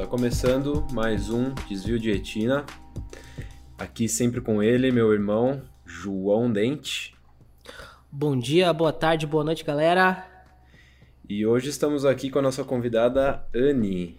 tá 0.00 0.06
começando 0.06 0.86
mais 0.92 1.28
um 1.28 1.52
Desvio 1.68 1.98
de 1.98 2.10
Retina. 2.10 2.64
Aqui 3.76 4.08
sempre 4.08 4.40
com 4.40 4.62
ele, 4.62 4.90
meu 4.90 5.12
irmão 5.12 5.60
João 5.84 6.50
Dente. 6.50 7.14
Bom 8.10 8.34
dia, 8.34 8.72
boa 8.72 8.94
tarde, 8.94 9.26
boa 9.26 9.44
noite, 9.44 9.62
galera. 9.62 10.26
E 11.28 11.44
hoje 11.44 11.68
estamos 11.68 12.06
aqui 12.06 12.30
com 12.30 12.38
a 12.38 12.42
nossa 12.42 12.64
convidada 12.64 13.44
Anne. 13.54 14.16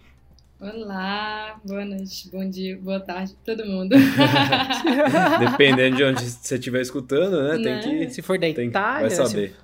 Olá, 0.60 1.60
boa 1.64 1.84
noite, 1.84 2.30
bom 2.30 2.48
dia, 2.48 2.78
boa 2.80 3.00
tarde, 3.00 3.34
todo 3.44 3.66
mundo. 3.66 3.96
Dependendo 5.50 5.96
de 5.96 6.04
onde 6.04 6.22
você 6.22 6.54
estiver 6.54 6.80
escutando, 6.80 7.42
né? 7.42 7.56
Tem 7.56 7.64
Né? 7.98 8.06
que. 8.06 8.10
Se 8.14 8.22
for 8.22 8.38
da 8.38 8.54
tem, 8.54 8.70
vai 8.70 9.10
saber. 9.10 9.56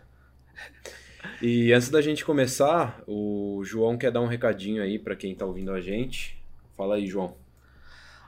E 1.41 1.73
antes 1.73 1.89
da 1.89 2.01
gente 2.03 2.25
começar, 2.25 3.01
o 3.07 3.63
João 3.65 3.97
quer 3.97 4.11
dar 4.11 4.21
um 4.21 4.27
recadinho 4.27 4.83
aí 4.83 4.99
pra 4.99 5.15
quem 5.15 5.35
tá 5.35 5.47
ouvindo 5.47 5.71
a 5.73 5.81
gente. 5.81 6.37
Fala 6.77 6.97
aí, 6.97 7.07
João. 7.07 7.35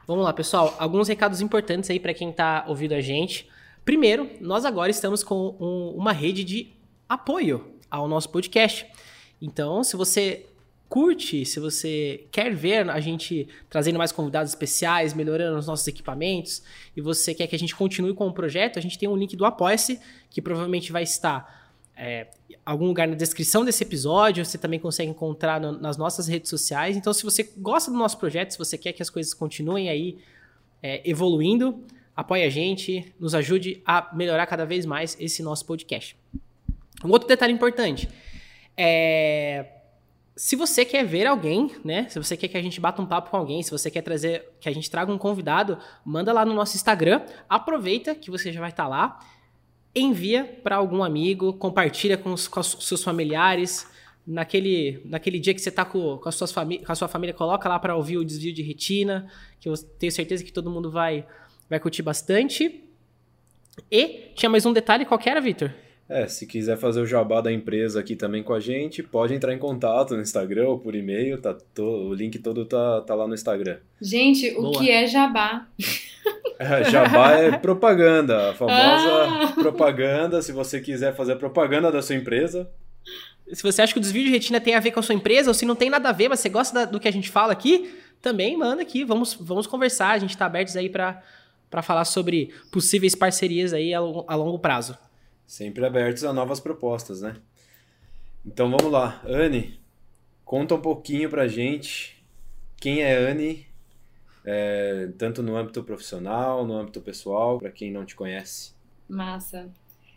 Vamos 0.06 0.24
lá, 0.24 0.32
pessoal. 0.32 0.76
Alguns 0.78 1.08
recados 1.08 1.40
importantes 1.40 1.90
aí 1.90 1.98
pra 1.98 2.14
quem 2.14 2.32
tá 2.32 2.64
ouvindo 2.68 2.94
a 2.94 3.00
gente. 3.00 3.48
Primeiro, 3.84 4.30
nós 4.40 4.64
agora 4.64 4.90
estamos 4.90 5.24
com 5.24 5.56
um- 5.60 5.94
uma 5.96 6.12
rede 6.12 6.44
de 6.44 6.68
apoio 7.08 7.74
ao 7.90 8.06
nosso 8.06 8.28
podcast. 8.28 8.86
Então, 9.42 9.82
se 9.82 9.96
você 9.96 10.46
curte, 10.88 11.44
se 11.44 11.58
você 11.60 12.26
quer 12.32 12.52
ver 12.54 12.88
a 12.90 13.00
gente 13.00 13.48
trazendo 13.68 13.98
mais 13.98 14.10
convidados 14.12 14.50
especiais, 14.52 15.14
melhorando 15.14 15.58
os 15.58 15.66
nossos 15.66 15.86
equipamentos, 15.86 16.62
e 16.96 17.00
você 17.00 17.32
quer 17.34 17.46
que 17.46 17.54
a 17.56 17.58
gente 17.58 17.74
continue 17.74 18.12
com 18.14 18.26
o 18.26 18.32
projeto, 18.32 18.78
a 18.78 18.82
gente 18.82 18.98
tem 18.98 19.08
um 19.08 19.16
link 19.16 19.36
do 19.36 19.44
Apoia-se, 19.44 20.00
que 20.28 20.42
provavelmente 20.42 20.90
vai 20.92 21.02
estar 21.04 21.59
é, 22.02 22.28
algum 22.64 22.86
lugar 22.86 23.06
na 23.06 23.14
descrição 23.14 23.62
desse 23.62 23.84
episódio, 23.84 24.42
você 24.42 24.56
também 24.56 24.80
consegue 24.80 25.10
encontrar 25.10 25.60
no- 25.60 25.78
nas 25.78 25.98
nossas 25.98 26.26
redes 26.26 26.48
sociais. 26.48 26.96
Então, 26.96 27.12
se 27.12 27.22
você 27.22 27.52
gosta 27.58 27.90
do 27.90 27.96
nosso 27.98 28.16
projeto, 28.16 28.52
se 28.52 28.58
você 28.58 28.78
quer 28.78 28.94
que 28.94 29.02
as 29.02 29.10
coisas 29.10 29.34
continuem 29.34 29.90
aí 29.90 30.16
é, 30.82 31.02
evoluindo, 31.08 31.84
apoie 32.16 32.42
a 32.42 32.48
gente, 32.48 33.12
nos 33.20 33.34
ajude 33.34 33.82
a 33.84 34.10
melhorar 34.14 34.46
cada 34.46 34.64
vez 34.64 34.86
mais 34.86 35.14
esse 35.20 35.42
nosso 35.42 35.66
podcast. 35.66 36.16
Um 37.04 37.10
outro 37.10 37.28
detalhe 37.28 37.52
importante 37.52 38.08
é 38.76 39.66
se 40.34 40.56
você 40.56 40.86
quer 40.86 41.04
ver 41.04 41.26
alguém, 41.26 41.70
né? 41.84 42.06
Se 42.08 42.18
você 42.18 42.34
quer 42.34 42.48
que 42.48 42.56
a 42.56 42.62
gente 42.62 42.80
bata 42.80 43.02
um 43.02 43.06
papo 43.06 43.28
com 43.30 43.36
alguém, 43.36 43.62
se 43.62 43.70
você 43.70 43.90
quer 43.90 44.00
trazer 44.00 44.48
que 44.58 44.70
a 44.70 44.72
gente 44.72 44.90
traga 44.90 45.12
um 45.12 45.18
convidado, 45.18 45.78
manda 46.02 46.32
lá 46.32 46.46
no 46.46 46.54
nosso 46.54 46.76
Instagram. 46.76 47.20
Aproveita 47.46 48.14
que 48.14 48.30
você 48.30 48.50
já 48.50 48.58
vai 48.58 48.70
estar 48.70 48.88
lá, 48.88 49.18
envia 49.94 50.44
para 50.62 50.76
algum 50.76 51.02
amigo, 51.02 51.52
compartilha 51.54 52.16
com 52.16 52.32
os, 52.32 52.46
com 52.48 52.60
os 52.60 52.76
seus 52.80 53.02
familiares. 53.02 53.88
Naquele, 54.26 55.00
naquele 55.06 55.40
dia 55.40 55.52
que 55.54 55.60
você 55.60 55.70
tá 55.70 55.84
com, 55.84 56.18
com, 56.18 56.20
com 56.20 56.28
a 56.28 56.94
sua 56.94 57.08
família, 57.08 57.34
coloca 57.34 57.68
lá 57.68 57.78
para 57.78 57.96
ouvir 57.96 58.16
o 58.18 58.24
desvio 58.24 58.52
de 58.52 58.62
retina, 58.62 59.28
que 59.58 59.68
eu 59.68 59.74
tenho 59.98 60.12
certeza 60.12 60.44
que 60.44 60.52
todo 60.52 60.70
mundo 60.70 60.90
vai, 60.90 61.26
vai 61.68 61.80
curtir 61.80 62.02
bastante. 62.02 62.84
E 63.90 64.30
tinha 64.36 64.48
mais 64.50 64.64
um 64.66 64.72
detalhe, 64.72 65.04
qual 65.04 65.18
que 65.18 65.28
era, 65.28 65.40
Vitor? 65.40 65.72
É, 66.08 66.26
se 66.26 66.46
quiser 66.46 66.76
fazer 66.76 67.00
o 67.00 67.06
jabá 67.06 67.40
da 67.40 67.52
empresa 67.52 67.98
aqui 68.00 68.14
também 68.14 68.42
com 68.42 68.52
a 68.52 68.60
gente, 68.60 69.02
pode 69.02 69.32
entrar 69.32 69.54
em 69.54 69.58
contato 69.58 70.14
no 70.14 70.20
Instagram 70.22 70.68
ou 70.68 70.78
por 70.78 70.94
e-mail, 70.94 71.40
tá 71.40 71.54
to- 71.54 71.82
o 71.82 72.12
link 72.14 72.38
todo 72.40 72.64
tá, 72.66 73.00
tá 73.00 73.14
lá 73.14 73.26
no 73.28 73.34
Instagram. 73.34 73.78
Gente, 74.02 74.50
o 74.58 74.62
Boa. 74.62 74.78
que 74.78 74.90
é 74.90 75.06
jabá? 75.06 75.68
É, 76.60 76.84
jabá 76.90 77.32
é 77.32 77.56
propaganda, 77.58 78.50
a 78.50 78.54
famosa 78.54 78.76
Ah! 78.78 79.52
propaganda. 79.54 80.42
Se 80.42 80.52
você 80.52 80.80
quiser 80.80 81.14
fazer 81.16 81.32
a 81.32 81.36
propaganda 81.36 81.90
da 81.90 82.02
sua 82.02 82.14
empresa, 82.16 82.70
Se 83.52 83.62
você 83.62 83.82
acha 83.82 83.92
que 83.92 83.98
o 83.98 84.02
desvio 84.02 84.22
de 84.24 84.30
retina 84.30 84.60
tem 84.60 84.74
a 84.76 84.80
ver 84.80 84.92
com 84.92 85.00
a 85.00 85.02
sua 85.02 85.14
empresa, 85.14 85.50
ou 85.50 85.54
se 85.54 85.64
não 85.66 85.74
tem 85.74 85.90
nada 85.90 86.08
a 86.10 86.12
ver, 86.12 86.28
mas 86.28 86.38
você 86.40 86.48
gosta 86.48 86.72
da- 86.72 86.84
do 86.84 87.00
que 87.00 87.08
a 87.08 87.12
gente 87.12 87.28
fala 87.30 87.52
aqui, 87.52 87.98
também 88.22 88.56
manda 88.56 88.80
aqui, 88.82 89.02
vamos, 89.04 89.34
vamos 89.34 89.66
conversar. 89.66 90.10
A 90.10 90.18
gente 90.18 90.36
tá 90.36 90.46
abertos 90.46 90.76
aí 90.76 90.88
para 90.88 91.22
falar 91.82 92.04
sobre 92.04 92.54
possíveis 92.70 93.14
parcerias 93.16 93.72
aí 93.72 93.92
a, 93.94 93.98
a 93.98 94.34
longo 94.36 94.58
prazo. 94.58 94.96
sempre 95.46 95.84
abertos 95.84 96.22
a 96.24 96.32
novas 96.32 96.60
propostas, 96.60 97.22
né? 97.22 97.34
Então 98.46 98.70
vamos 98.70 98.92
lá. 98.92 99.20
Anne, 99.24 99.80
conta 100.44 100.74
um 100.76 100.80
pouquinho 100.80 101.28
pra 101.30 101.48
gente 101.48 102.22
quem 102.76 103.00
é 103.02 103.16
Anne, 103.16 103.66
é, 104.44 105.08
tanto 105.18 105.42
no 105.42 105.56
âmbito 105.56 105.82
profissional, 105.82 106.66
no 106.66 106.74
âmbito 106.74 107.00
pessoal, 107.00 107.58
pra 107.58 107.70
quem 107.70 107.90
não 107.90 108.04
te 108.04 108.14
conhece. 108.14 108.72
Massa. 109.08 109.70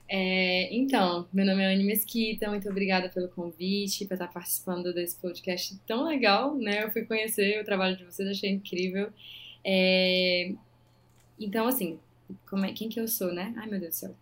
É, 0.07 0.73
então, 0.75 1.27
meu 1.33 1.45
nome 1.45 1.63
é 1.63 1.73
Anne 1.73 1.83
Mesquita, 1.83 2.49
muito 2.49 2.69
obrigada 2.69 3.09
pelo 3.09 3.29
convite, 3.29 4.05
por 4.05 4.13
estar 4.13 4.27
participando 4.27 4.93
desse 4.93 5.15
podcast 5.15 5.77
tão 5.87 6.05
legal, 6.05 6.55
né? 6.55 6.83
Eu 6.83 6.91
fui 6.91 7.03
conhecer 7.03 7.59
o 7.61 7.65
trabalho 7.65 7.97
de 7.97 8.03
vocês, 8.03 8.29
achei 8.29 8.51
incrível. 8.51 9.09
É, 9.63 10.51
então, 11.39 11.67
assim, 11.67 11.99
como 12.49 12.65
é, 12.65 12.73
quem 12.73 12.89
que 12.89 12.99
eu 12.99 13.07
sou, 13.07 13.33
né? 13.33 13.53
Ai, 13.57 13.67
meu 13.67 13.79
Deus 13.79 13.95
do 13.95 13.97
céu. 13.97 14.15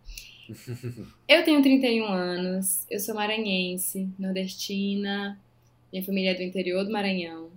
Eu 1.28 1.44
tenho 1.44 1.62
31 1.62 2.04
anos, 2.04 2.84
eu 2.90 2.98
sou 2.98 3.14
maranhense, 3.14 4.08
nordestina, 4.18 5.40
minha 5.92 6.04
família 6.04 6.32
é 6.32 6.34
do 6.34 6.42
interior 6.42 6.84
do 6.84 6.90
Maranhão. 6.90 7.50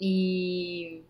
E 0.00 1.00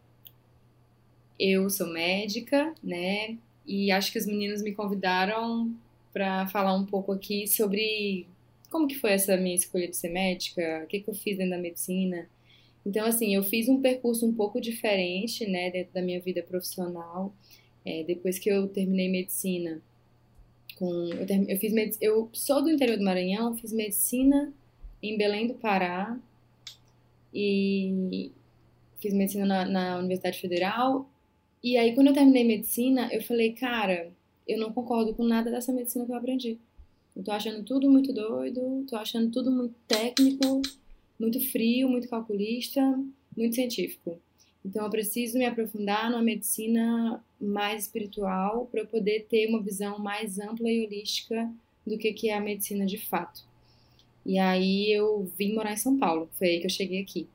eu 1.40 1.70
sou 1.70 1.86
médica, 1.86 2.74
né? 2.84 3.38
E 3.66 3.90
acho 3.90 4.12
que 4.12 4.18
os 4.18 4.26
meninos 4.26 4.62
me 4.62 4.72
convidaram 4.74 5.74
para 6.12 6.46
falar 6.48 6.74
um 6.74 6.84
pouco 6.84 7.12
aqui 7.12 7.46
sobre 7.48 8.26
como 8.70 8.86
que 8.86 8.96
foi 8.96 9.12
essa 9.12 9.36
minha 9.36 9.54
escolha 9.54 9.88
de 9.88 9.96
ser 9.96 10.10
médica, 10.10 10.82
o 10.84 10.86
que 10.86 11.00
que 11.00 11.08
eu 11.08 11.14
fiz 11.14 11.38
dentro 11.38 11.52
da 11.52 11.58
medicina. 11.58 12.28
Então, 12.84 13.06
assim, 13.06 13.34
eu 13.34 13.42
fiz 13.42 13.68
um 13.68 13.80
percurso 13.80 14.26
um 14.26 14.34
pouco 14.34 14.60
diferente, 14.60 15.46
né, 15.48 15.70
dentro 15.70 15.92
da 15.92 16.02
minha 16.02 16.20
vida 16.20 16.42
profissional. 16.42 17.32
É, 17.84 18.04
depois 18.04 18.38
que 18.38 18.50
eu 18.50 18.68
terminei 18.68 19.08
medicina, 19.08 19.80
com, 20.78 21.06
eu, 21.12 21.26
termi- 21.26 21.50
eu 21.50 21.58
fiz 21.58 21.98
eu 22.00 22.28
sou 22.32 22.62
do 22.62 22.70
interior 22.70 22.98
do 22.98 23.04
Maranhão, 23.04 23.56
fiz 23.56 23.72
medicina 23.72 24.52
em 25.02 25.16
Belém 25.16 25.46
do 25.46 25.54
Pará 25.54 26.18
e 27.32 28.30
fiz 29.00 29.14
medicina 29.14 29.46
na, 29.46 29.64
na 29.64 29.98
Universidade 29.98 30.38
Federal. 30.38 31.09
E 31.62 31.76
aí, 31.76 31.94
quando 31.94 32.06
eu 32.08 32.14
terminei 32.14 32.42
medicina, 32.42 33.12
eu 33.12 33.22
falei, 33.22 33.52
cara, 33.52 34.10
eu 34.48 34.58
não 34.58 34.72
concordo 34.72 35.14
com 35.14 35.24
nada 35.24 35.50
dessa 35.50 35.72
medicina 35.72 36.06
que 36.06 36.12
eu 36.12 36.16
aprendi. 36.16 36.58
Eu 37.14 37.22
tô 37.22 37.30
achando 37.32 37.62
tudo 37.62 37.90
muito 37.90 38.12
doido, 38.14 38.84
tô 38.88 38.96
achando 38.96 39.30
tudo 39.30 39.50
muito 39.50 39.74
técnico, 39.86 40.62
muito 41.18 41.38
frio, 41.50 41.88
muito 41.88 42.08
calculista, 42.08 42.80
muito 43.36 43.54
científico. 43.54 44.18
Então, 44.64 44.84
eu 44.84 44.90
preciso 44.90 45.38
me 45.38 45.44
aprofundar 45.44 46.10
numa 46.10 46.22
medicina 46.22 47.22
mais 47.38 47.84
espiritual 47.84 48.66
para 48.66 48.80
eu 48.80 48.86
poder 48.86 49.26
ter 49.28 49.46
uma 49.46 49.62
visão 49.62 49.98
mais 49.98 50.38
ampla 50.38 50.70
e 50.70 50.86
holística 50.86 51.50
do 51.86 51.98
que, 51.98 52.12
que 52.14 52.30
é 52.30 52.34
a 52.34 52.40
medicina 52.40 52.86
de 52.86 52.96
fato. 52.96 53.42
E 54.24 54.38
aí, 54.38 54.90
eu 54.90 55.30
vim 55.38 55.54
morar 55.54 55.72
em 55.72 55.78
São 55.78 55.98
Paulo, 55.98 56.30
foi 56.38 56.48
aí 56.48 56.60
que 56.60 56.66
eu 56.66 56.70
cheguei 56.70 57.02
aqui. 57.02 57.28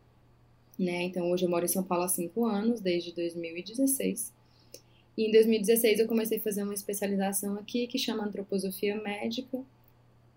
Né? 0.78 1.03
Então, 1.03 1.31
hoje 1.31 1.46
eu 1.46 1.50
moro 1.50 1.66
em 1.66 1.69
São 1.69 1.84
Paulo 1.84 2.03
há 2.03 2.08
cinco 2.08 2.46
anos, 2.46 2.81
desde 2.81 3.13
2016. 3.13 4.34
E 5.18 5.28
em 5.28 5.31
2016 5.31 6.00
eu 6.00 6.08
comecei 6.08 6.38
a 6.38 6.41
fazer 6.41 6.63
uma 6.63 6.73
especialização 6.73 7.55
aqui 7.55 7.88
que 7.88 7.97
chama 7.97 8.26
Antroposofia 8.26 9.02
Médica, 9.02 9.64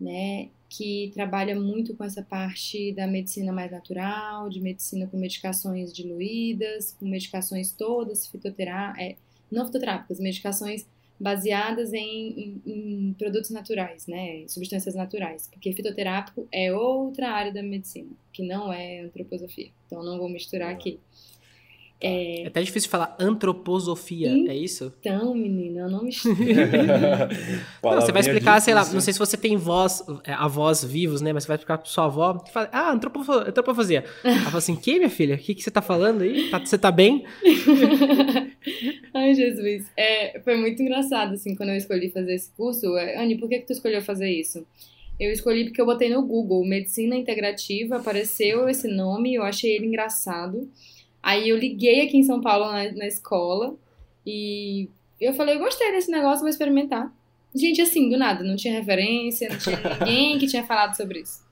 né, 0.00 0.48
que 0.68 1.10
trabalha 1.12 1.58
muito 1.58 1.94
com 1.96 2.04
essa 2.04 2.22
parte 2.22 2.92
da 2.92 3.06
medicina 3.06 3.52
mais 3.52 3.70
natural, 3.72 4.48
de 4.48 4.60
medicina 4.60 5.08
com 5.08 5.16
medicações 5.16 5.92
diluídas, 5.92 6.94
com 6.98 7.06
medicações 7.06 7.72
todas 7.72 8.26
fitoterápicas, 8.28 9.04
é, 9.04 9.16
não 9.50 9.66
fitoterápicas, 9.66 10.20
medicações 10.20 10.86
baseadas 11.20 11.92
em, 11.92 12.60
em, 12.66 12.72
em 12.72 13.12
produtos 13.18 13.50
naturais, 13.50 14.06
né, 14.06 14.44
substâncias 14.46 14.94
naturais, 14.94 15.48
porque 15.52 15.72
fitoterápico 15.72 16.46
é 16.52 16.72
outra 16.72 17.30
área 17.30 17.52
da 17.52 17.62
medicina, 17.62 18.10
que 18.32 18.42
não 18.46 18.72
é 18.72 19.00
antroposofia. 19.00 19.70
Então 19.86 20.02
não 20.02 20.18
vou 20.18 20.28
misturar 20.28 20.70
aqui. 20.70 21.00
É 22.00 22.44
até 22.46 22.62
difícil 22.62 22.88
falar 22.88 23.16
antroposofia, 23.18 24.30
Sim. 24.32 24.48
é 24.48 24.54
isso? 24.54 24.94
Então, 25.00 25.34
menina, 25.34 25.80
eu 25.80 25.90
não 25.90 26.04
misturo. 26.06 26.36
Não, 27.82 28.00
você 28.00 28.12
vai 28.12 28.20
explicar, 28.20 28.60
sei 28.60 28.72
lá, 28.72 28.84
não 28.92 29.00
sei 29.00 29.12
se 29.12 29.18
você 29.18 29.36
tem 29.36 29.56
voz, 29.56 30.04
é, 30.24 30.32
avós 30.32 30.84
vivos, 30.84 31.20
né? 31.20 31.32
Mas 31.32 31.42
você 31.42 31.48
vai 31.48 31.56
explicar 31.56 31.78
pra 31.78 31.86
sua 31.90 32.04
avó, 32.04 32.34
que 32.38 32.52
fala, 32.52 32.68
ah, 32.72 32.92
antropofo- 32.92 33.32
antropofasia. 33.32 34.04
Ela 34.22 34.36
fala 34.44 34.58
assim, 34.58 34.76
que, 34.76 34.96
minha 34.98 35.10
filha? 35.10 35.34
O 35.34 35.38
que, 35.38 35.54
que 35.56 35.62
você 35.62 35.72
tá 35.72 35.82
falando 35.82 36.22
aí? 36.22 36.48
Tá- 36.50 36.60
você 36.60 36.78
tá 36.78 36.92
bem? 36.92 37.24
Ai, 39.14 39.34
Jesus. 39.34 39.90
É, 39.96 40.40
foi 40.40 40.56
muito 40.56 40.82
engraçado, 40.82 41.34
assim, 41.34 41.54
quando 41.54 41.70
eu 41.70 41.76
escolhi 41.76 42.10
fazer 42.10 42.34
esse 42.34 42.50
curso. 42.52 42.96
É, 42.96 43.16
Anne, 43.22 43.38
por 43.38 43.48
que, 43.48 43.58
que 43.60 43.66
tu 43.66 43.72
escolheu 43.72 44.02
fazer 44.02 44.30
isso? 44.30 44.66
Eu 45.18 45.32
escolhi 45.32 45.64
porque 45.64 45.80
eu 45.80 45.86
botei 45.86 46.08
no 46.08 46.22
Google 46.22 46.64
Medicina 46.64 47.16
Integrativa, 47.16 47.96
apareceu 47.96 48.68
esse 48.68 48.86
nome, 48.86 49.34
eu 49.34 49.42
achei 49.42 49.74
ele 49.74 49.86
engraçado. 49.86 50.70
Aí 51.22 51.48
eu 51.48 51.58
liguei 51.58 52.02
aqui 52.02 52.16
em 52.16 52.22
São 52.22 52.40
Paulo 52.40 52.66
na, 52.66 52.92
na 52.92 53.06
escola 53.06 53.74
e 54.24 54.88
eu 55.20 55.32
falei, 55.32 55.56
eu 55.56 55.60
gostei 55.60 55.90
desse 55.90 56.10
negócio, 56.10 56.40
vou 56.40 56.48
experimentar. 56.48 57.12
Gente, 57.54 57.80
assim, 57.80 58.08
do 58.08 58.16
nada, 58.16 58.44
não 58.44 58.54
tinha 58.54 58.74
referência, 58.74 59.48
não 59.48 59.58
tinha 59.58 59.76
ninguém 60.00 60.38
que 60.38 60.46
tinha 60.46 60.64
falado 60.64 60.94
sobre 60.94 61.20
isso. 61.20 61.46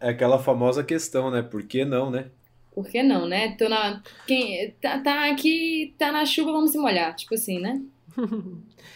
É 0.00 0.08
aquela 0.08 0.38
famosa 0.38 0.82
questão, 0.82 1.30
né? 1.30 1.42
Por 1.42 1.62
que 1.62 1.84
não, 1.84 2.10
né? 2.10 2.26
Por 2.74 2.88
que 2.88 3.02
não, 3.02 3.26
né? 3.26 3.54
Tô 3.56 3.68
na. 3.68 4.02
Quem, 4.26 4.70
tá, 4.80 4.98
tá 4.98 5.30
aqui, 5.30 5.94
tá 5.98 6.10
na 6.10 6.24
chuva, 6.24 6.52
vamos 6.52 6.70
se 6.70 6.78
molhar. 6.78 7.14
Tipo 7.14 7.34
assim, 7.34 7.58
né? 7.58 7.82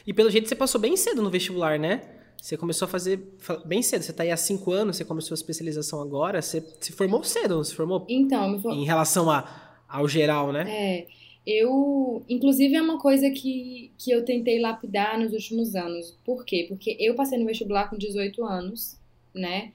e 0.07 0.13
pelo 0.15 0.31
jeito 0.31 0.49
você 0.49 0.55
passou 0.55 0.81
bem 0.81 0.97
cedo 0.97 1.23
no 1.23 1.31
vestibular, 1.31 1.79
né? 1.79 2.03
Você 2.41 2.57
começou 2.57 2.87
a 2.87 2.89
fazer 2.89 3.21
bem 3.65 3.83
cedo. 3.83 4.03
Você 4.03 4.13
tá 4.13 4.23
aí 4.23 4.31
há 4.31 4.37
cinco 4.37 4.73
anos, 4.73 4.97
você 4.97 5.05
começou 5.05 5.35
a 5.35 5.39
especialização 5.39 6.01
agora. 6.01 6.41
Você 6.41 6.65
se 6.81 6.93
formou 6.93 7.23
cedo, 7.25 7.63
se 7.65 7.75
formou? 7.75 8.07
Então, 8.09 8.51
me 8.51 8.61
for... 8.61 8.73
Em 8.73 8.85
relação 8.85 9.31
a, 9.31 9.79
ao 9.89 10.09
geral, 10.09 10.53
né? 10.53 10.65
É. 10.69 11.07
Eu, 11.47 12.25
inclusive, 12.29 12.75
é 12.75 12.83
uma 12.83 12.99
coisa 12.99 13.31
que, 13.31 13.93
que 13.97 14.11
eu 14.11 14.25
tentei 14.25 14.61
lapidar 14.61 15.19
nos 15.19 15.33
últimos 15.33 15.77
anos. 15.77 16.17
Por 16.25 16.45
quê? 16.45 16.67
Porque 16.69 16.97
eu 16.99 17.15
passei 17.15 17.39
no 17.39 17.47
vestibular 17.47 17.89
com 17.89 17.97
18 17.97 18.45
anos, 18.45 18.99
né? 19.35 19.73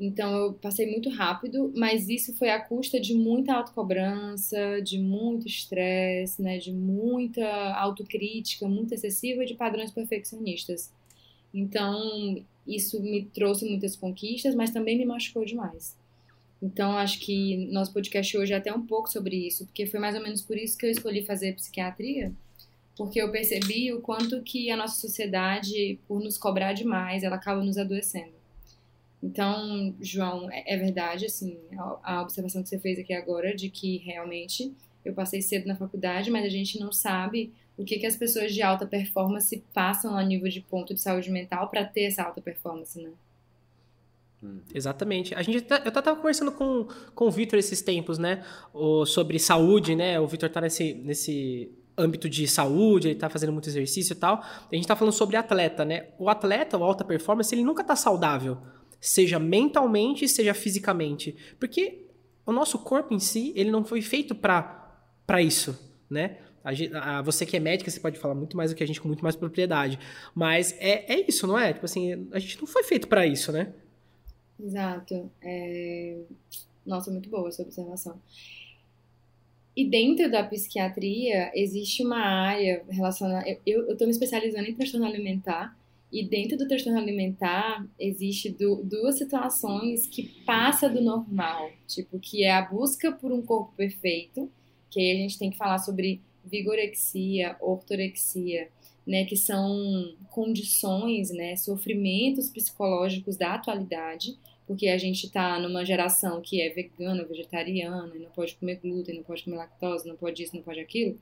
Então 0.00 0.34
eu 0.36 0.52
passei 0.54 0.90
muito 0.90 1.08
rápido, 1.10 1.72
mas 1.76 2.08
isso 2.08 2.34
foi 2.34 2.50
à 2.50 2.60
custa 2.60 2.98
de 3.00 3.14
muita 3.14 3.54
autocobrança, 3.54 4.80
de 4.82 4.98
muito 4.98 5.46
estresse, 5.46 6.42
né, 6.42 6.58
de 6.58 6.72
muita 6.72 7.46
autocrítica 7.74 8.66
muito 8.66 8.94
excessiva 8.94 9.44
de 9.44 9.54
padrões 9.54 9.92
perfeccionistas. 9.92 10.92
Então 11.54 12.42
isso 12.66 13.00
me 13.00 13.24
trouxe 13.26 13.64
muitas 13.68 13.96
conquistas, 13.96 14.54
mas 14.54 14.70
também 14.70 14.98
me 14.98 15.04
machucou 15.04 15.44
demais. 15.44 15.96
Então, 16.62 16.96
acho 16.96 17.18
que 17.18 17.66
nosso 17.72 17.92
podcast 17.92 18.38
hoje 18.38 18.52
é 18.52 18.56
até 18.56 18.72
um 18.72 18.86
pouco 18.86 19.10
sobre 19.10 19.48
isso, 19.48 19.66
porque 19.66 19.84
foi 19.84 19.98
mais 19.98 20.14
ou 20.14 20.22
menos 20.22 20.42
por 20.42 20.56
isso 20.56 20.78
que 20.78 20.86
eu 20.86 20.90
escolhi 20.90 21.24
fazer 21.24 21.56
psiquiatria, 21.56 22.32
porque 22.96 23.20
eu 23.20 23.32
percebi 23.32 23.92
o 23.92 24.00
quanto 24.00 24.40
que 24.42 24.70
a 24.70 24.76
nossa 24.76 25.00
sociedade, 25.00 25.98
por 26.06 26.20
nos 26.20 26.38
cobrar 26.38 26.72
demais, 26.72 27.24
ela 27.24 27.34
acaba 27.34 27.64
nos 27.64 27.76
adoecendo. 27.78 28.41
Então, 29.22 29.94
João, 30.00 30.50
é, 30.50 30.74
é 30.74 30.76
verdade, 30.76 31.26
assim, 31.26 31.58
a 32.02 32.22
observação 32.22 32.62
que 32.62 32.68
você 32.68 32.78
fez 32.78 32.98
aqui 32.98 33.14
agora 33.14 33.54
de 33.54 33.70
que 33.70 33.98
realmente 33.98 34.74
eu 35.04 35.14
passei 35.14 35.40
cedo 35.40 35.66
na 35.66 35.76
faculdade, 35.76 36.30
mas 36.30 36.44
a 36.44 36.48
gente 36.48 36.78
não 36.78 36.92
sabe 36.92 37.52
o 37.76 37.84
que, 37.84 37.98
que 37.98 38.06
as 38.06 38.16
pessoas 38.16 38.52
de 38.52 38.62
alta 38.62 38.86
performance 38.86 39.62
passam 39.72 40.16
a 40.16 40.22
nível 40.22 40.48
de 40.48 40.60
ponto 40.60 40.92
de 40.92 41.00
saúde 41.00 41.30
mental 41.30 41.68
para 41.68 41.84
ter 41.84 42.02
essa 42.02 42.22
alta 42.22 42.40
performance, 42.40 43.00
né? 43.00 43.10
Hum. 44.42 44.58
Exatamente. 44.74 45.34
A 45.34 45.42
gente 45.42 45.60
tá, 45.62 45.80
eu 45.84 45.88
estava 45.88 46.16
conversando 46.16 46.52
com, 46.52 46.88
com 47.14 47.26
o 47.26 47.30
Vitor 47.30 47.58
esses 47.58 47.80
tempos, 47.80 48.18
né? 48.18 48.44
O, 48.74 49.06
sobre 49.06 49.38
saúde, 49.38 49.94
né? 49.94 50.18
O 50.18 50.26
Vitor 50.26 50.48
está 50.48 50.60
nesse, 50.60 50.94
nesse 50.94 51.70
âmbito 51.96 52.28
de 52.28 52.46
saúde, 52.48 53.08
ele 53.08 53.14
está 53.14 53.28
fazendo 53.30 53.52
muito 53.52 53.68
exercício 53.68 54.12
e 54.12 54.16
tal. 54.16 54.42
A 54.42 54.74
gente 54.74 54.84
está 54.84 54.96
falando 54.96 55.14
sobre 55.14 55.36
atleta, 55.36 55.84
né? 55.84 56.08
O 56.18 56.28
atleta, 56.28 56.76
o 56.76 56.82
alta 56.82 57.04
performance, 57.04 57.54
ele 57.54 57.64
nunca 57.64 57.82
está 57.82 57.94
saudável, 57.94 58.58
seja 59.02 59.36
mentalmente, 59.40 60.28
seja 60.28 60.54
fisicamente, 60.54 61.36
porque 61.58 62.06
o 62.46 62.52
nosso 62.52 62.78
corpo 62.78 63.12
em 63.12 63.18
si, 63.18 63.52
ele 63.56 63.68
não 63.70 63.84
foi 63.84 64.00
feito 64.00 64.32
para 64.32 65.42
isso, 65.42 65.76
né? 66.08 66.38
A, 66.64 67.18
a, 67.18 67.22
você 67.22 67.44
que 67.44 67.56
é 67.56 67.60
médica, 67.60 67.90
você 67.90 67.98
pode 67.98 68.20
falar 68.20 68.36
muito 68.36 68.56
mais 68.56 68.70
do 68.70 68.76
que 68.76 68.84
a 68.84 68.86
gente 68.86 69.00
com 69.00 69.08
muito 69.08 69.24
mais 69.24 69.34
propriedade. 69.34 69.98
Mas 70.32 70.72
é, 70.78 71.12
é 71.12 71.26
isso, 71.28 71.48
não 71.48 71.58
é? 71.58 71.72
Tipo 71.72 71.84
assim, 71.84 72.28
a 72.30 72.38
gente 72.38 72.60
não 72.60 72.66
foi 72.68 72.84
feito 72.84 73.08
para 73.08 73.26
isso, 73.26 73.50
né? 73.50 73.72
Exato. 74.60 75.28
É... 75.42 76.20
Nossa, 76.86 77.10
muito 77.10 77.28
boa 77.28 77.48
essa 77.48 77.62
observação. 77.62 78.20
E 79.76 79.84
dentro 79.88 80.30
da 80.30 80.44
psiquiatria 80.44 81.50
existe 81.54 82.04
uma 82.04 82.20
área 82.20 82.84
relacionada. 82.88 83.44
Eu 83.66 83.90
estou 83.90 84.06
me 84.06 84.12
especializando 84.12 84.68
em 84.68 84.74
transtorno 84.74 85.06
alimentar, 85.06 85.76
e 86.12 86.22
dentro 86.22 86.58
do 86.58 86.68
transtorno 86.68 86.98
alimentar 86.98 87.86
existe 87.98 88.54
duas 88.84 89.16
situações 89.16 90.06
que 90.06 90.24
passa 90.44 90.88
do 90.88 91.00
normal, 91.00 91.70
tipo, 91.86 92.18
que 92.18 92.44
é 92.44 92.52
a 92.52 92.60
busca 92.60 93.10
por 93.10 93.32
um 93.32 93.40
corpo 93.40 93.72
perfeito, 93.74 94.50
que 94.90 95.00
aí 95.00 95.12
a 95.12 95.16
gente 95.16 95.38
tem 95.38 95.50
que 95.50 95.56
falar 95.56 95.78
sobre 95.78 96.20
vigorexia, 96.44 97.56
ortorexia, 97.60 98.68
né, 99.06 99.24
que 99.24 99.36
são 99.36 100.14
condições, 100.30 101.30
né, 101.30 101.56
sofrimentos 101.56 102.50
psicológicos 102.50 103.36
da 103.36 103.54
atualidade, 103.54 104.36
porque 104.66 104.88
a 104.88 104.98
gente 104.98 105.26
está 105.26 105.58
numa 105.58 105.84
geração 105.84 106.42
que 106.42 106.60
é 106.60 106.68
vegana, 106.68 107.24
vegetariana, 107.24 108.14
não 108.14 108.30
pode 108.30 108.54
comer 108.56 108.76
glúten, 108.76 109.16
não 109.16 109.22
pode 109.22 109.44
comer 109.44 109.56
lactose, 109.56 110.06
não 110.06 110.16
pode 110.16 110.42
isso, 110.42 110.54
não 110.54 110.62
pode 110.62 110.78
aquilo. 110.78 111.18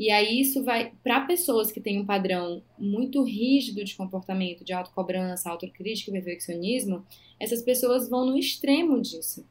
E 0.00 0.10
aí 0.10 0.40
isso 0.40 0.64
vai 0.64 0.92
para 1.04 1.20
pessoas 1.26 1.70
que 1.70 1.78
têm 1.78 2.00
um 2.00 2.06
padrão 2.06 2.62
muito 2.78 3.22
rígido 3.22 3.84
de 3.84 3.94
comportamento, 3.94 4.64
de 4.64 4.72
autocobrança, 4.72 5.50
autocrítica 5.50 6.08
e 6.10 6.14
perfeccionismo, 6.14 7.04
essas 7.38 7.60
pessoas 7.60 8.08
vão 8.08 8.24
no 8.24 8.38
extremo 8.38 8.98
disso. 8.98 9.44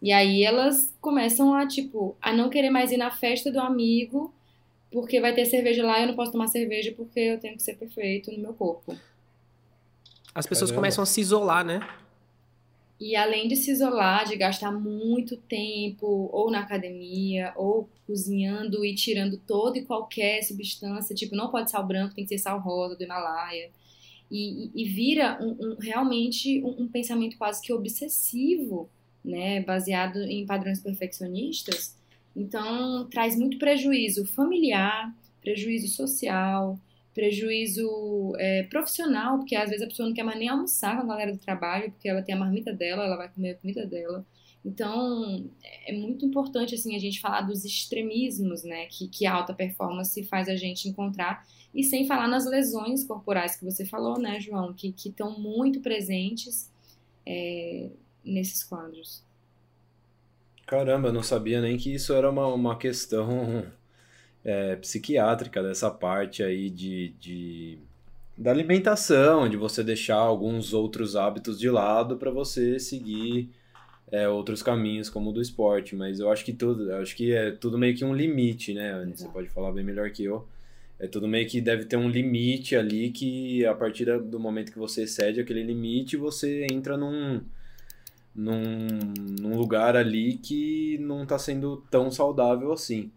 E 0.00 0.10
aí 0.10 0.44
elas 0.44 0.94
começam 0.98 1.52
a 1.52 1.66
tipo 1.66 2.16
a 2.22 2.32
não 2.32 2.48
querer 2.48 2.70
mais 2.70 2.90
ir 2.90 2.96
na 2.96 3.10
festa 3.10 3.52
do 3.52 3.60
amigo 3.60 4.32
porque 4.90 5.20
vai 5.20 5.34
ter 5.34 5.44
cerveja 5.44 5.84
lá 5.84 5.98
e 5.98 6.04
eu 6.04 6.08
não 6.08 6.16
posso 6.16 6.32
tomar 6.32 6.46
cerveja 6.46 6.94
porque 6.96 7.20
eu 7.20 7.38
tenho 7.38 7.54
que 7.56 7.62
ser 7.62 7.74
perfeito 7.74 8.32
no 8.32 8.38
meu 8.38 8.54
corpo. 8.54 8.96
As 10.34 10.46
pessoas 10.46 10.70
Caramba. 10.70 10.86
começam 10.86 11.02
a 11.02 11.06
se 11.06 11.20
isolar, 11.20 11.66
né? 11.66 11.86
E 13.02 13.16
além 13.16 13.48
de 13.48 13.56
se 13.56 13.72
isolar, 13.72 14.28
de 14.28 14.36
gastar 14.36 14.70
muito 14.70 15.36
tempo 15.36 16.30
ou 16.32 16.52
na 16.52 16.60
academia, 16.60 17.52
ou 17.56 17.90
cozinhando 18.06 18.84
e 18.84 18.94
tirando 18.94 19.36
toda 19.38 19.76
e 19.76 19.84
qualquer 19.84 20.40
substância, 20.44 21.12
tipo, 21.12 21.34
não 21.34 21.50
pode 21.50 21.68
sal 21.68 21.84
branco, 21.84 22.14
tem 22.14 22.22
que 22.22 22.28
ser 22.28 22.38
sal 22.38 22.60
rosa 22.60 22.94
do 22.94 23.02
Himalaia. 23.02 23.72
E, 24.30 24.66
e, 24.66 24.82
e 24.82 24.84
vira 24.84 25.36
um, 25.42 25.50
um, 25.50 25.76
realmente 25.80 26.62
um, 26.62 26.84
um, 26.84 26.88
pensamento 26.88 27.36
quase 27.36 27.60
que 27.60 27.72
obsessivo, 27.72 28.88
né, 29.24 29.60
baseado 29.62 30.22
em 30.22 30.46
padrões 30.46 30.78
perfeccionistas. 30.78 31.96
Então, 32.36 33.08
traz 33.10 33.36
muito 33.36 33.58
prejuízo 33.58 34.24
familiar, 34.26 35.12
prejuízo 35.40 35.88
social, 35.88 36.78
prejuízo 37.14 38.34
é, 38.38 38.62
profissional, 38.64 39.38
porque 39.38 39.54
às 39.54 39.68
vezes 39.68 39.84
a 39.84 39.88
pessoa 39.88 40.08
não 40.08 40.14
quer 40.14 40.22
mais 40.22 40.38
nem 40.38 40.48
almoçar 40.48 40.96
com 40.96 41.02
a 41.02 41.06
galera 41.06 41.32
do 41.32 41.38
trabalho, 41.38 41.90
porque 41.90 42.08
ela 42.08 42.22
tem 42.22 42.34
a 42.34 42.38
marmita 42.38 42.72
dela, 42.72 43.04
ela 43.04 43.16
vai 43.16 43.28
comer 43.28 43.50
a 43.50 43.54
comida 43.56 43.86
dela. 43.86 44.24
Então, 44.64 45.50
é 45.86 45.92
muito 45.92 46.24
importante, 46.24 46.74
assim, 46.74 46.94
a 46.94 46.98
gente 46.98 47.20
falar 47.20 47.42
dos 47.42 47.64
extremismos, 47.64 48.62
né, 48.62 48.86
que, 48.86 49.08
que 49.08 49.26
a 49.26 49.34
alta 49.34 49.52
performance 49.52 50.22
faz 50.24 50.48
a 50.48 50.54
gente 50.54 50.88
encontrar, 50.88 51.44
e 51.74 51.82
sem 51.82 52.06
falar 52.06 52.28
nas 52.28 52.46
lesões 52.46 53.02
corporais 53.02 53.56
que 53.56 53.64
você 53.64 53.84
falou, 53.84 54.18
né, 54.18 54.38
João, 54.38 54.72
que 54.72 54.94
estão 55.04 55.38
muito 55.38 55.80
presentes 55.80 56.70
é, 57.26 57.90
nesses 58.24 58.62
quadros. 58.62 59.24
Caramba, 60.64 61.08
eu 61.08 61.12
não 61.12 61.22
sabia 61.22 61.60
nem 61.60 61.76
que 61.76 61.92
isso 61.92 62.14
era 62.14 62.30
uma, 62.30 62.46
uma 62.46 62.78
questão 62.78 63.66
é, 64.44 64.76
psiquiátrica 64.76 65.62
dessa 65.62 65.90
parte 65.90 66.42
aí 66.42 66.68
de, 66.68 67.14
de, 67.20 67.78
da 68.36 68.50
alimentação, 68.50 69.48
de 69.48 69.56
você 69.56 69.82
deixar 69.82 70.16
alguns 70.16 70.72
outros 70.72 71.16
hábitos 71.16 71.58
de 71.58 71.70
lado 71.70 72.16
para 72.16 72.30
você 72.30 72.78
seguir 72.78 73.50
é, 74.10 74.28
outros 74.28 74.62
caminhos 74.62 75.08
como 75.08 75.30
o 75.30 75.32
do 75.32 75.40
esporte. 75.40 75.96
Mas 75.96 76.20
eu 76.20 76.30
acho 76.30 76.44
que 76.44 76.52
tudo, 76.52 76.92
acho 76.96 77.16
que 77.16 77.32
é 77.32 77.50
tudo 77.50 77.78
meio 77.78 77.96
que 77.96 78.04
um 78.04 78.14
limite, 78.14 78.74
né? 78.74 78.92
Anny? 78.92 79.16
Você 79.16 79.28
pode 79.28 79.48
falar 79.48 79.72
bem 79.72 79.84
melhor 79.84 80.10
que 80.10 80.24
eu. 80.24 80.46
É 80.98 81.08
tudo 81.08 81.26
meio 81.26 81.48
que 81.48 81.60
deve 81.60 81.84
ter 81.84 81.96
um 81.96 82.08
limite 82.08 82.76
ali 82.76 83.10
que 83.10 83.66
a 83.66 83.74
partir 83.74 84.04
do 84.20 84.38
momento 84.38 84.70
que 84.70 84.78
você 84.78 85.02
excede 85.02 85.40
aquele 85.40 85.62
limite, 85.62 86.16
você 86.16 86.64
entra 86.70 86.96
num, 86.96 87.40
num, 88.34 88.86
num 89.40 89.56
lugar 89.56 89.96
ali 89.96 90.34
que 90.34 90.98
não 90.98 91.24
está 91.24 91.38
sendo 91.38 91.82
tão 91.90 92.10
saudável 92.10 92.72
assim. 92.72 93.10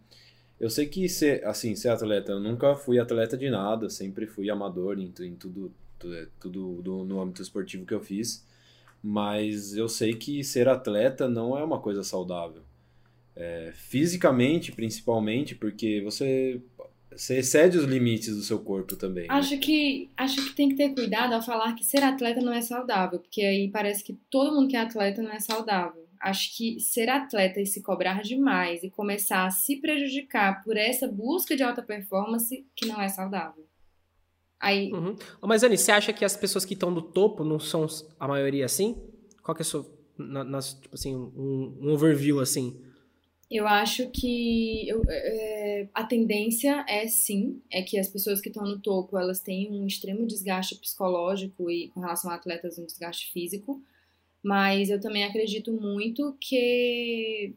Eu 0.66 0.70
sei 0.72 0.88
que 0.88 1.08
ser, 1.08 1.46
assim, 1.46 1.76
ser 1.76 1.90
atleta, 1.90 2.32
eu 2.32 2.40
nunca 2.40 2.76
fui 2.76 2.98
atleta 2.98 3.38
de 3.38 3.52
nada, 3.52 3.88
sempre 3.88 4.26
fui 4.26 4.50
amador 4.50 4.98
em, 4.98 5.14
em 5.20 5.36
tudo, 5.36 5.72
tudo, 6.00 6.16
é, 6.16 6.28
tudo 6.40 6.82
do, 6.82 7.04
no 7.04 7.22
âmbito 7.22 7.44
esportivo 7.44 7.86
que 7.86 7.94
eu 7.94 8.02
fiz, 8.02 8.44
mas 9.00 9.76
eu 9.76 9.88
sei 9.88 10.16
que 10.16 10.44
ser 10.44 10.68
atleta 10.68 11.30
não 11.30 11.56
é 11.56 11.64
uma 11.64 11.80
coisa 11.80 12.04
saudável. 12.04 12.64
É, 13.36 13.74
fisicamente, 13.76 14.72
principalmente, 14.72 15.54
porque 15.54 16.02
você, 16.02 16.60
você 17.12 17.38
excede 17.38 17.78
os 17.78 17.86
limites 17.86 18.36
do 18.36 18.42
seu 18.42 18.58
corpo 18.58 18.96
também. 18.96 19.28
Né? 19.28 19.36
Acho, 19.36 19.54
né? 19.54 19.62
que, 19.62 20.10
acho 20.18 20.44
que 20.48 20.56
tem 20.56 20.70
que 20.70 20.76
ter 20.78 20.96
cuidado 20.96 21.34
ao 21.34 21.44
falar 21.44 21.76
que 21.76 21.86
ser 21.86 22.02
atleta 22.02 22.42
não 22.42 22.52
é 22.52 22.62
saudável, 22.62 23.20
porque 23.20 23.42
aí 23.42 23.70
parece 23.70 24.04
que 24.04 24.18
todo 24.32 24.52
mundo 24.52 24.68
que 24.68 24.76
é 24.76 24.80
atleta 24.80 25.22
não 25.22 25.32
é 25.32 25.40
saudável 25.40 26.05
acho 26.26 26.58
que 26.58 26.80
ser 26.80 27.08
atleta 27.08 27.62
e 27.62 27.68
se 27.68 27.84
cobrar 27.84 28.24
demais 28.24 28.84
e 28.84 28.90
começar 28.90 29.46
a 29.46 29.52
se 29.52 29.76
prejudicar 29.76 30.64
por 30.64 30.76
essa 30.76 31.08
busca 31.08 31.56
de 31.56 31.62
alta 31.62 31.84
performance 31.84 32.66
que 32.76 32.88
não 32.88 33.00
é 33.00 33.08
saudável. 33.08 33.64
Aí... 34.60 34.92
Uhum. 34.92 35.16
Mas, 35.44 35.62
Anny, 35.62 35.78
você 35.78 35.92
acha 35.92 36.12
que 36.12 36.26
as 36.26 36.36
pessoas 36.36 36.66
que 36.66 36.74
estão 36.74 36.90
no 36.90 37.04
topo 37.04 37.44
não 37.44 37.60
são 37.60 37.86
a 38.20 38.28
maioria 38.28 38.66
assim? 38.66 38.98
Qual 39.44 39.54
que 39.54 39.62
é 39.62 39.66
a 39.66 39.66
sua, 39.66 39.86
na, 40.18 40.44
nas, 40.44 40.74
tipo 40.74 40.96
assim, 40.96 41.16
um, 41.16 41.78
um, 41.80 41.94
overview 41.94 42.40
assim? 42.40 42.82
Eu 43.52 43.68
acho 43.68 44.10
que 44.10 44.90
eu, 44.90 45.04
é, 45.08 45.88
a 45.94 46.04
tendência 46.06 46.84
é 46.90 47.06
sim, 47.08 47.62
é 47.72 47.84
que 47.84 48.00
as 48.00 48.08
pessoas 48.08 48.42
que 48.42 48.50
estão 48.50 48.64
no 48.64 48.80
topo, 48.80 49.16
elas 49.16 49.40
têm 49.40 49.72
um 49.72 49.86
extremo 49.86 50.26
desgaste 50.26 50.76
psicológico 50.80 51.70
e 51.70 51.90
com 51.90 52.00
relação 52.00 52.32
a 52.32 52.34
atletas 52.34 52.80
um 52.80 52.86
desgaste 52.88 53.32
físico, 53.32 53.80
mas 54.46 54.92
eu 54.92 55.02
também 55.02 55.24
acredito 55.24 55.74
muito 55.74 56.38
que 56.40 57.56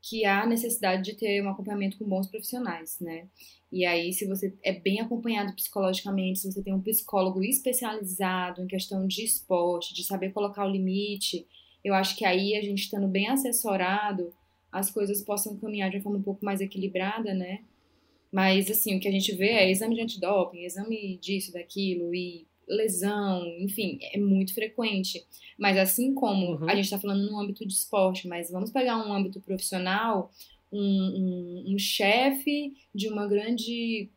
que 0.00 0.24
há 0.24 0.44
necessidade 0.46 1.04
de 1.04 1.14
ter 1.14 1.40
um 1.44 1.48
acompanhamento 1.48 1.96
com 1.96 2.08
bons 2.08 2.26
profissionais, 2.26 2.98
né? 3.00 3.28
E 3.70 3.86
aí, 3.86 4.12
se 4.12 4.26
você 4.26 4.52
é 4.64 4.72
bem 4.72 5.00
acompanhado 5.00 5.54
psicologicamente, 5.54 6.40
se 6.40 6.50
você 6.50 6.60
tem 6.60 6.74
um 6.74 6.80
psicólogo 6.80 7.44
especializado 7.44 8.62
em 8.62 8.66
questão 8.66 9.06
de 9.06 9.22
esporte, 9.22 9.94
de 9.94 10.02
saber 10.02 10.32
colocar 10.32 10.66
o 10.66 10.70
limite, 10.70 11.46
eu 11.84 11.94
acho 11.94 12.16
que 12.16 12.24
aí 12.24 12.56
a 12.56 12.62
gente 12.62 12.80
estando 12.82 13.06
bem 13.06 13.28
assessorado, 13.28 14.34
as 14.72 14.90
coisas 14.90 15.22
possam 15.22 15.56
caminhar 15.58 15.90
de 15.90 15.98
uma 15.98 16.02
forma 16.02 16.18
um 16.18 16.22
pouco 16.22 16.44
mais 16.44 16.60
equilibrada, 16.60 17.32
né? 17.32 17.62
Mas, 18.32 18.70
assim, 18.70 18.96
o 18.96 19.00
que 19.00 19.08
a 19.08 19.12
gente 19.12 19.32
vê 19.34 19.50
é 19.50 19.70
exame 19.70 19.94
de 19.94 20.00
antidoping, 20.00 20.64
exame 20.64 21.18
disso, 21.18 21.52
daquilo, 21.52 22.12
e 22.14 22.46
lesão, 22.68 23.46
enfim, 23.58 23.98
é 24.12 24.18
muito 24.18 24.54
frequente. 24.54 25.24
Mas 25.58 25.76
assim 25.76 26.14
como 26.14 26.56
uhum. 26.56 26.68
a 26.68 26.74
gente 26.74 26.84
está 26.84 26.98
falando 26.98 27.30
no 27.30 27.38
âmbito 27.38 27.66
de 27.66 27.72
esporte, 27.72 28.26
mas 28.26 28.50
vamos 28.50 28.70
pegar 28.70 28.96
um 28.96 29.12
âmbito 29.12 29.40
profissional, 29.40 30.30
um, 30.72 30.80
um, 30.80 31.74
um 31.74 31.78
chefe 31.78 32.74
de 32.94 33.08
uma 33.08 33.26
grande 33.26 34.08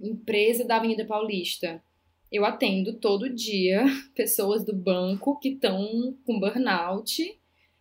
empresa 0.00 0.64
da 0.64 0.76
Avenida 0.76 1.04
Paulista. 1.04 1.82
Eu 2.30 2.44
atendo 2.44 2.94
todo 2.94 3.32
dia 3.32 3.84
pessoas 4.14 4.64
do 4.64 4.74
banco 4.74 5.38
que 5.38 5.50
estão 5.50 6.16
com 6.24 6.40
burnout 6.40 7.38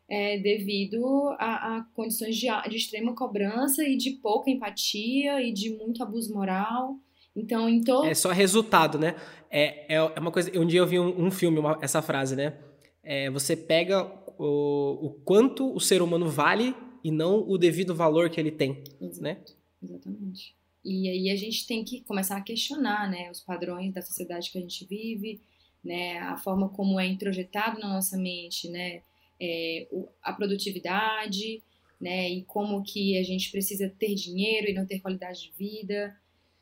é, 0.08 0.38
devido 0.38 1.30
a, 1.40 1.78
a 1.78 1.84
condições 1.96 2.36
de, 2.38 2.48
de, 2.70 2.78
extrema 2.78 3.16
cobrança 3.16 3.84
e 3.84 3.98
de 3.98 4.12
pouca 4.12 4.52
empatia 4.52 5.42
e 5.42 5.52
de 5.52 5.72
muito 5.72 6.04
abuso 6.04 6.34
moral. 6.34 7.00
Então, 7.36 7.68
em 7.68 7.84
todo... 7.84 8.06
É 8.06 8.14
só 8.14 8.32
resultado, 8.32 8.98
né? 8.98 9.16
É, 9.50 9.94
é, 9.94 9.96
é 9.96 10.20
uma 10.20 10.32
coisa... 10.32 10.58
Um 10.58 10.66
dia 10.66 10.80
eu 10.80 10.88
vi 10.88 11.00
um, 11.00 11.26
um 11.26 11.32
filme, 11.32 11.60
uma, 11.60 11.78
essa 11.82 12.02
frase, 12.02 12.36
né? 12.36 12.58
É, 13.04 13.30
você 13.30 13.56
pega 13.56 14.04
o, 14.38 15.08
o 15.08 15.10
quanto 15.24 15.74
o 15.74 15.80
ser 15.80 16.02
humano 16.02 16.30
vale 16.30 16.76
e 17.04 17.12
não 17.12 17.48
o 17.48 17.58
devido 17.58 17.94
valor 17.94 18.30
que 18.30 18.40
ele 18.40 18.52
tem, 18.52 18.84
Exato, 19.00 19.22
né? 19.22 19.38
Exatamente. 19.84 20.56
E 20.84 21.10
aí 21.10 21.30
a 21.30 21.36
gente 21.36 21.66
tem 21.66 21.84
que 21.84 22.02
começar 22.02 22.38
a 22.38 22.42
questionar, 22.42 23.10
né, 23.10 23.30
os 23.32 23.42
padrões 23.42 23.94
da 23.94 24.02
sociedade 24.02 24.52
que 24.52 24.58
a 24.58 24.62
gente 24.62 24.86
vive, 24.86 25.42
né, 25.84 26.20
a 26.20 26.38
forma 26.38 26.70
como 26.70 27.00
é 27.00 27.08
introjetado 27.08 27.80
na 27.80 27.90
nossa 27.90 28.18
mente, 28.18 28.70
né, 28.70 29.02
é, 29.40 29.88
a 30.22 30.32
produtividade, 30.34 31.62
né, 32.00 32.30
e 32.30 32.44
como 32.44 32.84
que 32.84 33.18
a 33.18 33.24
gente 33.24 33.52
precisa 33.52 33.92
ter 33.98 34.14
dinheiro 34.14 34.70
e 34.70 34.74
não 34.74 34.86
ter 34.86 35.00
qualidade 35.00 35.42
de 35.42 35.54
vida. 35.58 36.16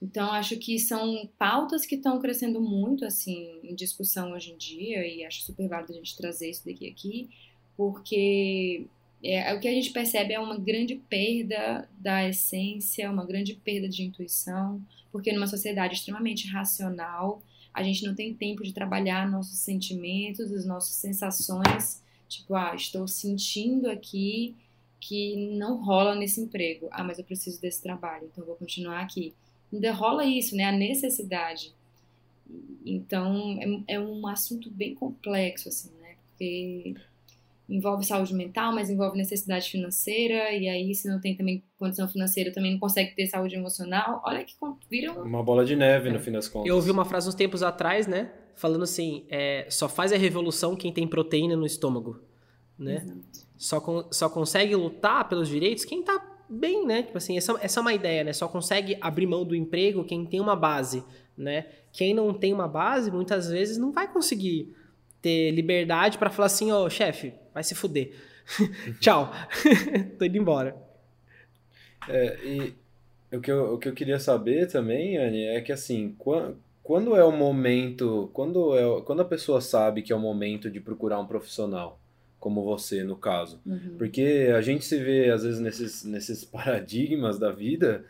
Então 0.04 0.34
acho 0.34 0.58
que 0.58 0.78
são 0.78 1.30
pautas 1.40 1.86
que 1.86 1.96
estão 1.96 2.20
crescendo 2.20 2.60
muito 2.60 3.06
assim 3.06 3.58
em 3.64 3.74
discussão 3.74 4.34
hoje 4.34 4.52
em 4.52 4.58
dia 4.58 5.08
e 5.08 5.24
acho 5.24 5.44
super 5.44 5.66
válido 5.70 5.94
a 5.94 5.96
gente 5.96 6.18
trazer 6.18 6.50
isso 6.50 6.66
daqui 6.66 6.90
aqui, 6.90 7.30
porque 7.78 8.86
é, 9.24 9.54
o 9.54 9.62
que 9.62 9.68
a 9.70 9.72
gente 9.72 9.92
percebe 9.92 10.34
é 10.34 10.40
uma 10.42 10.58
grande 10.58 10.96
perda 10.96 11.88
da 11.98 12.28
essência, 12.28 13.10
uma 13.10 13.26
grande 13.26 13.54
perda 13.54 13.88
de 13.88 14.04
intuição, 14.04 14.82
porque 15.10 15.32
numa 15.32 15.48
sociedade 15.48 15.96
extremamente 15.96 16.50
racional, 16.50 17.42
a 17.74 17.82
gente 17.82 18.06
não 18.06 18.14
tem 18.14 18.34
tempo 18.34 18.62
de 18.62 18.74
trabalhar 18.74 19.32
nossos 19.32 19.58
sentimentos, 19.60 20.52
as 20.52 20.66
nossas 20.66 20.96
sensações, 20.96 22.04
tipo, 22.28 22.54
ah, 22.56 22.76
estou 22.76 23.08
sentindo 23.08 23.90
aqui 23.90 24.54
que 25.00 25.38
não 25.58 25.82
rola 25.82 26.14
nesse 26.14 26.42
emprego. 26.42 26.90
Ah, 26.92 27.06
mas 27.06 27.20
eu 27.20 27.24
preciso 27.24 27.62
desse 27.62 27.82
trabalho, 27.82 28.30
então 28.32 28.46
vou 28.46 28.56
continuar 28.56 29.00
aqui. 29.00 29.34
Ainda 29.74 29.92
rola 29.92 30.24
isso, 30.24 30.56
né? 30.56 30.66
A 30.66 30.72
necessidade. 30.72 31.74
Então, 32.86 33.58
é, 33.88 33.96
é 33.96 34.00
um 34.00 34.28
assunto 34.28 34.70
bem 34.70 34.94
complexo, 34.94 35.70
assim, 35.70 35.90
né? 36.00 36.16
Porque 36.30 36.96
envolve 37.68 38.06
saúde 38.06 38.34
mental, 38.34 38.74
mas 38.74 38.90
envolve 38.90 39.18
necessidade 39.18 39.70
financeira, 39.70 40.52
e 40.52 40.68
aí 40.68 40.94
se 40.94 41.08
não 41.08 41.20
tem 41.20 41.36
também 41.36 41.64
condição 41.80 42.08
financeira, 42.08 42.52
também 42.52 42.74
não 42.74 42.80
consegue 42.80 43.16
ter 43.16 43.26
saúde 43.28 43.56
emocional. 43.56 44.22
Olha 44.26 44.44
que 44.44 44.54
vira 44.90 45.12
uma 45.14 45.42
bola 45.42 45.66
de 45.66 45.76
neve 45.76 46.12
no 46.12 46.20
fim 46.20 46.32
das 46.32 46.48
contas. 46.48 46.70
Eu 46.70 46.76
ouvi 46.76 46.92
uma 46.92 47.06
frase 47.06 47.28
uns 47.28 47.36
tempos 47.36 47.64
atrás, 47.64 48.06
né, 48.06 48.32
falando 48.56 48.84
assim, 48.84 49.26
é, 49.30 49.66
só 49.70 49.88
faz 49.88 50.12
a 50.12 50.18
revolução 50.18 50.76
quem 50.76 50.92
tem 50.92 51.08
proteína 51.08 51.56
no 51.56 51.66
estômago, 51.66 52.22
né? 52.78 53.06
Só, 53.58 53.80
con 53.80 54.04
só 54.12 54.30
consegue 54.30 54.76
lutar 54.76 55.30
pelos 55.30 55.48
direitos 55.48 55.86
quem 55.86 56.04
tá 56.04 56.20
bem, 56.54 56.86
né? 56.86 57.04
Tipo 57.04 57.18
assim, 57.18 57.38
essa, 57.38 57.58
essa 57.62 57.80
é 57.80 57.82
uma 57.82 57.94
ideia, 57.94 58.24
né? 58.24 58.34
Só 58.34 58.48
consegue 58.48 58.98
abrir 59.02 59.26
mão 59.26 59.44
do 59.44 59.56
emprego 59.56 60.04
quem 60.04 60.26
tem 60.26 60.40
uma 60.40 60.56
base, 60.56 61.04
né? 61.38 61.66
Quem 61.92 62.14
não 62.14 62.34
tem 62.34 62.54
uma 62.54 62.68
base, 62.68 63.12
muitas 63.12 63.50
vezes 63.50 63.78
não 63.78 63.92
vai 63.92 64.12
conseguir 64.12 64.76
ter 65.22 65.52
liberdade 65.52 66.18
para 66.18 66.30
falar 66.30 66.48
assim, 66.48 66.72
ó, 66.72 66.86
oh, 66.86 66.90
chefe, 66.90 67.34
vai 67.54 67.64
se 67.64 67.74
fuder. 67.74 68.14
Tchau. 69.00 69.32
Tô 70.20 70.26
indo 70.26 70.38
embora. 70.38 70.76
É, 72.10 72.38
e 72.46 72.74
o 73.36 73.40
que, 73.40 73.52
eu, 73.52 73.74
o 73.74 73.78
que 73.78 73.88
eu 73.88 73.94
queria 73.94 74.20
saber 74.20 74.68
também, 74.68 75.18
Anne, 75.18 75.46
é 75.46 75.62
que 75.62 75.72
assim, 75.72 76.14
quando, 76.18 76.58
quando 76.84 77.16
é 77.16 77.24
o 77.24 77.32
momento, 77.32 78.30
quando, 78.34 78.78
é, 78.78 79.02
quando 79.02 79.22
a 79.22 79.26
pessoa 79.26 79.62
sabe 79.62 80.02
que 80.02 80.12
é 80.12 80.16
o 80.16 80.20
momento 80.20 80.70
de 80.70 80.82
procurar 80.82 81.20
um 81.20 81.26
profissional, 81.26 82.00
como 82.44 82.62
você, 82.62 83.06
no 83.06 83.16
caso. 83.16 83.62
Uhum. 83.66 83.96
Porque 83.98 84.52
a 84.54 84.60
gente 84.60 84.84
se 84.84 85.02
vê, 85.02 85.30
às 85.30 85.44
vezes, 85.44 85.62
nesses, 85.62 86.04
nesses 86.04 86.44
paradigmas 86.44 87.40
da 87.40 87.54
vida 87.54 88.04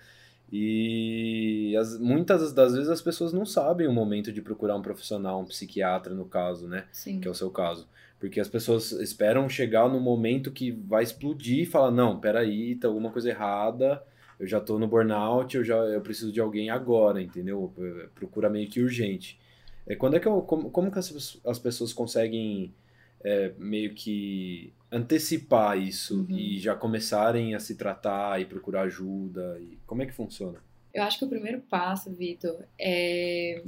e 0.52 1.76
as, 1.80 2.00
muitas 2.00 2.52
das 2.52 2.74
vezes 2.74 2.90
as 2.90 3.00
pessoas 3.00 3.32
não 3.32 3.46
sabem 3.46 3.86
o 3.86 3.94
momento 3.94 4.34
de 4.34 4.42
procurar 4.42 4.76
um 4.76 4.82
profissional, 4.82 5.40
um 5.40 5.46
psiquiatra, 5.46 6.16
no 6.16 6.26
caso, 6.26 6.68
né? 6.68 6.86
Sim. 6.92 7.20
Que 7.20 7.28
é 7.28 7.32
o 7.32 7.36
seu 7.36 7.52
caso. 7.52 7.88
Porque 8.20 8.40
as 8.40 8.48
pessoas 8.48 8.92
esperam 8.94 9.48
chegar 9.48 9.88
no 9.88 10.00
momento 10.00 10.52
que 10.52 10.72
vai 10.72 11.04
explodir 11.04 11.60
e 11.60 11.66
falar, 11.68 11.92
não, 11.92 12.20
peraí, 12.20 12.74
tá 12.74 12.88
alguma 12.88 13.12
coisa 13.12 13.30
errada, 13.30 14.02
eu 14.40 14.48
já 14.48 14.60
tô 14.60 14.80
no 14.80 14.88
burnout, 14.88 15.56
eu 15.56 15.64
já 15.64 15.76
eu 15.76 16.02
preciso 16.02 16.32
de 16.32 16.42
alguém 16.42 16.72
agora, 16.72 17.22
entendeu? 17.22 17.72
Procura 18.16 18.50
meio 18.50 18.68
que 18.68 18.82
urgente. 18.82 19.40
É, 19.86 19.96
quando 19.96 20.16
é 20.16 20.20
que 20.20 20.28
eu, 20.28 20.42
como, 20.42 20.72
como 20.72 20.92
que 20.92 20.98
as, 20.98 21.40
as 21.46 21.60
pessoas 21.60 21.94
conseguem 21.94 22.74
é, 23.24 23.54
meio 23.58 23.94
que 23.94 24.74
antecipar 24.92 25.78
isso 25.78 26.22
uhum. 26.22 26.38
e 26.38 26.60
já 26.60 26.76
começarem 26.76 27.56
a 27.56 27.60
se 27.60 27.76
tratar 27.76 28.42
e 28.42 28.46
procurar 28.46 28.82
ajuda? 28.84 29.60
E 29.60 29.78
como 29.86 30.02
é 30.02 30.06
que 30.06 30.14
funciona? 30.14 30.60
Eu 30.94 31.04
acho 31.04 31.18
que 31.18 31.26
o 31.26 31.30
primeiro 31.30 31.62
passo, 31.62 32.12
Vitor, 32.12 32.64
é 32.80 33.64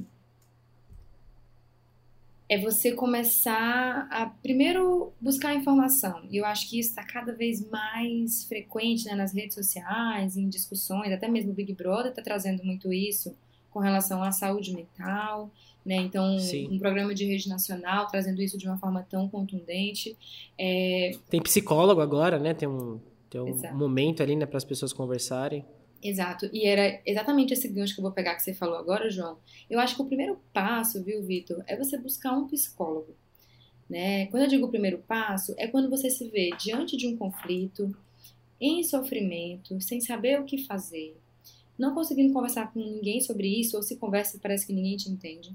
é 2.47 2.59
você 2.59 2.91
começar 2.91 4.07
a 4.11 4.27
primeiro 4.27 5.11
buscar 5.19 5.55
informação. 5.55 6.23
E 6.29 6.37
eu 6.37 6.45
acho 6.45 6.69
que 6.69 6.79
isso 6.79 6.89
está 6.89 7.03
cada 7.03 7.33
vez 7.33 7.67
mais 7.69 8.43
frequente 8.43 9.05
né, 9.05 9.15
nas 9.15 9.33
redes 9.33 9.55
sociais, 9.55 10.37
em 10.37 10.47
discussões, 10.47 11.11
até 11.11 11.27
mesmo 11.27 11.51
o 11.51 11.55
Big 11.55 11.73
Brother 11.73 12.11
está 12.11 12.21
trazendo 12.21 12.63
muito 12.63 12.93
isso 12.93 13.35
com 13.75 13.81
relação 13.81 14.23
à 14.23 14.31
saúde 14.31 14.73
mental 14.73 15.51
né? 15.85 15.97
Então, 15.97 16.39
Sim. 16.39 16.67
um 16.71 16.79
programa 16.79 17.13
de 17.13 17.25
rede 17.25 17.47
nacional 17.47 18.07
trazendo 18.07 18.41
isso 18.41 18.57
de 18.57 18.67
uma 18.67 18.77
forma 18.77 19.05
tão 19.07 19.29
contundente. 19.29 20.17
É... 20.57 21.11
Tem 21.29 21.39
psicólogo 21.41 22.01
agora, 22.01 22.39
né? 22.39 22.55
Tem 22.55 22.67
um, 22.67 22.99
tem 23.29 23.39
um 23.39 23.77
momento 23.77 24.23
ali, 24.23 24.35
né, 24.35 24.47
para 24.47 24.57
as 24.57 24.65
pessoas 24.65 24.91
conversarem. 24.91 25.63
Exato, 26.01 26.47
e 26.53 26.65
era 26.65 27.01
exatamente 27.05 27.53
esse 27.53 27.67
gancho 27.67 27.93
que 27.93 27.99
eu 27.99 28.03
vou 28.03 28.11
pegar 28.11 28.35
que 28.35 28.43
você 28.43 28.53
falou 28.53 28.77
agora, 28.77 29.09
João. 29.09 29.37
Eu 29.69 29.79
acho 29.79 29.95
que 29.95 30.01
o 30.01 30.05
primeiro 30.05 30.39
passo, 30.53 31.03
viu, 31.03 31.23
Vitor, 31.23 31.63
é 31.65 31.75
você 31.75 31.97
buscar 31.97 32.33
um 32.33 32.47
psicólogo. 32.47 33.15
Né? 33.89 34.27
Quando 34.27 34.43
eu 34.43 34.49
digo 34.49 34.65
o 34.65 34.69
primeiro 34.69 34.99
passo, 34.99 35.55
é 35.57 35.67
quando 35.67 35.89
você 35.89 36.09
se 36.09 36.27
vê 36.29 36.51
diante 36.59 36.95
de 36.97 37.07
um 37.07 37.17
conflito, 37.17 37.95
em 38.59 38.83
sofrimento, 38.83 39.79
sem 39.81 39.99
saber 39.99 40.39
o 40.39 40.45
que 40.45 40.63
fazer, 40.65 41.15
não 41.77 41.93
conseguindo 41.93 42.33
conversar 42.33 42.71
com 42.71 42.79
ninguém 42.79 43.21
sobre 43.21 43.47
isso, 43.47 43.75
ou 43.75 43.83
se 43.83 43.97
conversa 43.97 44.39
parece 44.41 44.65
que 44.65 44.73
ninguém 44.73 44.97
te 44.97 45.09
entende. 45.09 45.53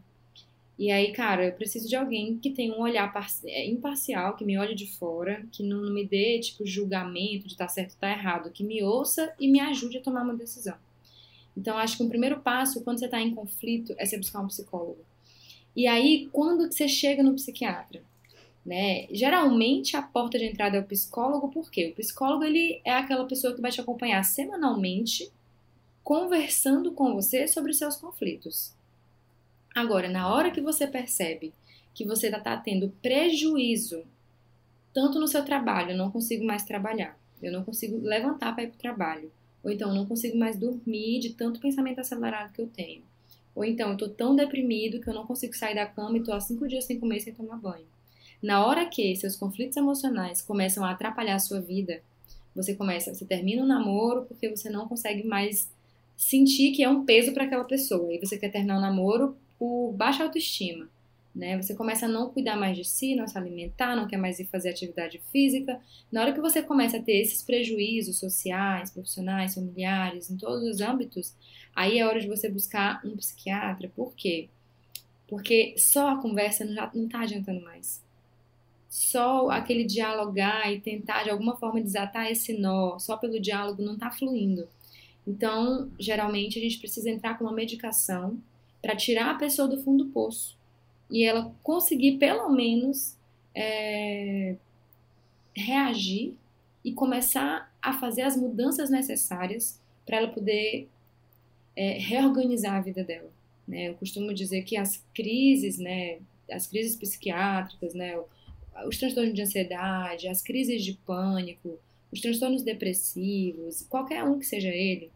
E 0.79 0.91
aí, 0.91 1.12
cara, 1.12 1.45
eu 1.45 1.53
preciso 1.53 1.87
de 1.87 1.95
alguém 1.95 2.39
que 2.39 2.50
tenha 2.50 2.75
um 2.75 2.81
olhar 2.81 3.12
é, 3.45 3.69
imparcial, 3.69 4.35
que 4.35 4.47
me 4.47 4.57
olhe 4.57 4.75
de 4.75 4.87
fora, 4.87 5.45
que 5.53 5.62
não 5.62 5.93
me 5.93 6.07
dê, 6.07 6.39
tipo, 6.41 6.65
julgamento 6.65 7.47
de 7.47 7.55
tá 7.55 7.69
certo 7.69 7.97
tá 7.97 8.11
errado, 8.11 8.50
que 8.50 8.65
me 8.65 8.83
ouça 8.83 9.31
e 9.39 9.47
me 9.47 9.61
ajude 9.61 9.99
a 9.99 10.00
tomar 10.00 10.23
uma 10.23 10.35
decisão. 10.35 10.77
Então, 11.55 11.77
acho 11.77 11.99
que 11.99 12.03
o 12.03 12.07
um 12.07 12.09
primeiro 12.09 12.41
passo, 12.41 12.83
quando 12.83 12.99
você 12.99 13.05
está 13.05 13.21
em 13.21 13.35
conflito, 13.35 13.95
é 13.99 14.07
você 14.07 14.17
buscar 14.17 14.41
um 14.41 14.47
psicólogo. 14.47 15.05
E 15.77 15.87
aí, 15.87 16.31
quando 16.33 16.73
você 16.73 16.89
chega 16.89 17.23
no 17.23 17.35
psiquiatra? 17.35 18.03
Né? 18.65 19.07
Geralmente, 19.11 19.97
a 19.97 20.03
porta 20.03 20.39
de 20.39 20.47
entrada 20.47 20.79
é 20.79 20.81
o 20.81 20.87
psicólogo, 20.87 21.50
porque 21.50 21.89
o 21.89 21.95
psicólogo 21.95 22.45
ele 22.45 22.81
é 22.85 22.93
aquela 22.93 23.27
pessoa 23.27 23.55
que 23.55 23.61
vai 23.61 23.71
te 23.71 23.83
acompanhar 23.83 24.23
semanalmente, 24.23 25.31
conversando 26.11 26.90
com 26.90 27.14
você 27.14 27.47
sobre 27.47 27.73
seus 27.73 27.95
conflitos. 27.95 28.75
Agora, 29.73 30.09
na 30.09 30.29
hora 30.29 30.50
que 30.50 30.61
você 30.61 30.85
percebe 30.85 31.55
que 31.95 32.05
você 32.05 32.26
está 32.26 32.57
tendo 32.57 32.93
prejuízo, 33.00 34.02
tanto 34.93 35.21
no 35.21 35.29
seu 35.29 35.45
trabalho, 35.45 35.93
eu 35.93 35.97
não 35.97 36.11
consigo 36.11 36.45
mais 36.45 36.64
trabalhar, 36.64 37.17
eu 37.40 37.52
não 37.52 37.62
consigo 37.62 37.97
levantar 37.99 38.52
para 38.57 38.64
ir 38.64 38.71
para 38.71 38.75
o 38.75 38.81
trabalho, 38.81 39.31
ou 39.62 39.71
então 39.71 39.90
eu 39.90 39.95
não 39.95 40.05
consigo 40.05 40.37
mais 40.37 40.59
dormir 40.59 41.21
de 41.21 41.35
tanto 41.35 41.61
pensamento 41.61 42.00
acelerado 42.00 42.52
que 42.52 42.61
eu 42.61 42.67
tenho, 42.67 43.05
ou 43.55 43.64
então 43.64 43.87
eu 43.90 43.93
estou 43.93 44.09
tão 44.09 44.35
deprimido 44.35 45.00
que 45.00 45.09
eu 45.09 45.14
não 45.14 45.25
consigo 45.25 45.55
sair 45.55 45.76
da 45.76 45.87
cama 45.87 46.17
e 46.17 46.19
estou 46.19 46.35
há 46.35 46.40
cinco 46.40 46.67
dias 46.67 46.87
sem 46.87 46.99
comer, 46.99 47.21
sem 47.21 47.33
tomar 47.33 47.59
banho. 47.59 47.87
Na 48.43 48.67
hora 48.67 48.85
que 48.85 49.14
seus 49.14 49.37
conflitos 49.37 49.76
emocionais 49.76 50.43
começam 50.43 50.85
a 50.85 50.90
atrapalhar 50.90 51.37
a 51.37 51.38
sua 51.38 51.61
vida, 51.61 52.02
Você 52.52 52.75
começa, 52.75 53.14
você 53.14 53.25
termina 53.25 53.62
o 53.62 53.67
namoro 53.67 54.25
porque 54.25 54.50
você 54.50 54.69
não 54.69 54.88
consegue 54.88 55.25
mais 55.25 55.71
sentir 56.21 56.73
que 56.73 56.85
é 56.85 56.89
um 56.89 57.03
peso 57.07 57.33
para 57.33 57.45
aquela 57.45 57.65
pessoa. 57.65 58.12
E 58.12 58.19
você 58.19 58.37
quer 58.37 58.50
terminar 58.50 58.77
o 58.77 58.81
namoro 58.81 59.39
por 59.59 59.93
baixa 59.93 60.23
autoestima. 60.23 60.87
Né? 61.35 61.61
Você 61.61 61.75
começa 61.75 62.05
a 62.05 62.09
não 62.09 62.29
cuidar 62.29 62.57
mais 62.57 62.77
de 62.77 62.85
si, 62.85 63.17
não 63.17 63.27
se 63.27 63.39
alimentar, 63.39 63.97
não 63.97 64.07
quer 64.07 64.19
mais 64.19 64.39
ir 64.39 64.45
fazer 64.45 64.69
atividade 64.69 65.19
física. 65.33 65.81
Na 66.12 66.21
hora 66.21 66.35
que 66.35 66.41
você 66.41 66.62
começa 66.62 66.99
a 66.99 67.03
ter 67.03 67.23
esses 67.23 67.43
prejuízos 67.43 68.19
sociais, 68.19 68.91
profissionais, 68.91 69.55
familiares, 69.55 70.31
em 70.31 70.37
todos 70.37 70.62
os 70.62 70.83
âmbitos, 70.83 71.35
aí 71.75 71.99
é 71.99 72.07
hora 72.07 72.21
de 72.21 72.29
você 72.29 72.50
buscar 72.50 73.00
um 73.03 73.17
psiquiatra. 73.17 73.91
Por 73.97 74.12
quê? 74.15 74.49
Porque 75.27 75.75
só 75.79 76.11
a 76.11 76.21
conversa 76.21 76.67
não 76.67 77.07
está 77.07 77.21
adiantando 77.21 77.62
mais. 77.62 78.05
Só 78.91 79.49
aquele 79.49 79.85
dialogar 79.85 80.71
e 80.71 80.81
tentar 80.81 81.23
de 81.23 81.31
alguma 81.31 81.57
forma 81.57 81.81
desatar 81.81 82.31
esse 82.31 82.59
nó, 82.59 82.99
só 82.99 83.17
pelo 83.17 83.41
diálogo 83.41 83.83
não 83.83 83.95
está 83.95 84.11
fluindo. 84.11 84.69
Então, 85.27 85.91
geralmente 85.99 86.59
a 86.59 86.62
gente 86.62 86.79
precisa 86.79 87.11
entrar 87.11 87.39
com 87.39 87.45
uma 87.45 87.53
medicação 87.53 88.39
para 88.81 88.97
tirar 88.97 89.31
a 89.31 89.39
pessoa 89.39 89.69
do 89.69 89.83
fundo 89.83 90.05
do 90.05 90.11
poço 90.11 90.59
e 91.11 91.25
ela 91.25 91.55
conseguir 91.62 92.19
pelo 92.19 92.49
menos 92.50 93.17
é, 93.55 94.57
reagir 95.55 96.35
e 96.85 96.93
começar 96.93 97.73
a 97.83 97.93
fazer 97.93 98.23
as 98.23 98.37
mudanças 98.37 98.91
necessárias 98.91 99.81
para 100.07 100.19
ela 100.19 100.29
poder 100.29 100.89
é, 101.77 101.99
reorganizar 101.99 102.77
a 102.77 102.81
vida 102.81 103.05
dela. 103.05 103.31
Né? 103.67 103.89
Eu 103.89 103.95
costumo 103.95 104.33
dizer 104.33 104.62
que 104.62 104.77
as 104.77 105.05
crises, 105.15 105.79
né, 105.79 106.19
as 106.50 106.67
crises 106.67 106.97
psiquiátricas, 106.97 107.95
né, 107.95 108.19
os 108.87 108.99
transtornos 108.99 109.35
de 109.35 109.43
ansiedade, 109.43 110.29
as 110.29 110.43
crises 110.43 110.83
de 110.85 110.95
pânico, 111.07 111.79
os 112.12 112.21
transtornos 112.21 112.62
depressivos, 112.62 113.87
qualquer 113.88 114.25
um 114.25 114.38
que 114.38 114.47
seja 114.47 114.69
ele, 114.69 115.11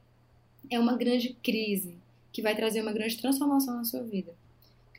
é 0.71 0.79
uma 0.79 0.97
grande 0.97 1.37
crise 1.43 1.97
que 2.33 2.43
vai 2.43 2.55
trazer 2.55 2.81
uma 2.81 2.93
grande 2.93 3.17
transformação 3.17 3.77
na 3.77 3.85
sua 3.85 4.03
vida 4.03 4.33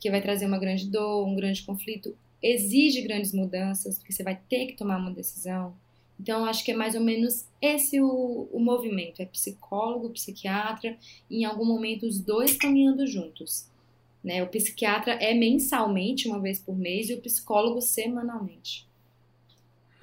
porque 0.06 0.12
vai 0.12 0.22
trazer 0.22 0.46
uma 0.46 0.60
grande 0.60 0.88
dor, 0.88 1.26
um 1.26 1.36
grande 1.36 1.64
conflito, 1.64 2.16
exige 2.40 3.02
grandes 3.02 3.34
mudanças, 3.34 3.98
porque 3.98 4.14
você 4.14 4.22
vai 4.22 4.40
ter 4.48 4.68
que 4.68 4.78
tomar 4.78 4.98
uma 4.98 5.10
decisão. 5.10 5.74
Então, 6.20 6.46
acho 6.46 6.64
que 6.64 6.72
é 6.72 6.76
mais 6.76 6.94
ou 6.94 7.02
menos 7.02 7.46
esse 7.60 8.00
o, 8.00 8.48
o 8.54 8.60
movimento: 8.60 9.22
é 9.22 9.26
psicólogo, 9.26 10.12
psiquiatra, 10.12 10.96
e 11.28 11.40
em 11.40 11.46
algum 11.46 11.66
momento 11.66 12.06
os 12.06 12.20
dois 12.20 12.56
caminhando 12.56 13.08
juntos. 13.08 13.68
Né? 14.24 14.44
O 14.44 14.48
psiquiatra 14.48 15.14
é 15.14 15.34
mensalmente, 15.34 16.28
uma 16.28 16.40
vez 16.40 16.60
por 16.60 16.78
mês, 16.78 17.10
e 17.10 17.16
o 17.16 17.22
psicólogo 17.22 17.82
semanalmente. 17.82 18.86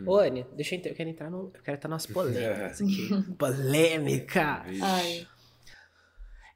Ô, 0.06 0.18
Anny, 0.18 0.46
deixa 0.54 0.74
eu, 0.74 0.80
eu 0.84 0.94
quero 0.94 1.10
entrar 1.10 1.30
no. 1.30 1.50
Eu 1.54 1.62
quero 1.62 1.76
entrar 1.76 1.88
nas 1.88 2.06
polêmicas 2.06 2.80
aqui. 2.80 3.08
Polêmica! 3.38 4.64
Ai. 4.80 5.26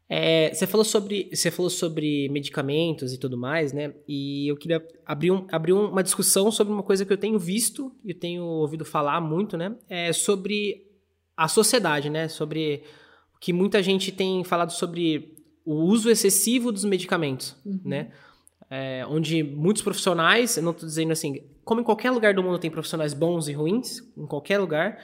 É, 0.08 0.54
você, 0.54 0.66
falou 0.68 0.84
sobre, 0.84 1.28
você 1.34 1.50
falou 1.50 1.68
sobre 1.68 2.28
medicamentos 2.28 3.12
e 3.12 3.18
tudo 3.18 3.36
mais, 3.36 3.72
né? 3.72 3.92
E 4.06 4.46
eu 4.48 4.56
queria 4.56 4.86
abrir, 5.04 5.32
um, 5.32 5.46
abrir 5.50 5.72
uma 5.72 6.02
discussão 6.02 6.50
sobre 6.52 6.72
uma 6.72 6.82
coisa 6.82 7.04
que 7.04 7.12
eu 7.12 7.18
tenho 7.18 7.38
visto 7.38 7.92
e 8.04 8.14
tenho 8.14 8.44
ouvido 8.44 8.84
falar 8.84 9.20
muito, 9.20 9.56
né? 9.56 9.74
É 9.88 10.12
sobre 10.12 10.86
a 11.36 11.48
sociedade, 11.48 12.08
né? 12.08 12.28
Sobre 12.28 12.84
o 13.34 13.38
que 13.38 13.52
muita 13.52 13.82
gente 13.82 14.12
tem 14.12 14.44
falado 14.44 14.70
sobre 14.70 15.34
o 15.64 15.74
uso 15.74 16.08
excessivo 16.08 16.70
dos 16.70 16.84
medicamentos, 16.84 17.56
uhum. 17.66 17.80
né? 17.84 18.12
É, 18.70 19.04
onde 19.08 19.42
muitos 19.42 19.82
profissionais, 19.82 20.56
eu 20.56 20.62
não 20.62 20.70
estou 20.70 20.88
dizendo 20.88 21.12
assim, 21.12 21.42
como 21.66 21.80
em 21.80 21.84
qualquer 21.84 22.12
lugar 22.12 22.32
do 22.32 22.44
mundo 22.44 22.60
tem 22.60 22.70
profissionais 22.70 23.12
bons 23.12 23.48
e 23.48 23.52
ruins, 23.52 23.98
em 24.16 24.24
qualquer 24.24 24.56
lugar, 24.56 25.02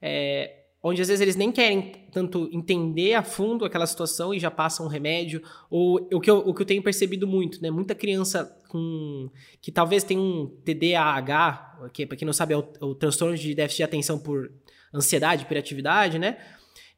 é, 0.00 0.60
onde 0.80 1.02
às 1.02 1.08
vezes 1.08 1.20
eles 1.20 1.34
nem 1.34 1.50
querem 1.50 2.06
tanto 2.12 2.48
entender 2.52 3.14
a 3.14 3.22
fundo 3.24 3.64
aquela 3.64 3.84
situação 3.84 4.32
e 4.32 4.38
já 4.38 4.48
passam 4.48 4.86
um 4.86 4.88
remédio, 4.88 5.42
ou 5.68 6.08
o 6.12 6.20
que 6.20 6.30
eu, 6.30 6.38
o 6.38 6.54
que 6.54 6.62
eu 6.62 6.66
tenho 6.66 6.84
percebido 6.84 7.26
muito, 7.26 7.60
né? 7.60 7.68
Muita 7.68 7.96
criança 7.96 8.56
com 8.68 9.28
que 9.60 9.72
talvez 9.72 10.04
tenha 10.04 10.20
um 10.20 10.46
TDAH, 10.64 11.88
que 11.92 12.06
para 12.06 12.16
quem 12.16 12.26
não 12.26 12.32
sabe 12.32 12.54
é 12.54 12.58
o, 12.58 12.64
o, 12.80 12.94
transtorno 12.94 13.36
de 13.36 13.52
déficit 13.52 13.78
de 13.78 13.82
atenção 13.82 14.16
por 14.16 14.52
ansiedade, 14.94 15.42
hiperatividade, 15.42 16.16
né? 16.16 16.38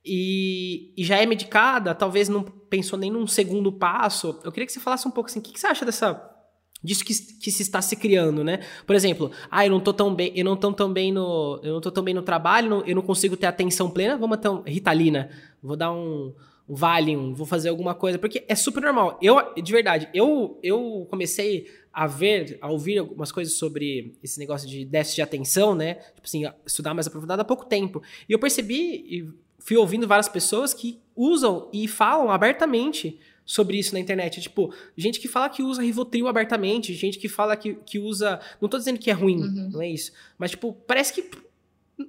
E, 0.05 0.93
e, 0.95 1.03
já 1.03 1.17
é 1.17 1.25
medicada, 1.25 1.95
talvez 1.95 2.29
não 2.29 2.43
pensou 2.43 2.99
nem 2.99 3.11
num 3.11 3.27
segundo 3.27 3.73
passo. 3.73 4.39
Eu 4.45 4.53
queria 4.53 4.67
que 4.67 4.73
você 4.73 4.79
falasse 4.79 5.09
um 5.09 5.11
pouco 5.11 5.31
assim, 5.31 5.39
o 5.39 5.43
que, 5.43 5.55
que 5.55 5.59
você 5.59 5.69
acha 5.69 5.87
dessa 5.87 6.36
disso 6.83 7.05
que, 7.05 7.15
que, 7.15 7.51
se 7.51 7.63
está 7.63 7.81
se 7.81 7.97
criando, 7.97 8.45
né? 8.45 8.61
Por 8.87 8.95
exemplo, 8.95 9.31
ah, 9.51 9.65
eu 9.67 9.71
não 9.71 9.81
tô 9.81 9.93
tão 9.93 10.15
bem, 10.15 10.33
eu 10.35 10.45
não 10.45 10.57
tô 10.57 10.73
tão 10.73 10.93
bem 10.93 11.13
no, 11.13 11.61
eu 11.63 11.75
não 11.75 11.81
tô 11.81 11.91
tão 11.91 12.05
bem 12.05 12.15
no 12.15 12.23
trabalho, 12.23 12.83
eu 12.87 12.95
não 12.95 13.03
consigo 13.03 13.37
ter 13.37 13.47
atenção 13.47 13.91
plena, 13.91 14.17
vamos 14.17 14.39
então 14.39 14.63
Ritalina, 14.67 15.31
vou 15.63 15.77
dar 15.77 15.93
um, 15.93 16.35
um 16.69 16.75
Valium, 16.75 17.35
vou 17.35 17.47
fazer 17.47 17.69
alguma 17.69 17.95
coisa, 17.95 18.19
porque 18.19 18.45
é 18.47 18.55
super 18.55 18.83
normal. 18.83 19.19
Eu, 19.23 19.37
de 19.61 19.73
verdade, 19.73 20.09
eu 20.13 20.59
eu 20.63 21.07
comecei 21.11 21.67
a 21.93 22.07
ver, 22.07 22.59
a 22.61 22.71
ouvir 22.71 22.99
algumas 22.99 23.33
coisas 23.33 23.55
sobre 23.55 24.15
esse 24.23 24.39
negócio 24.39 24.69
de 24.69 24.85
déficit 24.85 25.17
de 25.17 25.23
atenção, 25.23 25.75
né? 25.75 25.95
Tipo 25.95 26.27
assim, 26.27 26.43
estudar 26.67 26.93
mais 26.93 27.07
aprofundado 27.07 27.41
há 27.41 27.45
pouco 27.45 27.65
tempo. 27.65 28.03
E 28.29 28.33
eu 28.33 28.39
percebi 28.39 29.07
e 29.09 29.27
fui 29.59 29.79
ouvindo 29.79 30.07
várias 30.07 30.29
pessoas 30.29 30.75
que 30.75 31.01
usam 31.17 31.71
e 31.73 31.89
falam 31.89 32.31
abertamente 32.31 33.19
sobre 33.47 33.79
isso 33.79 33.95
na 33.95 34.01
internet. 34.01 34.41
Tipo, 34.41 34.75
gente 34.97 35.21
que 35.21 35.29
fala 35.29 35.49
que 35.49 35.63
usa 35.63 35.81
Rivotril 35.81 36.27
abertamente, 36.27 36.93
gente 36.93 37.19
que 37.19 37.29
fala 37.29 37.57
que, 37.57 37.75
que 37.87 37.99
usa. 37.99 38.41
Não 38.61 38.69
tô 38.69 38.77
dizendo 38.77 38.99
que 38.99 39.09
é 39.09 39.15
ruim, 39.15 39.41
uhum. 39.41 39.71
não 39.73 39.81
é 39.81 39.89
isso. 39.89 40.13
Mas, 40.37 40.51
tipo, 40.51 40.73
parece 40.87 41.13
que 41.13 41.31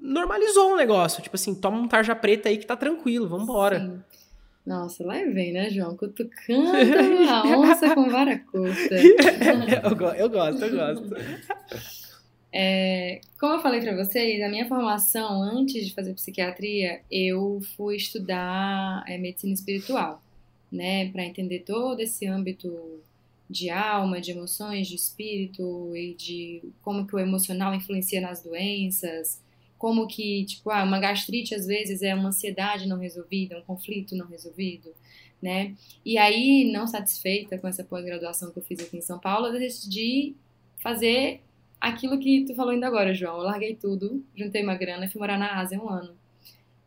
normalizou 0.02 0.72
o 0.72 0.74
um 0.74 0.76
negócio. 0.76 1.22
Tipo 1.22 1.36
assim, 1.36 1.54
toma 1.54 1.78
um 1.78 1.88
tarja 1.88 2.16
preta 2.16 2.50
aí 2.50 2.58
que 2.58 2.66
tá 2.66 2.76
tranquilo, 2.76 3.30
vambora. 3.30 3.80
Sim. 3.80 4.02
Nossa, 4.66 5.06
lá 5.06 5.14
vem, 5.14 5.54
né, 5.54 5.70
João? 5.70 5.96
Cutucando 5.96 6.74
a 7.30 7.58
onça 7.58 7.96
com 7.96 8.10
vara 8.10 8.38
curta. 8.40 8.96
eu, 9.00 10.14
eu 10.16 10.30
gosto, 10.30 10.66
eu 10.66 10.76
gosto. 10.76 11.16
É, 12.60 13.20
como 13.40 13.56
eu 13.56 13.60
falei 13.60 13.82
para 13.82 13.96
vocês, 13.96 14.42
a 14.42 14.50
minha 14.50 14.68
formação 14.68 15.44
antes 15.44 15.86
de 15.86 15.94
fazer 15.94 16.14
psiquiatria, 16.14 17.02
eu 17.12 17.60
fui 17.76 17.98
estudar 17.98 19.04
é, 19.06 19.18
medicina 19.18 19.54
espiritual 19.54 20.24
né, 20.72 21.10
para 21.12 21.26
entender 21.26 21.60
todo 21.60 22.00
esse 22.00 22.26
âmbito 22.26 23.02
de 23.50 23.70
alma, 23.70 24.20
de 24.20 24.32
emoções, 24.32 24.88
de 24.88 24.96
espírito 24.96 25.96
e 25.96 26.14
de 26.14 26.64
como 26.82 27.08
que 27.08 27.16
o 27.16 27.20
emocional 27.20 27.74
influencia 27.74 28.20
nas 28.20 28.44
doenças, 28.44 29.42
como 29.78 30.08
que, 30.08 30.44
tipo, 30.46 30.70
ah, 30.70 30.84
uma 30.84 31.00
gastrite 31.00 31.56
às 31.56 31.66
vezes 31.66 32.02
é 32.02 32.14
uma 32.14 32.30
ansiedade 32.30 32.88
não 32.88 33.00
resolvida, 33.00 33.58
um 33.58 33.62
conflito 33.62 34.16
não 34.16 34.28
resolvido, 34.28 34.94
né? 35.42 35.76
E 36.04 36.18
aí, 36.18 36.70
não 36.72 36.88
satisfeita 36.88 37.58
com 37.58 37.68
essa 37.68 37.84
pós-graduação 37.84 38.52
que 38.52 38.60
eu 38.60 38.64
fiz 38.64 38.80
aqui 38.80 38.98
em 38.98 39.02
São 39.02 39.20
Paulo, 39.20 39.48
eu 39.48 39.60
decidi 39.60 40.36
fazer 40.78 41.42
aquilo 41.80 42.20
que 42.20 42.44
tu 42.46 42.56
falou 42.56 42.72
ainda 42.72 42.88
agora, 42.88 43.14
João. 43.14 43.38
Eu 43.38 43.44
larguei 43.44 43.76
tudo, 43.76 44.24
juntei 44.36 44.64
uma 44.64 44.76
grana 44.76 45.06
e 45.06 45.10
fui 45.10 45.20
morar 45.20 45.38
na 45.38 45.60
Ásia 45.60 45.82
um 45.82 45.88
ano 45.88 46.16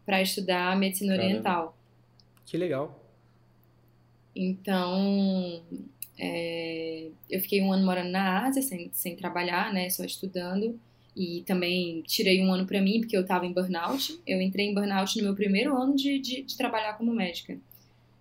para 0.05 0.21
estudar 0.21 0.77
medicina 0.77 1.15
Caramba. 1.15 1.31
oriental. 1.31 1.79
Que 2.45 2.57
legal. 2.57 3.00
Então, 4.35 5.63
é, 6.19 7.09
eu 7.29 7.41
fiquei 7.41 7.63
um 7.63 7.73
ano 7.73 7.85
morando 7.85 8.11
na 8.11 8.47
Ásia, 8.47 8.63
sem, 8.63 8.91
sem 8.93 9.17
trabalhar, 9.17 9.73
né, 9.73 9.89
só 9.91 10.05
estudando. 10.05 10.79
E 11.17 11.43
também 11.43 12.03
tirei 12.03 12.41
um 12.43 12.53
ano 12.53 12.67
para 12.67 12.81
mim, 12.81 13.01
porque 13.01 13.17
eu 13.17 13.23
estava 13.23 13.45
em 13.45 13.53
burnout. 13.53 14.21
Eu 14.27 14.41
entrei 14.41 14.67
em 14.67 14.75
burnout 14.75 15.17
no 15.19 15.25
meu 15.25 15.35
primeiro 15.35 15.77
ano 15.77 15.97
de, 15.97 16.19
de, 16.19 16.43
de, 16.43 16.57
trabalhar 16.57 16.95
como 16.95 17.13
médica. 17.13 17.59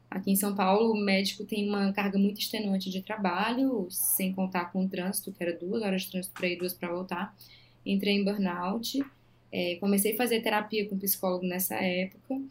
Aqui 0.09 0.31
em 0.31 0.35
São 0.35 0.55
Paulo, 0.55 0.93
o 0.93 0.97
médico 0.97 1.45
tem 1.45 1.69
uma 1.69 1.93
carga 1.93 2.17
muito 2.17 2.39
extenuante 2.39 2.89
de 2.89 3.01
trabalho, 3.01 3.87
sem 3.91 4.33
contar 4.33 4.71
com 4.71 4.83
o 4.83 4.89
trânsito, 4.89 5.31
que 5.31 5.43
era 5.43 5.55
duas 5.55 5.83
horas 5.83 6.01
de 6.01 6.11
trânsito 6.11 6.33
para 6.33 6.47
ir, 6.47 6.57
duas 6.57 6.73
para 6.73 6.91
voltar. 6.91 7.37
Entrei 7.85 8.15
em 8.15 8.23
burnout, 8.23 8.99
é, 9.51 9.75
comecei 9.75 10.13
a 10.13 10.17
fazer 10.17 10.41
terapia 10.41 10.87
com 10.89 10.97
psicólogo 10.97 11.45
nessa 11.45 11.75
época. 11.75 12.41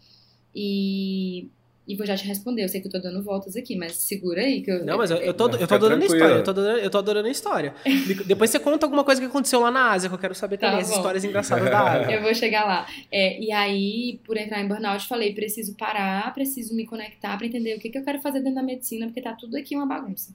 E 0.55 1.49
e 1.88 1.96
vou 1.96 2.07
já 2.07 2.14
te 2.14 2.27
responder. 2.27 2.62
Eu 2.62 2.68
sei 2.68 2.83
que 2.83 2.87
eu 2.87 2.92
tô 2.92 2.98
dando 2.98 3.22
voltas 3.22 3.57
aqui, 3.57 3.74
mas 3.74 3.92
segura 3.92 4.42
aí 4.42 4.61
que 4.61 4.70
eu. 4.70 4.85
Não, 4.85 4.98
mas 4.98 5.11
eu, 5.11 5.16
eu, 5.16 5.33
tô, 5.33 5.48
eu 5.48 5.66
tô 5.66 5.74
adorando 5.74 6.03
a 6.03 6.07
história. 6.07 6.35
Eu 6.35 6.44
tô 6.44 6.51
adorando, 6.51 6.79
eu 6.81 6.90
tô 6.90 6.98
adorando 6.98 7.29
a 7.29 7.31
história. 7.31 7.74
Depois 8.27 8.51
você 8.51 8.59
conta 8.59 8.85
alguma 8.85 9.03
coisa 9.03 9.18
que 9.18 9.27
aconteceu 9.27 9.59
lá 9.61 9.70
na 9.70 9.92
Ásia, 9.92 10.11
que 10.11 10.14
eu 10.14 10.18
quero 10.18 10.35
saber 10.35 10.59
tá 10.59 10.68
também, 10.68 10.85
tá 10.85 10.90
as 10.90 10.94
histórias 10.94 11.24
engraçadas 11.24 11.64
da 11.64 11.92
Ásia. 11.92 12.12
Eu 12.18 12.22
vou 12.22 12.35
chegar 12.35 12.66
lá. 12.66 12.87
É, 13.11 13.40
e 13.40 13.51
aí, 13.51 14.20
por 14.27 14.37
entrar 14.37 14.61
em 14.61 14.68
burnout, 14.68 15.09
falei: 15.09 15.33
preciso 15.33 15.74
parar, 15.77 16.33
preciso 16.35 16.74
me 16.74 16.87
conectar 16.87 17.38
para 17.38 17.46
entender 17.46 17.74
o 17.74 17.79
que, 17.79 17.88
que 17.88 17.96
eu 17.96 18.05
quero 18.05 18.20
fazer 18.20 18.40
dentro 18.40 18.57
da 18.57 18.62
medicina, 18.62 19.07
porque 19.07 19.22
tá 19.22 19.33
tudo 19.33 19.57
aqui 19.57 19.74
uma 19.74 19.87
bagunça. 19.87 20.35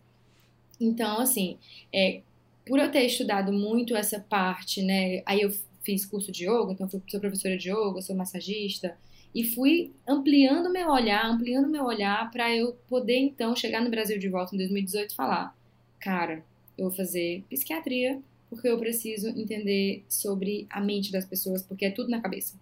Então, 0.81 1.19
assim, 1.19 1.57
é, 1.93 2.21
por 2.65 2.79
eu 2.79 2.89
ter 2.89 3.05
estudado 3.05 3.53
muito 3.53 3.95
essa 3.95 4.19
parte, 4.19 4.81
né? 4.81 5.21
Aí 5.23 5.41
eu 5.41 5.53
fiz 5.83 6.03
curso 6.03 6.31
de 6.31 6.45
yoga, 6.45 6.71
então 6.71 6.89
sou 6.89 7.19
professora 7.19 7.55
de 7.57 7.69
yoga, 7.69 8.01
sou 8.01 8.15
massagista 8.15 8.95
e 9.33 9.43
fui 9.43 9.91
ampliando 10.07 10.71
meu 10.71 10.89
olhar, 10.89 11.25
ampliando 11.25 11.69
meu 11.69 11.85
olhar 11.85 12.29
para 12.31 12.55
eu 12.55 12.73
poder 12.87 13.17
então 13.17 13.55
chegar 13.55 13.81
no 13.81 13.89
Brasil 13.89 14.19
de 14.19 14.29
volta 14.29 14.53
em 14.53 14.57
2018 14.59 15.11
e 15.11 15.15
falar, 15.15 15.55
cara, 15.99 16.43
eu 16.77 16.85
vou 16.85 16.91
fazer 16.91 17.43
psiquiatria 17.49 18.21
porque 18.49 18.67
eu 18.67 18.77
preciso 18.77 19.29
entender 19.29 20.03
sobre 20.07 20.67
a 20.69 20.79
mente 20.79 21.11
das 21.11 21.25
pessoas, 21.25 21.63
porque 21.63 21.85
é 21.85 21.91
tudo 21.91 22.09
na 22.09 22.21
cabeça. 22.21 22.55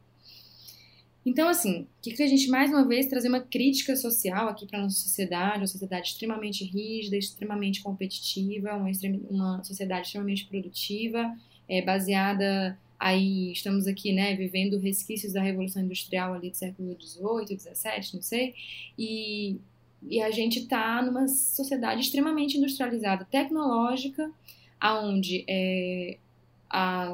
Então, 1.26 1.48
assim, 1.48 1.82
o 1.82 2.02
que, 2.02 2.24
a 2.24 2.28
gente, 2.28 2.48
mais 2.50 2.72
uma 2.72 2.88
vez, 2.88 3.06
trazer 3.06 3.28
uma 3.28 3.42
crítica 3.42 3.96
social 3.96 4.48
aqui 4.48 4.66
para 4.66 4.82
nossa 4.82 4.96
sociedade, 4.96 5.60
uma 5.60 5.68
sociedade 5.68 6.08
extremamente 6.08 6.64
rígida, 6.64 7.16
extremamente 7.16 7.82
competitiva, 7.82 8.74
uma, 8.76 8.90
uma 9.30 9.64
sociedade 9.64 10.08
extremamente 10.08 10.46
produtiva, 10.46 11.36
é, 11.70 11.82
baseada 11.82 12.78
aí, 13.02 13.52
estamos 13.52 13.88
aqui, 13.88 14.14
né, 14.14 14.36
vivendo 14.36 14.78
resquícios 14.78 15.34
da 15.34 15.42
Revolução 15.42 15.82
Industrial 15.82 16.36
ali 16.36 16.52
do 16.52 16.56
século 16.56 16.96
XVIII, 17.02 17.58
XVII, 17.58 18.14
não 18.14 18.22
sei, 18.22 18.54
e, 18.96 19.58
e 20.04 20.22
a 20.22 20.30
gente 20.30 20.60
está 20.60 21.02
numa 21.02 21.28
sociedade 21.28 22.02
extremamente 22.02 22.60
industrializada, 22.60 23.26
tecnológica, 23.26 24.32
aonde 24.80 25.44
é, 25.50 26.20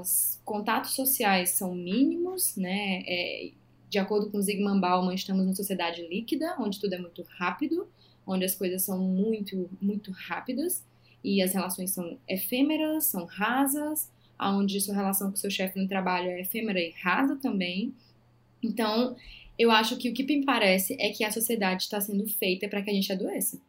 os 0.01 0.41
contatos 0.43 0.91
sociais 0.91 1.51
são 1.51 1.73
mínimos, 1.73 2.57
né, 2.57 3.03
é, 3.07 3.51
de 3.89 3.97
acordo 3.97 4.29
com 4.29 4.41
Zygmunt 4.41 4.81
Bauman, 4.81 5.15
estamos 5.15 5.45
numa 5.45 5.55
sociedade 5.55 6.05
líquida, 6.05 6.57
onde 6.59 6.81
tudo 6.81 6.95
é 6.95 6.97
muito 6.97 7.23
rápido, 7.37 7.87
onde 8.25 8.43
as 8.43 8.55
coisas 8.55 8.81
são 8.81 8.99
muito, 8.99 9.69
muito 9.81 10.11
rápidas 10.11 10.83
e 11.23 11.41
as 11.41 11.53
relações 11.53 11.91
são 11.91 12.17
efêmeras, 12.27 13.05
são 13.05 13.23
rasas, 13.23 14.11
onde 14.39 14.79
sua 14.79 14.95
relação 14.95 15.29
com 15.29 15.37
seu 15.37 15.49
chefe 15.49 15.79
no 15.79 15.87
trabalho 15.87 16.29
é 16.29 16.41
efêmera 16.41 16.79
e 16.79 16.91
rasa 16.91 17.35
também. 17.35 17.93
Então, 18.61 19.15
eu 19.57 19.71
acho 19.71 19.97
que 19.97 20.09
o 20.09 20.13
que 20.13 20.23
me 20.23 20.45
parece 20.45 20.95
é 20.99 21.09
que 21.09 21.23
a 21.23 21.31
sociedade 21.31 21.83
está 21.83 21.99
sendo 21.99 22.27
feita 22.27 22.67
para 22.67 22.81
que 22.81 22.89
a 22.89 22.93
gente 22.93 23.11
adoeça. 23.11 23.59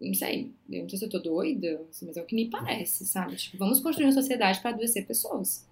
Não 0.00 0.14
sei, 0.14 0.50
eu 0.70 0.82
não 0.82 0.88
sei 0.88 0.98
se 0.98 1.04
eu 1.04 1.10
tô 1.10 1.18
doida, 1.18 1.82
mas 2.02 2.16
é 2.16 2.22
o 2.22 2.26
que 2.26 2.34
me 2.34 2.48
parece, 2.48 3.04
sabe? 3.04 3.36
Tipo, 3.36 3.58
vamos 3.58 3.80
construir 3.80 4.06
uma 4.06 4.12
sociedade 4.12 4.60
para 4.60 4.70
adoecer 4.70 5.06
pessoas, 5.06 5.66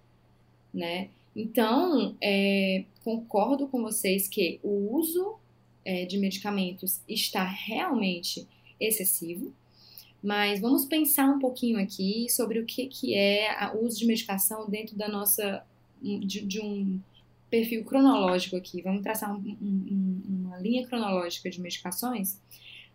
né? 0.71 1.09
Então, 1.35 2.15
é, 2.21 2.83
concordo 3.03 3.67
com 3.67 3.81
vocês 3.81 4.27
que 4.27 4.59
o 4.61 4.95
uso 4.95 5.35
é, 5.83 6.05
de 6.05 6.17
medicamentos 6.17 7.01
está 7.07 7.43
realmente 7.43 8.47
excessivo, 8.79 9.53
mas 10.21 10.59
vamos 10.59 10.85
pensar 10.85 11.29
um 11.29 11.39
pouquinho 11.39 11.79
aqui 11.79 12.27
sobre 12.29 12.59
o 12.59 12.65
que, 12.65 12.87
que 12.87 13.15
é 13.15 13.71
o 13.73 13.85
uso 13.85 13.99
de 13.99 14.05
medicação 14.05 14.69
dentro 14.69 14.97
da 14.97 15.07
nossa 15.07 15.63
de, 16.01 16.45
de 16.45 16.61
um 16.61 16.99
perfil 17.49 17.83
cronológico 17.83 18.55
aqui. 18.55 18.81
Vamos 18.81 19.01
traçar 19.01 19.33
um, 19.33 19.57
um, 19.61 20.21
uma 20.27 20.57
linha 20.57 20.85
cronológica 20.85 21.49
de 21.49 21.59
medicações. 21.59 22.39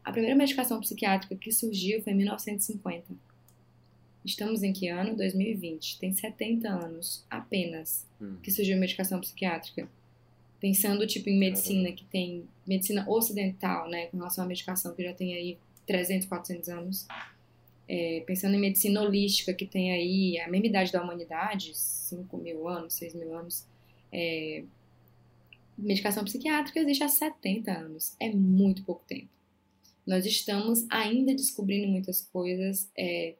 A 0.04 0.12
primeira 0.12 0.36
medicação 0.36 0.80
psiquiátrica 0.80 1.34
que 1.34 1.50
surgiu 1.50 2.02
foi 2.02 2.12
em 2.12 2.16
1950. 2.16 3.06
Estamos 4.24 4.62
em 4.62 4.72
que 4.72 4.88
ano? 4.88 5.16
2020. 5.16 5.98
Tem 5.98 6.12
70 6.12 6.68
anos 6.68 7.24
apenas 7.28 8.06
hum. 8.20 8.36
que 8.42 8.50
surgiu 8.50 8.78
medicação 8.78 9.20
psiquiátrica. 9.20 9.88
Pensando, 10.60 11.06
tipo, 11.06 11.28
em 11.28 11.38
medicina, 11.38 11.92
que 11.92 12.04
tem 12.04 12.44
medicina 12.66 13.04
ocidental, 13.06 13.88
né, 13.88 14.06
com 14.06 14.16
relação 14.16 14.44
à 14.44 14.46
medicação, 14.46 14.94
que 14.94 15.02
já 15.02 15.12
tem 15.12 15.34
aí 15.34 15.58
300, 15.86 16.28
400 16.28 16.68
anos. 16.68 17.06
É, 17.86 18.22
pensando 18.26 18.54
em 18.54 18.60
medicina 18.60 19.02
holística, 19.02 19.52
que 19.52 19.66
tem 19.66 19.92
aí 19.92 20.38
a 20.40 20.48
mesma 20.48 20.66
idade 20.66 20.92
da 20.92 21.02
humanidade, 21.02 21.76
5 21.76 22.36
mil 22.38 22.66
anos, 22.68 22.94
6 22.94 23.14
mil 23.14 23.36
anos. 23.36 23.66
É, 24.12 24.64
medicação 25.76 26.24
psiquiátrica 26.24 26.80
existe 26.80 27.04
há 27.04 27.08
70 27.08 27.70
anos. 27.72 28.16
É 28.18 28.30
muito 28.30 28.84
pouco 28.84 29.04
tempo. 29.06 29.28
Nós 30.06 30.24
estamos 30.26 30.86
ainda 30.90 31.34
descobrindo 31.34 31.88
muitas 31.88 32.22
coisas. 32.32 32.90
É, 32.96 33.34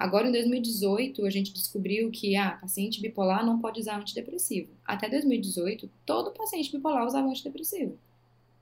Agora, 0.00 0.26
em 0.26 0.32
2018, 0.32 1.26
a 1.26 1.28
gente 1.28 1.52
descobriu 1.52 2.10
que 2.10 2.34
ah, 2.34 2.52
paciente 2.52 3.02
bipolar 3.02 3.44
não 3.44 3.60
pode 3.60 3.80
usar 3.80 3.98
antidepressivo. 3.98 4.70
Até 4.82 5.10
2018, 5.10 5.90
todo 6.06 6.32
paciente 6.32 6.72
bipolar 6.72 7.06
usava 7.06 7.28
antidepressivo. 7.28 7.98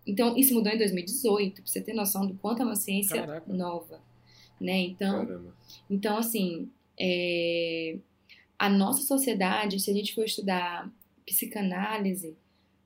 Então, 0.07 0.37
isso 0.37 0.55
mudou 0.55 0.73
em 0.73 0.79
2018, 0.79 1.63
pra 1.63 1.71
você 1.71 1.81
ter 1.81 1.93
noção 1.93 2.27
do 2.27 2.35
quanto 2.35 2.63
é 2.63 2.65
uma 2.65 2.77
ciência 2.77 3.21
Caraca. 3.21 3.53
nova. 3.53 4.01
Né? 4.61 4.79
Então, 4.81 5.53
então 5.89 6.19
assim, 6.19 6.71
é... 6.99 7.99
a 8.59 8.69
nossa 8.69 9.03
sociedade, 9.03 9.79
se 9.79 9.91
a 9.91 9.95
gente 9.95 10.15
for 10.15 10.25
estudar 10.25 10.91
psicanálise, 11.27 12.37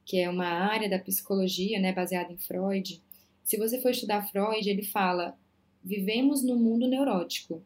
que 0.04 0.18
é 0.18 0.28
uma 0.28 0.46
área 0.46 0.90
da 0.90 0.98
psicologia, 0.98 1.78
né, 1.78 1.92
baseada 1.92 2.32
em 2.32 2.36
Freud, 2.36 3.00
se 3.44 3.56
você 3.56 3.80
for 3.80 3.90
estudar 3.90 4.28
Freud, 4.30 4.68
ele 4.68 4.82
fala: 4.82 5.38
vivemos 5.82 6.42
num 6.42 6.56
mundo 6.56 6.88
neurótico 6.88 7.62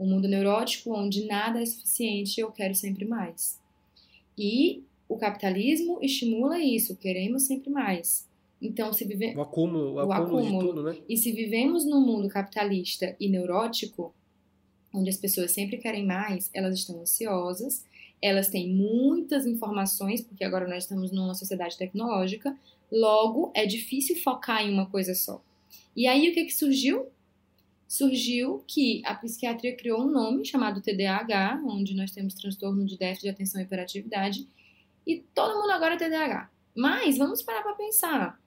um 0.00 0.06
mundo 0.06 0.26
neurótico 0.26 0.94
onde 0.94 1.26
nada 1.26 1.60
é 1.60 1.66
suficiente 1.66 2.38
e 2.38 2.40
eu 2.40 2.50
quero 2.50 2.74
sempre 2.74 3.04
mais. 3.04 3.60
E 4.36 4.82
o 5.10 5.18
capitalismo 5.18 5.98
estimula 6.00 6.60
isso, 6.60 6.96
queremos 6.96 7.42
sempre 7.42 7.68
mais. 7.68 8.28
Então, 8.62 8.92
se 8.92 9.04
vivemos. 9.04 9.36
O 9.36 9.40
acúmulo, 9.40 9.94
o, 9.94 10.06
o 10.06 10.12
acúmulo, 10.12 10.66
tudo, 10.68 10.82
né? 10.84 10.96
E 11.08 11.16
se 11.16 11.32
vivemos 11.32 11.84
num 11.84 12.00
mundo 12.00 12.28
capitalista 12.28 13.16
e 13.18 13.28
neurótico, 13.28 14.14
onde 14.94 15.10
as 15.10 15.16
pessoas 15.16 15.50
sempre 15.50 15.78
querem 15.78 16.06
mais, 16.06 16.48
elas 16.54 16.78
estão 16.78 17.00
ansiosas, 17.00 17.84
elas 18.22 18.48
têm 18.48 18.72
muitas 18.72 19.46
informações, 19.46 20.20
porque 20.20 20.44
agora 20.44 20.68
nós 20.68 20.84
estamos 20.84 21.10
numa 21.10 21.34
sociedade 21.34 21.76
tecnológica, 21.76 22.56
logo 22.92 23.50
é 23.52 23.66
difícil 23.66 24.14
focar 24.16 24.64
em 24.64 24.72
uma 24.72 24.86
coisa 24.86 25.12
só. 25.14 25.42
E 25.96 26.06
aí 26.06 26.30
o 26.30 26.34
que, 26.34 26.44
que 26.44 26.54
surgiu? 26.54 27.06
surgiu 27.88 28.62
que 28.68 29.02
a 29.04 29.16
psiquiatria 29.16 29.74
criou 29.74 30.02
um 30.02 30.08
nome 30.08 30.44
chamado 30.44 30.80
TDAH, 30.80 31.60
onde 31.66 31.92
nós 31.96 32.12
temos 32.12 32.34
transtorno 32.34 32.86
de 32.86 32.96
déficit 32.96 33.22
de 33.22 33.28
atenção 33.30 33.60
e 33.60 33.64
hiperatividade, 33.64 34.46
e 35.10 35.20
todo 35.34 35.60
mundo 35.60 35.70
agora 35.70 35.94
é 35.94 35.96
TDAH. 35.96 36.50
Mas 36.74 37.18
vamos 37.18 37.42
parar 37.42 37.62
para 37.62 37.74
pensar. 37.74 38.40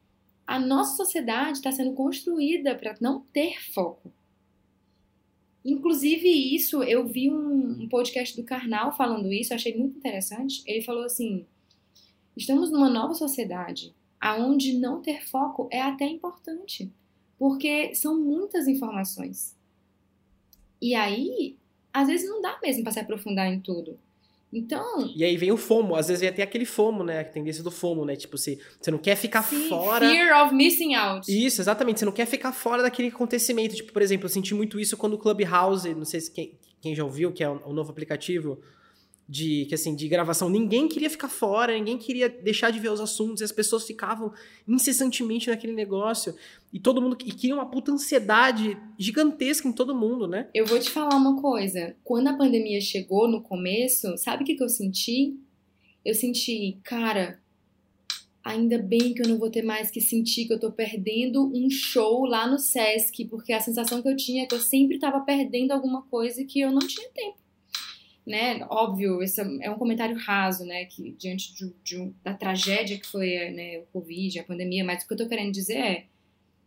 A 0.46 0.60
nossa 0.60 0.96
sociedade 0.96 1.58
está 1.58 1.72
sendo 1.72 1.94
construída 1.94 2.76
para 2.76 2.96
não 3.00 3.22
ter 3.34 3.62
foco. 3.74 4.12
Inclusive, 5.64 6.28
isso, 6.28 6.84
eu 6.84 7.08
vi 7.08 7.32
um, 7.32 7.88
podcast 7.88 8.36
do 8.36 8.46
Karnal 8.46 8.92
falando 8.96 9.32
isso, 9.32 9.54
achei 9.54 9.78
muito 9.78 9.98
interessante. 9.98 10.62
Ele 10.66 10.82
falou 10.82 11.04
assim: 11.04 11.46
estamos 12.36 12.70
numa 12.72 12.90
nova 12.90 13.14
sociedade 13.14 13.96
aonde 14.20 14.78
não 14.78 15.02
ter 15.02 15.22
foco 15.26 15.68
é 15.72 15.82
até 15.82 16.06
importante 16.06 16.92
porque 17.38 17.94
são 17.94 18.18
muitas 18.18 18.70
informações. 18.70 19.54
E 20.82 20.96
aí, 20.96 21.58
às 21.92 22.08
vezes 22.08 22.30
não 22.30 22.42
dá 22.42 22.58
mesmo 22.62 22.84
para 22.84 22.94
se 22.94 23.00
aprofundar 23.00 23.52
em 23.52 23.60
tudo. 23.60 24.00
Então. 24.54 25.12
E 25.16 25.24
aí 25.24 25.36
vem 25.36 25.52
o 25.52 25.58
FOMO, 25.58 25.96
às 25.96 26.08
vezes 26.08 26.22
vem 26.22 26.30
até 26.30 26.44
aquele 26.44 26.66
FOMO, 26.66 27.04
né? 27.04 27.22
A 27.22 27.24
tendência 27.24 27.64
do 27.64 27.72
FOMO, 27.72 28.06
né? 28.06 28.16
Tipo, 28.16 28.38
você, 28.38 28.60
você 28.80 28.92
não 28.92 29.00
quer 29.00 29.16
ficar 29.16 29.42
sim, 29.44 29.68
fora. 29.68 30.08
Fear 30.08 30.46
of 30.46 30.54
missing 30.54 30.94
out. 30.94 31.28
Isso, 31.28 31.62
exatamente. 31.62 32.00
Você 32.00 32.06
não 32.06 32.12
quer 32.12 32.28
ficar 32.28 32.52
fora 32.52 32.84
daquele 32.84 33.08
acontecimento. 33.08 33.76
Tipo, 33.76 33.92
por 33.92 34.02
exemplo, 34.02 34.26
eu 34.26 34.30
senti 34.30 34.54
muito 34.54 34.80
isso 34.80 34.96
quando 34.96 35.14
o 35.14 35.18
Clubhouse, 35.18 35.94
não 35.96 36.06
sei 36.06 36.22
se 36.22 36.32
quem, 36.32 36.58
quem 36.80 36.96
já 36.96 37.04
ouviu, 37.04 37.32
que 37.32 37.44
é 37.44 37.50
o, 37.50 37.62
o 37.66 37.74
novo 37.74 37.92
aplicativo 37.92 38.60
de 39.28 39.66
que 39.66 39.76
assim 39.76 39.96
de 39.96 40.08
gravação. 40.08 40.50
Ninguém 40.50 40.88
queria 40.88 41.10
ficar 41.10 41.30
fora 41.30 41.74
ninguém 41.74 41.98
queria 41.98 42.28
deixar 42.28 42.72
de 42.72 42.80
ver 42.80 42.90
os 42.90 43.00
assuntos 43.00 43.42
e 43.42 43.44
as 43.44 43.52
pessoas 43.52 43.86
ficavam 43.86 44.34
incessantemente 44.68 45.50
naquele 45.50 45.74
negócio 45.74 46.36
e 46.72 46.80
todo 46.80 47.02
mundo 47.02 47.18
e 47.26 47.32
queria 47.32 47.56
uma 47.56 47.70
puta 47.70 47.92
ansiedade 47.92 48.78
gigantesca 48.98 49.68
em 49.68 49.72
todo 49.72 49.96
mundo 49.96 50.28
né? 50.28 50.50
Eu 50.54 50.66
vou 50.66 50.80
te 50.80 50.90
falar 50.90 51.16
uma 51.16 51.42
coisa. 51.42 51.96
Quando 52.04 52.28
a 52.28 52.38
pandemia 52.38 52.82
chegou 52.82 53.28
no 53.28 53.42
começo 53.42 54.18
sabe 54.18 54.44
o 54.44 54.46
que, 54.46 54.56
que 54.56 54.64
eu 54.64 54.70
senti? 54.70 55.38
Eu 56.04 56.14
senti 56.14 56.78
cara 56.84 57.40
ainda 58.44 58.78
bem 58.78 59.14
que 59.14 59.22
eu 59.22 59.30
não 59.30 59.38
vou 59.38 59.50
ter 59.50 59.62
mais 59.62 59.90
que 59.90 60.02
sentir 60.02 60.46
que 60.46 60.54
eu 60.54 60.60
tô 60.60 60.70
perdendo 60.70 61.50
um 61.56 61.70
show 61.70 62.26
lá 62.26 62.46
no 62.46 62.60
Sesc 62.60 63.26
porque 63.30 63.54
a 63.54 63.62
sensação 63.62 64.02
que 64.02 64.10
eu 64.10 64.18
tinha 64.18 64.44
é 64.44 64.46
que 64.46 64.54
eu 64.54 64.60
sempre 64.60 65.00
tava 65.00 65.22
perdendo 65.22 65.72
alguma 65.72 66.02
coisa 66.04 66.44
que 66.44 66.60
eu 66.60 66.70
não 66.70 66.86
tinha 66.86 67.10
tempo 67.12 67.43
né, 68.26 68.66
óbvio, 68.70 69.22
esse 69.22 69.42
é 69.62 69.70
um 69.70 69.78
comentário 69.78 70.18
raso, 70.18 70.66
né, 70.66 70.86
que 70.86 71.12
diante 71.12 71.54
de, 71.54 71.74
de, 71.84 72.12
da 72.24 72.34
tragédia 72.34 72.98
que 72.98 73.06
foi 73.06 73.52
né, 73.52 73.80
o 73.80 73.86
Covid, 73.92 74.40
a 74.40 74.44
pandemia, 74.44 74.84
mas 74.84 75.04
o 75.04 75.08
que 75.08 75.14
eu 75.14 75.18
tô 75.18 75.28
querendo 75.28 75.52
dizer 75.52 75.78
é, 75.78 76.06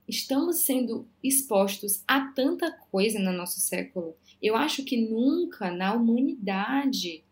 estamos 0.07 0.61
sendo 0.61 1.09
expostos 1.23 2.03
a 2.07 2.21
tanta 2.33 2.71
coisa 2.91 3.19
no 3.19 3.33
nosso 3.33 3.59
século. 3.61 4.15
Eu 4.41 4.55
acho 4.55 4.85
que 4.85 4.97
nunca 4.97 5.71
na 5.71 5.95
humanidade 5.95 7.25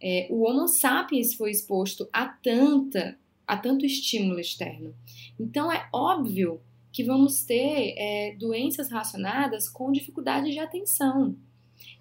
é, 0.00 0.26
o 0.30 0.42
Homo 0.42 0.68
sapiens 0.68 1.34
foi 1.34 1.50
exposto 1.50 2.08
a 2.12 2.26
tanta, 2.26 3.18
a 3.46 3.56
tanto 3.56 3.86
estímulo 3.86 4.38
externo. 4.38 4.94
Então 5.38 5.72
é 5.72 5.88
óbvio 5.92 6.60
que 6.92 7.04
vamos 7.04 7.44
ter 7.44 7.94
é, 7.96 8.36
doenças 8.38 8.88
relacionadas 8.88 9.68
com 9.68 9.92
dificuldade 9.92 10.50
de 10.50 10.58
atenção. 10.58 11.36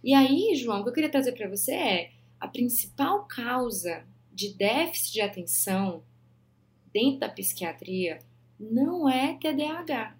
E 0.04 0.13
aí, 0.13 0.56
João, 0.56 0.80
o 0.80 0.84
que 0.84 0.90
eu 0.90 0.94
queria 0.94 1.12
trazer 1.12 1.34
para 1.34 1.50
você 1.50 1.74
é 1.74 2.12
a 2.40 2.48
principal 2.48 3.26
causa 3.26 4.06
de 4.32 4.54
déficit 4.54 5.13
de 5.13 5.22
atenção 5.22 6.04
dentro 6.94 7.20
da 7.20 7.30
psiquiatria 7.30 8.20
não 8.60 9.08
é 9.10 9.38
TDAH. 9.38 10.16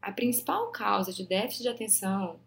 A 0.00 0.12
principal 0.12 0.70
causa 0.70 1.12
de 1.12 1.26
déficit 1.26 1.62
de 1.62 1.68
atenção 1.68 2.40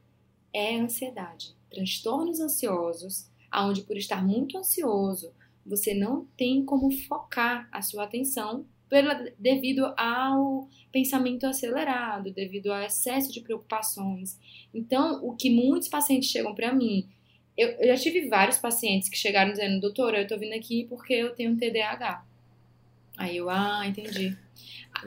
é 0.51 0.75
ansiedade, 0.75 1.55
transtornos 1.69 2.39
ansiosos, 2.39 3.29
aonde 3.51 3.83
por 3.83 3.97
estar 3.97 4.25
muito 4.25 4.57
ansioso, 4.57 5.33
você 5.65 5.93
não 5.93 6.25
tem 6.37 6.65
como 6.65 6.91
focar 6.91 7.67
a 7.71 7.81
sua 7.81 8.03
atenção 8.03 8.65
pela, 8.93 9.25
devido 9.39 9.91
ao 9.97 10.69
pensamento 10.91 11.47
acelerado, 11.47 12.31
devido 12.31 12.71
ao 12.71 12.79
excesso 12.83 13.33
de 13.33 13.41
preocupações. 13.41 14.37
Então, 14.71 15.19
o 15.25 15.35
que 15.35 15.49
muitos 15.49 15.87
pacientes 15.87 16.29
chegam 16.29 16.53
para 16.53 16.71
mim, 16.71 17.09
eu, 17.57 17.69
eu, 17.69 17.87
já 17.87 17.95
tive 17.95 18.27
vários 18.29 18.59
pacientes 18.59 19.09
que 19.09 19.17
chegaram 19.17 19.51
dizendo, 19.51 19.81
doutora, 19.81 20.21
eu 20.21 20.27
tô 20.27 20.37
vindo 20.37 20.53
aqui 20.53 20.85
porque 20.87 21.11
eu 21.11 21.31
tenho 21.31 21.57
TDAH. 21.57 22.23
Aí 23.17 23.37
eu, 23.37 23.49
ah, 23.49 23.81
entendi. 23.87 24.37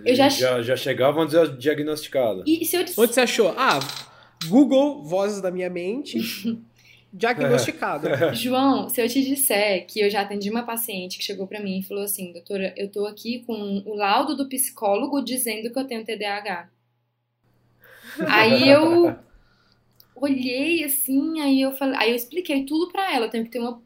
Eu 0.05 0.17
já, 0.17 0.29
já, 0.29 0.61
já 0.63 0.77
chegavam 0.77 1.25
diagnosticados. 1.57 2.43
E 2.45 2.65
se 2.65 2.75
eu... 2.75 2.81
Onde 2.81 3.15
você 3.15 3.21
achou? 3.21 3.55
Ah, 3.57 3.79
Google, 4.49 5.05
vozes 5.05 5.41
da 5.41 5.53
minha 5.53 5.71
mente. 5.71 6.19
diagnosticado. 7.17 8.09
João, 8.35 8.89
se 8.89 9.01
eu 9.01 9.09
te 9.09 9.23
disser 9.25 9.87
que 9.87 10.01
eu 10.01 10.11
já 10.11 10.21
atendi 10.21 10.51
uma 10.51 10.63
paciente 10.63 11.17
que 11.17 11.25
chegou 11.25 11.47
para 11.47 11.61
mim 11.61 11.79
e 11.79 11.83
falou 11.83 12.05
assim, 12.05 12.33
doutora, 12.33 12.75
eu 12.77 12.91
tô 12.91 13.07
aqui 13.07 13.43
com 13.47 13.83
o 13.87 13.95
laudo 13.95 14.37
do 14.37 14.49
psicólogo 14.49 15.23
dizendo 15.23 15.73
que 15.73 15.79
eu 15.79 15.87
tenho 15.87 16.05
TDAH. 16.05 16.69
aí 18.29 18.69
eu 18.69 19.17
olhei 20.15 20.85
assim, 20.85 21.41
aí 21.41 21.61
eu 21.61 21.73
falei, 21.73 21.97
aí 21.99 22.11
eu 22.11 22.17
expliquei 22.17 22.65
tudo 22.65 22.93
para 22.93 23.15
ela, 23.15 23.27
eu 23.27 23.31
tenho 23.31 23.45
que 23.45 23.51
ter 23.51 23.61
uma 23.61 23.81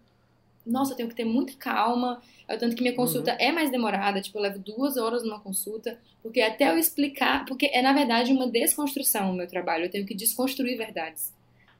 nossa, 0.66 0.92
eu 0.92 0.96
tenho 0.96 1.08
que 1.08 1.14
ter 1.14 1.24
muita 1.24 1.54
calma. 1.54 2.20
É 2.46 2.56
tanto 2.56 2.76
que 2.76 2.82
minha 2.82 2.94
consulta 2.94 3.32
uhum. 3.32 3.36
é 3.40 3.52
mais 3.52 3.70
demorada, 3.70 4.20
tipo, 4.20 4.36
eu 4.38 4.42
levo 4.42 4.58
duas 4.58 4.96
horas 4.96 5.22
numa 5.22 5.40
consulta, 5.40 5.98
porque 6.22 6.40
até 6.40 6.70
eu 6.70 6.78
explicar, 6.78 7.44
porque 7.46 7.70
é 7.72 7.80
na 7.80 7.92
verdade 7.92 8.32
uma 8.32 8.46
desconstrução 8.46 9.30
o 9.30 9.34
meu 9.34 9.46
trabalho, 9.46 9.84
eu 9.84 9.90
tenho 9.90 10.04
que 10.04 10.14
desconstruir 10.14 10.76
verdades, 10.76 11.32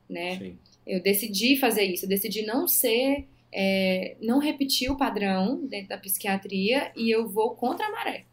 né? 0.09 0.39
Sim. 0.39 0.59
Eu 0.91 1.03
decidi 1.03 1.57
fazer 1.57 1.85
isso, 1.85 2.05
eu 2.05 2.09
decidi 2.09 2.43
não 2.43 2.67
ser, 2.67 3.27
é, 3.53 4.17
não 4.21 4.39
repetir 4.39 4.91
o 4.91 4.97
padrão 4.97 5.65
dentro 5.67 5.89
da 5.89 5.99
psiquiatria 5.99 6.91
e 6.97 7.11
eu 7.11 7.29
vou 7.29 7.55
contra 7.55 7.87
a 7.87 7.91
maré. 7.91 8.25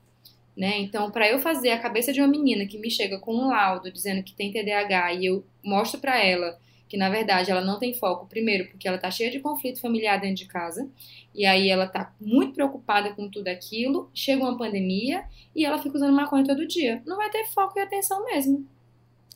Né? 0.55 0.79
Então, 0.79 1.11
para 1.11 1.29
eu 1.29 1.37
fazer 1.37 1.69
a 1.69 1.79
cabeça 1.79 2.11
de 2.11 2.19
uma 2.19 2.27
menina 2.27 2.65
que 2.65 2.79
me 2.79 2.89
chega 2.89 3.19
com 3.19 3.35
um 3.35 3.47
laudo 3.47 3.91
dizendo 3.91 4.23
que 4.23 4.33
tem 4.33 4.51
TDAH 4.51 5.13
e 5.13 5.25
eu 5.27 5.45
mostro 5.63 5.99
para 5.99 6.23
ela 6.23 6.57
que 6.87 6.97
na 6.97 7.09
verdade 7.09 7.51
ela 7.51 7.61
não 7.61 7.77
tem 7.77 7.93
foco, 7.93 8.27
primeiro 8.27 8.69
porque 8.69 8.87
ela 8.87 8.97
tá 8.97 9.11
cheia 9.11 9.29
de 9.29 9.39
conflito 9.39 9.81
familiar 9.81 10.19
dentro 10.19 10.37
de 10.37 10.45
casa, 10.45 10.89
e 11.35 11.45
aí 11.45 11.69
ela 11.69 11.85
tá 11.85 12.13
muito 12.19 12.53
preocupada 12.53 13.13
com 13.13 13.29
tudo 13.29 13.47
aquilo, 13.49 14.09
chega 14.13 14.43
uma 14.43 14.57
pandemia 14.57 15.25
e 15.55 15.65
ela 15.65 15.77
fica 15.77 15.97
usando 15.97 16.15
maconha 16.15 16.45
todo 16.45 16.67
dia. 16.67 17.01
Não 17.05 17.17
vai 17.17 17.29
ter 17.29 17.45
foco 17.45 17.77
e 17.77 17.81
atenção 17.81 18.23
mesmo. 18.25 18.65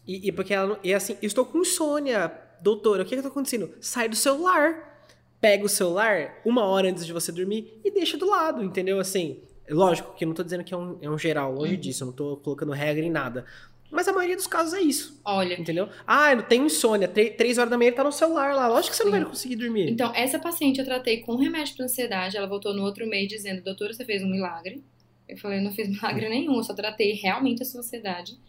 E, 0.08 0.30
e 0.30 0.32
porque 0.32 0.54
ela, 0.54 0.80
e 0.84 0.94
assim, 0.94 1.16
estou 1.22 1.46
com 1.46 1.60
insônia, 1.60 2.32
doutora, 2.62 3.04
o 3.04 3.06
que 3.06 3.16
que 3.16 3.22
tá 3.22 3.28
acontecendo? 3.28 3.72
Sai 3.80 4.08
do 4.08 4.16
celular, 4.16 5.08
pega 5.40 5.66
o 5.66 5.70
celular 5.70 6.40
uma 6.46 6.64
hora 6.66 6.90
antes 6.90 7.06
de 7.06 7.14
você 7.14 7.32
dormir 7.32 7.80
e 7.84 7.92
deixa 7.92 8.18
do 8.18 8.30
lado, 8.30 8.64
entendeu? 8.64 9.00
Assim, 9.00 9.40
lógico 9.70 10.14
que 10.16 10.24
eu 10.24 10.28
não 10.28 10.36
tô 10.36 10.44
dizendo 10.44 10.64
que 10.64 10.74
é 10.74 10.78
um, 10.78 10.98
é 11.02 11.10
um 11.10 11.18
geral, 11.18 11.54
longe 11.54 11.76
uhum. 11.76 11.80
disso, 11.80 12.04
eu 12.04 12.08
não 12.08 12.14
tô 12.14 12.38
colocando 12.38 12.72
regra 12.72 13.04
em 13.04 13.10
nada. 13.10 13.46
Mas 13.92 14.08
a 14.08 14.14
maioria 14.14 14.38
dos 14.38 14.48
casos 14.48 14.74
é 14.74 14.80
isso. 14.80 15.20
Olha. 15.26 15.60
Entendeu? 15.60 15.90
Ah, 16.08 16.32
eu 16.32 16.42
tenho 16.44 16.66
insônia. 16.66 17.10
Três 17.10 17.58
horas 17.58 17.70
da 17.70 17.78
manhã 17.78 17.90
ele 17.90 17.96
tá 17.96 18.06
no 18.06 18.12
celular 18.12 18.56
lá. 18.56 18.68
Lógico 18.70 18.92
que 18.92 18.96
você 18.96 19.04
Sim. 19.04 19.10
não 19.10 19.20
vai 19.20 19.28
conseguir 19.28 19.58
dormir. 19.58 19.90
Então, 19.90 20.14
essa 20.16 20.40
paciente 20.40 20.80
eu 20.80 20.86
tratei 20.86 21.18
com 21.18 21.36
remédio 21.36 21.76
pra 21.76 21.84
ansiedade. 21.84 22.38
Ela 22.38 22.48
voltou 22.48 22.74
no 22.74 22.84
outro 22.84 23.06
mês 23.06 23.28
dizendo: 23.28 23.62
Doutora, 23.62 23.94
você 23.94 24.06
fez 24.06 24.24
um 24.24 24.32
milagre. 24.32 24.82
Eu 25.28 25.38
falei: 25.38 25.60
Não 25.60 25.74
fiz 25.74 25.90
milagre 25.92 26.30
nenhum. 26.30 26.56
Eu 26.56 26.64
só 26.64 26.74
tratei 26.74 27.12
realmente 27.16 27.64
a 27.64 27.66
sua 27.66 27.82
ansiedade. 27.82 28.40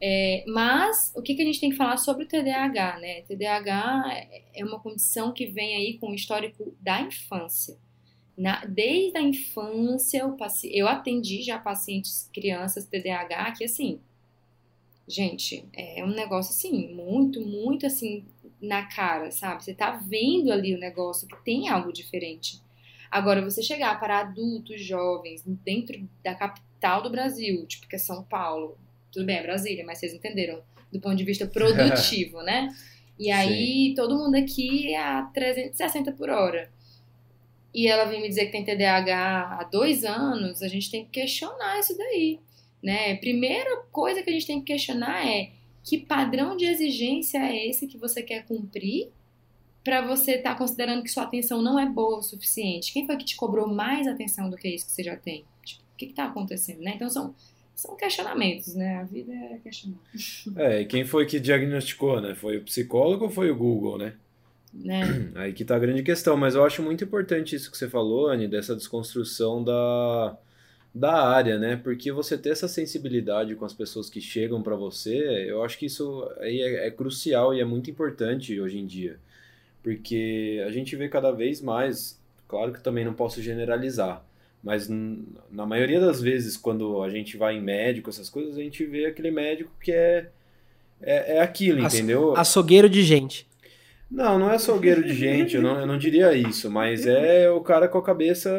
É, 0.00 0.44
mas 0.46 1.12
o 1.16 1.22
que, 1.22 1.34
que 1.34 1.42
a 1.42 1.44
gente 1.44 1.60
tem 1.60 1.70
que 1.70 1.76
falar 1.76 1.96
sobre 1.96 2.24
o 2.24 2.28
TDAH, 2.28 2.98
né? 3.00 3.22
TDAH 3.22 4.28
é 4.54 4.64
uma 4.64 4.78
condição 4.78 5.32
que 5.32 5.46
vem 5.46 5.74
aí 5.74 5.98
com 5.98 6.10
o 6.10 6.14
histórico 6.14 6.76
da 6.80 7.00
infância. 7.00 7.76
Na, 8.36 8.64
desde 8.64 9.18
a 9.18 9.22
infância, 9.22 10.18
eu, 10.18 10.36
eu 10.70 10.86
atendi 10.86 11.42
já 11.42 11.58
pacientes, 11.58 12.30
crianças 12.32 12.86
TDAH, 12.86 13.52
que 13.52 13.64
assim, 13.64 14.00
gente, 15.08 15.64
é 15.72 16.04
um 16.04 16.14
negócio 16.14 16.52
assim, 16.52 16.94
muito, 16.94 17.40
muito 17.40 17.84
assim, 17.84 18.24
na 18.62 18.84
cara, 18.84 19.32
sabe? 19.32 19.64
Você 19.64 19.74
tá 19.74 19.90
vendo 19.90 20.52
ali 20.52 20.74
o 20.74 20.78
negócio 20.78 21.26
que 21.26 21.44
tem 21.44 21.68
algo 21.68 21.92
diferente. 21.92 22.60
Agora, 23.10 23.42
você 23.42 23.62
chegar 23.62 23.98
para 23.98 24.20
adultos 24.20 24.80
jovens 24.84 25.42
dentro 25.64 26.08
da 26.22 26.34
capital 26.34 27.02
do 27.02 27.10
Brasil, 27.10 27.66
tipo 27.66 27.88
que 27.88 27.96
é 27.96 27.98
São 27.98 28.22
Paulo, 28.22 28.78
tudo 29.12 29.26
bem, 29.26 29.36
é 29.36 29.42
Brasília, 29.42 29.84
mas 29.84 29.98
vocês 29.98 30.12
entenderam, 30.12 30.62
do 30.92 31.00
ponto 31.00 31.16
de 31.16 31.24
vista 31.24 31.46
produtivo, 31.46 32.42
né? 32.42 32.68
E 33.18 33.30
aí, 33.30 33.88
Sim. 33.88 33.94
todo 33.94 34.16
mundo 34.16 34.36
aqui 34.36 34.94
é 34.94 34.98
a 34.98 35.22
360 35.22 36.12
por 36.12 36.30
hora. 36.30 36.70
E 37.74 37.86
ela 37.86 38.04
vem 38.04 38.22
me 38.22 38.28
dizer 38.28 38.46
que 38.46 38.52
tem 38.52 38.64
TDAH 38.64 39.58
há 39.60 39.64
dois 39.64 40.04
anos, 40.04 40.62
a 40.62 40.68
gente 40.68 40.90
tem 40.90 41.04
que 41.04 41.20
questionar 41.20 41.78
isso 41.80 41.96
daí. 41.96 42.38
Né? 42.82 43.16
Primeira 43.16 43.82
coisa 43.90 44.22
que 44.22 44.30
a 44.30 44.32
gente 44.32 44.46
tem 44.46 44.60
que 44.60 44.72
questionar 44.72 45.26
é 45.26 45.50
que 45.82 45.98
padrão 45.98 46.56
de 46.56 46.64
exigência 46.64 47.38
é 47.38 47.68
esse 47.68 47.86
que 47.86 47.98
você 47.98 48.22
quer 48.22 48.44
cumprir 48.46 49.10
para 49.82 50.06
você 50.06 50.32
estar 50.32 50.52
tá 50.52 50.58
considerando 50.58 51.02
que 51.02 51.10
sua 51.10 51.24
atenção 51.24 51.62
não 51.62 51.78
é 51.78 51.86
boa 51.86 52.18
o 52.18 52.22
suficiente? 52.22 52.92
Quem 52.92 53.06
foi 53.06 53.16
que 53.16 53.24
te 53.24 53.36
cobrou 53.36 53.66
mais 53.66 54.06
atenção 54.06 54.48
do 54.48 54.56
que 54.56 54.68
isso 54.68 54.86
que 54.86 54.92
você 54.92 55.02
já 55.02 55.16
tem? 55.16 55.44
Tipo, 55.64 55.82
o 55.82 55.96
que 55.96 56.06
está 56.06 56.24
acontecendo, 56.24 56.80
né? 56.80 56.92
Então 56.94 57.08
são 57.08 57.34
são 57.78 57.96
questionamentos, 57.96 58.74
né? 58.74 58.96
A 58.96 59.04
vida 59.04 59.32
é 59.32 59.58
questionar. 59.62 59.98
É, 60.56 60.80
e 60.80 60.84
quem 60.84 61.04
foi 61.04 61.24
que 61.26 61.38
diagnosticou, 61.38 62.20
né? 62.20 62.34
Foi 62.34 62.56
o 62.56 62.64
psicólogo 62.64 63.26
ou 63.26 63.30
foi 63.30 63.50
o 63.50 63.56
Google, 63.56 63.96
né? 63.96 64.14
né? 64.74 65.30
Aí 65.36 65.52
que 65.52 65.64
tá 65.64 65.76
a 65.76 65.78
grande 65.78 66.02
questão, 66.02 66.36
mas 66.36 66.56
eu 66.56 66.64
acho 66.64 66.82
muito 66.82 67.04
importante 67.04 67.54
isso 67.54 67.70
que 67.70 67.78
você 67.78 67.88
falou, 67.88 68.28
Anne, 68.28 68.48
dessa 68.48 68.74
desconstrução 68.74 69.62
da 69.62 70.36
da 70.92 71.22
área, 71.28 71.58
né? 71.58 71.76
Porque 71.76 72.10
você 72.10 72.36
ter 72.36 72.50
essa 72.50 72.66
sensibilidade 72.66 73.54
com 73.54 73.64
as 73.64 73.74
pessoas 73.74 74.10
que 74.10 74.20
chegam 74.20 74.60
para 74.62 74.74
você, 74.74 75.46
eu 75.48 75.62
acho 75.62 75.78
que 75.78 75.86
isso 75.86 76.28
aí 76.40 76.60
é, 76.60 76.88
é, 76.88 76.90
crucial 76.90 77.54
e 77.54 77.60
é 77.60 77.64
muito 77.64 77.90
importante 77.90 78.58
hoje 78.60 78.78
em 78.78 78.86
dia. 78.86 79.20
Porque 79.82 80.64
a 80.66 80.70
gente 80.72 80.96
vê 80.96 81.08
cada 81.08 81.30
vez 81.30 81.60
mais, 81.60 82.20
claro 82.48 82.72
que 82.72 82.82
também 82.82 83.04
não 83.04 83.14
posso 83.14 83.40
generalizar, 83.40 84.24
mas 84.62 84.88
na 84.88 85.66
maioria 85.66 86.00
das 86.00 86.20
vezes 86.20 86.56
quando 86.56 87.02
a 87.02 87.10
gente 87.10 87.36
vai 87.36 87.56
em 87.56 87.62
médico, 87.62 88.10
essas 88.10 88.28
coisas, 88.28 88.56
a 88.56 88.62
gente 88.62 88.84
vê 88.84 89.06
aquele 89.06 89.30
médico 89.30 89.70
que 89.80 89.92
é, 89.92 90.30
é, 91.00 91.36
é 91.36 91.40
aquilo, 91.40 91.80
entendeu? 91.80 92.36
Açougueiro 92.36 92.88
de 92.88 93.02
gente. 93.02 93.46
Não, 94.10 94.38
não 94.38 94.50
é 94.50 94.54
açougueiro 94.54 95.04
de 95.04 95.12
gente, 95.14 95.56
eu 95.56 95.62
não, 95.62 95.80
eu 95.80 95.86
não 95.86 95.98
diria 95.98 96.32
isso, 96.32 96.70
mas 96.70 97.06
é 97.06 97.50
o 97.50 97.60
cara 97.60 97.88
com 97.88 97.98
a 97.98 98.02
cabeça 98.02 98.50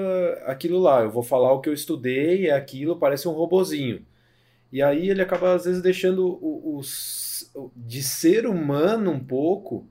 aquilo 0.46 0.78
lá. 0.78 1.02
Eu 1.02 1.10
vou 1.10 1.24
falar 1.24 1.52
o 1.52 1.60
que 1.60 1.68
eu 1.68 1.74
estudei, 1.74 2.48
é 2.48 2.52
aquilo, 2.52 2.98
parece 2.98 3.28
um 3.28 3.32
robozinho. 3.32 4.06
E 4.72 4.82
aí 4.82 5.10
ele 5.10 5.22
acaba 5.22 5.56
às 5.56 5.66
vezes 5.66 5.82
deixando 5.82 6.28
o, 6.28 6.80
o 6.80 7.72
de 7.76 8.04
ser 8.04 8.46
humano 8.46 9.10
um 9.10 9.20
pouco, 9.20 9.88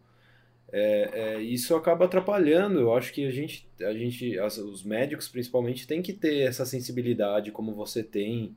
é, 0.72 1.10
é, 1.12 1.42
isso 1.42 1.74
acaba 1.74 2.04
atrapalhando. 2.04 2.80
Eu 2.80 2.94
acho 2.94 3.12
que 3.12 3.26
a 3.26 3.30
gente, 3.30 3.68
a 3.80 3.92
gente 3.92 4.38
as, 4.38 4.58
os 4.58 4.82
médicos 4.82 5.28
principalmente, 5.28 5.86
tem 5.86 6.02
que 6.02 6.12
ter 6.12 6.40
essa 6.40 6.64
sensibilidade 6.66 7.50
como 7.50 7.74
você 7.74 8.02
tem 8.02 8.54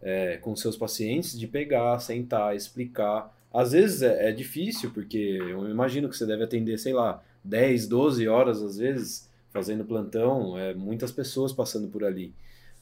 é, 0.00 0.38
com 0.38 0.56
seus 0.56 0.76
pacientes, 0.76 1.38
de 1.38 1.46
pegar, 1.46 1.98
sentar, 1.98 2.56
explicar 2.56 3.34
às 3.52 3.72
vezes 3.72 4.02
é, 4.02 4.28
é, 4.28 4.32
difícil, 4.32 4.90
porque 4.92 5.38
eu 5.40 5.68
imagino 5.68 6.08
que 6.08 6.16
você 6.16 6.24
deve 6.24 6.44
atender, 6.44 6.78
sei 6.78 6.92
lá, 6.92 7.22
10, 7.44 7.88
12 7.88 8.28
horas 8.28 8.62
às 8.62 8.78
vezes 8.78 9.28
fazendo 9.52 9.84
plantão, 9.84 10.56
é, 10.56 10.72
muitas 10.72 11.10
pessoas 11.10 11.52
passando 11.52 11.88
por 11.88 12.04
ali. 12.04 12.32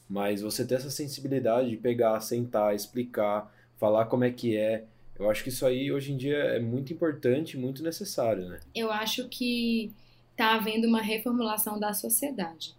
Mas 0.07 0.41
você 0.41 0.65
ter 0.65 0.75
essa 0.75 0.91
sensibilidade 0.91 1.69
de 1.69 1.77
pegar, 1.77 2.19
sentar, 2.19 2.75
explicar, 2.75 3.51
falar 3.77 4.05
como 4.05 4.23
é 4.23 4.31
que 4.31 4.55
é, 4.55 4.83
eu 5.19 5.29
acho 5.29 5.43
que 5.43 5.49
isso 5.49 5.65
aí 5.65 5.91
hoje 5.91 6.13
em 6.13 6.17
dia 6.17 6.37
é 6.37 6.59
muito 6.59 6.93
importante, 6.93 7.57
muito 7.57 7.83
necessário, 7.83 8.47
né? 8.47 8.59
Eu 8.73 8.89
acho 8.89 9.27
que 9.27 9.91
está 10.31 10.55
havendo 10.55 10.87
uma 10.87 11.01
reformulação 11.01 11.77
da 11.77 11.93
sociedade, 11.93 12.73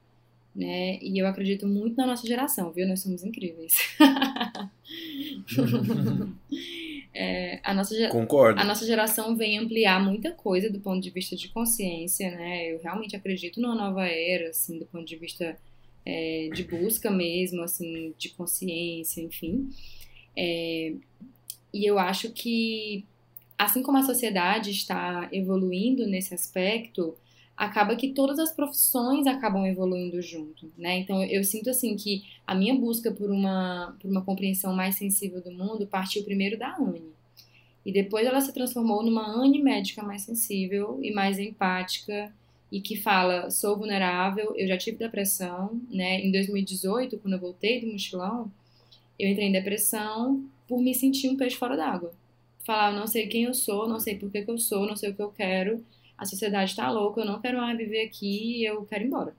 né? 0.56 0.98
E 1.02 1.18
eu 1.18 1.26
acredito 1.26 1.66
muito 1.66 1.96
na 1.96 2.06
nossa 2.06 2.26
geração, 2.26 2.72
viu? 2.72 2.88
Nós 2.88 3.00
somos 3.00 3.22
incríveis. 3.22 3.76
É, 7.12 7.58
a, 7.64 7.74
nossa, 7.74 8.08
Concordo. 8.08 8.60
a 8.60 8.64
nossa 8.64 8.86
geração 8.86 9.36
vem 9.36 9.58
ampliar 9.58 10.00
muita 10.00 10.30
coisa 10.30 10.70
do 10.70 10.78
ponto 10.78 11.02
de 11.02 11.10
vista 11.10 11.34
de 11.34 11.48
consciência, 11.48 12.30
né? 12.30 12.72
Eu 12.72 12.80
realmente 12.80 13.16
acredito 13.16 13.60
numa 13.60 13.74
nova 13.74 14.06
era, 14.06 14.50
assim, 14.50 14.78
do 14.78 14.86
ponto 14.86 15.04
de 15.04 15.16
vista 15.16 15.58
é, 16.06 16.48
de 16.54 16.62
busca 16.62 17.10
mesmo, 17.10 17.62
assim, 17.62 18.14
de 18.16 18.28
consciência, 18.30 19.20
enfim. 19.20 19.70
É, 20.36 20.94
e 21.72 21.88
eu 21.88 21.98
acho 21.98 22.30
que, 22.30 23.04
assim 23.58 23.82
como 23.82 23.98
a 23.98 24.02
sociedade 24.02 24.70
está 24.70 25.28
evoluindo 25.32 26.06
nesse 26.06 26.34
aspecto, 26.34 27.16
acaba 27.56 27.94
que 27.94 28.08
todas 28.08 28.38
as 28.38 28.52
profissões 28.52 29.26
acabam 29.26 29.66
evoluindo 29.66 30.20
junto, 30.22 30.72
né? 30.78 30.98
Então 30.98 31.22
eu 31.22 31.44
sinto 31.44 31.68
assim 31.68 31.94
que 31.94 32.24
a 32.46 32.54
minha 32.54 32.74
busca 32.74 33.12
por 33.12 33.30
uma 33.30 33.94
por 34.00 34.10
uma 34.10 34.24
compreensão 34.24 34.74
mais 34.74 34.96
sensível 34.96 35.42
do 35.42 35.52
mundo 35.52 35.86
partiu 35.86 36.24
primeiro 36.24 36.58
da 36.58 36.74
Anne. 36.74 37.12
E 37.84 37.92
depois 37.92 38.26
ela 38.26 38.40
se 38.40 38.52
transformou 38.54 39.02
numa 39.02 39.26
Anne 39.26 39.62
médica 39.62 40.02
mais 40.02 40.22
sensível 40.22 40.98
e 41.02 41.12
mais 41.12 41.38
empática 41.38 42.32
e 42.72 42.80
que 42.80 42.96
fala: 42.96 43.50
sou 43.50 43.76
vulnerável, 43.76 44.54
eu 44.56 44.66
já 44.66 44.78
tive 44.78 44.96
depressão, 44.96 45.78
né? 45.90 46.20
Em 46.20 46.32
2018, 46.32 47.18
quando 47.18 47.34
eu 47.34 47.40
voltei 47.40 47.80
do 47.80 47.92
mochilão, 47.92 48.50
eu 49.18 49.28
entrei 49.28 49.48
em 49.48 49.52
depressão 49.52 50.42
por 50.70 50.80
me 50.80 50.94
sentir 50.94 51.28
um 51.28 51.36
peixe 51.36 51.56
fora 51.56 51.76
d'água. 51.76 52.12
Falar: 52.64 52.92
não 52.92 53.08
sei 53.08 53.26
quem 53.26 53.42
eu 53.42 53.52
sou, 53.52 53.88
não 53.88 53.98
sei 53.98 54.16
por 54.16 54.30
que, 54.30 54.42
que 54.42 54.50
eu 54.50 54.56
sou, 54.56 54.86
não 54.86 54.94
sei 54.94 55.10
o 55.10 55.14
que 55.14 55.20
eu 55.20 55.30
quero, 55.32 55.84
a 56.16 56.24
sociedade 56.24 56.76
tá 56.76 56.88
louca, 56.88 57.20
eu 57.20 57.26
não 57.26 57.40
quero 57.40 57.58
mais 57.58 57.76
viver 57.76 58.06
aqui, 58.06 58.64
eu 58.64 58.84
quero 58.86 59.02
ir 59.02 59.06
embora. 59.08 59.34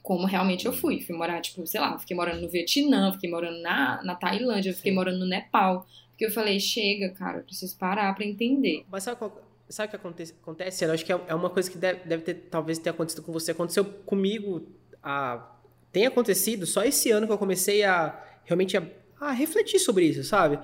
Como 0.00 0.26
realmente 0.26 0.66
eu 0.66 0.72
fui. 0.72 1.00
Fui 1.00 1.16
morar, 1.16 1.40
tipo, 1.40 1.66
sei 1.66 1.80
lá, 1.80 1.98
fiquei 1.98 2.16
morando 2.16 2.42
no 2.42 2.48
Vietnã, 2.48 3.10
fiquei 3.12 3.28
morando 3.28 3.60
na, 3.60 4.02
na 4.04 4.14
Tailândia, 4.14 4.72
fiquei 4.72 4.92
morando 4.92 5.18
no 5.18 5.26
Nepal. 5.26 5.86
Porque 6.10 6.26
eu 6.26 6.30
falei, 6.30 6.60
chega, 6.60 7.08
cara, 7.08 7.38
eu 7.38 7.42
preciso 7.42 7.76
parar 7.76 8.14
pra 8.14 8.24
entender. 8.24 8.84
Mas 8.88 9.02
sabe 9.02 9.18
qual, 9.18 9.42
Sabe 9.68 9.88
o 9.88 9.90
que 9.90 9.96
acontece? 9.96 10.34
acontece? 10.40 10.84
Eu 10.84 10.92
acho 10.92 11.04
que 11.04 11.12
é, 11.12 11.18
é 11.26 11.34
uma 11.34 11.48
coisa 11.48 11.70
que 11.70 11.78
deve, 11.78 12.06
deve 12.06 12.22
ter, 12.22 12.34
talvez 12.50 12.78
ter 12.78 12.90
acontecido 12.90 13.22
com 13.22 13.32
você. 13.32 13.50
Aconteceu 13.52 13.84
comigo, 13.84 14.62
a, 15.02 15.50
tem 15.90 16.06
acontecido 16.06 16.66
só 16.66 16.84
esse 16.84 17.10
ano 17.10 17.26
que 17.26 17.32
eu 17.32 17.38
comecei 17.38 17.82
a 17.82 18.22
realmente 18.44 18.76
a, 18.76 18.86
a 19.28 19.32
refletir 19.32 19.78
sobre 19.78 20.06
isso, 20.06 20.24
sabe? 20.24 20.58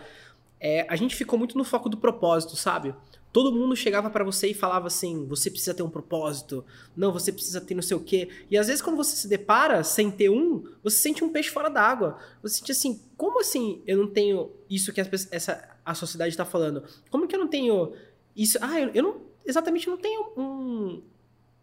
É, 0.61 0.87
a 0.88 0.96
gente 0.96 1.16
ficou 1.16 1.38
muito 1.38 1.57
no 1.57 1.64
foco 1.64 1.88
do 1.88 1.96
propósito, 1.96 2.55
sabe? 2.57 2.94
Todo 3.33 3.53
mundo 3.53 3.77
chegava 3.77 4.11
para 4.11 4.25
você 4.25 4.49
e 4.49 4.55
falava 4.55 4.88
assim: 4.88 5.25
você 5.27 5.51
precisa 5.51 5.73
ter 5.73 5.83
um 5.83 5.88
propósito, 5.88 6.64
não, 6.96 7.12
você 7.12 7.33
precisa 7.33 7.61
ter 7.61 7.75
não 7.75 7.83
sei 7.83 7.96
o 7.96 8.01
quê. 8.01 8.29
E 8.51 8.59
às 8.59 8.66
vezes, 8.66 8.83
quando 8.83 8.96
você 8.96 9.16
se 9.16 9.29
depara 9.29 9.85
sem 9.85 10.11
ter 10.11 10.29
um, 10.29 10.64
você 10.83 10.96
sente 10.96 11.23
um 11.23 11.29
peixe 11.29 11.49
fora 11.49 11.70
d'água. 11.70 12.18
Você 12.42 12.57
sente 12.57 12.73
assim: 12.73 13.01
como 13.16 13.40
assim 13.40 13.83
eu 13.87 13.96
não 13.96 14.09
tenho 14.09 14.51
isso 14.68 14.92
que 14.92 15.01
essa, 15.01 15.79
a 15.85 15.94
sociedade 15.94 16.31
está 16.31 16.44
falando? 16.44 16.83
Como 17.09 17.27
que 17.29 17.35
eu 17.35 17.40
não 17.40 17.49
tenho 17.49 17.92
isso. 18.37 18.59
Ah, 18.61 18.81
eu, 18.81 18.90
eu 18.92 19.03
não. 19.03 19.31
Exatamente 19.46 19.88
não 19.88 19.96
tenho 19.96 20.33
um, 20.37 21.03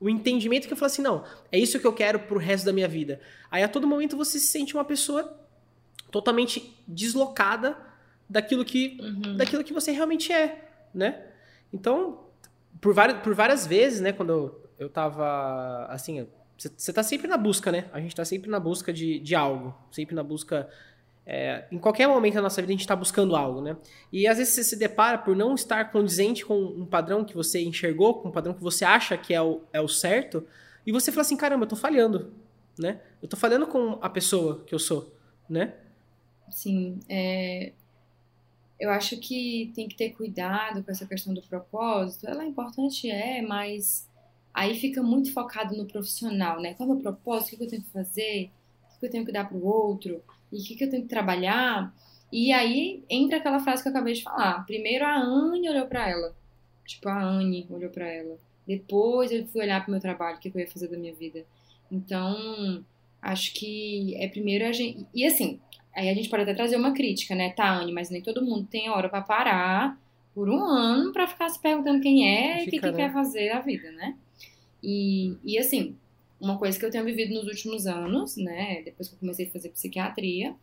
um 0.01 0.09
entendimento 0.09 0.67
que 0.67 0.73
eu 0.73 0.77
falo 0.77 0.91
assim, 0.91 1.01
não, 1.01 1.23
é 1.51 1.59
isso 1.59 1.79
que 1.79 1.85
eu 1.85 1.93
quero 1.93 2.19
pro 2.19 2.39
resto 2.39 2.65
da 2.65 2.73
minha 2.73 2.87
vida. 2.87 3.21
Aí 3.51 3.63
a 3.63 3.67
todo 3.67 3.87
momento 3.87 4.17
você 4.17 4.39
se 4.39 4.47
sente 4.47 4.73
uma 4.73 4.83
pessoa 4.83 5.39
totalmente 6.11 6.75
deslocada 6.87 7.77
daquilo 8.29 8.63
que, 8.65 8.97
uhum. 8.99 9.37
daquilo 9.37 9.63
que 9.63 9.73
você 9.73 9.91
realmente 9.91 10.31
é, 10.31 10.69
né? 10.93 11.23
Então, 11.71 12.19
por 12.81 12.93
várias, 12.93 13.21
por 13.21 13.33
várias 13.33 13.65
vezes, 13.65 13.99
né, 13.99 14.11
quando 14.11 14.31
eu, 14.31 14.69
eu 14.79 14.89
tava, 14.89 15.85
assim, 15.89 16.27
você 16.57 16.91
tá 16.91 17.03
sempre 17.03 17.27
na 17.27 17.37
busca, 17.37 17.71
né? 17.71 17.85
A 17.93 17.99
gente 17.99 18.15
tá 18.15 18.25
sempre 18.25 18.49
na 18.49 18.59
busca 18.59 18.91
de, 18.91 19.19
de 19.19 19.35
algo, 19.35 19.75
sempre 19.91 20.15
na 20.15 20.23
busca 20.23 20.67
é, 21.29 21.65
em 21.69 21.77
qualquer 21.77 22.07
momento 22.07 22.35
da 22.35 22.41
nossa 22.41 22.61
vida 22.61 22.71
a 22.71 22.75
gente 22.75 22.81
está 22.81 22.95
buscando 22.95 23.35
algo, 23.35 23.59
né? 23.59 23.75
E 24.13 24.25
às 24.25 24.37
vezes 24.37 24.53
você 24.53 24.63
se 24.63 24.75
depara 24.77 25.17
por 25.17 25.35
não 25.35 25.55
estar 25.55 25.91
condizente 25.91 26.45
com 26.45 26.57
um 26.57 26.85
padrão 26.85 27.25
que 27.25 27.35
você 27.35 27.61
enxergou, 27.61 28.21
com 28.21 28.29
um 28.29 28.31
padrão 28.31 28.53
que 28.53 28.63
você 28.63 28.85
acha 28.85 29.17
que 29.17 29.33
é 29.33 29.41
o, 29.41 29.61
é 29.73 29.81
o 29.81 29.89
certo, 29.89 30.47
e 30.85 30.91
você 30.91 31.11
fala 31.11 31.23
assim, 31.23 31.35
caramba, 31.35 31.65
eu 31.65 31.67
tô 31.67 31.75
falhando, 31.75 32.31
né? 32.79 33.01
Eu 33.21 33.27
tô 33.27 33.35
falhando 33.35 33.67
com 33.67 33.99
a 34.01 34.09
pessoa 34.09 34.63
que 34.65 34.73
eu 34.73 34.79
sou, 34.79 35.13
né? 35.49 35.73
Sim, 36.49 36.99
é... 37.09 37.73
eu 38.79 38.89
acho 38.89 39.17
que 39.19 39.71
tem 39.75 39.87
que 39.87 39.95
ter 39.95 40.11
cuidado 40.11 40.83
com 40.83 40.91
essa 40.91 41.05
questão 41.05 41.33
do 41.33 41.41
propósito. 41.41 42.27
Ela 42.27 42.43
é 42.43 42.47
importante, 42.47 43.09
é, 43.09 43.41
mas 43.41 44.09
aí 44.53 44.79
fica 44.79 45.03
muito 45.03 45.33
focado 45.33 45.75
no 45.75 45.85
profissional, 45.85 46.59
né? 46.61 46.73
Qual 46.73 46.87
é 46.87 46.91
o 46.91 46.95
meu 46.95 47.03
propósito? 47.03 47.55
O 47.55 47.57
que 47.57 47.63
eu 47.65 47.69
tenho 47.69 47.83
que 47.83 47.91
fazer? 47.91 48.51
O 48.95 48.99
que 48.99 49.05
eu 49.05 49.11
tenho 49.11 49.25
que 49.25 49.31
dar 49.31 49.47
para 49.47 49.57
o 49.57 49.65
outro? 49.65 50.21
e 50.51 50.59
o 50.59 50.63
que, 50.63 50.83
eu 50.83 50.89
tenho 50.89 51.03
que 51.03 51.09
trabalhar. 51.09 51.93
E 52.31 52.51
aí 52.51 53.03
entra 53.09 53.37
aquela 53.37 53.59
frase 53.59 53.81
que 53.81 53.89
eu 53.89 53.91
acabei 53.91 54.13
de 54.13 54.23
falar. 54.23 54.65
Primeiro 54.65 55.05
a 55.05 55.17
Anne 55.17 55.69
olhou 55.69 55.87
para 55.87 56.09
ela. 56.09 56.35
Tipo, 56.85 57.09
a 57.09 57.21
Anne 57.21 57.67
olhou 57.69 57.89
para 57.89 58.07
ela. 58.07 58.37
Depois 58.65 59.31
eu 59.31 59.45
fui 59.47 59.61
olhar 59.61 59.81
pro 59.81 59.91
meu 59.91 60.01
trabalho, 60.01 60.37
o 60.37 60.39
que 60.39 60.49
eu 60.49 60.59
ia 60.59 60.67
fazer 60.67 60.87
da 60.87 60.97
minha 60.97 61.13
vida. 61.13 61.45
Então, 61.91 62.83
acho 63.21 63.53
que 63.53 64.15
é 64.15 64.27
primeiro 64.27 64.65
a 64.65 64.71
gente. 64.71 65.05
E 65.13 65.25
assim, 65.25 65.59
aí 65.97 66.09
a 66.09 66.13
gente 66.13 66.29
pode 66.29 66.43
até 66.43 66.53
trazer 66.53 66.75
uma 66.75 66.93
crítica, 66.93 67.33
né? 67.33 67.49
Tá, 67.49 67.73
Anne, 67.73 67.91
mas 67.91 68.11
nem 68.11 68.21
todo 68.21 68.45
mundo 68.45 68.67
tem 68.69 68.89
hora 68.89 69.09
para 69.09 69.21
parar 69.21 69.99
por 70.33 70.47
um 70.47 70.63
ano 70.63 71.11
para 71.11 71.25
ficar 71.25 71.49
se 71.49 71.59
perguntando 71.59 71.99
quem 71.99 72.29
é 72.29 72.59
e 72.59 72.67
o 72.67 72.69
que, 72.69 72.79
que 72.79 72.93
quer 72.93 73.11
fazer 73.11 73.49
da 73.49 73.59
vida, 73.59 73.91
né? 73.91 74.15
E, 74.83 75.35
e 75.43 75.57
assim, 75.57 75.95
uma 76.39 76.57
coisa 76.59 76.77
que 76.77 76.85
eu 76.85 76.91
tenho 76.91 77.03
vivido 77.03 77.33
nos 77.33 77.45
últimos 77.45 77.87
anos, 77.87 78.37
né, 78.37 78.83
depois 78.83 79.09
que 79.09 79.15
eu 79.15 79.19
comecei 79.19 79.47
a 79.47 79.49
fazer 79.49 79.69
psiquiatria, 79.69 80.55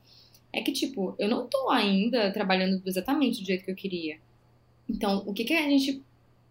é 0.53 0.63
que, 0.63 0.71
tipo, 0.71 1.17
eu 1.19 1.29
não 1.29 1.49
tô 1.49 1.69
ainda 1.69 2.31
trabalhando 2.31 2.81
exatamente 2.87 3.41
do 3.41 3.47
jeito 3.47 3.65
que 3.65 3.71
eu 3.73 3.75
queria. 3.75 4.19
Então, 4.89 5.25
o 5.27 5.35
que 5.35 5.43
que 5.43 5.53
a 5.53 5.63
gente, 5.63 5.91
o 5.91 6.03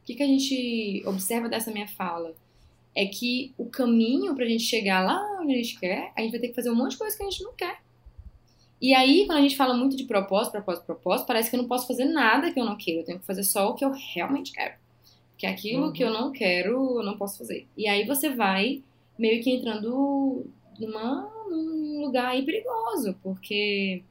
que 0.06 0.16
que 0.16 0.24
a 0.24 0.28
gente 0.28 1.04
observa 1.06 1.48
dessa 1.48 1.72
minha 1.72 1.88
fala? 1.88 2.36
É 2.94 3.06
que 3.06 3.54
o 3.58 3.66
caminho 3.66 4.36
pra 4.36 4.46
gente 4.46 4.64
chegar 4.64 5.02
lá 5.06 5.40
onde 5.42 5.54
a 5.54 5.58
gente 5.58 5.80
quer, 5.80 6.12
a 6.18 6.22
gente 6.22 6.32
vai 6.32 6.42
ter 6.42 6.50
que 6.50 6.56
fazer 6.56 6.70
um 6.70 6.76
monte 6.76 6.92
de 6.92 6.98
coisa 6.98 7.16
que 7.16 7.24
a 7.24 7.30
gente 7.30 7.44
não 7.44 7.54
quer. 7.54 7.83
E 8.84 8.94
aí, 8.94 9.26
quando 9.26 9.38
a 9.38 9.42
gente 9.42 9.56
fala 9.56 9.74
muito 9.74 9.96
de 9.96 10.04
propósito, 10.04 10.52
propósito, 10.52 10.86
propósito, 10.86 11.26
parece 11.26 11.50
que 11.50 11.56
eu 11.56 11.62
não 11.62 11.70
posso 11.70 11.88
fazer 11.88 12.04
nada 12.04 12.52
que 12.52 12.60
eu 12.60 12.66
não 12.66 12.76
quero. 12.76 13.00
Eu 13.00 13.06
tenho 13.06 13.18
que 13.18 13.26
fazer 13.26 13.46
só 13.46 13.70
o 13.70 13.76
que 13.76 13.86
eu 13.86 13.94
realmente 14.14 14.52
quero. 14.52 14.74
Que 15.38 15.46
é 15.46 15.50
aquilo 15.50 15.86
uhum. 15.86 15.94
que 15.94 16.04
eu 16.04 16.12
não 16.12 16.34
quero, 16.34 17.00
eu 17.00 17.04
não 17.04 17.18
posso 17.18 17.38
fazer. 17.38 17.66
E 17.78 17.88
aí 17.88 18.06
você 18.06 18.32
vai 18.32 18.84
meio 19.18 19.42
que 19.42 19.50
entrando 19.50 20.46
numa, 20.78 21.32
num 21.50 22.02
lugar 22.02 22.32
aí 22.32 22.44
perigoso, 22.44 23.18
porque 23.24 24.04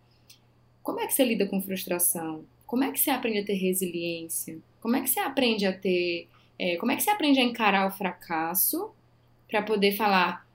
como 0.83 1.01
é 1.01 1.07
que 1.07 1.13
você 1.13 1.23
lida 1.23 1.45
com 1.45 1.61
frustração? 1.61 2.43
Como 2.67 2.83
é 2.83 2.91
que 2.91 2.99
você 2.99 3.11
aprende 3.11 3.41
a 3.41 3.45
ter 3.45 3.53
resiliência? 3.53 4.57
Como 4.81 4.97
é 4.97 5.03
que 5.03 5.11
você 5.11 5.21
aprende 5.21 5.67
a 5.67 5.77
ter. 5.77 6.29
É, 6.59 6.77
como 6.77 6.93
é 6.93 6.97
que 6.97 7.03
você 7.03 7.11
aprende 7.11 7.39
a 7.39 7.45
encarar 7.45 7.87
o 7.87 7.91
fracasso 7.91 8.91
para 9.51 9.61
poder 9.61 9.93
falar, 9.93 10.47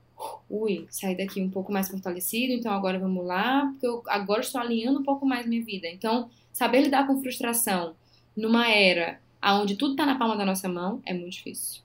ui, 0.48 0.86
sair 0.90 1.16
daqui 1.16 1.40
um 1.40 1.50
pouco 1.50 1.72
mais 1.72 1.88
fortalecido, 1.88 2.52
então 2.52 2.72
agora 2.72 2.98
vamos 2.98 3.24
lá, 3.24 3.66
porque 3.66 3.86
eu 3.86 4.02
agora 4.06 4.40
estou 4.40 4.60
alinhando 4.60 5.00
um 5.00 5.04
pouco 5.04 5.24
mais 5.26 5.46
minha 5.46 5.64
vida. 5.64 5.86
Então, 5.88 6.28
saber 6.52 6.82
lidar 6.82 7.06
com 7.06 7.20
frustração 7.20 7.94
numa 8.36 8.68
era 8.68 9.20
onde 9.42 9.76
tudo 9.76 9.92
está 9.92 10.04
na 10.04 10.18
palma 10.18 10.36
da 10.36 10.44
nossa 10.44 10.68
mão 10.68 11.00
é 11.04 11.12
muito 11.12 11.32
difícil. 11.32 11.82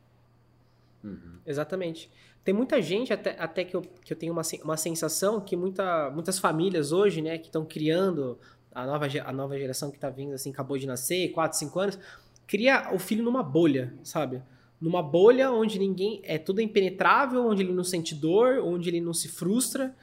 Uhum. 1.03 1.37
Exatamente. 1.45 2.09
Tem 2.43 2.53
muita 2.53 2.81
gente, 2.81 3.13
até, 3.13 3.35
até 3.39 3.63
que, 3.63 3.75
eu, 3.75 3.81
que 3.81 4.11
eu 4.11 4.17
tenho 4.17 4.33
uma, 4.33 4.41
uma 4.63 4.77
sensação 4.77 5.39
que 5.39 5.55
muita, 5.55 6.09
muitas 6.09 6.39
famílias 6.39 6.91
hoje, 6.91 7.21
né, 7.21 7.37
que 7.37 7.47
estão 7.47 7.63
criando 7.63 8.37
a 8.73 8.85
nova, 8.85 9.07
a 9.23 9.31
nova 9.31 9.57
geração 9.57 9.89
que 9.89 9.97
está 9.97 10.09
vindo, 10.09 10.33
assim, 10.33 10.49
acabou 10.49 10.77
de 10.77 10.85
nascer, 10.85 11.31
4, 11.31 11.57
5 11.57 11.79
anos, 11.79 11.99
cria 12.45 12.93
o 12.93 12.99
filho 12.99 13.23
numa 13.23 13.43
bolha, 13.43 13.93
sabe? 14.03 14.41
Numa 14.83 15.01
bolha 15.01 15.49
onde 15.49 15.79
ninguém. 15.79 16.19
É 16.25 16.37
tudo 16.37 16.59
impenetrável, 16.59 17.47
onde 17.47 17.63
ele 17.63 17.71
não 17.71 17.85
sente 17.85 18.13
dor, 18.13 18.59
onde 18.59 18.89
ele 18.89 18.99
não 18.99 19.13
se 19.13 19.29
frustra. 19.29 19.95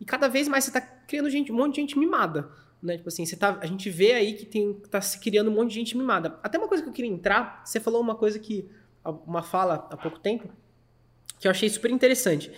E 0.00 0.04
cada 0.04 0.26
vez 0.26 0.48
mais 0.48 0.64
você 0.64 0.70
está 0.70 0.80
criando 0.80 1.30
gente, 1.30 1.52
um 1.52 1.54
monte 1.54 1.76
de 1.76 1.82
gente 1.82 1.96
mimada. 1.96 2.50
Né? 2.82 2.96
Tipo 2.96 3.10
assim, 3.10 3.24
você 3.24 3.36
tá, 3.36 3.58
a 3.60 3.66
gente 3.66 3.88
vê 3.88 4.12
aí 4.12 4.34
que 4.34 4.44
tem, 4.44 4.74
tá 4.90 5.00
se 5.00 5.20
criando 5.20 5.52
um 5.52 5.54
monte 5.54 5.68
de 5.68 5.76
gente 5.76 5.96
mimada. 5.96 6.36
Até 6.42 6.58
uma 6.58 6.66
coisa 6.66 6.82
que 6.82 6.88
eu 6.88 6.92
queria 6.92 7.12
entrar, 7.12 7.62
você 7.64 7.78
falou 7.78 8.00
uma 8.00 8.16
coisa 8.16 8.36
que. 8.40 8.68
Uma 9.24 9.42
fala 9.42 9.86
há 9.88 9.96
pouco 9.96 10.18
tempo, 10.18 10.48
que 11.38 11.46
eu 11.46 11.50
achei 11.50 11.68
super 11.68 11.90
interessante, 11.90 12.50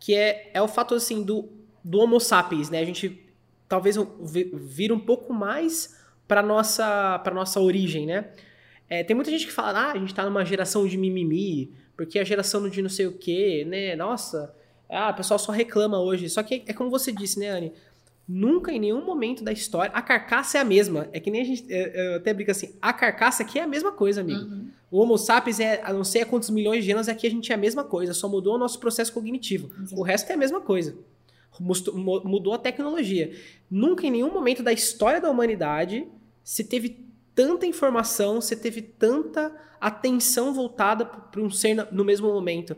que 0.00 0.14
é, 0.14 0.50
é 0.52 0.60
o 0.60 0.66
fato 0.66 0.94
assim 0.94 1.22
do, 1.22 1.48
do 1.82 1.98
Homo 2.00 2.20
sapiens, 2.20 2.68
né? 2.68 2.80
A 2.80 2.84
gente 2.84 3.24
talvez 3.68 3.96
vir 4.20 4.92
um 4.92 4.98
pouco 4.98 5.32
mais 5.32 5.96
para 6.28 6.42
nossa 6.42 7.20
para 7.20 7.32
nossa 7.32 7.60
origem, 7.60 8.04
né? 8.04 8.32
É, 8.92 9.02
tem 9.02 9.16
muita 9.16 9.30
gente 9.30 9.46
que 9.46 9.52
fala, 9.52 9.86
ah, 9.86 9.92
a 9.92 9.98
gente 9.98 10.14
tá 10.14 10.22
numa 10.22 10.44
geração 10.44 10.86
de 10.86 10.98
mimimi, 10.98 11.72
porque 11.96 12.18
a 12.18 12.24
geração 12.24 12.68
de 12.68 12.82
não 12.82 12.90
sei 12.90 13.06
o 13.06 13.12
quê, 13.12 13.64
né? 13.66 13.96
Nossa, 13.96 14.54
ah, 14.86 15.08
o 15.08 15.14
pessoal 15.14 15.38
só 15.38 15.50
reclama 15.50 15.98
hoje. 15.98 16.28
Só 16.28 16.42
que 16.42 16.62
é 16.66 16.74
como 16.74 16.90
você 16.90 17.10
disse, 17.10 17.38
né, 17.38 17.48
Anne? 17.48 17.72
Nunca 18.28 18.70
em 18.70 18.78
nenhum 18.78 19.02
momento 19.02 19.42
da 19.42 19.50
história. 19.50 19.90
A 19.94 20.02
carcaça 20.02 20.58
é 20.58 20.60
a 20.60 20.64
mesma. 20.64 21.08
É 21.10 21.18
que 21.18 21.30
nem 21.30 21.40
a 21.40 21.44
gente. 21.44 21.64
Eu 21.70 22.16
até 22.16 22.34
brinco 22.34 22.50
assim. 22.50 22.74
A 22.82 22.92
carcaça 22.92 23.42
aqui 23.42 23.58
é 23.58 23.62
a 23.62 23.66
mesma 23.66 23.92
coisa, 23.92 24.20
amigo. 24.20 24.42
Uhum. 24.42 24.68
O 24.90 25.00
Homo 25.00 25.16
sapiens 25.16 25.58
é, 25.58 25.80
a 25.82 25.90
não 25.90 26.04
sei 26.04 26.20
a 26.20 26.26
quantos 26.26 26.50
milhões 26.50 26.84
de 26.84 26.92
anos, 26.92 27.08
aqui 27.08 27.26
a 27.26 27.30
gente 27.30 27.50
é 27.50 27.54
a 27.54 27.58
mesma 27.58 27.84
coisa. 27.84 28.12
Só 28.12 28.28
mudou 28.28 28.56
o 28.56 28.58
nosso 28.58 28.78
processo 28.78 29.10
cognitivo. 29.10 29.70
Uhum. 29.74 30.00
O 30.00 30.02
resto 30.02 30.28
é 30.28 30.34
a 30.34 30.36
mesma 30.38 30.60
coisa. 30.60 30.94
Mudou 31.58 32.52
a 32.52 32.58
tecnologia. 32.58 33.34
Nunca 33.70 34.06
em 34.06 34.10
nenhum 34.10 34.30
momento 34.30 34.62
da 34.62 34.72
história 34.72 35.18
da 35.18 35.30
humanidade 35.30 36.06
se 36.44 36.62
teve 36.62 37.10
tanta 37.34 37.66
informação, 37.66 38.40
se 38.40 38.56
teve 38.56 38.82
tanta 38.82 39.54
atenção 39.80 40.54
voltada 40.54 41.04
para 41.04 41.40
um 41.40 41.50
ser 41.50 41.88
no 41.90 42.04
mesmo 42.04 42.32
momento. 42.32 42.76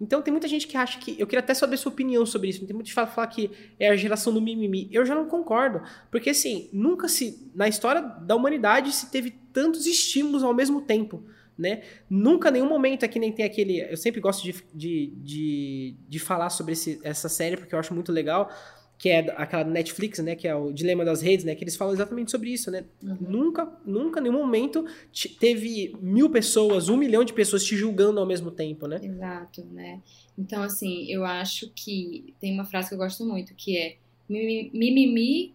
Então 0.00 0.20
tem 0.20 0.32
muita 0.32 0.48
gente 0.48 0.66
que 0.66 0.76
acha 0.76 0.98
que. 0.98 1.18
Eu 1.18 1.26
queria 1.26 1.40
até 1.40 1.54
saber 1.54 1.76
sua 1.76 1.92
opinião 1.92 2.26
sobre 2.26 2.48
isso. 2.48 2.60
Tem 2.60 2.74
muita 2.74 2.88
gente 2.88 2.94
que 2.94 3.14
fala, 3.14 3.26
que 3.26 3.50
é 3.78 3.88
a 3.88 3.96
geração 3.96 4.32
do 4.32 4.40
mimimi. 4.40 4.88
Eu 4.92 5.06
já 5.06 5.14
não 5.14 5.26
concordo. 5.26 5.82
Porque 6.10 6.30
assim, 6.30 6.68
nunca 6.72 7.08
se. 7.08 7.50
Na 7.54 7.68
história 7.68 8.02
da 8.02 8.34
humanidade 8.34 8.92
se 8.92 9.10
teve 9.10 9.30
tantos 9.52 9.86
estímulos 9.86 10.42
ao 10.42 10.52
mesmo 10.52 10.82
tempo. 10.82 11.24
Né? 11.56 11.84
Nunca, 12.10 12.50
nenhum 12.50 12.68
momento 12.68 13.04
aqui 13.04 13.18
nem 13.18 13.32
tem 13.32 13.44
aquele. 13.44 13.80
Eu 13.80 13.96
sempre 13.96 14.20
gosto 14.20 14.42
de, 14.42 14.54
de, 14.74 15.12
de, 15.16 15.96
de 16.08 16.18
falar 16.18 16.50
sobre 16.50 16.72
esse, 16.72 17.00
essa 17.04 17.28
série 17.28 17.56
porque 17.56 17.74
eu 17.74 17.78
acho 17.78 17.94
muito 17.94 18.10
legal. 18.10 18.50
Que 18.98 19.08
é 19.08 19.18
aquela 19.36 19.64
Netflix, 19.64 20.18
né, 20.20 20.34
que 20.36 20.46
é 20.46 20.54
o 20.54 20.72
Dilema 20.72 21.04
das 21.04 21.20
Redes, 21.20 21.44
né, 21.44 21.54
que 21.54 21.64
eles 21.64 21.76
falam 21.76 21.92
exatamente 21.94 22.30
sobre 22.30 22.50
isso, 22.50 22.70
né? 22.70 22.84
Uhum. 23.02 23.16
Nunca, 23.20 23.72
nunca, 23.84 24.20
em 24.20 24.24
nenhum 24.24 24.38
momento 24.38 24.84
te- 25.12 25.28
teve 25.28 25.94
mil 26.00 26.30
pessoas, 26.30 26.88
um 26.88 26.96
milhão 26.96 27.24
de 27.24 27.32
pessoas 27.32 27.64
te 27.64 27.76
julgando 27.76 28.20
ao 28.20 28.26
mesmo 28.26 28.50
tempo, 28.50 28.86
né? 28.86 29.00
Exato, 29.02 29.64
né? 29.66 30.00
Então, 30.38 30.62
assim, 30.62 31.06
eu 31.10 31.24
acho 31.24 31.70
que 31.74 32.34
tem 32.40 32.52
uma 32.54 32.64
frase 32.64 32.88
que 32.88 32.94
eu 32.94 32.98
gosto 32.98 33.24
muito, 33.24 33.54
que 33.54 33.76
é 33.76 33.96
"Mimi- 34.28 34.70
mimimi 34.72 35.54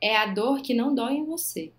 é 0.00 0.16
a 0.16 0.26
dor 0.26 0.62
que 0.62 0.72
não 0.74 0.94
dói 0.94 1.14
em 1.14 1.24
você. 1.24 1.72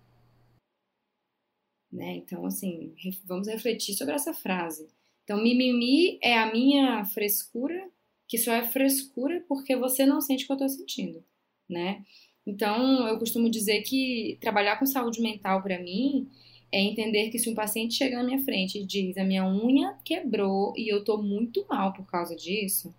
Né? 1.91 2.18
Então, 2.18 2.45
assim, 2.45 2.93
vamos 3.26 3.47
refletir 3.47 3.95
sobre 3.95 4.14
essa 4.14 4.34
frase. 4.34 4.88
Então, 5.24 5.41
mimimi 5.41 6.20
é 6.22 6.38
a 6.38 6.51
minha 6.51 7.03
frescura, 7.05 7.89
que 8.28 8.38
só 8.38 8.54
é 8.54 8.64
frescura 8.68 9.44
porque 9.48 9.76
você 9.76 10.06
não 10.06 10.22
sente 10.22 10.44
o 10.44 10.48
que 10.48 10.54
eu 10.54 10.58
tô 10.58 10.70
sentindo, 10.70 11.24
né? 11.70 12.04
Então, 12.46 13.08
eu 13.08 13.20
costumo 13.20 13.50
dizer 13.50 13.82
que 13.82 14.38
trabalhar 14.42 14.78
com 14.78 14.86
saúde 14.86 15.22
mental 15.22 15.62
para 15.62 15.80
mim 15.80 16.30
é 16.72 16.80
entender 16.82 17.30
que 17.30 17.40
se 17.40 17.50
um 17.50 17.56
paciente 17.56 17.96
chega 17.96 18.18
na 18.18 18.24
minha 18.24 18.40
frente 18.44 18.80
e 18.80 18.86
diz 18.86 19.18
a 19.18 19.24
minha 19.24 19.46
unha 19.46 19.96
quebrou 20.04 20.74
e 20.78 20.92
eu 20.92 21.04
tô 21.04 21.18
muito 21.22 21.66
mal 21.70 21.94
por 21.94 22.06
causa 22.06 22.36
disso, 22.36 22.94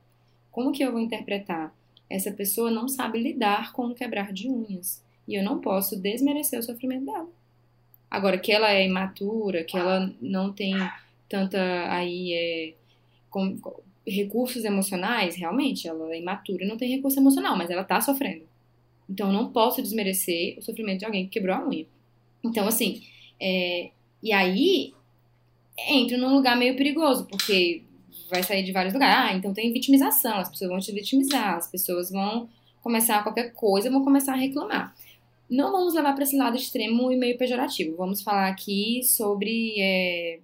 como 0.51 0.73
que 0.73 0.83
eu 0.83 0.93
vou 0.93 1.01
interpretar? 1.01 1.75
Essa 2.11 2.33
pessoa 2.33 2.71
não 2.71 2.89
sabe 2.89 3.19
lidar 3.23 3.73
com 3.73 3.87
o 3.87 3.95
quebrar 3.95 4.33
de 4.33 4.49
unhas 4.49 5.03
e 5.27 5.35
eu 5.35 5.43
não 5.45 5.61
posso 5.61 5.97
desmerecer 6.01 6.59
o 6.59 6.63
sofrimento 6.63 7.07
dela. 7.07 7.29
Agora, 8.11 8.39
que 8.39 8.51
ela 8.53 8.73
é 8.73 8.87
imatura, 8.87 9.65
que 9.65 9.77
ela 9.77 10.15
não 10.21 10.53
tem 10.53 10.75
tanta 11.29 11.59
aí 11.93 12.33
é, 12.33 12.75
com- 13.31 13.59
recursos 14.09 14.65
emocionais, 14.65 15.37
realmente, 15.37 15.89
ela 15.89 16.13
é 16.15 16.19
imatura 16.19 16.65
e 16.65 16.69
não 16.69 16.77
tem 16.77 16.91
recurso 16.91 17.19
emocional, 17.19 17.57
mas 17.57 17.71
ela 17.71 17.85
tá 17.85 18.01
sofrendo. 18.01 18.45
Então, 19.09 19.29
eu 19.29 19.33
não 19.33 19.51
posso 19.51 19.83
desmerecer 19.83 20.59
o 20.59 20.63
sofrimento 20.63 21.01
de 21.01 21.05
alguém 21.05 21.25
que 21.25 21.31
quebrou 21.31 21.57
a 21.57 21.67
unha. 21.67 21.87
Então, 22.45 22.67
assim, 22.67 23.03
é, 23.41 23.91
e 24.23 24.33
aí 24.33 24.93
entra 25.89 26.19
num 26.19 26.35
lugar 26.35 26.57
meio 26.57 26.77
perigoso, 26.77 27.27
porque 27.27 27.83
vai 28.31 28.43
sair 28.43 28.63
de 28.63 28.73
vários 28.73 28.93
lugares. 28.93 29.17
Ah, 29.17 29.37
então 29.37 29.55
tem 29.55 29.73
vitimização, 29.73 30.39
as 30.39 30.49
pessoas 30.49 30.71
vão 30.71 30.81
te 30.81 30.93
vitimizar, 30.93 31.57
as 31.57 31.71
pessoas 31.71 32.11
vão 32.11 32.49
começar 32.83 33.23
qualquer 33.23 33.53
coisa, 33.53 33.91
vão 33.91 34.05
começar 34.05 34.35
a 34.35 34.37
reclamar. 34.37 34.95
Não 35.49 35.73
vamos 35.73 35.95
levar 35.95 36.15
para 36.15 36.25
esse 36.25 36.37
lado 36.37 36.57
extremo 36.57 37.11
e 37.11 37.17
meio 37.17 37.39
pejorativo. 37.39 37.97
Vamos 37.97 38.23
falar 38.23 38.49
aqui 38.49 39.03
sobre 39.03 39.75
é, 39.81 40.41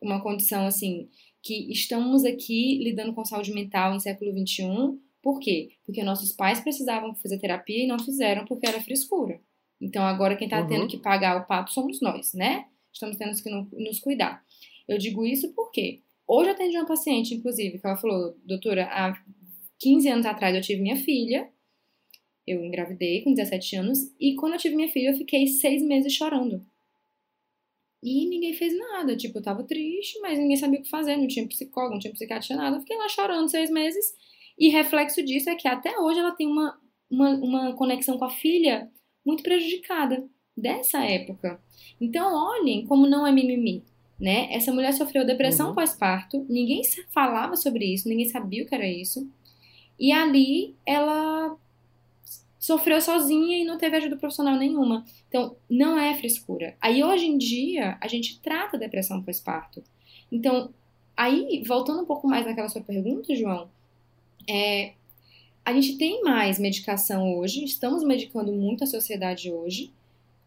uma 0.00 0.20
condição 0.20 0.66
assim 0.66 1.08
que 1.44 1.70
estamos 1.70 2.24
aqui 2.24 2.78
lidando 2.82 3.12
com 3.12 3.24
saúde 3.24 3.52
mental 3.52 3.94
em 3.94 4.00
século 4.00 4.32
XXI. 4.32 4.98
Por 5.22 5.38
quê? 5.38 5.70
Porque 5.84 6.02
nossos 6.02 6.32
pais 6.32 6.60
precisavam 6.60 7.14
fazer 7.16 7.38
terapia 7.38 7.84
e 7.84 7.86
não 7.86 7.98
fizeram 7.98 8.44
porque 8.46 8.66
era 8.66 8.80
frescura. 8.80 9.40
Então 9.80 10.02
agora 10.04 10.36
quem 10.36 10.46
está 10.46 10.60
Uhum. 10.62 10.66
tendo 10.66 10.88
que 10.88 10.96
pagar 10.96 11.36
o 11.40 11.46
pato 11.46 11.72
somos 11.72 12.00
nós, 12.00 12.32
né? 12.32 12.66
Estamos 12.92 13.16
tendo 13.16 13.40
que 13.42 13.50
no- 13.50 13.68
nos 13.72 14.00
cuidar. 14.00 14.42
Eu 14.88 14.96
digo 14.98 15.24
isso 15.26 15.52
porque 15.54 16.00
hoje 16.26 16.48
eu 16.50 16.54
atendi 16.54 16.76
uma 16.76 16.86
paciente, 16.86 17.34
inclusive, 17.34 17.78
que 17.78 17.86
ela 17.86 17.96
falou, 17.96 18.36
doutora, 18.44 18.84
há 18.86 19.14
15 19.78 20.08
anos 20.08 20.24
atrás 20.26 20.54
eu 20.54 20.62
tive 20.62 20.80
minha 20.80 20.96
filha, 20.96 21.48
eu 22.46 22.64
engravidei 22.64 23.22
com 23.22 23.32
17 23.34 23.76
anos, 23.76 23.98
e 24.20 24.34
quando 24.36 24.52
eu 24.54 24.58
tive 24.58 24.76
minha 24.76 24.88
filha 24.88 25.10
eu 25.10 25.16
fiquei 25.16 25.46
seis 25.46 25.82
meses 25.82 26.12
chorando. 26.12 26.64
E 28.04 28.28
ninguém 28.28 28.52
fez 28.52 28.76
nada, 28.76 29.16
tipo, 29.16 29.38
eu 29.38 29.42
tava 29.42 29.64
triste, 29.64 30.20
mas 30.20 30.38
ninguém 30.38 30.58
sabia 30.58 30.78
o 30.78 30.82
que 30.82 30.90
fazer, 30.90 31.16
não 31.16 31.26
tinha 31.26 31.48
psicólogo, 31.48 31.94
não 31.94 31.98
tinha 31.98 32.12
psiquiatra, 32.12 32.54
nada. 32.54 32.76
Eu 32.76 32.80
fiquei 32.80 32.98
lá 32.98 33.08
chorando 33.08 33.48
seis 33.50 33.70
meses, 33.70 34.14
e 34.58 34.68
reflexo 34.68 35.22
disso 35.24 35.48
é 35.48 35.54
que 35.54 35.66
até 35.66 35.98
hoje 35.98 36.20
ela 36.20 36.32
tem 36.32 36.46
uma, 36.46 36.78
uma, 37.10 37.30
uma 37.30 37.72
conexão 37.74 38.18
com 38.18 38.26
a 38.26 38.30
filha 38.30 38.90
muito 39.24 39.42
prejudicada 39.42 40.22
dessa 40.54 40.98
época. 41.02 41.58
Então, 41.98 42.32
olhem 42.34 42.84
como 42.86 43.06
não 43.06 43.26
é 43.26 43.32
mimimi, 43.32 43.82
né? 44.20 44.52
Essa 44.52 44.70
mulher 44.70 44.92
sofreu 44.92 45.24
depressão 45.24 45.68
Uhum. 45.68 45.74
pós-parto, 45.74 46.44
ninguém 46.48 46.82
falava 47.12 47.56
sobre 47.56 47.86
isso, 47.86 48.06
ninguém 48.08 48.28
sabia 48.28 48.62
o 48.64 48.66
que 48.66 48.74
era 48.74 48.86
isso. 48.86 49.26
E 49.98 50.12
ali 50.12 50.76
ela 50.86 51.56
sofreu 52.64 52.98
sozinha 52.98 53.58
e 53.58 53.64
não 53.64 53.76
teve 53.76 53.94
ajuda 53.94 54.16
profissional 54.16 54.56
nenhuma. 54.56 55.04
Então, 55.28 55.54
não 55.68 55.98
é 55.98 56.14
frescura. 56.14 56.74
Aí, 56.80 57.04
hoje 57.04 57.26
em 57.26 57.36
dia, 57.36 57.98
a 58.00 58.08
gente 58.08 58.40
trata 58.40 58.78
depressão 58.78 59.22
pós-parto. 59.22 59.84
Então, 60.32 60.70
aí, 61.14 61.62
voltando 61.66 62.00
um 62.00 62.06
pouco 62.06 62.26
mais 62.26 62.46
naquela 62.46 62.70
sua 62.70 62.80
pergunta, 62.80 63.36
João, 63.36 63.68
é, 64.48 64.94
a 65.62 65.74
gente 65.74 65.98
tem 65.98 66.22
mais 66.22 66.58
medicação 66.58 67.36
hoje, 67.36 67.62
estamos 67.62 68.02
medicando 68.02 68.50
muito 68.50 68.82
a 68.82 68.86
sociedade 68.86 69.52
hoje. 69.52 69.92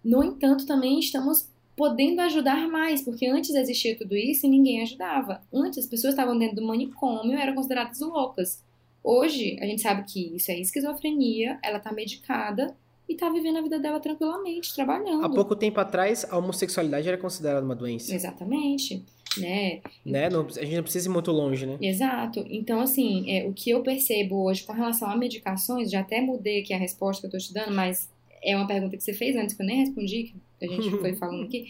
No 0.03 0.23
entanto, 0.23 0.65
também 0.65 0.97
estamos 0.97 1.47
podendo 1.75 2.19
ajudar 2.21 2.67
mais, 2.67 3.03
porque 3.03 3.27
antes 3.27 3.53
existia 3.53 3.95
tudo 3.95 4.15
isso 4.15 4.47
e 4.47 4.49
ninguém 4.49 4.81
ajudava. 4.81 5.43
Antes, 5.53 5.77
as 5.77 5.85
pessoas 5.85 6.15
estavam 6.15 6.35
dentro 6.35 6.55
do 6.55 6.65
manicômio 6.65 7.37
eram 7.37 7.53
consideradas 7.53 7.99
loucas. 7.99 8.65
Hoje, 9.03 9.57
a 9.61 9.65
gente 9.65 9.81
sabe 9.81 10.03
que 10.03 10.35
isso 10.35 10.51
é 10.51 10.59
esquizofrenia, 10.59 11.59
ela 11.63 11.79
tá 11.79 11.91
medicada 11.91 12.75
e 13.07 13.15
tá 13.15 13.29
vivendo 13.29 13.57
a 13.57 13.61
vida 13.61 13.79
dela 13.79 13.99
tranquilamente, 13.99 14.73
trabalhando. 14.73 15.23
Há 15.25 15.29
pouco 15.29 15.55
tempo 15.55 15.79
atrás, 15.79 16.25
a 16.29 16.37
homossexualidade 16.37 17.07
era 17.07 17.17
considerada 17.17 17.65
uma 17.65 17.75
doença, 17.75 18.13
Exatamente, 18.13 19.03
né? 19.37 19.79
né? 20.05 20.29
Não- 20.29 20.45
a 20.45 20.63
gente 20.63 20.75
não 20.75 20.83
precisa 20.83 21.07
ir 21.07 21.11
muito 21.11 21.31
longe, 21.31 21.65
né? 21.65 21.77
Exato. 21.81 22.45
Então, 22.49 22.81
assim, 22.81 23.31
é, 23.31 23.45
o 23.47 23.53
que 23.53 23.69
eu 23.69 23.81
percebo 23.81 24.43
hoje 24.43 24.63
com 24.63 24.73
relação 24.73 25.09
a 25.09 25.15
medicações, 25.15 25.89
já 25.89 26.01
até 26.01 26.19
mudei 26.19 26.61
aqui 26.61 26.73
a 26.73 26.77
resposta 26.77 27.21
que 27.21 27.27
eu 27.27 27.31
tô 27.31 27.37
te 27.37 27.53
dando, 27.53 27.73
mas 27.73 28.09
é 28.43 28.57
uma 28.57 28.67
pergunta 28.67 28.97
que 28.97 29.03
você 29.03 29.13
fez 29.13 29.35
antes 29.37 29.55
que 29.55 29.61
eu 29.61 29.65
nem 29.65 29.77
respondi, 29.77 30.33
que 30.59 30.65
a 30.65 30.67
gente 30.67 30.89
foi 30.97 31.13
falando 31.15 31.45
aqui, 31.45 31.67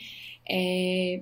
é 0.50 1.22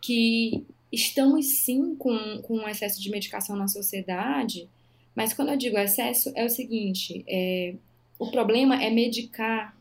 que 0.00 0.64
estamos 0.92 1.46
sim 1.64 1.94
com, 1.96 2.40
com 2.42 2.58
um 2.58 2.68
excesso 2.68 3.00
de 3.00 3.10
medicação 3.10 3.56
na 3.56 3.66
sociedade, 3.68 4.68
mas 5.14 5.32
quando 5.32 5.50
eu 5.50 5.56
digo 5.56 5.78
excesso, 5.78 6.32
é 6.34 6.44
o 6.44 6.50
seguinte, 6.50 7.24
é, 7.28 7.74
o 8.18 8.30
problema 8.30 8.82
é 8.82 8.90
medicar 8.90 9.76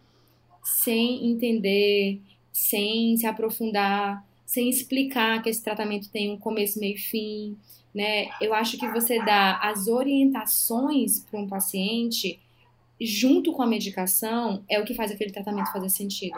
sem 0.64 1.32
entender, 1.32 2.20
sem 2.52 3.18
se 3.18 3.26
aprofundar, 3.26 4.26
sem 4.46 4.70
explicar 4.70 5.42
que 5.42 5.50
esse 5.50 5.64
tratamento 5.64 6.10
tem 6.10 6.32
um 6.32 6.38
começo, 6.38 6.80
meio 6.80 6.96
e 6.96 7.00
fim, 7.00 7.58
né? 7.94 8.30
Eu 8.40 8.54
acho 8.54 8.78
que 8.78 8.88
você 8.90 9.24
dá 9.24 9.58
as 9.58 9.88
orientações 9.88 11.20
para 11.20 11.40
um 11.40 11.48
paciente 11.48 12.40
junto 13.00 13.52
com 13.52 13.62
a 13.62 13.68
medicação 13.68 14.64
é 14.70 14.80
o 14.80 14.86
que 14.86 14.94
faz 14.94 15.12
aquele 15.12 15.32
tratamento 15.32 15.72
fazer 15.72 15.90
sentido, 15.90 16.38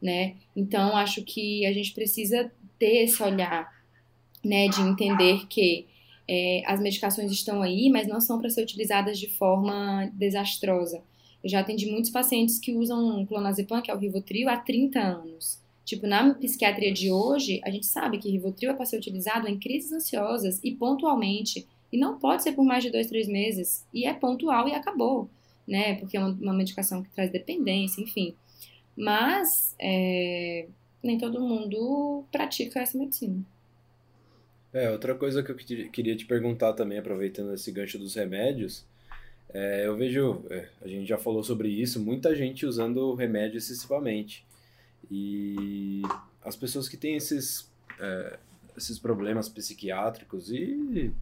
né? 0.00 0.36
Então 0.56 0.96
acho 0.96 1.22
que 1.22 1.64
a 1.66 1.72
gente 1.72 1.92
precisa 1.92 2.50
ter 2.78 3.04
esse 3.04 3.22
olhar, 3.22 3.70
né, 4.42 4.68
de 4.68 4.80
entender 4.80 5.46
que 5.46 5.86
é, 6.32 6.62
as 6.64 6.80
medicações 6.80 7.32
estão 7.32 7.60
aí, 7.60 7.90
mas 7.90 8.06
não 8.06 8.20
são 8.20 8.38
para 8.38 8.48
ser 8.48 8.62
utilizadas 8.62 9.18
de 9.18 9.28
forma 9.28 10.08
desastrosa. 10.14 11.02
Eu 11.42 11.50
já 11.50 11.58
atendi 11.58 11.90
muitos 11.90 12.12
pacientes 12.12 12.56
que 12.60 12.72
usam 12.72 13.26
clonazepam, 13.26 13.82
que 13.82 13.90
é 13.90 13.94
o 13.94 13.98
Rivotril, 13.98 14.48
há 14.48 14.56
30 14.56 15.00
anos. 15.00 15.58
Tipo, 15.84 16.06
na 16.06 16.32
psiquiatria 16.34 16.92
de 16.92 17.10
hoje, 17.10 17.60
a 17.64 17.70
gente 17.70 17.86
sabe 17.86 18.18
que 18.18 18.30
Rivotril 18.30 18.70
é 18.70 18.74
para 18.74 18.86
ser 18.86 18.98
utilizado 18.98 19.48
em 19.48 19.58
crises 19.58 19.90
ansiosas 19.90 20.60
e 20.62 20.70
pontualmente. 20.70 21.66
E 21.92 21.98
não 21.98 22.16
pode 22.16 22.44
ser 22.44 22.52
por 22.52 22.64
mais 22.64 22.84
de 22.84 22.90
dois, 22.90 23.08
três 23.08 23.26
meses. 23.26 23.84
E 23.92 24.06
é 24.06 24.14
pontual 24.14 24.68
e 24.68 24.72
acabou, 24.72 25.28
né? 25.66 25.96
Porque 25.96 26.16
é 26.16 26.20
uma, 26.20 26.28
uma 26.28 26.52
medicação 26.52 27.02
que 27.02 27.10
traz 27.10 27.32
dependência, 27.32 28.00
enfim. 28.00 28.36
Mas 28.96 29.74
é, 29.80 30.68
nem 31.02 31.18
todo 31.18 31.40
mundo 31.40 32.22
pratica 32.30 32.78
essa 32.78 32.96
medicina. 32.96 33.44
É, 34.72 34.90
outra 34.90 35.14
coisa 35.14 35.42
que 35.42 35.50
eu 35.50 35.56
que- 35.56 35.88
queria 35.88 36.16
te 36.16 36.24
perguntar 36.26 36.72
também, 36.74 36.98
aproveitando 36.98 37.52
esse 37.52 37.72
gancho 37.72 37.98
dos 37.98 38.14
remédios, 38.14 38.84
é, 39.52 39.86
eu 39.86 39.96
vejo, 39.96 40.44
é, 40.48 40.68
a 40.80 40.86
gente 40.86 41.08
já 41.08 41.18
falou 41.18 41.42
sobre 41.42 41.68
isso, 41.68 41.98
muita 42.00 42.34
gente 42.36 42.64
usando 42.64 43.14
remédio 43.14 43.58
excessivamente. 43.58 44.44
E 45.10 46.02
as 46.44 46.54
pessoas 46.54 46.88
que 46.88 46.96
têm 46.96 47.16
esses, 47.16 47.68
é, 47.98 48.38
esses 48.76 48.98
problemas 48.98 49.48
psiquiátricos 49.48 50.50
e 50.52 51.12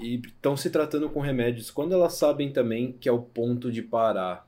estão 0.00 0.56
se 0.56 0.70
tratando 0.70 1.10
com 1.10 1.18
remédios, 1.20 1.72
quando 1.72 1.92
elas 1.92 2.14
sabem 2.14 2.52
também 2.52 2.92
que 2.92 3.08
é 3.08 3.12
o 3.12 3.20
ponto 3.20 3.72
de 3.72 3.82
parar, 3.82 4.46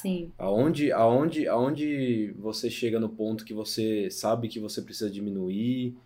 Sim. 0.00 0.30
aonde, 0.38 0.92
aonde, 0.92 1.48
aonde 1.48 2.32
você 2.38 2.70
chega 2.70 3.00
no 3.00 3.08
ponto 3.08 3.44
que 3.44 3.52
você 3.52 4.08
sabe 4.08 4.46
que 4.46 4.60
você 4.60 4.80
precisa 4.80 5.10
diminuir 5.10 5.96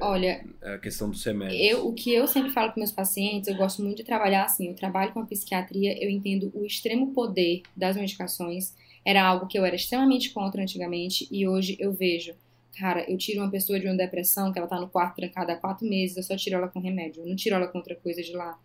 Olha, 0.00 0.44
a 0.62 0.78
questão 0.78 1.08
dos 1.08 1.24
remédios? 1.24 1.60
Eu, 1.60 1.86
o 1.86 1.94
que 1.94 2.12
eu 2.12 2.26
sempre 2.26 2.50
falo 2.50 2.72
com 2.72 2.80
meus 2.80 2.92
pacientes, 2.92 3.48
eu 3.48 3.56
gosto 3.56 3.82
muito 3.82 3.98
de 3.98 4.04
trabalhar 4.04 4.44
assim. 4.44 4.68
Eu 4.68 4.74
trabalho 4.74 5.12
com 5.12 5.20
a 5.20 5.26
psiquiatria, 5.26 6.02
eu 6.02 6.10
entendo 6.10 6.50
o 6.54 6.64
extremo 6.64 7.12
poder 7.12 7.62
das 7.76 7.96
medicações. 7.96 8.74
Era 9.04 9.24
algo 9.24 9.46
que 9.46 9.58
eu 9.58 9.64
era 9.64 9.74
extremamente 9.74 10.30
contra 10.30 10.62
antigamente 10.62 11.26
e 11.30 11.48
hoje 11.48 11.76
eu 11.80 11.92
vejo. 11.92 12.34
Cara, 12.78 13.04
eu 13.10 13.16
tiro 13.16 13.40
uma 13.40 13.50
pessoa 13.50 13.80
de 13.80 13.86
uma 13.86 13.96
depressão 13.96 14.52
que 14.52 14.58
ela 14.58 14.68
tá 14.68 14.78
no 14.78 14.88
quarto 14.88 15.16
trancada 15.16 15.52
há 15.52 15.56
quatro 15.56 15.88
meses, 15.88 16.16
eu 16.16 16.22
só 16.22 16.36
tiro 16.36 16.56
ela 16.56 16.68
com 16.68 16.80
remédio. 16.80 17.22
Eu 17.22 17.28
não 17.28 17.36
tiro 17.36 17.54
ela 17.54 17.66
com 17.66 17.78
outra 17.78 17.96
coisa 17.96 18.22
de 18.22 18.32
lá. 18.32 18.58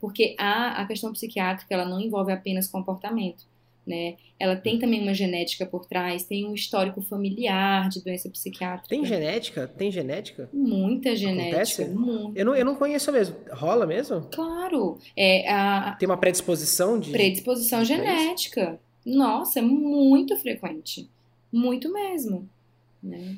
Porque 0.00 0.34
a, 0.38 0.82
a 0.82 0.86
questão 0.86 1.12
psiquiátrica, 1.12 1.72
ela 1.72 1.84
não 1.84 2.00
envolve 2.00 2.32
apenas 2.32 2.66
comportamento, 2.68 3.46
né? 3.86 4.16
Ela 4.38 4.56
tem 4.56 4.78
também 4.78 5.00
uma 5.02 5.14
genética 5.14 5.66
por 5.66 5.86
trás, 5.86 6.24
tem 6.24 6.46
um 6.46 6.54
histórico 6.54 7.00
familiar 7.02 7.88
de 7.88 8.02
doença 8.02 8.28
psiquiátrica. 8.30 8.88
Tem 8.88 9.04
genética? 9.04 9.66
Tem 9.68 9.90
genética? 9.90 10.48
Muita 10.52 11.14
genética. 11.16 11.56
Acontece? 11.56 11.84
Muito. 11.88 12.36
Eu 12.38 12.44
não, 12.44 12.54
eu 12.54 12.64
não 12.64 12.74
conheço 12.76 13.10
mesmo. 13.12 13.36
Rola 13.52 13.86
mesmo? 13.86 14.22
Claro. 14.32 14.98
É, 15.16 15.50
a 15.50 15.96
Tem 15.98 16.08
uma 16.08 16.16
predisposição 16.16 16.98
de. 16.98 17.10
predisposição 17.10 17.80
de- 17.82 17.88
genética. 17.88 18.78
Nossa, 19.04 19.58
é 19.58 19.62
muito 19.62 20.36
frequente. 20.36 21.08
Muito 21.52 21.92
mesmo. 21.92 22.48
Né? 23.02 23.36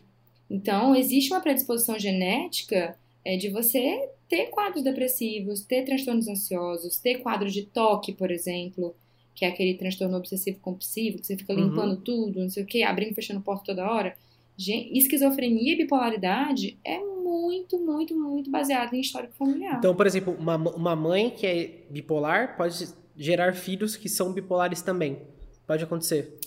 Então, 0.50 0.94
existe 0.94 1.32
uma 1.32 1.40
predisposição 1.40 1.98
genética 1.98 2.96
é, 3.24 3.36
de 3.36 3.48
você 3.48 4.08
ter 4.28 4.46
quadros 4.46 4.82
depressivos, 4.84 5.62
ter 5.62 5.84
transtornos 5.84 6.28
ansiosos, 6.28 6.98
ter 6.98 7.16
quadros 7.20 7.52
de 7.52 7.62
toque, 7.62 8.12
por 8.12 8.30
exemplo, 8.30 8.94
que 9.34 9.44
é 9.44 9.48
aquele 9.48 9.74
transtorno 9.74 10.16
obsessivo 10.16 10.58
compulsivo, 10.60 11.18
que 11.18 11.26
você 11.26 11.36
fica 11.36 11.52
Uhum. 11.52 11.64
limpando 11.68 11.96
tudo, 11.96 12.40
não 12.40 12.48
sei 12.50 12.62
o 12.62 12.66
quê, 12.66 12.82
abrindo 12.82 13.10
e 13.12 13.14
fechando 13.14 13.40
porta 13.40 13.64
toda 13.66 13.90
hora. 13.90 14.16
Gen- 14.56 14.96
Esquizofrenia 14.96 15.72
e 15.72 15.76
bipolaridade 15.76 16.78
é 16.84 16.98
muito, 16.98 17.78
muito, 17.78 18.14
muito 18.18 18.50
baseado 18.50 18.94
em 18.94 19.00
histórico 19.00 19.32
familiar. 19.34 19.78
Então, 19.78 19.94
por 19.94 20.06
exemplo, 20.06 20.36
uma, 20.38 20.56
uma 20.56 20.94
mãe 20.94 21.30
que 21.30 21.46
é 21.46 21.70
bipolar 21.90 22.56
pode 22.56 22.86
gerar 23.16 23.54
filhos 23.54 23.96
que 23.96 24.08
são 24.08 24.32
bipolares 24.32 24.82
também. 24.82 25.18
Pode 25.66 25.82
acontecer. 25.82 26.38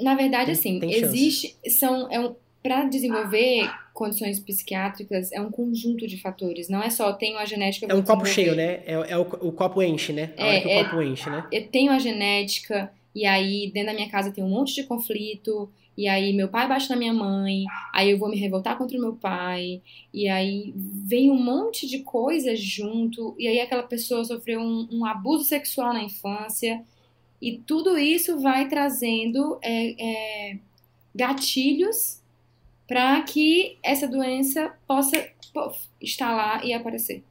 Na 0.00 0.14
verdade, 0.16 0.46
Tem- 0.46 0.52
assim, 0.54 0.80
tem 0.80 0.92
existe. 0.94 1.56
São, 1.70 2.10
é 2.10 2.18
um, 2.18 2.34
para 2.62 2.84
desenvolver 2.86 3.70
condições 3.98 4.38
psiquiátricas, 4.38 5.32
é 5.32 5.40
um 5.40 5.50
conjunto 5.50 6.06
de 6.06 6.16
fatores. 6.20 6.68
Não 6.68 6.80
é 6.80 6.88
só 6.88 7.12
tenho 7.12 7.36
a 7.36 7.44
genética. 7.44 7.86
É 7.90 7.94
um 7.94 8.02
copo 8.02 8.24
cheio, 8.24 8.54
né? 8.54 8.80
É, 8.86 8.92
é 8.92 9.18
o, 9.18 9.22
o 9.22 9.50
copo 9.50 9.82
enche, 9.82 10.12
né? 10.12 10.32
A 10.38 10.44
hora 10.44 10.54
É, 10.54 10.60
que 10.60 10.68
é- 10.70 10.80
o 10.80 10.84
copo 10.84 11.02
enche, 11.02 11.28
né? 11.28 11.44
Eu 11.50 11.66
tenho 11.66 11.90
a 11.90 11.98
genética, 11.98 12.92
e 13.12 13.26
aí 13.26 13.72
dentro 13.72 13.88
da 13.88 13.94
minha 13.94 14.08
casa 14.08 14.30
tem 14.30 14.44
um 14.44 14.48
monte 14.48 14.72
de 14.72 14.84
conflito. 14.84 15.68
E 15.96 16.06
aí 16.06 16.32
meu 16.32 16.46
pai 16.46 16.68
bate 16.68 16.88
na 16.88 16.94
minha 16.94 17.12
mãe, 17.12 17.64
aí 17.92 18.12
eu 18.12 18.18
vou 18.18 18.28
me 18.28 18.36
revoltar 18.38 18.78
contra 18.78 18.96
o 18.96 19.00
meu 19.00 19.14
pai, 19.14 19.82
e 20.14 20.28
aí 20.28 20.72
vem 20.76 21.28
um 21.28 21.42
monte 21.42 21.88
de 21.88 21.98
coisas 22.04 22.60
junto, 22.60 23.34
e 23.36 23.48
aí 23.48 23.58
aquela 23.58 23.82
pessoa 23.82 24.24
sofreu 24.24 24.60
um, 24.60 24.86
um 24.92 25.04
abuso 25.04 25.42
sexual 25.42 25.92
na 25.92 26.04
infância, 26.04 26.84
e 27.42 27.58
tudo 27.66 27.98
isso 27.98 28.38
vai 28.38 28.68
trazendo 28.68 29.58
é, 29.60 30.50
é, 30.52 30.58
gatilhos 31.12 32.22
para 32.88 33.22
que 33.22 33.76
essa 33.82 34.08
doença 34.08 34.74
possa 34.86 35.28
pof, 35.52 35.78
instalar 36.00 36.64
e 36.64 36.72
aparecer. 36.72 37.22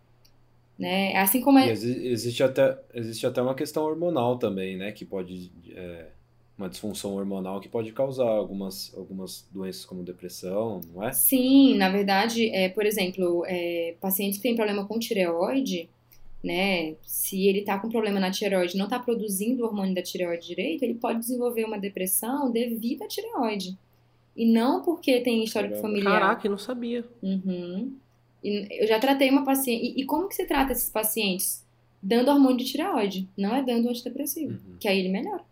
Né? 0.77 1.15
Assim 1.17 1.41
como 1.41 1.57
é. 1.57 1.71
exi- 1.71 2.07
existe 2.07 2.43
até, 2.43 2.77
existe 2.93 3.25
até 3.25 3.41
uma 3.41 3.55
questão 3.55 3.83
hormonal 3.83 4.37
também, 4.37 4.77
né? 4.77 4.91
Que 4.91 5.03
pode. 5.03 5.51
é, 5.75 6.05
uma 6.57 6.69
disfunção 6.69 7.15
hormonal 7.15 7.59
que 7.59 7.69
pode 7.69 7.91
causar 7.91 8.27
algumas, 8.27 8.91
algumas 8.97 9.47
doenças 9.51 9.85
como 9.85 10.03
depressão, 10.03 10.81
não 10.91 11.03
é? 11.07 11.11
Sim, 11.11 11.75
na 11.77 11.87
verdade, 11.89 12.49
é, 12.49 12.67
por 12.69 12.83
exemplo, 12.85 13.43
é, 13.47 13.95
pacientes 14.01 14.37
que 14.37 14.43
têm 14.43 14.55
problema 14.55 14.83
com 14.85 14.97
tireoide, 14.97 15.87
né? 16.43 16.95
Se 17.03 17.47
ele 17.47 17.61
tá 17.61 17.77
com 17.79 17.89
problema 17.89 18.19
na 18.19 18.31
tireoide 18.31 18.75
e 18.75 18.79
não 18.79 18.87
tá 18.87 18.97
produzindo 18.99 19.63
o 19.63 19.67
hormônio 19.67 19.93
da 19.93 20.01
tireoide 20.01 20.47
direito, 20.47 20.81
ele 20.83 20.95
pode 20.95 21.19
desenvolver 21.19 21.63
uma 21.63 21.77
depressão 21.79 22.51
devido 22.51 23.03
à 23.03 23.07
tireoide. 23.07 23.77
E 24.37 24.45
não 24.45 24.83
porque 24.83 25.19
tem 25.21 25.43
histórico 25.43 25.73
Caramba. 25.73 25.89
familiar. 25.89 26.21
Caraca, 26.21 26.47
eu 26.47 26.51
não 26.51 26.57
sabia. 26.59 27.03
Uhum. 27.23 27.91
E 28.43 28.83
eu 28.83 28.87
já 28.87 28.99
tratei 28.99 29.31
uma 29.31 29.43
paciente. 29.43 29.83
E, 29.83 30.01
e 30.01 30.05
como 30.05 30.29
que 30.29 30.35
se 30.35 30.45
trata 30.45 30.71
esses 30.71 30.91
pacientes? 30.91 31.65
Dando 32.01 32.29
hormônio 32.29 32.57
de 32.57 32.65
tireoide, 32.65 33.27
não 33.35 33.55
é 33.55 33.63
dando 33.63 33.89
antidepressivo. 33.89 34.53
Uhum. 34.53 34.77
Que 34.79 34.87
aí 34.87 34.99
ele 34.99 35.09
melhora, 35.09 35.43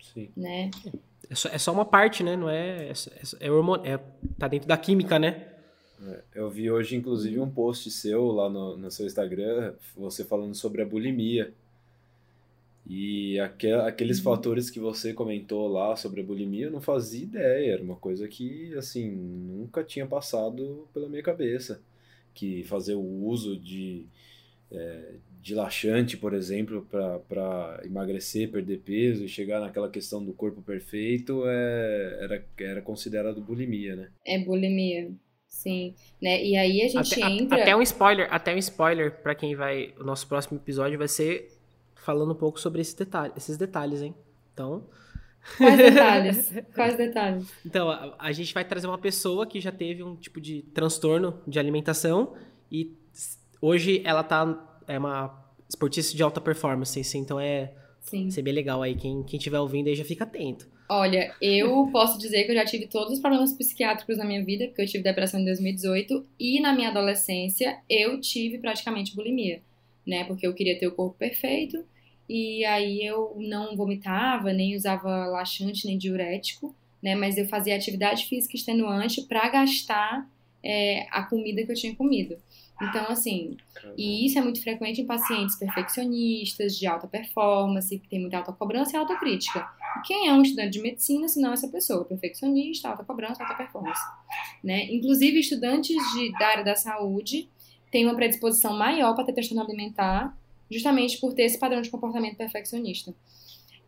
Sim. 0.00 0.28
né? 0.36 0.70
É 1.28 1.34
só, 1.34 1.48
é 1.48 1.58
só 1.58 1.72
uma 1.72 1.84
parte, 1.84 2.22
né? 2.22 2.36
Não 2.36 2.48
é. 2.48 2.86
É, 2.86 2.92
é, 2.92 3.46
é 3.48 3.50
hormônio. 3.50 3.84
É, 3.84 3.98
tá 4.38 4.46
dentro 4.46 4.68
da 4.68 4.76
química, 4.76 5.18
né? 5.18 5.48
É, 6.06 6.22
Eu 6.36 6.48
vi 6.48 6.70
hoje, 6.70 6.94
inclusive, 6.94 7.40
um 7.40 7.50
post 7.50 7.90
seu 7.90 8.26
lá 8.30 8.48
no, 8.48 8.76
no 8.76 8.90
seu 8.92 9.04
Instagram, 9.04 9.74
você 9.96 10.24
falando 10.24 10.54
sobre 10.54 10.82
a 10.82 10.86
bulimia. 10.86 11.52
E 12.88 13.38
aque- 13.40 13.72
aqueles 13.72 14.18
Uhum. 14.18 14.24
fatores 14.24 14.70
que 14.70 14.78
você 14.78 15.12
comentou 15.12 15.66
lá 15.66 15.96
sobre 15.96 16.20
a 16.20 16.24
bulimia, 16.24 16.66
eu 16.66 16.70
não 16.70 16.80
fazia 16.80 17.24
ideia. 17.24 17.72
Era 17.72 17.82
uma 17.82 17.96
coisa 17.96 18.28
que, 18.28 18.72
assim, 18.74 19.10
nunca 19.10 19.82
tinha 19.82 20.06
passado 20.06 20.86
pela 20.94 21.08
minha 21.08 21.22
cabeça. 21.22 21.82
Que 22.32 22.62
fazer 22.64 22.94
o 22.94 23.00
uso 23.24 23.56
de, 23.58 24.06
é, 24.70 25.14
de 25.42 25.54
laxante, 25.54 26.16
por 26.16 26.32
exemplo, 26.34 26.86
para 27.28 27.80
emagrecer, 27.84 28.50
perder 28.50 28.78
peso 28.84 29.24
e 29.24 29.28
chegar 29.28 29.60
naquela 29.60 29.90
questão 29.90 30.24
do 30.24 30.32
corpo 30.32 30.62
perfeito, 30.62 31.42
é, 31.46 32.18
era, 32.20 32.44
era 32.60 32.82
considerado 32.82 33.40
bulimia, 33.40 33.96
né? 33.96 34.10
É 34.24 34.38
bulimia. 34.38 35.10
Sim. 35.48 35.94
Né? 36.20 36.44
E 36.44 36.56
aí 36.56 36.82
a 36.82 36.88
gente 36.88 37.14
Até, 37.20 37.32
entra. 37.32 37.62
até 37.62 37.74
um 37.74 37.82
spoiler, 37.82 38.28
até 38.30 38.54
um 38.54 38.58
spoiler 38.58 39.10
para 39.22 39.34
quem 39.34 39.56
vai. 39.56 39.94
O 39.98 40.04
nosso 40.04 40.28
próximo 40.28 40.58
episódio 40.58 40.98
vai 40.98 41.08
ser 41.08 41.48
falando 42.06 42.30
um 42.30 42.36
pouco 42.36 42.60
sobre 42.60 42.80
esse 42.80 42.96
detalhe, 42.96 43.32
esses 43.36 43.56
detalhes, 43.56 44.00
hein? 44.00 44.14
Então, 44.54 44.84
Quais 45.58 45.76
detalhes? 45.78 46.52
Quais 46.72 46.96
detalhes? 46.96 47.52
então 47.64 47.90
a, 47.90 48.14
a 48.16 48.32
gente 48.32 48.54
vai 48.54 48.64
trazer 48.64 48.86
uma 48.86 48.98
pessoa 48.98 49.44
que 49.44 49.60
já 49.60 49.72
teve 49.72 50.04
um 50.04 50.14
tipo 50.14 50.40
de 50.40 50.62
transtorno 50.72 51.40
de 51.46 51.58
alimentação 51.58 52.34
e 52.70 52.96
hoje 53.60 54.02
ela 54.04 54.22
tá 54.22 54.80
é 54.86 54.96
uma 54.96 55.44
esportista 55.68 56.16
de 56.16 56.22
alta 56.22 56.40
performance, 56.40 56.98
assim, 56.98 57.18
então 57.18 57.40
é 57.40 57.72
Sim. 58.00 58.30
ser 58.30 58.42
bem 58.42 58.54
legal 58.54 58.82
aí 58.82 58.94
quem 58.94 59.24
quem 59.24 59.36
estiver 59.36 59.58
ouvindo 59.58 59.88
aí 59.88 59.96
já 59.96 60.04
fica 60.04 60.22
atento. 60.22 60.68
Olha, 60.88 61.34
eu 61.40 61.88
posso 61.90 62.18
dizer 62.18 62.44
que 62.44 62.52
eu 62.52 62.56
já 62.56 62.64
tive 62.64 62.86
todos 62.86 63.14
os 63.14 63.20
problemas 63.20 63.52
psiquiátricos 63.52 64.16
na 64.16 64.24
minha 64.24 64.44
vida, 64.44 64.66
porque 64.68 64.82
eu 64.82 64.86
tive 64.86 65.02
depressão 65.02 65.40
em 65.40 65.44
2018 65.44 66.24
e 66.38 66.60
na 66.60 66.72
minha 66.72 66.90
adolescência 66.90 67.78
eu 67.90 68.20
tive 68.20 68.58
praticamente 68.58 69.12
bulimia, 69.14 69.60
né? 70.06 70.22
Porque 70.22 70.46
eu 70.46 70.54
queria 70.54 70.78
ter 70.78 70.86
o 70.86 70.92
corpo 70.92 71.16
perfeito 71.18 71.84
e 72.28 72.64
aí 72.64 73.04
eu 73.04 73.34
não 73.38 73.76
vomitava, 73.76 74.52
nem 74.52 74.76
usava 74.76 75.26
laxante, 75.26 75.86
nem 75.86 75.96
diurético, 75.96 76.74
né? 77.02 77.14
Mas 77.14 77.36
eu 77.36 77.46
fazia 77.46 77.76
atividade 77.76 78.26
física 78.26 78.56
extenuante 78.56 79.22
para 79.22 79.48
gastar 79.48 80.28
é, 80.62 81.06
a 81.10 81.22
comida 81.22 81.64
que 81.64 81.70
eu 81.70 81.76
tinha 81.76 81.94
comido. 81.94 82.36
Então, 82.82 83.06
assim, 83.08 83.56
e 83.96 84.26
isso 84.26 84.38
é 84.38 84.42
muito 84.42 84.62
frequente 84.62 85.00
em 85.00 85.06
pacientes 85.06 85.56
perfeccionistas, 85.58 86.76
de 86.76 86.86
alta 86.86 87.06
performance, 87.06 87.98
que 87.98 88.08
tem 88.08 88.20
muita 88.20 88.36
alta 88.36 88.52
cobrança 88.52 88.94
e 88.94 88.98
alta 88.98 89.16
crítica. 89.16 89.66
Quem 90.04 90.28
é 90.28 90.32
um 90.34 90.42
estudante 90.42 90.72
de 90.72 90.82
medicina, 90.82 91.26
se 91.26 91.40
não 91.40 91.54
essa 91.54 91.68
pessoa? 91.68 92.04
Perfeccionista, 92.04 92.88
alta 92.90 93.02
cobrança, 93.02 93.42
alta 93.42 93.54
performance. 93.54 94.00
Né? 94.62 94.92
Inclusive, 94.92 95.40
estudantes 95.40 95.96
de, 96.12 96.32
da 96.32 96.48
área 96.48 96.64
da 96.64 96.76
saúde 96.76 97.48
têm 97.90 98.04
uma 98.04 98.14
predisposição 98.14 98.76
maior 98.76 99.14
para 99.14 99.24
ter 99.24 99.32
transtorno 99.32 99.62
alimentar, 99.62 100.36
justamente 100.70 101.18
por 101.20 101.34
ter 101.34 101.42
esse 101.44 101.58
padrão 101.58 101.80
de 101.82 101.90
comportamento 101.90 102.36
perfeccionista. 102.36 103.14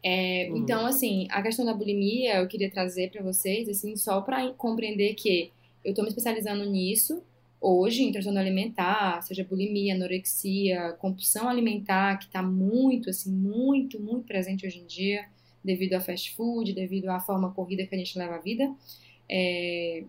É, 0.02 0.50
Uhum. 0.50 0.58
Então, 0.58 0.86
assim, 0.86 1.26
a 1.30 1.42
questão 1.42 1.64
da 1.64 1.74
bulimia 1.74 2.36
eu 2.36 2.48
queria 2.48 2.70
trazer 2.70 3.10
para 3.10 3.22
vocês, 3.22 3.68
assim, 3.68 3.96
só 3.96 4.20
para 4.20 4.52
compreender 4.54 5.14
que 5.14 5.52
eu 5.84 5.90
estou 5.90 6.04
me 6.04 6.08
especializando 6.08 6.64
nisso 6.70 7.22
hoje 7.60 8.04
em 8.04 8.12
transtorno 8.12 8.38
alimentar, 8.38 9.20
seja 9.22 9.44
bulimia, 9.44 9.94
anorexia, 9.94 10.92
compulsão 11.00 11.48
alimentar, 11.48 12.18
que 12.18 12.26
está 12.26 12.42
muito, 12.42 13.10
assim, 13.10 13.32
muito, 13.32 14.00
muito 14.00 14.26
presente 14.26 14.66
hoje 14.66 14.78
em 14.78 14.86
dia, 14.86 15.26
devido 15.64 15.94
ao 15.94 16.00
fast 16.00 16.34
food, 16.36 16.72
devido 16.72 17.08
à 17.08 17.18
forma 17.20 17.52
corrida 17.52 17.84
que 17.86 17.94
a 17.94 17.98
gente 17.98 18.16
leva 18.18 18.36
a 18.36 18.38
vida. 18.38 18.72
É, 19.28 20.04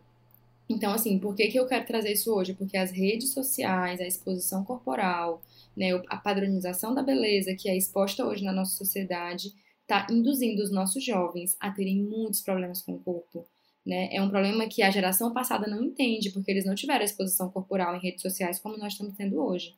Então, 0.69 0.93
assim, 0.93 1.17
por 1.19 1.35
que, 1.35 1.47
que 1.47 1.59
eu 1.59 1.67
quero 1.67 1.85
trazer 1.85 2.11
isso 2.13 2.33
hoje? 2.33 2.53
Porque 2.53 2.77
as 2.77 2.91
redes 2.91 3.33
sociais, 3.33 3.99
a 3.99 4.05
exposição 4.07 4.63
corporal, 4.63 5.41
né, 5.79 5.91
a 6.09 6.17
padronização 6.17 6.93
da 6.93 7.01
beleza 7.01 7.55
que 7.55 7.69
é 7.69 7.77
exposta 7.77 8.25
hoje 8.25 8.43
na 8.43 8.51
nossa 8.51 8.75
sociedade, 8.75 9.53
está 9.81 10.05
induzindo 10.11 10.61
os 10.61 10.69
nossos 10.69 11.01
jovens 11.01 11.55
a 11.57 11.71
terem 11.71 12.03
muitos 12.03 12.41
problemas 12.41 12.81
com 12.81 12.95
o 12.95 12.99
corpo. 12.99 13.47
Né? 13.87 14.09
É 14.11 14.21
um 14.21 14.29
problema 14.29 14.67
que 14.67 14.83
a 14.83 14.91
geração 14.91 15.33
passada 15.33 15.65
não 15.67 15.81
entende, 15.81 16.31
porque 16.31 16.51
eles 16.51 16.65
não 16.65 16.75
tiveram 16.75 17.05
exposição 17.05 17.49
corporal 17.49 17.95
em 17.95 17.99
redes 17.99 18.21
sociais 18.21 18.59
como 18.59 18.77
nós 18.77 18.91
estamos 18.91 19.15
tendo 19.15 19.41
hoje. 19.41 19.73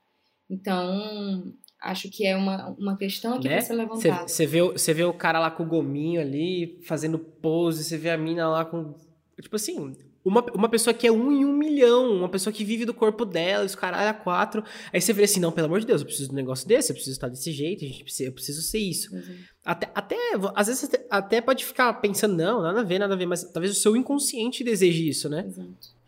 Então, 0.49 1.53
acho 1.79 2.09
que 2.09 2.25
é 2.25 2.35
uma, 2.35 2.71
uma 2.71 2.97
questão 2.97 3.35
aqui 3.35 3.47
Né? 3.47 3.57
para 3.57 3.61
ser 3.61 3.73
levantada. 3.73 4.27
Você 4.27 4.45
vê, 4.47 4.59
vê 4.93 5.03
o 5.03 5.13
cara 5.13 5.39
lá 5.39 5.51
com 5.51 5.63
o 5.63 5.67
gominho 5.67 6.19
ali, 6.19 6.79
fazendo 6.83 7.19
pose, 7.19 7.83
você 7.83 7.95
vê 7.95 8.09
a 8.09 8.17
mina 8.17 8.49
lá 8.49 8.65
com. 8.65 8.95
Tipo 9.39 9.55
assim, 9.55 9.95
uma, 10.23 10.43
uma 10.53 10.69
pessoa 10.69 10.93
que 10.93 11.07
é 11.07 11.11
um 11.11 11.31
em 11.31 11.45
um 11.45 11.53
milhão, 11.53 12.11
uma 12.15 12.29
pessoa 12.29 12.53
que 12.53 12.63
vive 12.63 12.85
do 12.85 12.93
corpo 12.93 13.25
dela, 13.25 13.65
os 13.65 13.75
caralho 13.75 14.09
a 14.09 14.13
quatro. 14.13 14.63
Aí 14.93 15.01
você 15.01 15.13
vê 15.13 15.23
assim, 15.23 15.39
não, 15.39 15.51
pelo 15.51 15.67
amor 15.67 15.79
de 15.79 15.85
Deus, 15.85 16.01
eu 16.01 16.05
preciso 16.05 16.29
de 16.29 16.33
um 16.33 16.37
negócio 16.37 16.67
desse, 16.67 16.91
eu 16.91 16.95
preciso 16.95 17.15
estar 17.15 17.27
desse 17.27 17.51
jeito, 17.51 17.83
a 17.83 17.87
gente 17.87 18.03
precisa, 18.03 18.29
eu 18.29 18.33
preciso 18.33 18.61
ser 18.61 18.79
isso. 18.79 19.13
Uhum. 19.15 19.37
Até, 19.65 19.89
até, 19.93 20.15
às 20.55 20.67
vezes, 20.67 20.83
até- 20.83 21.05
até 21.09 21.41
pode 21.41 21.65
ficar 21.65 21.93
pensando, 21.95 22.35
não, 22.35 22.61
nada 22.61 22.81
a 22.81 22.83
ver, 22.83 22.99
nada 22.99 23.13
a 23.13 23.17
ver, 23.17 23.25
mas 23.25 23.43
talvez 23.43 23.75
o 23.75 23.79
seu 23.79 23.95
inconsciente 23.95 24.63
deseje 24.63 25.07
isso, 25.07 25.27
né? 25.29 25.43
Exato. 25.47 26.01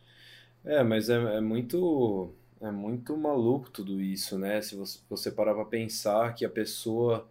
É, 0.65 0.83
mas 0.83 1.09
é, 1.09 1.15
é 1.37 1.41
muito. 1.41 2.31
É 2.61 2.71
muito 2.71 3.17
maluco 3.17 3.69
tudo 3.69 3.99
isso, 3.99 4.37
né? 4.37 4.61
Se 4.61 4.73
você, 4.73 4.97
você 5.09 5.29
parar 5.29 5.53
pra 5.53 5.65
pensar 5.65 6.33
que 6.33 6.45
a 6.45 6.49
pessoa 6.49 7.27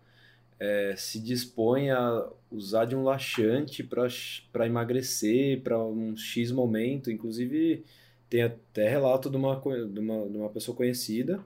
é, 0.63 0.95
se 0.97 1.19
dispõe 1.19 1.91
a 1.91 2.29
usar 2.49 2.85
de 2.85 2.95
um 2.95 3.03
laxante 3.03 3.83
para 3.83 4.65
emagrecer, 4.67 5.61
para 5.61 5.77
um 5.85 6.17
X 6.17 6.53
momento. 6.53 7.11
Inclusive, 7.11 7.85
tem 8.31 8.43
até 8.43 8.89
relato 8.89 9.29
de 9.29 9.37
uma, 9.37 9.57
de 9.61 9.99
uma, 9.99 10.29
de 10.29 10.37
uma 10.39 10.49
pessoa 10.51 10.77
conhecida 10.77 11.45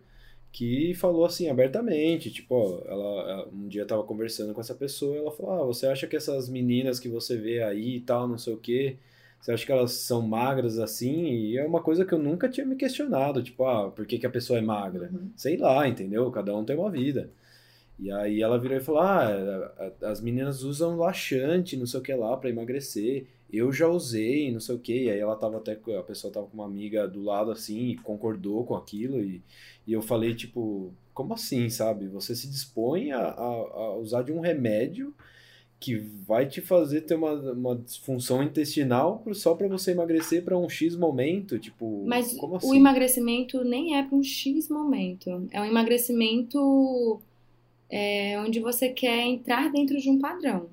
que 0.53 0.95
falou 0.95 1.25
assim 1.25 1.49
abertamente, 1.51 2.31
tipo, 2.31 2.55
ó, 2.55 2.83
ela, 2.87 3.49
um 3.53 3.69
dia 3.69 3.87
tava 3.87 4.03
conversando 4.05 4.55
com 4.55 4.61
essa 4.61 4.75
pessoa, 4.75 5.17
ela 5.17 5.31
falou: 5.31 5.53
"Ah, 5.53 5.65
você 5.67 5.87
acha 5.87 6.07
que 6.07 6.17
essas 6.17 6.49
meninas 6.49 6.99
que 7.01 7.09
você 7.09 7.37
vê 7.37 7.63
aí 7.63 7.97
e 7.97 8.01
tal, 8.01 8.29
não 8.29 8.39
sei 8.39 8.55
o 8.55 8.59
quê, 8.59 8.97
você 9.41 9.53
acha 9.53 9.67
que 9.67 9.73
elas 9.73 9.93
são 9.93 10.23
magras 10.23 10.79
assim?" 10.79 11.27
E 11.27 11.59
é 11.59 11.67
uma 11.67 11.83
coisa 11.83 12.05
que 12.05 12.13
eu 12.15 12.19
nunca 12.19 12.49
tinha 12.49 12.67
me 12.67 12.77
questionado, 12.77 13.43
tipo, 13.43 13.65
ah, 13.65 13.91
por 13.91 14.07
que, 14.07 14.19
que 14.19 14.27
a 14.27 14.31
pessoa 14.31 14.59
é 14.59 14.63
magra? 14.63 15.11
Uhum. 15.13 15.31
Sei 15.37 15.57
lá, 15.57 15.87
entendeu? 15.89 16.31
Cada 16.31 16.55
um 16.57 16.65
tem 16.65 16.77
uma 16.77 16.91
vida. 16.91 17.31
E 17.99 18.11
aí 18.11 18.43
ela 18.43 18.59
virou 18.59 18.77
e 18.77 18.81
falou: 18.81 19.01
Ah, 19.01 19.73
as 20.03 20.21
meninas 20.21 20.63
usam 20.63 20.97
laxante, 20.97 21.77
não 21.77 21.87
sei 21.87 22.01
o 22.01 22.03
que 22.03 22.15
lá, 22.15 22.37
para 22.37 22.51
emagrecer. 22.51 23.27
Eu 23.53 23.73
já 23.73 23.89
usei, 23.89 24.51
não 24.51 24.61
sei 24.61 24.75
o 24.75 24.79
que. 24.79 25.05
E 25.05 25.11
aí 25.11 25.19
ela 25.19 25.37
tava 25.37 25.59
até. 25.59 25.79
A 25.99 26.03
pessoa 26.03 26.33
tava 26.33 26.47
com 26.47 26.55
uma 26.55 26.67
amiga 26.67 27.07
do 27.09 27.23
lado 27.23 27.51
assim 27.51 27.91
e 27.91 27.97
concordou 27.97 28.65
com 28.65 28.75
aquilo. 28.75 29.23
E, 29.23 29.43
e 29.87 29.93
eu 29.93 30.03
falei, 30.03 30.35
tipo, 30.35 30.93
como 31.15 31.33
assim, 31.33 31.71
sabe? 31.71 32.07
Você 32.09 32.35
se 32.35 32.49
dispõe 32.49 33.13
a, 33.13 33.21
a, 33.21 33.45
a 33.45 33.97
usar 33.97 34.23
de 34.23 34.33
um 34.33 34.41
remédio 34.41 35.15
que 35.79 35.97
vai 35.97 36.47
te 36.47 36.61
fazer 36.61 37.03
ter 37.03 37.15
uma, 37.15 37.33
uma 37.53 37.77
disfunção 37.77 38.43
intestinal 38.43 39.23
só 39.33 39.55
para 39.55 39.69
você 39.69 39.91
emagrecer 39.91 40.43
para 40.43 40.57
um 40.57 40.69
X 40.69 40.97
momento, 40.97 41.59
tipo, 41.59 42.03
Mas 42.07 42.33
como 42.35 42.57
assim? 42.57 42.71
o 42.71 42.75
emagrecimento 42.75 43.63
nem 43.63 43.97
é 43.97 44.03
para 44.03 44.17
um 44.17 44.23
X 44.23 44.69
momento. 44.69 45.47
É 45.51 45.61
um 45.61 45.65
emagrecimento 45.65 47.21
é, 47.91 48.39
onde 48.41 48.61
você 48.61 48.89
quer 48.89 49.23
entrar 49.27 49.71
dentro 49.71 49.97
de 49.99 50.11
um 50.11 50.19
padrão. 50.19 50.69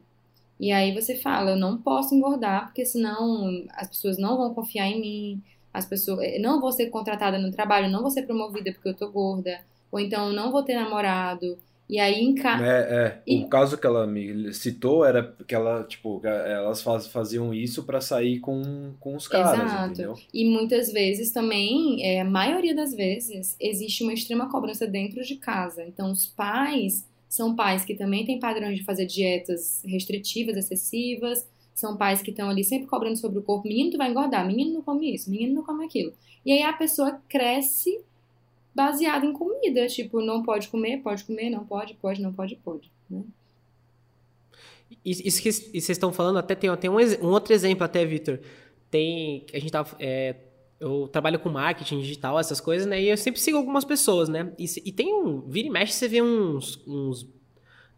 E 0.60 0.72
aí 0.72 0.94
você 0.94 1.16
fala, 1.16 1.52
eu 1.52 1.58
não 1.58 1.78
posso 1.78 2.16
engordar, 2.16 2.66
porque 2.68 2.86
senão 2.86 3.66
as 3.74 3.88
pessoas 3.90 4.18
não 4.18 4.38
vão 4.38 4.54
confiar 4.54 4.88
em 4.88 5.02
mim, 5.02 5.44
as 5.74 5.86
pessoas 5.86 6.20
eh, 6.22 6.40
não 6.40 6.62
vou 6.62 6.72
ser 6.72 6.90
contratada 6.90 7.38
no 7.38 7.52
trabalho, 7.52 7.90
não 7.90 8.02
vou 8.02 8.12
ser 8.12 8.24
promovida 8.24 8.72
porque 8.72 8.90
eu 8.90 8.94
tô 8.94 9.12
gorda, 9.12 9.60
ou 9.92 10.00
então 10.00 10.32
não 10.32 10.52
vou 10.52 10.64
ter 10.64 10.76
namorado. 10.76 11.58
E 11.94 12.00
aí 12.00 12.22
em 12.24 12.34
casa. 12.34 12.66
É, 12.66 12.80
é. 13.06 13.22
E- 13.28 13.44
O 13.44 13.48
caso 13.48 13.78
que 13.78 13.86
ela 13.86 14.08
me 14.08 14.52
citou 14.52 15.06
era 15.06 15.32
que 15.48 15.54
ela, 15.54 15.84
tipo, 15.84 16.20
elas 16.26 16.82
faz- 16.82 17.06
faziam 17.06 17.54
isso 17.54 17.84
pra 17.84 18.02
sair 18.02 18.40
com, 18.40 18.94
com 19.00 19.16
os 19.16 19.28
caras, 19.28 19.64
Exato. 19.64 19.92
entendeu? 19.94 20.16
E 20.34 20.44
muitas 20.50 20.92
vezes 20.92 21.32
também, 21.32 22.04
é, 22.04 22.20
a 22.22 22.26
maioria 22.26 22.74
das 22.74 22.96
vezes, 22.96 23.56
existe 23.60 24.02
uma 24.02 24.12
extrema 24.12 24.50
cobrança 24.50 24.88
dentro 24.88 25.22
de 25.24 25.36
casa. 25.36 25.84
Então, 25.86 26.12
os 26.12 26.26
pais 26.26 27.08
são 27.30 27.56
pais 27.56 27.86
que 27.86 27.94
também 27.94 28.26
têm 28.26 28.40
padrões 28.40 28.80
de 28.80 28.84
fazer 28.84 29.06
dietas 29.06 29.80
restritivas, 29.86 30.58
excessivas. 30.58 31.48
São 31.76 31.96
pais 31.96 32.24
que 32.24 32.32
estão 32.32 32.50
ali 32.50 32.64
sempre 32.64 32.88
cobrando 32.88 33.18
sobre 33.18 33.38
o 33.38 33.44
corpo. 33.44 33.68
Menino, 33.68 33.92
tu 33.92 33.98
vai 33.98 34.10
engordar. 34.10 34.46
Menino 34.48 34.74
não 34.74 34.82
come 34.82 35.14
isso. 35.14 35.30
Menino 35.30 35.54
não 35.54 35.64
come 35.64 35.86
aquilo. 35.86 36.12
E 36.44 36.52
aí 36.52 36.64
a 36.64 36.74
pessoa 36.74 37.20
cresce 37.30 38.00
baseada 38.74 39.26
em 39.26 39.34
comida. 39.34 39.88
Tipo, 39.88 40.22
não 40.22 40.44
pode 40.44 40.68
comer, 40.68 40.98
pode 41.02 41.24
comer, 41.24 41.50
não 41.50 41.66
pode, 41.66 41.94
pode, 41.96 42.22
não 42.22 42.34
pode, 42.34 42.56
pode. 42.58 42.92
Né? 43.10 43.24
Isso 45.04 45.42
que 45.42 45.52
vocês 45.52 45.90
estão 45.90 46.14
falando, 46.14 46.38
até 46.38 46.56
tem, 46.56 46.76
tem 46.78 46.90
um, 46.90 46.98
um 46.98 47.32
outro 47.32 47.54
exemplo 47.54 47.84
até, 47.84 48.06
Vitor. 48.06 48.40
Tem. 48.90 49.46
A 49.54 49.60
gente 49.60 49.72
tava. 49.72 49.96
é, 50.00 50.36
eu 50.80 51.08
trabalho 51.08 51.40
com 51.40 51.50
marketing 51.50 52.02
digital, 52.02 52.38
essas 52.40 52.60
coisas, 52.60 52.86
né? 52.86 53.02
E 53.02 53.10
eu 53.10 53.18
sempre 53.18 53.40
sigo 53.40 53.58
algumas 53.58 53.86
pessoas, 53.86 54.28
né? 54.28 54.52
E, 54.60 54.66
e 54.86 54.92
tem 54.92 55.14
um. 55.14 55.42
Vira 55.42 55.68
e 55.68 55.72
mexe, 55.72 55.94
você 55.94 56.08
vê 56.08 56.22
uns. 56.22 56.82
uns 56.86 57.28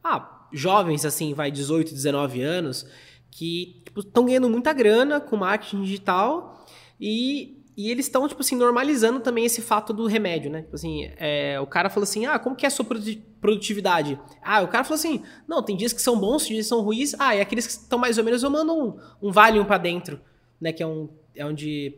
ah, 0.03 0.47
jovens, 0.53 1.03
assim, 1.03 1.33
vai, 1.33 1.49
18, 1.49 1.91
19 1.91 2.41
anos, 2.41 2.85
que 3.31 3.83
estão 3.97 4.25
ganhando 4.25 4.49
muita 4.49 4.71
grana 4.71 5.19
com 5.19 5.35
marketing 5.35 5.81
digital 5.81 6.63
e, 6.99 7.54
e 7.77 7.91
eles 7.91 8.05
estão, 8.05 8.27
tipo 8.27 8.41
assim, 8.41 8.55
normalizando 8.55 9.19
também 9.19 9.43
esse 9.45 9.61
fato 9.61 9.91
do 9.93 10.05
remédio, 10.07 10.49
né? 10.49 10.61
Tipo 10.61 10.75
assim, 10.75 11.11
é, 11.17 11.59
o 11.59 11.67
cara 11.67 11.89
falou 11.89 12.03
assim, 12.03 12.25
ah, 12.25 12.39
como 12.39 12.55
que 12.55 12.65
é 12.65 12.67
a 12.67 12.71
sua 12.71 12.85
produ- 12.85 13.17
produtividade? 13.41 14.19
Ah, 14.41 14.61
o 14.61 14.67
cara 14.67 14.83
falou 14.83 14.95
assim, 14.97 15.23
não, 15.47 15.61
tem 15.61 15.75
dias 15.75 15.91
que 15.91 16.01
são 16.01 16.17
bons, 16.19 16.47
dias 16.47 16.65
que 16.65 16.69
são 16.69 16.81
ruins. 16.81 17.13
Ah, 17.19 17.35
e 17.35 17.41
aqueles 17.41 17.65
que 17.67 17.73
estão 17.73 17.99
mais 17.99 18.17
ou 18.17 18.23
menos, 18.23 18.43
eu 18.43 18.49
mando 18.49 18.73
um, 18.73 18.99
um 19.21 19.31
Valium 19.31 19.65
pra 19.65 19.77
dentro, 19.77 20.21
né? 20.59 20.71
Que 20.71 20.81
é 20.83 20.87
um, 20.87 21.09
é 21.35 21.45
onde 21.45 21.97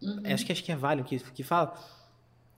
Uhum. 0.00 0.20
é, 0.22 0.32
acho 0.32 0.46
que 0.46 0.52
acho 0.52 0.62
que 0.62 0.70
é 0.72 0.76
Valium 0.76 1.04
que, 1.04 1.18
que 1.18 1.42
fala. 1.42 1.74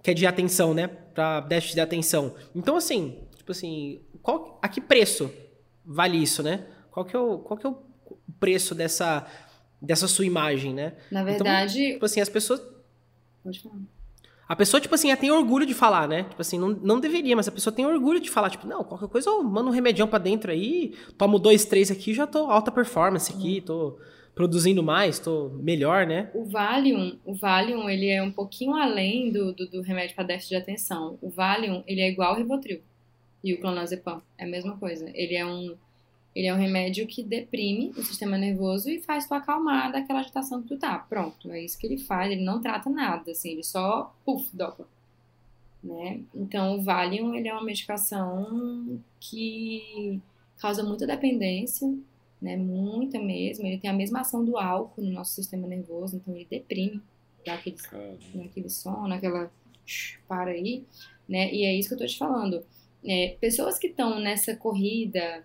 Que 0.03 0.11
é 0.13 0.15
de 0.15 0.27
atenção, 0.27 0.73
né? 0.75 0.87
Pra 0.87 1.41
déficit 1.41 1.75
de 1.75 1.81
atenção. 1.81 2.35
Então, 2.55 2.77
assim, 2.77 3.19
tipo 3.37 3.51
assim, 3.53 4.01
qual, 4.23 4.59
a 4.63 4.69
que 4.69 4.81
preço 4.81 5.31
vale 5.85 6.17
isso, 6.23 6.43
né? 6.43 6.67
Qual 6.91 7.05
que 7.05 7.17
é 7.17 7.19
o, 7.19 7.39
qual 7.39 7.59
que 7.59 7.67
é 7.67 7.71
o 7.71 7.79
preço 8.39 8.75
dessa, 8.75 9.27
dessa 9.81 10.07
sua 10.07 10.27
imagem, 10.27 10.75
né? 10.75 10.95
Na 11.11 11.23
verdade. 11.25 11.93
Tipo 11.93 12.05
assim, 12.05 12.21
as 12.21 12.29
pessoas. 12.29 12.63
Pode 13.43 13.61
falar. 13.61 13.77
A 14.49 14.57
pessoa, 14.57 14.81
tipo 14.81 14.93
assim, 14.93 15.15
tem 15.15 15.31
orgulho 15.31 15.65
de 15.65 15.75
falar, 15.75 16.09
né? 16.09 16.25
Tipo 16.25 16.43
assim, 16.43 16.59
não, 16.59 16.71
não 16.71 16.99
deveria, 16.99 17.37
mas 17.37 17.47
a 17.47 17.53
pessoa 17.53 17.73
tem 17.73 17.87
orgulho 17.87 18.19
de 18.19 18.29
falar, 18.29 18.51
tipo, 18.51 18.67
não, 18.67 18.83
qualquer 18.83 19.09
coisa 19.09 19.31
eu 19.31 19.45
mando 19.45 19.71
um 19.71 19.73
remedião 19.73 20.09
pra 20.09 20.19
dentro 20.19 20.51
aí, 20.51 20.93
tomo 21.17 21.39
dois, 21.39 21.65
três 21.65 21.89
aqui, 21.89 22.13
já 22.13 22.27
tô 22.27 22.51
alta 22.51 22.73
performance 22.73 23.33
aqui, 23.33 23.61
tô 23.61 23.97
produzindo 24.35 24.83
mais, 24.83 25.21
tô 25.21 25.51
melhor, 25.51 26.05
né? 26.05 26.33
O 26.35 26.45
Valium, 26.45 27.17
o 27.25 27.33
Valium, 27.33 27.89
ele 27.89 28.09
é 28.09 28.21
um 28.21 28.33
pouquinho 28.33 28.75
além 28.75 29.31
do, 29.31 29.53
do, 29.53 29.69
do 29.69 29.83
remédio 29.83 30.17
para 30.17 30.25
déficit 30.25 30.49
de 30.49 30.57
atenção. 30.57 31.17
O 31.23 31.31
Valium, 31.31 31.85
ele 31.87 32.01
é 32.01 32.09
igual 32.09 32.31
ao 32.31 32.37
Rivotril 32.37 32.81
e 33.45 33.55
o 33.55 33.61
clonazepam, 33.61 34.21
é 34.37 34.45
a 34.45 34.49
mesma 34.49 34.77
coisa. 34.77 35.09
Ele 35.15 35.37
é 35.37 35.47
um 35.47 35.77
ele 36.35 36.47
é 36.47 36.55
um 36.55 36.59
remédio 36.59 37.07
que 37.07 37.23
deprime 37.23 37.91
o 37.91 38.03
sistema 38.03 38.39
nervoso 38.39 38.89
e 38.89 39.01
faz 39.01 39.27
tu 39.27 39.35
acalmar 39.35 39.91
daquela 39.91 40.21
agitação 40.21 40.63
que 40.63 40.69
tu 40.69 40.79
tá. 40.79 40.99
Pronto, 40.99 41.51
é 41.51 41.63
isso 41.63 41.79
que 41.79 41.87
ele 41.87 41.99
faz. 41.99 42.31
Ele 42.31 42.45
não 42.45 42.61
trata 42.61 42.89
nada, 42.89 43.33
assim, 43.33 43.51
ele 43.51 43.65
só, 43.65 44.15
puf, 44.25 44.49
dopa. 44.55 44.87
Né? 45.83 46.21
Então, 46.35 46.79
o 46.79 46.83
Valium, 46.83 47.35
ele 47.35 47.49
é 47.49 47.53
uma 47.53 47.65
medicação 47.65 49.01
que 49.19 50.21
causa 50.59 50.85
muita 50.85 51.07
dependência, 51.07 51.93
né? 52.41 52.57
Muita 52.57 53.19
mesmo. 53.19 53.67
Ele 53.67 53.79
tem 53.79 53.91
a 53.91 53.95
mesma 53.95 54.21
ação 54.21 54.45
do 54.45 54.57
álcool 54.57 55.03
no 55.03 55.11
nosso 55.11 55.35
sistema 55.35 55.67
nervoso, 55.67 56.17
então 56.17 56.35
ele 56.35 56.47
deprime, 56.49 57.03
dá 57.45 57.55
aquele, 57.55 57.77
Cara, 57.77 58.17
naquele 58.35 58.69
sono, 58.69 59.13
aquela 59.13 59.51
shh, 59.87 60.19
para 60.29 60.51
aí, 60.53 60.85
né? 61.29 61.53
E 61.53 61.65
é 61.65 61.75
isso 61.75 61.89
que 61.89 61.95
eu 61.95 61.99
tô 61.99 62.07
te 62.07 62.19
falando. 62.19 62.65
É, 63.05 63.37
pessoas 63.41 63.79
que 63.79 63.87
estão 63.89 64.21
nessa 64.21 64.55
corrida 64.55 65.43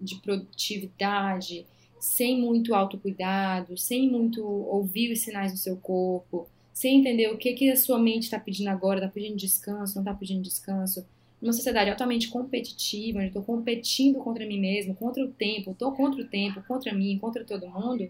de 0.00 0.16
produtividade, 0.16 1.66
sem 1.98 2.40
muito 2.40 2.74
autocuidado, 2.74 3.76
sem 3.76 4.08
muito 4.08 4.44
ouvir 4.44 5.12
os 5.12 5.20
sinais 5.20 5.52
do 5.52 5.58
seu 5.58 5.76
corpo, 5.76 6.46
sem 6.72 7.00
entender 7.00 7.28
o 7.32 7.36
que, 7.36 7.54
que 7.54 7.70
a 7.70 7.76
sua 7.76 7.98
mente 7.98 8.24
está 8.24 8.38
pedindo 8.38 8.68
agora, 8.68 9.00
está 9.00 9.10
pedindo 9.10 9.36
descanso, 9.36 9.96
não 9.96 10.02
está 10.02 10.14
pedindo 10.14 10.42
descanso, 10.42 11.04
numa 11.40 11.52
sociedade 11.52 11.90
altamente 11.90 12.28
competitiva, 12.28 13.18
onde 13.18 13.28
estou 13.28 13.42
competindo 13.42 14.18
contra 14.18 14.46
mim 14.46 14.60
mesmo, 14.60 14.94
contra 14.94 15.24
o 15.24 15.28
tempo, 15.28 15.72
estou 15.72 15.92
contra 15.92 16.20
o 16.20 16.26
tempo, 16.26 16.62
contra 16.66 16.92
mim, 16.92 17.18
contra 17.18 17.44
todo 17.44 17.68
mundo, 17.68 18.08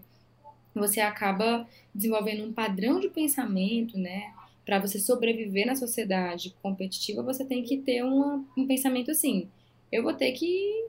você 0.75 1.01
acaba 1.01 1.67
desenvolvendo 1.95 2.45
um 2.45 2.53
padrão 2.53 3.01
de 3.01 3.09
pensamento, 3.09 3.99
né? 3.99 4.33
Para 4.65 4.79
você 4.79 4.99
sobreviver 4.99 5.67
na 5.67 5.75
sociedade 5.75 6.55
competitiva, 6.63 7.23
você 7.23 7.45
tem 7.45 7.63
que 7.63 7.79
ter 7.79 8.03
uma, 8.05 8.45
um 8.57 8.67
pensamento 8.67 9.11
assim: 9.11 9.49
eu 9.91 10.03
vou 10.03 10.13
ter 10.13 10.33
que 10.33 10.87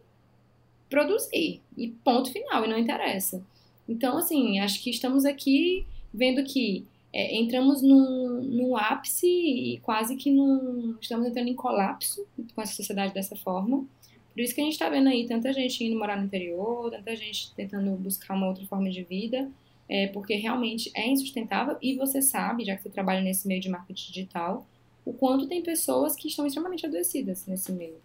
produzir, 0.89 1.61
e 1.77 1.87
ponto 1.87 2.31
final, 2.31 2.65
e 2.65 2.67
não 2.67 2.77
interessa. 2.77 3.43
Então, 3.87 4.17
assim, 4.17 4.59
acho 4.59 4.81
que 4.83 4.89
estamos 4.89 5.25
aqui 5.25 5.85
vendo 6.13 6.43
que 6.43 6.85
é, 7.11 7.35
entramos 7.35 7.81
num, 7.81 8.41
num 8.41 8.77
ápice 8.77 9.27
e 9.27 9.79
quase 9.79 10.15
que 10.15 10.31
num, 10.31 10.95
estamos 11.01 11.27
entrando 11.27 11.47
em 11.47 11.55
colapso 11.55 12.25
com 12.53 12.61
essa 12.61 12.73
sociedade 12.73 13.13
dessa 13.13 13.35
forma. 13.35 13.85
Por 14.33 14.41
isso 14.41 14.53
que 14.53 14.61
a 14.61 14.63
gente 14.63 14.73
está 14.73 14.89
vendo 14.89 15.09
aí 15.09 15.27
tanta 15.27 15.51
gente 15.51 15.83
indo 15.83 15.97
morar 15.97 16.17
no 16.17 16.25
interior, 16.25 16.91
tanta 16.91 17.15
gente 17.15 17.53
tentando 17.55 17.91
buscar 17.97 18.35
uma 18.35 18.47
outra 18.47 18.65
forma 18.65 18.89
de 18.89 19.03
vida, 19.03 19.49
é, 19.87 20.07
porque 20.07 20.35
realmente 20.35 20.91
é 20.93 21.07
insustentável. 21.07 21.77
E 21.81 21.95
você 21.95 22.21
sabe, 22.21 22.63
já 22.63 22.75
que 22.75 22.83
você 22.83 22.89
trabalha 22.89 23.21
nesse 23.21 23.47
meio 23.47 23.59
de 23.59 23.69
marketing 23.69 24.11
digital, 24.11 24.67
o 25.03 25.13
quanto 25.13 25.47
tem 25.47 25.63
pessoas 25.63 26.15
que 26.15 26.27
estão 26.27 26.45
extremamente 26.45 26.85
adoecidas 26.85 27.47
nesse 27.47 27.71
meio. 27.71 27.97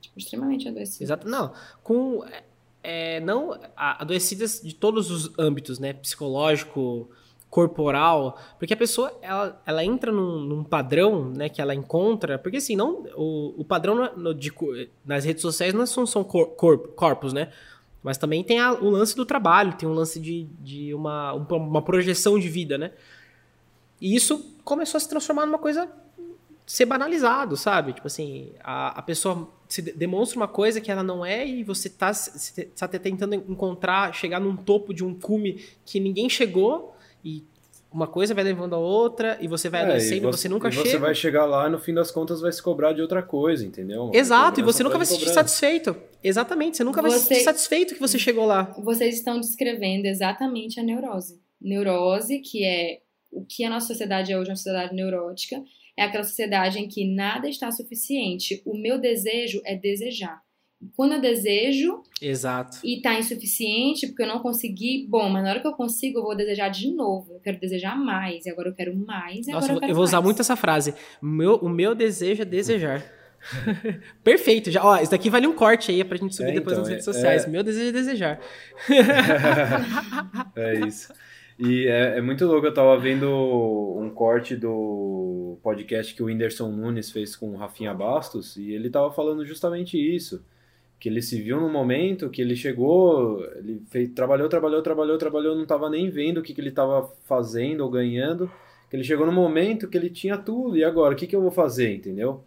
Tipo, 0.00 0.18
extremamente 0.18 0.68
adoecidas. 0.68 1.00
Exato. 1.02 1.28
Não, 1.28 1.52
com. 1.82 2.24
É, 2.82 3.20
não 3.20 3.52
a- 3.76 4.00
adoecidas 4.02 4.60
de 4.64 4.74
todos 4.74 5.10
os 5.10 5.38
âmbitos, 5.38 5.78
né? 5.78 5.92
Psicológico, 5.92 7.10
corporal, 7.50 8.38
porque 8.58 8.72
a 8.72 8.76
pessoa 8.76 9.12
ela, 9.20 9.60
ela 9.66 9.84
entra 9.84 10.10
num, 10.12 10.38
num 10.40 10.62
padrão, 10.64 11.24
né, 11.30 11.48
que 11.48 11.60
ela 11.60 11.74
encontra, 11.74 12.38
porque 12.38 12.58
assim, 12.58 12.76
não 12.76 13.04
o, 13.16 13.54
o 13.60 13.64
padrão 13.64 13.96
no- 13.96 14.16
no- 14.22 14.34
de 14.34 14.52
nas 15.04 15.24
redes 15.24 15.42
sociais 15.42 15.74
não 15.74 15.84
são, 15.84 16.06
são 16.06 16.22
cor- 16.22 16.50
corpo- 16.50 16.88
corpos, 16.90 17.32
né? 17.32 17.52
Mas 18.04 18.16
também 18.16 18.42
tem 18.44 18.60
a- 18.60 18.72
o 18.72 18.88
lance 18.88 19.14
do 19.16 19.26
trabalho, 19.26 19.74
tem 19.74 19.86
o 19.88 19.92
lance 19.92 20.18
de, 20.20 20.44
de 20.60 20.94
uma, 20.94 21.32
uma 21.34 21.82
projeção 21.82 22.38
de 22.38 22.48
vida, 22.48 22.78
né? 22.78 22.92
E 24.00 24.14
isso 24.14 24.54
começou 24.64 24.96
a 24.96 25.00
se 25.00 25.08
transformar 25.08 25.44
numa 25.44 25.58
coisa 25.58 25.90
ser 26.64 26.86
banalizado, 26.86 27.56
sabe? 27.56 27.92
Tipo 27.92 28.06
assim, 28.06 28.52
a, 28.62 28.98
a 29.00 29.02
pessoa 29.02 29.48
se 29.70 29.80
demonstra 29.80 30.36
uma 30.36 30.48
coisa 30.48 30.80
que 30.80 30.90
ela 30.90 31.02
não 31.02 31.24
é 31.24 31.46
e 31.46 31.62
você 31.62 31.88
está 31.88 32.12
tá 32.76 32.88
tentando 32.88 33.34
encontrar, 33.34 34.12
chegar 34.12 34.40
num 34.40 34.56
topo 34.56 34.92
de 34.92 35.04
um 35.04 35.14
cume 35.14 35.62
que 35.84 36.00
ninguém 36.00 36.28
chegou 36.28 36.94
e 37.24 37.44
uma 37.92 38.06
coisa 38.06 38.34
vai 38.34 38.44
levando 38.44 38.74
a 38.74 38.78
outra 38.78 39.38
e 39.40 39.48
você 39.48 39.68
vai 39.68 39.82
é, 39.82 39.84
adoecendo 39.84 40.16
e 40.16 40.20
você, 40.20 40.42
você 40.42 40.48
nunca 40.48 40.68
e 40.68 40.72
chega. 40.72 40.90
você 40.90 40.98
vai 40.98 41.14
chegar 41.14 41.44
lá 41.44 41.68
e 41.68 41.70
no 41.70 41.78
fim 41.78 41.94
das 41.94 42.10
contas 42.10 42.40
vai 42.40 42.52
se 42.52 42.62
cobrar 42.62 42.92
de 42.92 43.02
outra 43.02 43.22
coisa, 43.22 43.64
entendeu? 43.64 44.10
Exato, 44.12 44.60
e 44.60 44.62
você 44.62 44.82
nunca 44.82 44.96
vai 44.96 45.06
se 45.06 45.14
sentir 45.14 45.30
satisfeito. 45.30 45.96
Exatamente, 46.22 46.76
você 46.76 46.84
nunca 46.84 47.00
você... 47.00 47.08
vai 47.08 47.18
se 47.18 47.26
sentir 47.26 47.42
satisfeito 47.42 47.94
que 47.94 48.00
você 48.00 48.18
chegou 48.18 48.46
lá. 48.46 48.74
Vocês 48.78 49.16
estão 49.16 49.40
descrevendo 49.40 50.06
exatamente 50.06 50.78
a 50.78 50.82
neurose. 50.82 51.40
Neurose, 51.60 52.38
que 52.40 52.64
é 52.64 53.00
o 53.32 53.44
que 53.44 53.64
a 53.64 53.70
nossa 53.70 53.88
sociedade 53.88 54.32
é 54.32 54.38
hoje, 54.38 54.50
uma 54.50 54.56
sociedade 54.56 54.94
neurótica, 54.94 55.62
é 56.00 56.04
aquela 56.04 56.24
sociedade 56.24 56.78
em 56.78 56.88
que 56.88 57.04
nada 57.14 57.48
está 57.48 57.70
suficiente. 57.70 58.62
O 58.64 58.76
meu 58.76 58.98
desejo 58.98 59.60
é 59.64 59.76
desejar. 59.76 60.40
Quando 60.96 61.12
eu 61.12 61.20
desejo 61.20 62.02
Exato. 62.22 62.78
e 62.82 62.96
está 62.96 63.18
insuficiente, 63.18 64.06
porque 64.06 64.22
eu 64.22 64.26
não 64.26 64.38
consegui, 64.38 65.06
bom, 65.10 65.28
mas 65.28 65.44
na 65.44 65.50
hora 65.50 65.60
que 65.60 65.66
eu 65.66 65.74
consigo, 65.74 66.18
eu 66.18 66.22
vou 66.22 66.34
desejar 66.34 66.70
de 66.70 66.90
novo. 66.94 67.34
Eu 67.34 67.40
quero 67.40 67.60
desejar 67.60 67.94
mais, 67.98 68.46
e 68.46 68.50
agora 68.50 68.70
eu 68.70 68.74
quero 68.74 68.96
mais, 68.96 69.46
e 69.46 69.50
Nossa, 69.50 69.66
agora 69.66 69.72
eu 69.76 69.80
quero 69.80 69.92
eu 69.92 69.94
vou 69.94 70.02
mais. 70.04 70.10
usar 70.10 70.22
muito 70.22 70.40
essa 70.40 70.56
frase. 70.56 70.94
Meu, 71.20 71.56
o 71.56 71.68
meu 71.68 71.94
desejo 71.94 72.40
é 72.40 72.44
desejar. 72.46 73.04
Perfeito, 74.24 74.70
já. 74.70 74.82
Ó, 74.84 74.96
isso 75.00 75.10
daqui 75.10 75.28
vale 75.28 75.46
um 75.46 75.54
corte 75.54 75.90
aí 75.90 76.02
pra 76.02 76.16
gente 76.16 76.34
subir 76.34 76.50
É, 76.50 76.54
depois 76.54 76.72
então, 76.72 76.82
nas 76.82 76.88
redes 76.90 77.06
é- 77.06 77.12
sociais. 77.12 77.44
é. 77.44 77.48
Meu 77.48 77.62
desejo 77.62 77.88
é 77.88 77.92
desejar. 77.92 78.40
É 80.56 80.86
isso. 80.86 81.12
E 81.62 81.86
é, 81.86 82.16
é 82.16 82.20
muito 82.22 82.46
louco, 82.46 82.66
eu 82.66 82.72
tava 82.72 82.96
vendo 82.98 83.28
um 83.98 84.08
corte 84.08 84.56
do 84.56 85.58
podcast 85.62 86.14
que 86.14 86.22
o 86.22 86.26
Whindersson 86.26 86.70
Nunes 86.70 87.10
fez 87.10 87.36
com 87.36 87.50
o 87.50 87.56
Rafinha 87.56 87.92
Bastos, 87.92 88.56
e 88.56 88.72
ele 88.72 88.88
tava 88.88 89.12
falando 89.12 89.44
justamente 89.44 89.98
isso. 89.98 90.42
Que 90.98 91.10
ele 91.10 91.20
se 91.20 91.40
viu 91.42 91.60
num 91.60 91.70
momento 91.70 92.30
que 92.30 92.40
ele 92.40 92.56
chegou, 92.56 93.44
ele 93.56 93.82
fez, 93.90 94.08
trabalhou, 94.14 94.48
trabalhou, 94.48 94.80
trabalhou, 94.82 95.18
trabalhou, 95.18 95.54
não 95.54 95.66
tava 95.66 95.90
nem 95.90 96.08
vendo 96.08 96.38
o 96.38 96.42
que, 96.42 96.54
que 96.54 96.62
ele 96.62 96.70
tava 96.70 97.12
fazendo 97.26 97.82
ou 97.82 97.90
ganhando. 97.90 98.50
Que 98.88 98.96
ele 98.96 99.04
chegou 99.04 99.26
num 99.26 99.32
momento 99.32 99.86
que 99.88 99.98
ele 99.98 100.08
tinha 100.08 100.38
tudo, 100.38 100.78
e 100.78 100.84
agora, 100.84 101.12
o 101.14 101.16
que, 101.16 101.26
que 101.26 101.36
eu 101.36 101.42
vou 101.42 101.50
fazer, 101.50 101.94
entendeu? 101.94 102.42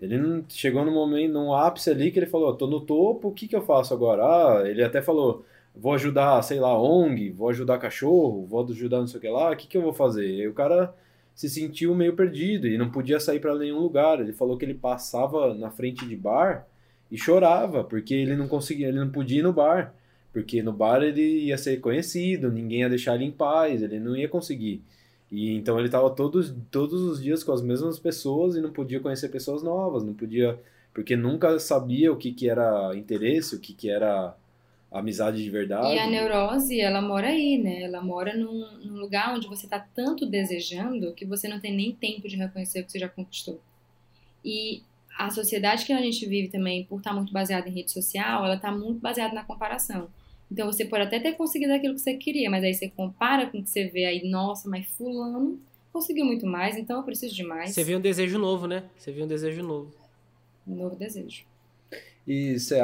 Ele 0.00 0.16
não 0.18 0.42
chegou 0.48 0.84
num 0.86 0.92
momento, 0.92 1.32
num 1.32 1.52
ápice 1.54 1.90
ali 1.90 2.10
que 2.10 2.18
ele 2.18 2.26
falou, 2.26 2.54
tô 2.56 2.66
no 2.66 2.80
topo, 2.80 3.28
o 3.28 3.32
que 3.32 3.46
que 3.46 3.56
eu 3.56 3.62
faço 3.62 3.92
agora? 3.92 4.22
Ah, 4.24 4.68
ele 4.68 4.82
até 4.82 5.02
falou, 5.02 5.44
vou 5.74 5.94
ajudar, 5.94 6.40
sei 6.42 6.60
lá, 6.60 6.80
ONG, 6.80 7.30
vou 7.30 7.48
ajudar 7.48 7.78
cachorro, 7.78 8.46
vou 8.46 8.64
ajudar 8.64 9.00
não 9.00 9.06
sei 9.06 9.18
o 9.18 9.20
que 9.20 9.28
lá, 9.28 9.50
o 9.50 9.56
que 9.56 9.66
que 9.66 9.76
eu 9.76 9.82
vou 9.82 9.92
fazer? 9.92 10.26
E 10.26 10.48
o 10.48 10.54
cara 10.54 10.94
se 11.34 11.48
sentiu 11.48 11.94
meio 11.94 12.14
perdido 12.14 12.66
e 12.68 12.78
não 12.78 12.90
podia 12.90 13.18
sair 13.18 13.40
para 13.40 13.56
nenhum 13.58 13.80
lugar. 13.80 14.20
Ele 14.20 14.32
falou 14.32 14.56
que 14.56 14.64
ele 14.64 14.74
passava 14.74 15.54
na 15.54 15.70
frente 15.70 16.06
de 16.06 16.16
bar 16.16 16.66
e 17.10 17.18
chorava, 17.18 17.84
porque 17.84 18.14
ele 18.14 18.36
não 18.36 18.48
conseguia, 18.48 18.88
ele 18.88 19.00
não 19.00 19.10
podia 19.10 19.40
ir 19.40 19.42
no 19.42 19.52
bar, 19.52 19.94
porque 20.32 20.62
no 20.62 20.72
bar 20.72 21.02
ele 21.02 21.44
ia 21.44 21.58
ser 21.58 21.80
conhecido, 21.80 22.50
ninguém 22.50 22.80
ia 22.80 22.88
deixar 22.88 23.14
ele 23.16 23.24
em 23.24 23.32
paz, 23.32 23.82
ele 23.82 23.98
não 23.98 24.16
ia 24.16 24.28
conseguir. 24.28 24.82
E 25.30 25.52
então 25.54 25.78
ele 25.78 25.88
estava 25.88 26.10
todos, 26.10 26.54
todos 26.70 27.02
os 27.02 27.22
dias 27.22 27.42
com 27.42 27.52
as 27.52 27.62
mesmas 27.62 27.98
pessoas 27.98 28.56
e 28.56 28.60
não 28.60 28.72
podia 28.72 29.00
conhecer 29.00 29.28
pessoas 29.28 29.62
novas, 29.62 30.04
não 30.04 30.14
podia, 30.14 30.58
porque 30.92 31.16
nunca 31.16 31.58
sabia 31.58 32.12
o 32.12 32.16
que, 32.16 32.32
que 32.32 32.48
era 32.48 32.96
interesse, 32.96 33.56
o 33.56 33.60
que, 33.60 33.74
que 33.74 33.90
era 33.90 34.36
amizade 34.98 35.42
de 35.42 35.50
verdade. 35.50 35.94
E 35.94 35.98
a 35.98 36.06
neurose, 36.06 36.80
ela 36.80 37.02
mora 37.02 37.28
aí, 37.28 37.58
né? 37.58 37.82
Ela 37.82 38.00
mora 38.00 38.36
num, 38.36 38.78
num 38.78 38.96
lugar 38.96 39.34
onde 39.34 39.48
você 39.48 39.66
tá 39.66 39.84
tanto 39.94 40.24
desejando 40.24 41.12
que 41.12 41.24
você 41.24 41.48
não 41.48 41.60
tem 41.60 41.74
nem 41.74 41.92
tempo 41.92 42.28
de 42.28 42.36
reconhecer 42.36 42.80
o 42.80 42.84
que 42.84 42.92
você 42.92 42.98
já 42.98 43.08
conquistou. 43.08 43.60
E 44.44 44.82
a 45.18 45.30
sociedade 45.30 45.84
que 45.84 45.92
a 45.92 46.00
gente 46.00 46.24
vive 46.26 46.48
também, 46.48 46.84
por 46.84 46.98
estar 46.98 47.12
muito 47.12 47.32
baseada 47.32 47.68
em 47.68 47.72
rede 47.72 47.90
social, 47.90 48.44
ela 48.44 48.56
tá 48.56 48.70
muito 48.70 49.00
baseada 49.00 49.34
na 49.34 49.44
comparação. 49.44 50.08
Então 50.50 50.70
você 50.70 50.84
pode 50.84 51.04
até 51.04 51.18
ter 51.18 51.32
conseguido 51.32 51.72
aquilo 51.72 51.94
que 51.94 52.00
você 52.00 52.14
queria, 52.14 52.48
mas 52.48 52.62
aí 52.62 52.74
você 52.74 52.88
compara 52.88 53.46
com 53.50 53.58
o 53.58 53.62
que 53.62 53.70
você 53.70 53.86
vê 53.88 54.04
aí, 54.04 54.28
nossa, 54.28 54.68
mas 54.68 54.86
fulano 54.86 55.58
conseguiu 55.92 56.24
muito 56.24 56.44
mais, 56.44 56.76
então 56.76 56.98
eu 56.98 57.04
preciso 57.04 57.34
de 57.34 57.44
mais. 57.44 57.70
Você 57.70 57.84
viu 57.84 57.98
um 57.98 58.00
desejo 58.00 58.36
novo, 58.36 58.66
né? 58.66 58.84
Você 58.96 59.12
viu 59.12 59.24
um 59.24 59.28
desejo 59.28 59.62
novo. 59.62 59.92
Um 60.66 60.74
novo 60.74 60.96
desejo. 60.96 61.44
E 62.26 62.58
você, 62.58 62.80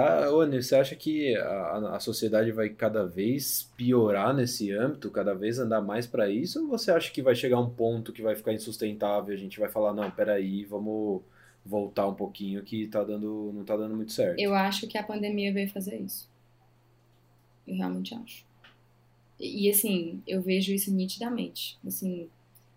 acha 0.76 0.95
que 0.95 1.34
a, 1.36 1.97
a 1.97 2.01
sociedade 2.01 2.53
vai 2.53 2.68
cada 2.68 3.07
vez 3.07 3.70
piorar 3.74 4.34
nesse 4.34 4.70
âmbito, 4.70 5.11
cada 5.11 5.34
vez 5.34 5.59
andar 5.59 5.80
mais 5.80 6.07
para 6.07 6.28
isso? 6.28 6.61
Ou 6.62 6.68
você 6.68 6.91
acha 6.91 7.11
que 7.11 7.22
vai 7.22 7.34
chegar 7.34 7.59
um 7.59 7.70
ponto 7.70 8.12
que 8.12 8.20
vai 8.20 8.36
ficar 8.36 8.53
insustentável 8.53 9.34
a 9.34 9.38
gente 9.38 9.59
vai 9.59 9.70
falar, 9.70 9.95
não, 9.95 10.11
peraí, 10.11 10.64
vamos 10.64 11.22
voltar 11.64 12.07
um 12.07 12.14
pouquinho 12.14 12.62
que 12.62 12.86
tá 12.86 13.03
dando, 13.03 13.51
não 13.55 13.64
tá 13.64 13.76
dando 13.76 13.97
muito 13.97 14.12
certo? 14.12 14.38
Eu 14.38 14.55
acho 14.55 14.86
que 14.86 14.99
a 14.99 15.03
pandemia 15.03 15.53
veio 15.53 15.70
fazer 15.70 15.99
isso. 15.99 16.28
Eu 17.66 17.76
realmente 17.76 18.14
acho. 18.14 18.45
E, 19.38 19.66
e, 19.66 19.70
assim, 19.70 20.22
eu 20.26 20.43
vejo 20.43 20.72
isso 20.72 20.93
nitidamente. 20.93 21.78
Assim, 21.86 22.28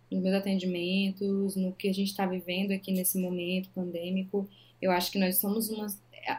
nos 0.10 0.22
meus 0.22 0.36
atendimentos, 0.36 1.56
no 1.56 1.74
que 1.74 1.90
a 1.90 1.94
gente 1.94 2.10
está 2.10 2.26
vivendo 2.26 2.72
aqui 2.72 2.92
nesse 2.92 3.18
momento 3.18 3.70
pandêmico, 3.76 4.48
eu 4.82 4.92
acho 4.92 5.12
que 5.12 5.20
nós 5.20 5.38
somos 5.38 5.70
uma. 5.70 5.88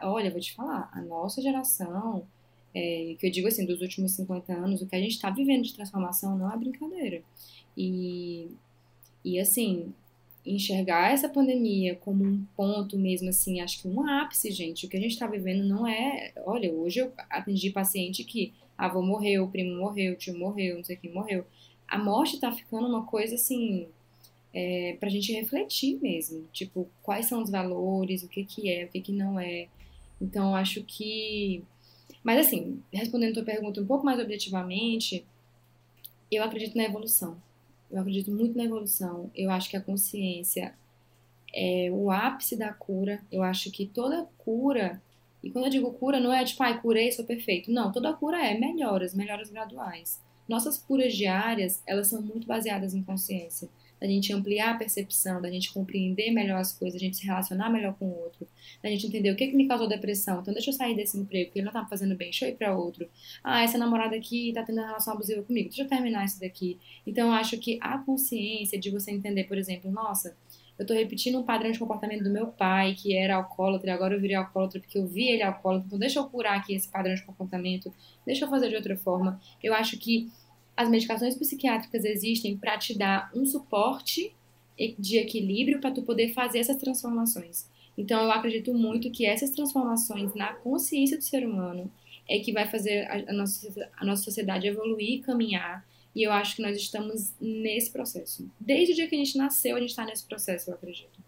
Olha, 0.02 0.30
vou 0.30 0.40
te 0.40 0.54
falar, 0.54 0.90
a 0.92 1.00
nossa 1.02 1.40
geração, 1.42 2.26
é, 2.74 3.14
que 3.18 3.26
eu 3.26 3.30
digo 3.30 3.48
assim, 3.48 3.64
dos 3.64 3.80
últimos 3.80 4.12
50 4.12 4.52
anos, 4.52 4.82
o 4.82 4.86
que 4.86 4.96
a 4.96 5.00
gente 5.00 5.12
está 5.12 5.30
vivendo 5.30 5.62
de 5.62 5.74
transformação 5.74 6.36
não 6.36 6.52
é 6.52 6.56
brincadeira. 6.56 7.22
E, 7.76 8.48
e 9.24 9.38
assim, 9.38 9.92
enxergar 10.44 11.12
essa 11.12 11.28
pandemia 11.28 11.94
como 11.96 12.24
um 12.24 12.44
ponto 12.56 12.98
mesmo, 12.98 13.30
assim, 13.30 13.60
acho 13.60 13.80
que 13.80 13.88
um 13.88 14.06
ápice, 14.06 14.50
gente. 14.50 14.86
O 14.86 14.88
que 14.88 14.96
a 14.96 15.00
gente 15.00 15.12
está 15.12 15.26
vivendo 15.26 15.64
não 15.64 15.86
é. 15.86 16.32
Olha, 16.44 16.70
hoje 16.72 17.00
eu 17.00 17.12
atendi 17.30 17.70
paciente 17.70 18.24
que 18.24 18.52
a 18.76 18.86
avó 18.86 19.00
morreu, 19.00 19.44
o 19.44 19.50
primo 19.50 19.76
morreu, 19.76 20.12
o 20.14 20.16
tio 20.16 20.38
morreu, 20.38 20.76
não 20.76 20.84
sei 20.84 20.96
quem 20.96 21.12
morreu. 21.12 21.46
A 21.88 21.98
morte 21.98 22.40
tá 22.40 22.52
ficando 22.52 22.86
uma 22.86 23.04
coisa 23.06 23.36
assim. 23.36 23.88
É, 24.54 24.96
pra 25.00 25.08
gente 25.08 25.32
refletir 25.32 25.98
mesmo. 26.00 26.46
Tipo, 26.52 26.88
quais 27.02 27.26
são 27.26 27.42
os 27.42 27.50
valores, 27.50 28.22
o 28.22 28.28
que 28.28 28.44
que 28.44 28.70
é, 28.70 28.84
o 28.84 28.88
que 28.88 29.00
que 29.00 29.12
não 29.12 29.38
é. 29.38 29.68
Então, 30.20 30.54
acho 30.54 30.82
que. 30.84 31.62
Mas, 32.22 32.46
assim, 32.46 32.80
respondendo 32.92 33.32
a 33.32 33.34
tua 33.34 33.44
pergunta 33.44 33.80
um 33.80 33.86
pouco 33.86 34.04
mais 34.04 34.18
objetivamente, 34.20 35.24
eu 36.30 36.42
acredito 36.42 36.76
na 36.76 36.84
evolução. 36.84 37.36
Eu 37.90 38.00
acredito 38.00 38.30
muito 38.30 38.56
na 38.56 38.64
evolução. 38.64 39.30
Eu 39.34 39.50
acho 39.50 39.68
que 39.68 39.76
a 39.76 39.80
consciência 39.80 40.74
é 41.54 41.88
o 41.92 42.10
ápice 42.10 42.56
da 42.56 42.72
cura. 42.72 43.22
Eu 43.30 43.42
acho 43.42 43.70
que 43.70 43.86
toda 43.86 44.28
cura, 44.38 45.00
e 45.42 45.50
quando 45.50 45.66
eu 45.66 45.70
digo 45.70 45.92
cura, 45.92 46.18
não 46.18 46.32
é 46.32 46.44
tipo, 46.44 46.62
ai, 46.62 46.80
curei, 46.80 47.12
sou 47.12 47.24
perfeito. 47.24 47.70
Não, 47.70 47.92
toda 47.92 48.12
cura 48.12 48.44
é 48.44 48.58
melhoras, 48.58 49.14
melhoras 49.14 49.50
graduais. 49.50 50.20
Nossas 50.48 50.76
curas 50.76 51.14
diárias, 51.14 51.82
elas 51.86 52.08
são 52.08 52.20
muito 52.20 52.46
baseadas 52.46 52.94
em 52.94 53.02
consciência. 53.02 53.68
Da 54.04 54.10
gente 54.10 54.34
ampliar 54.34 54.74
a 54.74 54.76
percepção, 54.76 55.40
da 55.40 55.50
gente 55.50 55.72
compreender 55.72 56.30
melhor 56.30 56.60
as 56.60 56.76
coisas, 56.76 57.00
da 57.00 57.06
gente 57.06 57.16
se 57.16 57.24
relacionar 57.24 57.70
melhor 57.70 57.94
com 57.94 58.04
o 58.04 58.18
outro, 58.22 58.46
da 58.82 58.90
gente 58.90 59.06
entender 59.06 59.30
o 59.30 59.34
que, 59.34 59.46
que 59.46 59.56
me 59.56 59.66
causou 59.66 59.88
depressão. 59.88 60.42
Então, 60.42 60.52
deixa 60.52 60.68
eu 60.68 60.74
sair 60.74 60.94
desse 60.94 61.16
emprego, 61.16 61.46
porque 61.46 61.60
ele 61.60 61.64
não 61.64 61.72
tá 61.72 61.82
me 61.82 61.88
fazendo 61.88 62.14
bem, 62.14 62.28
deixa 62.28 62.44
eu 62.44 62.50
ir 62.50 62.54
pra 62.54 62.76
outro. 62.76 63.08
Ah, 63.42 63.62
essa 63.62 63.78
namorada 63.78 64.14
aqui 64.14 64.52
tá 64.52 64.62
tendo 64.62 64.76
uma 64.76 64.88
relação 64.88 65.14
abusiva 65.14 65.42
comigo, 65.42 65.70
deixa 65.70 65.84
eu 65.84 65.88
terminar 65.88 66.22
isso 66.26 66.38
daqui. 66.38 66.78
Então, 67.06 67.28
eu 67.28 67.32
acho 67.32 67.56
que 67.56 67.78
a 67.80 67.96
consciência 67.96 68.78
de 68.78 68.90
você 68.90 69.10
entender, 69.10 69.44
por 69.44 69.56
exemplo, 69.56 69.90
nossa, 69.90 70.36
eu 70.78 70.84
tô 70.84 70.92
repetindo 70.92 71.38
um 71.38 71.42
padrão 71.42 71.70
de 71.70 71.78
comportamento 71.78 72.22
do 72.22 72.30
meu 72.30 72.48
pai, 72.48 72.92
que 72.94 73.16
era 73.16 73.36
alcoólatra, 73.36 73.88
e 73.88 73.92
agora 73.94 74.14
eu 74.14 74.20
virei 74.20 74.36
alcoólatra 74.36 74.80
porque 74.80 74.98
eu 74.98 75.06
vi 75.06 75.28
ele 75.28 75.42
alcoólatra, 75.42 75.86
então 75.86 75.98
deixa 75.98 76.18
eu 76.18 76.24
curar 76.26 76.58
aqui 76.58 76.74
esse 76.74 76.88
padrão 76.88 77.14
de 77.14 77.22
comportamento, 77.22 77.90
deixa 78.26 78.44
eu 78.44 78.50
fazer 78.50 78.68
de 78.68 78.76
outra 78.76 78.96
forma. 78.98 79.40
Eu 79.62 79.72
acho 79.72 79.96
que 79.96 80.30
as 80.76 80.88
medicações 80.88 81.36
psiquiátricas 81.36 82.04
existem 82.04 82.56
para 82.56 82.76
te 82.78 82.96
dar 82.96 83.30
um 83.34 83.44
suporte 83.44 84.34
de 84.98 85.18
equilíbrio 85.18 85.80
para 85.80 85.92
tu 85.92 86.02
poder 86.02 86.32
fazer 86.32 86.58
essas 86.58 86.76
transformações. 86.76 87.68
Então, 87.96 88.24
eu 88.24 88.32
acredito 88.32 88.74
muito 88.74 89.10
que 89.10 89.24
essas 89.24 89.50
transformações 89.50 90.34
na 90.34 90.52
consciência 90.52 91.16
do 91.16 91.22
ser 91.22 91.46
humano 91.46 91.90
é 92.28 92.38
que 92.40 92.52
vai 92.52 92.68
fazer 92.68 93.06
a, 93.06 93.32
nossa, 93.32 93.90
a 93.96 94.04
nossa 94.04 94.22
sociedade 94.22 94.66
evoluir, 94.66 95.22
caminhar. 95.22 95.86
E 96.14 96.22
eu 96.22 96.32
acho 96.32 96.56
que 96.56 96.62
nós 96.62 96.76
estamos 96.76 97.32
nesse 97.40 97.90
processo. 97.90 98.48
Desde 98.58 98.92
o 98.92 98.96
dia 98.96 99.08
que 99.08 99.14
a 99.14 99.18
gente 99.18 99.36
nasceu, 99.38 99.76
a 99.76 99.80
gente 99.80 99.90
está 99.90 100.04
nesse 100.04 100.24
processo, 100.24 100.70
eu 100.70 100.74
acredito. 100.74 101.20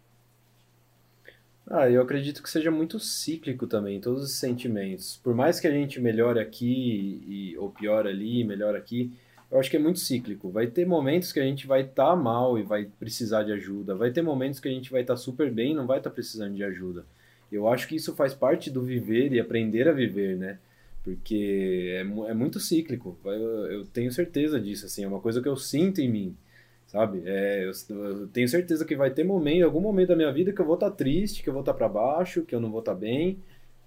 Ah, 1.68 1.90
eu 1.90 2.01
acredito 2.01 2.42
que 2.42 2.49
seja 2.49 2.70
muito 2.70 2.99
cíclico 3.01 3.66
também, 3.66 4.01
todos 4.01 4.22
os 4.22 4.36
sentimentos. 4.36 5.20
Por 5.22 5.34
mais 5.34 5.59
que 5.59 5.66
a 5.66 5.70
gente 5.70 6.01
melhore 6.01 6.38
aqui, 6.38 7.22
e, 7.26 7.59
ou 7.59 7.70
piore 7.70 8.09
ali, 8.09 8.44
melhore 8.44 8.76
aqui, 8.76 9.12
eu 9.51 9.61
acho 9.61 9.70
que 9.70 9.76
é 9.76 9.80
muito 9.80 10.01
cíclico. 10.01 10.51
Vai 10.51 10.66
ter 10.66 10.86
momentos 10.86 11.32
que 11.32 11.40
a 11.40 11.44
gente 11.44 11.66
vai 11.66 11.82
estar 11.82 12.16
mal 12.16 12.59
e 12.59 12.62
vai 12.62 12.88
precisar 12.99 13.44
de 13.44 13.53
ajuda. 13.53 13.94
Vai 13.94 14.11
ter 14.11 14.22
momentos 14.22 14.59
que 14.59 14.68
a 14.68 14.70
gente 14.70 14.90
vai 14.90 15.03
estar 15.03 15.16
super 15.16 15.51
bem 15.51 15.72
e 15.72 15.74
não 15.74 15.86
vai 15.86 15.99
estar 15.99 16.11
precisando 16.11 16.55
de 16.55 16.64
ajuda. 16.64 17.05
Eu 17.51 17.68
acho 17.68 17.86
que 17.86 17.97
isso 17.97 18.14
faz 18.14 18.34
parte 18.34 18.70
do 18.70 18.82
viver 18.82 19.32
e 19.32 19.40
aprender 19.40 19.88
a 19.88 19.92
viver, 19.92 20.36
né? 20.36 20.59
Porque 21.05 21.92
é, 21.94 22.01
é 22.01 22.34
muito 22.34 22.59
cíclico. 22.59 23.16
Eu, 23.24 23.66
eu 23.66 23.86
tenho 23.86 24.11
certeza 24.12 24.61
disso, 24.61 24.86
assim, 24.86 25.05
é 25.05 25.09
uma 25.09 25.20
coisa 25.20 25.40
que 25.40 25.49
eu 25.49 25.57
sinto 25.57 26.01
em 26.01 26.11
mim. 26.11 26.36
sabe? 26.88 27.22
É, 27.24 27.64
eu, 27.64 27.72
eu, 27.97 28.26
tenho 28.28 28.49
certeza 28.49 28.84
que 28.84 28.97
vai 28.97 29.11
ter 29.11 29.24
momento, 29.24 29.64
algum 29.64 29.80
momento 29.80 30.09
da 30.09 30.16
minha 30.16 30.32
vida 30.32 30.53
que 30.53 30.61
eu 30.61 30.66
vou 30.66 30.74
estar 30.74 30.90
tá 30.90 30.97
triste, 30.97 31.42
que 31.42 31.49
eu 31.49 31.53
vou 31.53 31.62
estar 31.62 31.72
tá 31.72 31.78
para 31.78 31.88
baixo, 31.88 32.42
que 32.42 32.55
eu 32.55 32.61
não 32.61 32.70
vou 32.70 32.80
estar 32.80 32.94
tá 32.94 32.99
bem, 32.99 33.38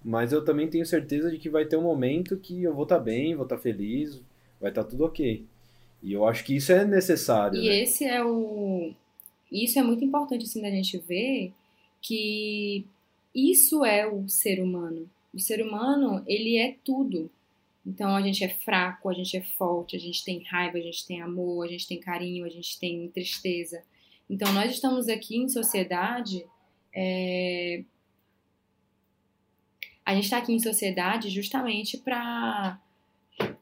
mas 0.02 0.32
eu 0.32 0.42
também 0.44 0.68
tenho 0.68 0.86
certeza 0.86 1.30
de 1.30 1.38
que 1.38 1.50
vai 1.50 1.66
ter 1.66 1.76
um 1.76 1.82
momento 1.82 2.36
que 2.38 2.62
eu 2.62 2.74
vou 2.74 2.84
estar 2.84 2.98
tá 2.98 3.02
bem, 3.04 3.34
vou 3.34 3.44
estar 3.44 3.56
tá 3.56 3.62
feliz, 3.62 4.22
vai 4.60 4.70
estar 4.70 4.84
tá 4.84 4.90
tudo 4.90 5.04
ok. 5.04 5.44
E 6.02 6.12
eu 6.12 6.26
acho 6.26 6.44
que 6.44 6.56
isso 6.56 6.72
é 6.72 6.84
necessário. 6.84 7.60
E 7.60 7.68
né? 7.68 7.82
esse 7.82 8.04
é 8.04 8.24
o. 8.24 8.92
Isso 9.50 9.78
é 9.78 9.82
muito 9.82 10.04
importante 10.04 10.44
assim 10.44 10.62
da 10.62 10.70
gente 10.70 10.96
ver 10.98 11.52
que 12.00 12.86
isso 13.34 13.84
é 13.84 14.06
o 14.06 14.28
ser 14.28 14.62
humano. 14.62 15.08
O 15.32 15.38
ser 15.38 15.60
humano, 15.62 16.24
ele 16.26 16.56
é 16.56 16.76
tudo. 16.84 17.30
Então 17.86 18.14
a 18.14 18.20
gente 18.20 18.44
é 18.44 18.48
fraco, 18.48 19.08
a 19.08 19.14
gente 19.14 19.36
é 19.36 19.40
forte, 19.40 19.96
a 19.96 19.98
gente 19.98 20.24
tem 20.24 20.42
raiva, 20.44 20.78
a 20.78 20.82
gente 20.82 21.06
tem 21.06 21.20
amor, 21.22 21.64
a 21.64 21.68
gente 21.68 21.86
tem 21.86 21.98
carinho, 21.98 22.44
a 22.44 22.48
gente 22.48 22.78
tem 22.78 23.08
tristeza. 23.08 23.82
Então 24.28 24.52
nós 24.52 24.72
estamos 24.72 25.08
aqui 25.08 25.36
em 25.36 25.48
sociedade. 25.48 26.46
É... 26.94 27.82
A 30.04 30.14
gente 30.14 30.24
está 30.24 30.38
aqui 30.38 30.52
em 30.52 30.58
sociedade 30.58 31.30
justamente 31.30 31.98
para 31.98 32.80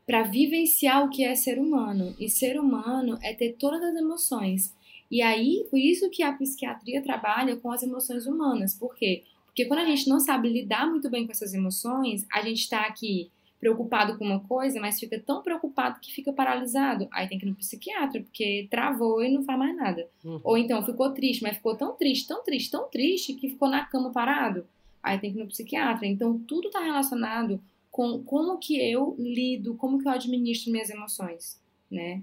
para 0.09 0.23
vivenciar 0.23 1.05
o 1.05 1.11
que 1.11 1.23
é 1.23 1.35
ser 1.35 1.59
humano. 1.59 2.17
E 2.19 2.31
ser 2.31 2.59
humano 2.59 3.19
é 3.23 3.35
ter 3.35 3.57
todas 3.59 3.83
as 3.83 3.95
emoções. 3.95 4.75
E 5.11 5.21
aí, 5.21 5.67
por 5.69 5.79
isso 5.79 6.09
que 6.09 6.23
a 6.23 6.33
psiquiatria 6.33 7.03
trabalha 7.03 7.57
com 7.57 7.71
as 7.71 7.83
emoções 7.83 8.27
humanas. 8.27 8.75
Por 8.75 8.97
quê? 8.97 9.25
Porque 9.45 9.67
quando 9.67 9.81
a 9.81 9.85
gente 9.85 10.09
não 10.09 10.19
sabe 10.19 10.49
lidar 10.49 10.89
muito 10.89 11.11
bem 11.11 11.27
com 11.27 11.33
essas 11.33 11.53
emoções, 11.53 12.27
a 12.33 12.41
gente 12.41 12.61
está 12.61 12.87
aqui 12.87 13.31
preocupado 13.61 14.17
com 14.17 14.25
uma 14.25 14.41
coisa, 14.41 14.81
mas 14.81 14.99
fica 14.99 15.21
tão 15.21 15.43
preocupado 15.43 16.01
que 16.01 16.11
fica 16.11 16.33
paralisado. 16.33 17.07
Aí 17.11 17.29
tem 17.29 17.39
que 17.39 17.45
ir 17.45 17.51
no 17.51 17.57
psiquiatra, 17.57 18.23
porque 18.23 18.67
travou 18.71 19.23
e 19.23 19.31
não 19.31 19.45
faz 19.45 19.59
mais 19.59 19.77
nada. 19.77 20.09
Uhum. 20.25 20.41
Ou 20.43 20.57
então 20.57 20.83
ficou 20.87 21.11
triste, 21.11 21.43
mas 21.43 21.57
ficou 21.57 21.77
tão 21.77 21.93
triste, 21.93 22.27
tão 22.27 22.43
triste, 22.43 22.71
tão 22.71 22.89
triste 22.89 23.35
que 23.35 23.51
ficou 23.51 23.69
na 23.69 23.85
cama 23.85 24.11
parado. 24.11 24.67
Aí 25.03 25.19
tem 25.19 25.31
que 25.31 25.39
ir 25.39 25.43
no 25.43 25.49
psiquiatra. 25.49 26.07
Então 26.07 26.39
tudo 26.39 26.69
está 26.69 26.81
relacionado 26.81 27.61
com 27.91 28.23
como 28.23 28.59
que 28.59 28.77
eu 28.79 29.17
lido, 29.19 29.75
como 29.75 29.99
que 29.99 30.07
eu 30.07 30.13
administro 30.13 30.71
minhas 30.71 30.91
emoções, 30.91 31.61
né? 31.91 32.23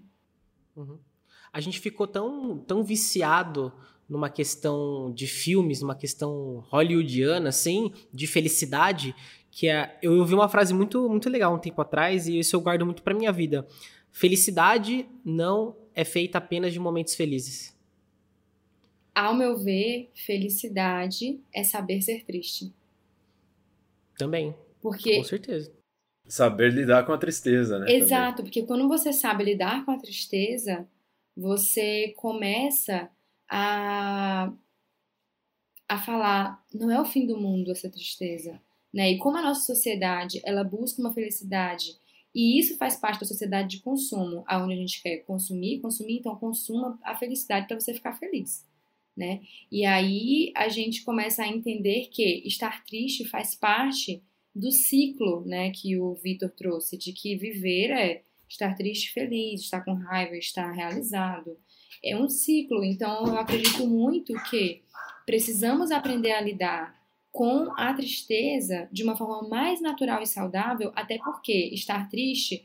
Uhum. 0.76 0.98
A 1.52 1.60
gente 1.60 1.80
ficou 1.80 2.06
tão, 2.06 2.58
tão 2.60 2.84
viciado 2.84 3.74
numa 4.08 4.30
questão 4.30 5.12
de 5.14 5.26
filmes, 5.28 5.82
numa 5.82 5.96
questão 5.96 6.64
hollywoodiana, 6.70 7.50
assim, 7.50 7.92
de 8.14 8.28
felicidade, 8.28 9.16
que 9.50 9.68
é, 9.68 9.98
eu 10.02 10.14
ouvi 10.20 10.34
uma 10.34 10.50
frase 10.50 10.74
muito, 10.74 11.10
muito 11.10 11.30
legal 11.30 11.54
um 11.56 11.60
tempo 11.60 11.82
atrás 11.82 12.28
e 12.28 12.40
isso 12.40 12.56
eu 12.56 12.62
guardo 12.62 12.86
muito 12.86 13.02
para 13.02 13.14
minha 13.14 13.32
vida. 13.32 13.68
Felicidade 14.12 15.08
não 15.24 15.76
é 15.94 16.04
feita 16.04 16.38
apenas 16.38 16.74
de 16.74 16.80
momentos 16.80 17.16
felizes. 17.16 17.76
Ao 19.14 19.34
meu 19.34 19.58
ver, 19.58 20.10
felicidade 20.14 21.40
é 21.54 21.64
saber 21.64 22.02
ser 22.02 22.26
triste. 22.26 22.74
Também. 24.18 24.54
Porque 24.86 25.18
com 25.18 25.24
certeza. 25.24 25.74
Saber 26.28 26.72
lidar 26.72 27.08
com 27.08 27.12
a 27.12 27.18
tristeza, 27.18 27.80
né? 27.80 27.92
Exato, 27.92 28.38
também. 28.38 28.52
porque 28.52 28.68
quando 28.68 28.88
você 28.88 29.12
sabe 29.12 29.44
lidar 29.44 29.84
com 29.84 29.92
a 29.92 29.98
tristeza, 29.98 30.88
você 31.36 32.14
começa 32.18 33.10
a, 33.50 34.54
a 35.90 35.98
falar, 35.98 36.64
não 36.72 36.92
é 36.92 37.02
o 37.02 37.06
fim 37.06 37.26
do 37.26 37.36
mundo 37.36 37.72
essa 37.72 37.90
tristeza, 37.90 38.62
né? 38.94 39.12
E 39.12 39.18
como 39.18 39.38
a 39.38 39.42
nossa 39.42 39.66
sociedade, 39.66 40.40
ela 40.46 40.64
busca 40.64 41.02
uma 41.02 41.14
felicidade 41.14 41.98
e 42.34 42.60
isso 42.60 42.78
faz 42.78 42.96
parte 42.96 43.22
da 43.22 43.26
sociedade 43.26 43.78
de 43.78 43.82
consumo, 43.82 44.44
aonde 44.46 44.74
a 44.74 44.78
gente 44.78 45.02
quer 45.02 45.18
consumir, 45.26 45.80
consumir, 45.80 46.20
então 46.20 46.36
consuma 46.36 47.00
a 47.04 47.16
felicidade 47.16 47.68
para 47.68 47.80
você 47.80 47.92
ficar 47.92 48.14
feliz, 48.20 48.64
né? 49.18 49.42
E 49.72 49.84
aí 49.84 50.54
a 50.56 50.70
gente 50.70 51.04
começa 51.04 51.42
a 51.42 51.48
entender 51.48 52.10
que 52.12 52.48
estar 52.48 52.84
triste 52.86 53.26
faz 53.26 53.56
parte 53.56 54.22
do 54.56 54.72
ciclo, 54.72 55.44
né, 55.46 55.70
que 55.72 55.98
o 55.98 56.14
Vitor 56.16 56.50
trouxe, 56.50 56.98
de 56.98 57.12
que 57.12 57.36
viver 57.36 57.92
é 57.92 58.24
estar 58.50 58.74
triste, 58.76 59.12
feliz, 59.12 59.62
estar 59.62 59.84
com 59.84 59.94
raiva, 59.94 60.38
estar 60.38 60.72
realizado, 60.72 61.58
é 62.04 62.16
um 62.16 62.30
ciclo. 62.30 62.84
Então, 62.84 63.26
eu 63.26 63.38
acredito 63.38 63.86
muito 63.86 64.34
que 64.50 64.82
precisamos 65.26 65.92
aprender 65.92 66.32
a 66.32 66.42
lidar 66.42 66.96
com 67.32 67.70
a 67.76 67.94
tristeza 67.94 68.88
de 68.92 69.04
uma 69.04 69.18
forma 69.18 69.48
mais 69.50 69.82
natural 69.82 70.22
e 70.22 70.28
saudável, 70.28 70.92
até 70.96 71.18
porque 71.18 71.70
estar 71.74 72.08
triste 72.10 72.64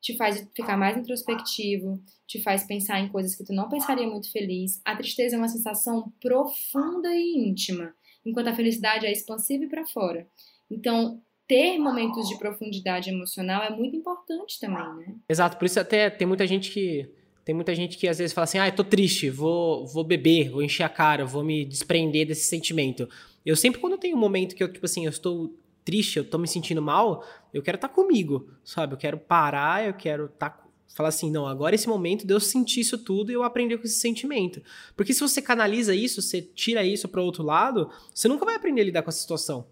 te 0.00 0.16
faz 0.16 0.48
ficar 0.54 0.76
mais 0.76 0.96
introspectivo, 0.96 2.00
te 2.26 2.40
faz 2.40 2.64
pensar 2.64 3.00
em 3.00 3.08
coisas 3.08 3.34
que 3.34 3.44
tu 3.44 3.52
não 3.52 3.68
pensaria 3.68 4.06
muito 4.06 4.30
feliz. 4.30 4.80
A 4.84 4.96
tristeza 4.96 5.36
é 5.36 5.38
uma 5.38 5.48
sensação 5.48 6.12
profunda 6.20 7.14
e 7.14 7.46
íntima, 7.46 7.94
enquanto 8.24 8.48
a 8.48 8.54
felicidade 8.54 9.04
é 9.04 9.12
expansiva 9.12 9.64
e 9.64 9.68
para 9.68 9.84
fora. 9.84 10.26
Então, 10.70 11.20
ter 11.46 11.78
momentos 11.78 12.28
de 12.28 12.38
profundidade 12.38 13.10
emocional 13.10 13.62
é 13.62 13.70
muito 13.70 13.96
importante 13.96 14.58
também, 14.60 14.94
né? 14.96 15.14
Exato, 15.28 15.56
por 15.56 15.64
isso 15.64 15.78
até 15.78 16.10
tem 16.10 16.26
muita 16.26 16.46
gente 16.46 16.70
que 16.70 17.08
tem 17.44 17.54
muita 17.54 17.72
gente 17.76 17.96
que 17.96 18.08
às 18.08 18.18
vezes 18.18 18.32
fala 18.34 18.44
assim: 18.44 18.58
ah, 18.58 18.66
eu 18.66 18.74
tô 18.74 18.82
triste, 18.82 19.30
vou, 19.30 19.86
vou 19.86 20.02
beber, 20.02 20.50
vou 20.50 20.62
encher 20.62 20.82
a 20.82 20.88
cara, 20.88 21.24
vou 21.24 21.44
me 21.44 21.64
desprender 21.64 22.26
desse 22.26 22.46
sentimento. 22.46 23.08
Eu 23.44 23.54
sempre, 23.54 23.80
quando 23.80 23.92
eu 23.92 23.98
tenho 23.98 24.16
um 24.16 24.20
momento 24.20 24.56
que 24.56 24.62
eu, 24.64 24.72
tipo 24.72 24.84
assim, 24.84 25.04
eu 25.04 25.10
estou 25.10 25.54
triste, 25.84 26.18
eu 26.18 26.28
tô 26.28 26.36
me 26.38 26.48
sentindo 26.48 26.82
mal, 26.82 27.24
eu 27.54 27.62
quero 27.62 27.76
estar 27.76 27.86
tá 27.86 27.94
comigo, 27.94 28.50
sabe? 28.64 28.94
Eu 28.94 28.98
quero 28.98 29.16
parar, 29.16 29.86
eu 29.86 29.94
quero 29.94 30.26
estar. 30.26 30.50
Tá, 30.50 30.66
falar 30.94 31.10
assim, 31.10 31.30
não, 31.30 31.46
agora 31.46 31.74
esse 31.74 31.88
momento 31.88 32.26
de 32.26 32.32
eu 32.32 32.40
sentir 32.40 32.80
isso 32.80 32.96
tudo 32.96 33.30
e 33.30 33.34
eu 33.34 33.42
aprender 33.42 33.76
com 33.76 33.84
esse 33.84 34.00
sentimento. 34.00 34.62
Porque 34.96 35.12
se 35.12 35.20
você 35.20 35.42
canaliza 35.42 35.94
isso, 35.94 36.22
você 36.22 36.40
tira 36.40 36.84
isso 36.84 37.06
para 37.06 37.20
outro 37.20 37.42
lado, 37.42 37.90
você 38.14 38.26
nunca 38.28 38.46
vai 38.46 38.54
aprender 38.54 38.80
a 38.80 38.84
lidar 38.84 39.02
com 39.02 39.10
essa 39.10 39.20
situação. 39.20 39.66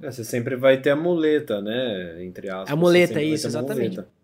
É, 0.00 0.10
você 0.10 0.24
sempre 0.24 0.56
vai 0.56 0.80
ter 0.80 0.90
a 0.90 0.96
muleta, 0.96 1.60
né? 1.60 2.24
Entre 2.24 2.48
aspas. 2.48 2.70
A 2.70 2.76
muleta, 2.76 3.22
isso, 3.22 3.46
exatamente. 3.46 3.96
Muleta 3.96 4.18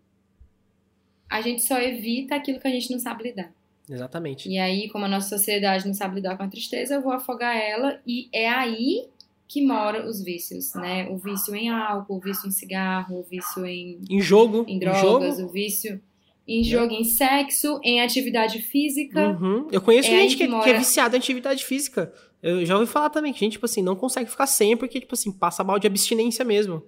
a 1.29 1.41
gente 1.41 1.63
só 1.63 1.79
evita 1.79 2.35
aquilo 2.35 2.59
que 2.59 2.67
a 2.67 2.71
gente 2.71 2.91
não 2.91 2.99
sabe 2.99 3.23
lidar. 3.23 3.51
Exatamente. 3.89 4.49
E 4.49 4.57
aí, 4.57 4.89
como 4.89 5.05
a 5.05 5.07
nossa 5.07 5.37
sociedade 5.37 5.85
não 5.85 5.93
sabe 5.93 6.15
lidar 6.15 6.37
com 6.37 6.43
a 6.43 6.47
tristeza, 6.47 6.95
eu 6.95 7.01
vou 7.01 7.11
afogar 7.11 7.55
ela 7.55 7.99
e 8.07 8.29
é 8.31 8.49
aí 8.49 9.05
que 9.47 9.61
mora 9.61 10.07
os 10.07 10.23
vícios, 10.23 10.73
né? 10.73 11.07
O 11.09 11.17
vício 11.17 11.55
em 11.55 11.69
álcool, 11.69 12.17
o 12.17 12.19
vício 12.19 12.47
em 12.47 12.51
cigarro, 12.51 13.19
o 13.19 13.23
vício 13.23 13.65
em 13.65 13.99
em 14.09 14.21
jogo, 14.21 14.65
em 14.67 14.79
drogas, 14.79 15.39
o 15.39 15.47
vício 15.47 16.01
em 16.47 16.63
jogo, 16.63 16.93
em 16.93 17.03
sexo, 17.03 17.79
em 17.83 18.01
atividade 18.01 18.61
física. 18.61 19.29
Uhum. 19.29 19.67
Eu 19.71 19.81
conheço 19.81 20.09
é 20.09 20.11
gente 20.11 20.37
que, 20.37 20.45
que, 20.45 20.49
mora... 20.49 20.63
que, 20.63 20.69
é 20.69 20.77
viciada 20.77 21.15
em 21.15 21.19
atividade 21.19 21.63
física. 21.63 22.11
Eu 22.45 22.63
já 22.63 22.77
ouvi 22.77 22.85
falar 22.85 23.09
também 23.09 23.33
que 23.33 23.39
gente, 23.39 23.53
tipo 23.53 23.65
assim, 23.65 23.81
não 23.81 23.95
consegue 23.95 24.29
ficar 24.29 24.45
sem 24.45 24.77
porque, 24.77 24.99
tipo 24.99 25.15
assim, 25.15 25.31
passa 25.31 25.63
mal 25.63 25.79
de 25.79 25.87
abstinência 25.87 26.45
mesmo. 26.45 26.83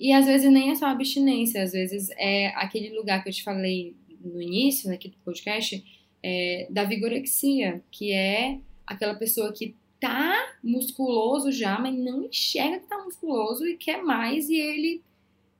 E 0.00 0.12
às 0.12 0.26
vezes 0.26 0.50
nem 0.50 0.72
é 0.72 0.74
só 0.74 0.86
abstinência, 0.86 1.62
às 1.62 1.70
vezes 1.70 2.10
é 2.16 2.48
aquele 2.56 2.90
lugar 2.90 3.22
que 3.22 3.28
eu 3.28 3.32
te 3.32 3.44
falei 3.44 3.94
no 4.20 4.42
início 4.42 4.92
aqui 4.92 5.08
do 5.08 5.16
podcast, 5.18 5.80
é, 6.20 6.66
da 6.70 6.82
vigorexia, 6.82 7.80
que 7.88 8.10
é 8.10 8.58
aquela 8.84 9.14
pessoa 9.14 9.52
que 9.52 9.76
tá 10.00 10.56
musculoso 10.60 11.52
já, 11.52 11.78
mas 11.78 11.96
não 11.96 12.24
enxerga 12.24 12.80
que 12.80 12.88
tá 12.88 12.98
musculoso 13.04 13.64
e 13.64 13.76
quer 13.76 14.02
mais 14.02 14.48
e 14.48 14.56
ele 14.56 15.00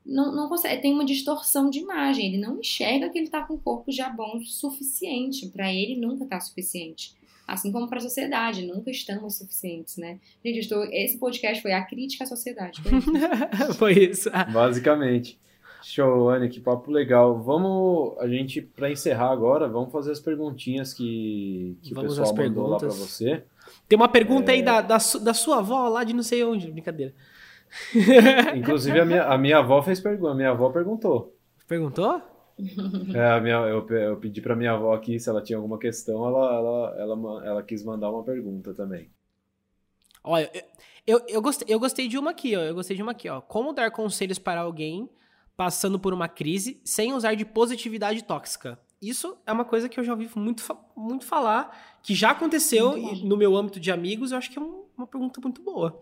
não, 0.04 0.34
não 0.34 0.48
consegue, 0.48 0.82
tem 0.82 0.92
uma 0.92 1.04
distorção 1.04 1.70
de 1.70 1.78
imagem, 1.78 2.26
ele 2.26 2.38
não 2.38 2.58
enxerga 2.58 3.08
que 3.10 3.16
ele 3.16 3.28
tá 3.28 3.44
com 3.44 3.54
o 3.54 3.60
corpo 3.60 3.92
já 3.92 4.10
bom 4.10 4.38
o 4.38 4.44
suficiente, 4.44 5.46
para 5.50 5.72
ele 5.72 5.94
nunca 5.94 6.26
tá 6.26 6.40
suficiente 6.40 7.21
assim 7.46 7.72
como 7.72 7.88
para 7.88 7.98
a 7.98 8.00
sociedade, 8.02 8.66
nunca 8.66 8.90
estamos 8.90 9.36
suficientes, 9.36 9.96
né? 9.96 10.18
Gente, 10.44 10.60
estou, 10.60 10.84
esse 10.84 11.18
podcast 11.18 11.62
foi 11.62 11.72
a 11.72 11.82
crítica 11.84 12.24
à 12.24 12.26
sociedade. 12.26 12.80
Foi 12.82 12.98
isso. 12.98 13.74
foi 13.74 13.92
isso. 13.92 14.30
Basicamente. 14.52 15.40
Show, 15.82 16.30
Anne, 16.30 16.48
que 16.48 16.60
papo 16.60 16.90
legal. 16.90 17.42
Vamos, 17.42 18.16
a 18.18 18.28
gente, 18.28 18.62
para 18.62 18.90
encerrar 18.90 19.30
agora, 19.30 19.68
vamos 19.68 19.90
fazer 19.90 20.12
as 20.12 20.20
perguntinhas 20.20 20.94
que, 20.94 21.76
que 21.82 21.92
o 21.92 22.00
pessoal 22.00 22.34
mandou 22.34 22.68
lá 22.68 22.78
para 22.78 22.88
você. 22.88 23.42
Tem 23.88 23.96
uma 23.96 24.08
pergunta 24.08 24.52
é... 24.52 24.54
aí 24.54 24.62
da, 24.62 24.80
da, 24.80 24.96
da, 24.96 25.34
sua 25.34 25.58
avó 25.58 25.88
lá 25.88 26.04
de 26.04 26.12
não 26.12 26.22
sei 26.22 26.44
onde, 26.44 26.70
brincadeira. 26.70 27.12
Inclusive, 28.54 29.00
a 29.00 29.04
minha, 29.04 29.24
a 29.24 29.36
minha 29.36 29.58
avó 29.58 29.82
fez 29.82 29.98
pergunta, 29.98 30.32
a 30.32 30.34
minha 30.34 30.50
avó 30.50 30.70
perguntou. 30.70 31.36
Perguntou? 31.66 32.22
É, 33.14 33.30
a 33.30 33.40
minha, 33.40 33.56
eu, 33.66 33.86
eu 33.88 34.16
pedi 34.16 34.40
para 34.40 34.56
minha 34.56 34.72
avó 34.72 34.94
aqui 34.94 35.18
se 35.18 35.28
ela 35.28 35.42
tinha 35.42 35.56
alguma 35.56 35.78
questão, 35.78 36.26
ela, 36.26 36.54
ela, 36.54 36.96
ela, 36.98 37.46
ela 37.46 37.62
quis 37.62 37.84
mandar 37.84 38.10
uma 38.10 38.22
pergunta 38.22 38.72
também. 38.72 39.10
Olha, 40.24 40.50
eu, 41.06 41.20
eu, 41.28 41.42
gostei, 41.42 41.66
eu 41.68 41.80
gostei 41.80 42.06
de 42.06 42.16
uma 42.16 42.30
aqui, 42.30 42.54
ó. 42.56 42.60
Eu 42.60 42.74
gostei 42.74 42.96
de 42.96 43.02
uma 43.02 43.12
aqui, 43.12 43.28
ó. 43.28 43.40
Como 43.40 43.72
dar 43.72 43.90
conselhos 43.90 44.38
para 44.38 44.60
alguém 44.60 45.08
passando 45.56 45.98
por 45.98 46.14
uma 46.14 46.28
crise 46.28 46.80
sem 46.84 47.12
usar 47.12 47.34
de 47.34 47.44
positividade 47.44 48.22
tóxica? 48.22 48.78
Isso 49.00 49.36
é 49.44 49.52
uma 49.52 49.64
coisa 49.64 49.88
que 49.88 49.98
eu 49.98 50.04
já 50.04 50.12
ouvi 50.12 50.30
muito, 50.36 50.62
muito 50.96 51.24
falar, 51.24 51.98
que 52.04 52.14
já 52.14 52.30
aconteceu 52.30 52.96
no 53.24 53.36
meu 53.36 53.56
âmbito 53.56 53.80
de 53.80 53.90
amigos. 53.90 54.30
Eu 54.30 54.38
acho 54.38 54.48
que 54.48 54.58
é 54.58 54.62
um, 54.62 54.84
uma 54.96 55.06
pergunta 55.08 55.40
muito 55.40 55.60
boa. 55.60 56.00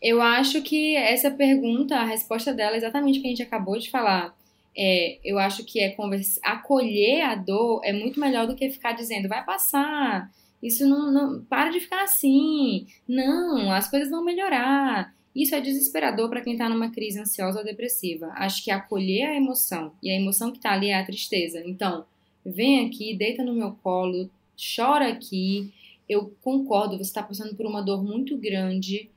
Eu 0.00 0.20
acho 0.20 0.60
que 0.62 0.94
essa 0.94 1.30
pergunta, 1.30 1.96
a 1.96 2.04
resposta 2.04 2.52
dela 2.52 2.74
é 2.74 2.78
exatamente 2.78 3.18
o 3.18 3.22
que 3.22 3.28
a 3.28 3.30
gente 3.30 3.42
acabou 3.42 3.78
de 3.78 3.90
falar 3.90 4.36
É, 4.80 5.18
eu 5.24 5.40
acho 5.40 5.64
que 5.64 5.80
é 5.80 5.90
conversa, 5.90 6.40
acolher 6.40 7.22
a 7.22 7.34
dor 7.34 7.80
é 7.82 7.92
muito 7.92 8.20
melhor 8.20 8.46
do 8.46 8.54
que 8.54 8.70
ficar 8.70 8.92
dizendo 8.92 9.28
vai 9.28 9.44
passar. 9.44 10.30
Isso 10.62 10.86
não, 10.86 11.10
não 11.10 11.44
para 11.44 11.70
de 11.70 11.80
ficar 11.80 12.04
assim. 12.04 12.86
Não, 13.06 13.72
as 13.72 13.90
coisas 13.90 14.08
vão 14.08 14.24
melhorar. 14.24 15.12
Isso 15.34 15.54
é 15.54 15.60
desesperador 15.60 16.28
para 16.28 16.40
quem 16.40 16.52
está 16.52 16.68
numa 16.68 16.90
crise 16.90 17.18
ansiosa 17.18 17.58
ou 17.58 17.64
depressiva. 17.64 18.30
Acho 18.34 18.62
que 18.62 18.70
acolher 18.70 19.24
a 19.24 19.36
emoção 19.36 19.92
e 20.00 20.10
a 20.10 20.14
emoção 20.14 20.52
que 20.52 20.58
está 20.58 20.72
ali 20.72 20.88
é 20.88 20.94
a 20.94 21.04
tristeza. 21.04 21.60
Então, 21.66 22.04
vem 22.44 22.86
aqui, 22.86 23.16
deita 23.16 23.42
no 23.42 23.54
meu 23.54 23.72
colo, 23.82 24.30
chora 24.76 25.08
aqui. 25.08 25.72
Eu 26.08 26.32
concordo, 26.40 26.96
você 26.96 27.02
está 27.02 27.22
passando 27.22 27.56
por 27.56 27.66
uma 27.66 27.82
dor 27.82 28.02
muito 28.02 28.36
grande. 28.36 29.10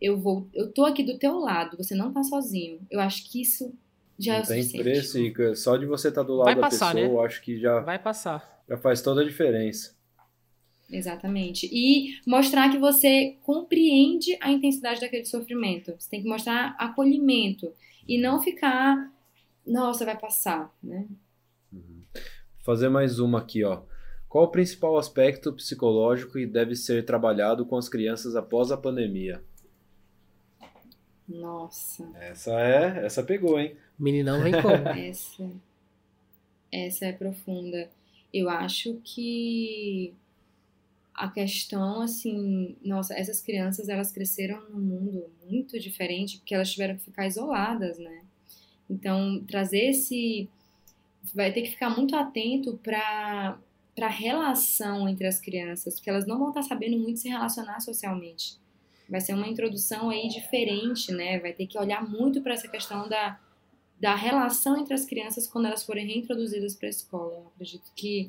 Eu 0.00 0.16
vou, 0.16 0.46
eu 0.54 0.70
tô 0.72 0.84
aqui 0.84 1.02
do 1.02 1.18
teu 1.18 1.38
lado. 1.40 1.76
Você 1.76 1.94
não 1.94 2.08
está 2.08 2.22
sozinho. 2.22 2.80
Eu 2.90 3.00
acho 3.00 3.28
que 3.28 3.40
isso 3.40 3.72
já 4.18 4.32
não 4.34 4.40
é 4.40 4.42
o 4.42 4.46
tem 4.46 4.62
suficiente. 4.62 4.82
preço, 4.84 5.18
Ica. 5.18 5.54
Só 5.54 5.76
de 5.76 5.86
você 5.86 6.08
estar 6.08 6.22
do 6.22 6.34
lado 6.34 6.44
Vai 6.46 6.54
da 6.54 6.60
passar, 6.60 6.94
pessoa, 6.94 7.20
né? 7.20 7.26
acho 7.26 7.42
que 7.42 7.58
já, 7.58 7.80
Vai 7.80 7.98
passar. 7.98 8.62
já 8.68 8.76
faz 8.76 9.00
toda 9.02 9.20
a 9.22 9.24
diferença. 9.24 9.94
Exatamente. 10.90 11.68
E 11.72 12.20
mostrar 12.26 12.70
que 12.70 12.78
você 12.78 13.36
compreende 13.42 14.36
a 14.40 14.50
intensidade 14.52 15.00
daquele 15.00 15.24
sofrimento. 15.24 15.94
Você 15.98 16.10
tem 16.10 16.22
que 16.22 16.28
mostrar 16.28 16.76
acolhimento 16.78 17.72
e 18.06 18.20
não 18.20 18.42
ficar, 18.42 19.10
nossa, 19.66 20.04
vai 20.04 20.18
passar, 20.18 20.70
né? 20.82 21.06
fazer 22.58 22.88
mais 22.90 23.18
uma 23.18 23.38
aqui, 23.40 23.64
ó. 23.64 23.82
Qual 24.28 24.44
o 24.44 24.48
principal 24.50 24.96
aspecto 24.98 25.52
psicológico 25.52 26.34
que 26.34 26.46
deve 26.46 26.76
ser 26.76 27.04
trabalhado 27.04 27.64
com 27.66 27.76
as 27.76 27.88
crianças 27.88 28.36
após 28.36 28.70
a 28.70 28.76
pandemia? 28.76 29.42
Nossa, 31.28 32.08
Essa 32.20 32.50
é, 32.60 33.06
essa 33.06 33.22
pegou, 33.22 33.58
hein? 33.58 33.76
Meninão 34.02 34.42
vem 34.42 34.60
como? 34.60 34.88
essa 34.98 35.50
essa 36.72 37.06
é 37.06 37.12
profunda. 37.12 37.88
Eu 38.32 38.48
acho 38.48 38.98
que 39.04 40.14
a 41.14 41.28
questão 41.28 42.00
assim, 42.00 42.74
nossa, 42.82 43.14
essas 43.14 43.42
crianças 43.42 43.88
elas 43.88 44.10
cresceram 44.10 44.62
num 44.70 44.80
mundo 44.80 45.30
muito 45.46 45.78
diferente 45.78 46.38
porque 46.38 46.54
elas 46.54 46.72
tiveram 46.72 46.96
que 46.96 47.04
ficar 47.04 47.26
isoladas, 47.26 47.98
né? 47.98 48.22
Então, 48.88 49.44
trazer 49.46 49.90
esse 49.90 50.48
vai 51.34 51.52
ter 51.52 51.62
que 51.62 51.70
ficar 51.70 51.90
muito 51.90 52.16
atento 52.16 52.78
para 52.82 53.58
para 53.94 54.08
relação 54.08 55.06
entre 55.06 55.26
as 55.26 55.38
crianças, 55.38 55.96
porque 55.96 56.08
elas 56.08 56.26
não 56.26 56.38
vão 56.38 56.48
estar 56.48 56.62
sabendo 56.62 56.98
muito 56.98 57.20
se 57.20 57.28
relacionar 57.28 57.78
socialmente. 57.80 58.56
Vai 59.06 59.20
ser 59.20 59.34
uma 59.34 59.46
introdução 59.46 60.08
aí 60.08 60.28
diferente, 60.28 61.12
né? 61.12 61.38
Vai 61.38 61.52
ter 61.52 61.66
que 61.66 61.78
olhar 61.78 62.02
muito 62.08 62.40
para 62.40 62.54
essa 62.54 62.66
questão 62.66 63.06
da, 63.06 63.38
da 64.02 64.16
relação 64.16 64.76
entre 64.76 64.92
as 64.94 65.04
crianças 65.04 65.46
quando 65.46 65.66
elas 65.66 65.84
forem 65.84 66.04
reintroduzidas 66.04 66.74
para 66.74 66.88
a 66.88 66.90
escola. 66.90 67.34
Eu 67.34 67.46
acredito 67.54 67.88
que 67.94 68.28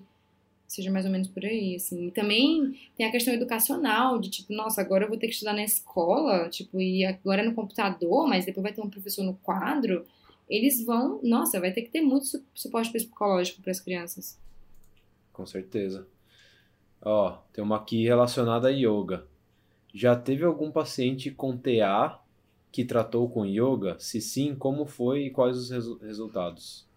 seja 0.67 0.91
mais 0.91 1.03
ou 1.03 1.11
menos 1.11 1.27
por 1.27 1.43
aí, 1.43 1.75
assim. 1.75 2.07
E 2.07 2.11
também 2.11 2.79
tem 2.95 3.07
a 3.07 3.11
questão 3.11 3.33
educacional, 3.33 4.19
de 4.19 4.29
tipo, 4.29 4.53
nossa, 4.53 4.79
agora 4.81 5.05
eu 5.05 5.09
vou 5.09 5.17
ter 5.17 5.25
que 5.25 5.33
estudar 5.33 5.53
na 5.53 5.63
escola, 5.63 6.47
tipo, 6.47 6.79
e 6.79 7.03
agora 7.03 7.41
é 7.41 7.45
no 7.45 7.55
computador, 7.55 8.27
mas 8.27 8.45
depois 8.45 8.61
vai 8.61 8.71
ter 8.71 8.81
um 8.81 8.89
professor 8.89 9.23
no 9.23 9.33
quadro. 9.37 10.05
Eles 10.47 10.85
vão, 10.85 11.19
nossa, 11.23 11.59
vai 11.59 11.71
ter 11.71 11.81
que 11.81 11.89
ter 11.89 12.01
muito 12.01 12.27
su- 12.27 12.45
suporte 12.53 12.91
psicológico 12.91 13.59
para 13.63 13.71
as 13.71 13.79
crianças. 13.79 14.37
Com 15.31 15.47
certeza. 15.47 16.07
Ó, 17.01 17.31
tem 17.51 17.63
uma 17.63 17.77
aqui 17.77 18.03
relacionada 18.03 18.67
a 18.67 18.71
yoga. 18.71 19.25
Já 19.91 20.15
teve 20.15 20.43
algum 20.43 20.69
paciente 20.71 21.31
com 21.31 21.57
TA 21.57 22.19
que 22.73 22.85
tratou 22.85 23.29
com 23.31 23.45
yoga? 23.47 23.97
Se 24.01 24.21
sim, 24.21 24.55
como 24.55 24.85
foi 24.87 25.27
e 25.27 25.31
quais 25.31 25.57
os 25.57 25.71
resu- 25.71 25.99
resultados? 25.99 26.89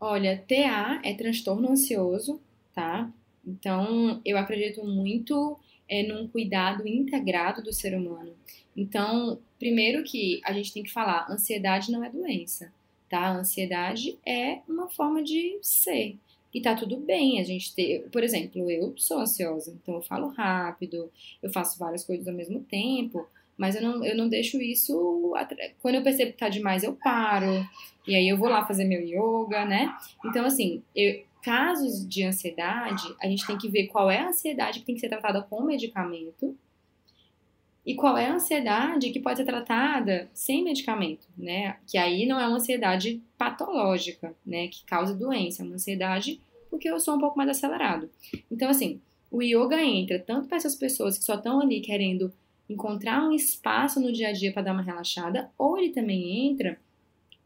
Olha, 0.00 0.36
TA 0.46 1.00
é 1.04 1.14
transtorno 1.14 1.70
ansioso, 1.70 2.40
tá? 2.74 3.10
Então, 3.46 4.20
eu 4.24 4.38
acredito 4.38 4.84
muito 4.84 5.58
é, 5.88 6.02
num 6.02 6.28
cuidado 6.28 6.86
integrado 6.86 7.62
do 7.62 7.72
ser 7.72 7.96
humano. 7.96 8.34
Então, 8.76 9.38
primeiro 9.58 10.04
que 10.04 10.40
a 10.44 10.52
gente 10.52 10.72
tem 10.72 10.82
que 10.82 10.92
falar, 10.92 11.26
ansiedade 11.30 11.90
não 11.90 12.04
é 12.04 12.10
doença, 12.10 12.72
tá? 13.08 13.28
Ansiedade 13.32 14.16
é 14.24 14.60
uma 14.68 14.88
forma 14.88 15.22
de 15.22 15.58
ser. 15.62 16.16
E 16.54 16.60
tá 16.60 16.74
tudo 16.74 16.96
bem 16.98 17.40
a 17.40 17.44
gente 17.44 17.74
ter. 17.74 18.08
Por 18.10 18.22
exemplo, 18.22 18.70
eu 18.70 18.94
sou 18.96 19.18
ansiosa, 19.20 19.70
então 19.82 19.96
eu 19.96 20.02
falo 20.02 20.28
rápido, 20.28 21.10
eu 21.42 21.50
faço 21.52 21.78
várias 21.78 22.04
coisas 22.04 22.26
ao 22.28 22.34
mesmo 22.34 22.60
tempo, 22.64 23.26
mas 23.58 23.74
eu 23.74 23.82
não, 23.82 24.04
eu 24.04 24.16
não 24.16 24.28
deixo 24.28 24.60
isso. 24.62 25.34
Quando 25.82 25.96
eu 25.96 26.02
percebo 26.02 26.32
que 26.32 26.38
tá 26.38 26.48
demais, 26.48 26.82
eu 26.84 26.94
paro. 26.94 27.66
E 28.06 28.14
aí 28.14 28.28
eu 28.28 28.38
vou 28.38 28.48
lá 28.48 28.64
fazer 28.64 28.84
meu 28.84 29.00
yoga, 29.02 29.66
né? 29.66 29.94
Então, 30.24 30.46
assim, 30.46 30.82
eu- 30.94 31.26
casos 31.42 32.06
de 32.08 32.24
ansiedade, 32.24 33.14
a 33.22 33.26
gente 33.26 33.46
tem 33.46 33.56
que 33.58 33.68
ver 33.68 33.86
qual 33.86 34.10
é 34.10 34.18
a 34.20 34.28
ansiedade 34.28 34.80
que 34.80 34.86
tem 34.86 34.94
que 34.94 35.00
ser 35.00 35.08
tratada 35.08 35.40
com 35.42 35.62
medicamento 35.62 36.56
e 37.86 37.94
qual 37.94 38.18
é 38.18 38.26
a 38.26 38.34
ansiedade 38.34 39.10
que 39.10 39.20
pode 39.20 39.38
ser 39.38 39.44
tratada 39.46 40.28
sem 40.34 40.62
medicamento, 40.62 41.26
né? 41.36 41.76
Que 41.86 41.96
aí 41.96 42.26
não 42.26 42.38
é 42.38 42.46
uma 42.46 42.56
ansiedade 42.56 43.22
patológica, 43.38 44.34
né? 44.44 44.68
Que 44.68 44.84
causa 44.84 45.14
doença, 45.14 45.62
é 45.62 45.64
uma 45.66 45.76
ansiedade 45.76 46.40
porque 46.70 46.88
eu 46.88 47.00
sou 47.00 47.16
um 47.16 47.20
pouco 47.20 47.36
mais 47.38 47.48
acelerado. 47.48 48.10
Então, 48.50 48.68
assim, 48.68 49.00
o 49.30 49.40
yoga 49.42 49.82
entra 49.82 50.18
tanto 50.18 50.48
para 50.48 50.58
essas 50.58 50.74
pessoas 50.74 51.16
que 51.16 51.24
só 51.24 51.34
estão 51.36 51.60
ali 51.60 51.80
querendo 51.80 52.30
encontrar 52.68 53.22
um 53.26 53.32
espaço 53.32 53.98
no 54.00 54.12
dia 54.12 54.28
a 54.28 54.32
dia 54.32 54.52
para 54.52 54.62
dar 54.62 54.72
uma 54.72 54.82
relaxada, 54.82 55.50
ou 55.56 55.78
ele 55.78 55.90
também 55.90 56.48
entra 56.48 56.78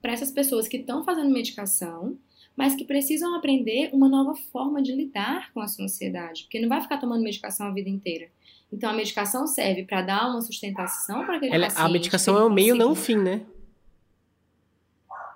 para 0.00 0.12
essas 0.12 0.30
pessoas 0.32 0.66
que 0.66 0.78
estão 0.78 1.04
fazendo 1.04 1.30
medicação, 1.30 2.18
mas 2.56 2.74
que 2.74 2.84
precisam 2.84 3.34
aprender 3.36 3.90
uma 3.92 4.08
nova 4.08 4.34
forma 4.34 4.82
de 4.82 4.92
lidar 4.92 5.52
com 5.52 5.60
a 5.60 5.68
sua 5.68 5.84
ansiedade, 5.84 6.42
porque 6.42 6.60
não 6.60 6.68
vai 6.68 6.80
ficar 6.80 6.98
tomando 6.98 7.22
medicação 7.22 7.68
a 7.68 7.70
vida 7.70 7.88
inteira. 7.88 8.28
Então 8.72 8.90
a 8.90 8.92
medicação 8.92 9.46
serve 9.46 9.84
para 9.84 10.02
dar 10.02 10.28
uma 10.30 10.40
sustentação 10.42 11.24
para 11.24 11.36
aquele 11.36 11.54
Ela- 11.54 11.66
paciente. 11.66 11.86
a 11.86 11.88
medicação 11.92 12.36
é 12.38 12.44
o 12.44 12.50
meio, 12.50 12.74
não 12.74 12.92
o 12.92 12.94
fim, 12.96 13.16
né? 13.16 13.42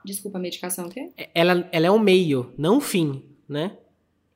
Desculpa, 0.05 0.39
a 0.39 0.41
medicação 0.41 0.87
o 0.87 0.91
quê? 0.91 1.11
Ela, 1.34 1.68
ela 1.72 1.87
é 1.87 1.91
o 1.91 1.99
meio, 1.99 2.53
não 2.57 2.78
o 2.78 2.80
fim, 2.80 3.24
né? 3.49 3.76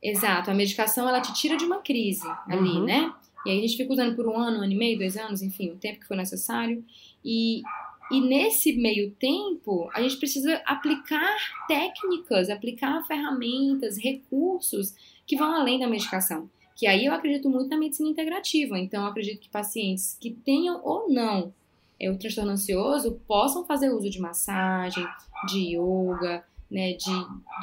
Exato, 0.02 0.50
a 0.50 0.54
medicação 0.54 1.08
ela 1.08 1.20
te 1.20 1.32
tira 1.34 1.56
de 1.56 1.64
uma 1.64 1.78
crise 1.78 2.26
ali, 2.46 2.70
Uhum. 2.70 2.84
né? 2.84 3.12
E 3.46 3.50
aí 3.50 3.58
a 3.58 3.60
gente 3.62 3.76
fica 3.76 3.92
usando 3.92 4.14
por 4.14 4.26
um 4.26 4.36
ano, 4.36 4.58
um 4.58 4.62
ano 4.62 4.72
e 4.72 4.76
meio, 4.76 4.98
dois 4.98 5.16
anos, 5.16 5.42
enfim, 5.42 5.70
o 5.70 5.76
tempo 5.76 6.00
que 6.00 6.06
for 6.06 6.16
necessário. 6.16 6.84
E, 7.24 7.62
e 8.10 8.20
nesse 8.20 8.72
meio 8.74 9.10
tempo, 9.12 9.88
a 9.94 10.02
gente 10.02 10.16
precisa 10.16 10.60
aplicar 10.66 11.36
técnicas, 11.66 12.50
aplicar 12.50 13.02
ferramentas, 13.06 13.96
recursos 13.98 14.94
que 15.26 15.36
vão 15.36 15.54
além 15.54 15.78
da 15.78 15.88
medicação. 15.88 16.50
Que 16.76 16.86
aí 16.86 17.06
eu 17.06 17.12
acredito 17.12 17.48
muito 17.48 17.68
na 17.68 17.78
medicina 17.78 18.08
integrativa. 18.08 18.78
Então, 18.78 19.02
eu 19.02 19.08
acredito 19.08 19.40
que 19.40 19.48
pacientes 19.48 20.16
que 20.20 20.30
tenham 20.30 20.80
ou 20.84 21.10
não 21.10 21.52
é, 22.00 22.10
o 22.10 22.16
transtorno 22.16 22.52
ansioso 22.52 23.20
possam 23.28 23.66
fazer 23.66 23.90
uso 23.90 24.08
de 24.08 24.18
massagem, 24.18 25.06
de 25.46 25.76
yoga, 25.76 26.42
né, 26.70 26.94
de, 26.94 27.12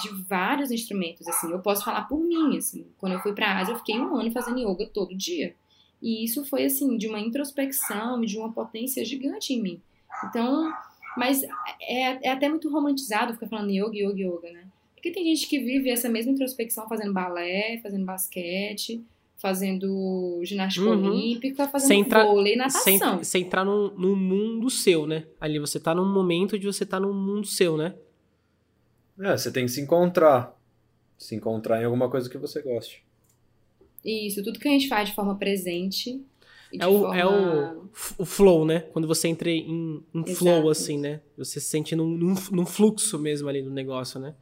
de 0.01 0.23
vários 0.29 0.69
instrumentos, 0.69 1.27
assim. 1.27 1.51
Eu 1.51 1.59
posso 1.59 1.83
falar 1.83 2.03
por 2.03 2.19
mim, 2.19 2.55
assim. 2.55 2.85
Quando 2.99 3.13
eu 3.13 3.19
fui 3.19 3.33
pra 3.33 3.57
Ásia, 3.57 3.71
eu 3.71 3.77
fiquei 3.77 3.99
um 3.99 4.15
ano 4.15 4.31
fazendo 4.31 4.59
yoga 4.59 4.85
todo 4.93 5.17
dia. 5.17 5.55
E 6.01 6.23
isso 6.23 6.45
foi, 6.45 6.65
assim, 6.65 6.97
de 6.97 7.07
uma 7.07 7.19
introspecção 7.19 8.23
e 8.23 8.27
de 8.27 8.37
uma 8.37 8.51
potência 8.51 9.03
gigante 9.03 9.53
em 9.53 9.61
mim. 9.61 9.81
Então, 10.25 10.71
mas 11.17 11.43
é, 11.81 12.27
é 12.27 12.31
até 12.31 12.47
muito 12.49 12.69
romantizado 12.69 13.33
ficar 13.33 13.47
falando 13.47 13.71
yoga, 13.71 13.97
yoga, 13.97 14.19
yoga, 14.21 14.51
né? 14.51 14.67
Porque 14.93 15.11
tem 15.11 15.23
gente 15.25 15.47
que 15.47 15.59
vive 15.59 15.89
essa 15.89 16.09
mesma 16.09 16.31
introspecção 16.31 16.87
fazendo 16.87 17.13
balé, 17.13 17.79
fazendo 17.81 18.05
basquete, 18.05 19.03
fazendo 19.37 20.39
ginástica 20.43 20.85
Uhum. 20.89 21.07
olímpica, 21.09 21.67
fazendo 21.67 21.87
Sem 21.87 21.99
entrar- 22.01 22.25
vôlei, 22.25 22.53
Sem, 22.53 22.57
natação. 22.99 23.23
sem 23.23 23.43
entrar 23.43 23.63
num, 23.63 23.91
num 23.95 24.15
mundo 24.15 24.69
seu, 24.69 25.05
né? 25.05 25.25
Ali 25.39 25.59
você 25.59 25.79
tá 25.79 25.93
num 25.93 26.11
momento 26.11 26.57
de 26.57 26.65
você 26.65 26.85
tá 26.85 26.99
num 26.99 27.13
mundo 27.13 27.45
seu, 27.47 27.77
né? 27.77 27.95
É, 29.19 29.35
você 29.37 29.51
tem 29.51 29.65
que 29.65 29.71
se 29.71 29.81
encontrar. 29.81 30.55
Se 31.17 31.35
encontrar 31.35 31.81
em 31.81 31.85
alguma 31.85 32.09
coisa 32.09 32.29
que 32.29 32.37
você 32.37 32.61
goste. 32.61 33.03
Isso, 34.09 34.43
tudo 34.43 34.59
que 34.59 34.67
a 34.67 34.71
gente 34.71 34.87
faz 34.87 35.09
de 35.09 35.15
forma 35.15 35.35
presente. 35.35 36.21
É 36.79 36.85
o, 36.87 36.99
forma... 36.99 37.17
é 37.17 37.25
o, 37.25 37.89
o 38.17 38.25
flow, 38.25 38.65
né? 38.65 38.81
Quando 38.93 39.07
você 39.07 39.27
entra 39.27 39.49
em, 39.49 40.03
em 40.13 40.25
flow, 40.35 40.69
assim, 40.69 40.97
né? 40.97 41.21
Você 41.37 41.59
se 41.59 41.67
sente 41.67 41.95
num, 41.95 42.07
num, 42.09 42.35
num 42.51 42.65
fluxo 42.65 43.17
mesmo 43.19 43.47
ali 43.49 43.61
do 43.61 43.69
negócio, 43.69 44.19
né? 44.19 44.33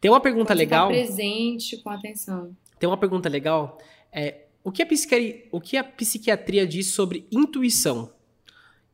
Tem 0.00 0.10
uma 0.10 0.20
pergunta 0.20 0.48
Você 0.48 0.54
tá 0.54 0.54
legal. 0.58 0.88
presente 0.88 1.76
com 1.78 1.90
atenção. 1.90 2.56
Tem 2.78 2.88
uma 2.88 2.96
pergunta 2.96 3.28
legal. 3.28 3.78
É, 4.12 4.44
o, 4.62 4.70
que 4.70 4.82
a 4.82 4.86
psiquiatria, 4.86 5.48
o 5.50 5.60
que 5.60 5.76
a 5.76 5.82
psiquiatria 5.84 6.66
diz 6.66 6.88
sobre 6.88 7.26
intuição? 7.32 8.12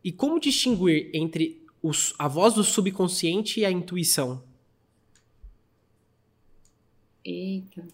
E 0.04 0.10
como 0.12 0.38
distinguir 0.40 1.10
entre 1.12 1.62
os- 1.82 2.14
a 2.18 2.28
voz 2.28 2.54
do 2.54 2.62
subconsciente 2.64 3.60
e 3.60 3.64
a 3.64 3.70
intuição? 3.70 4.42
Eita, 7.24 7.86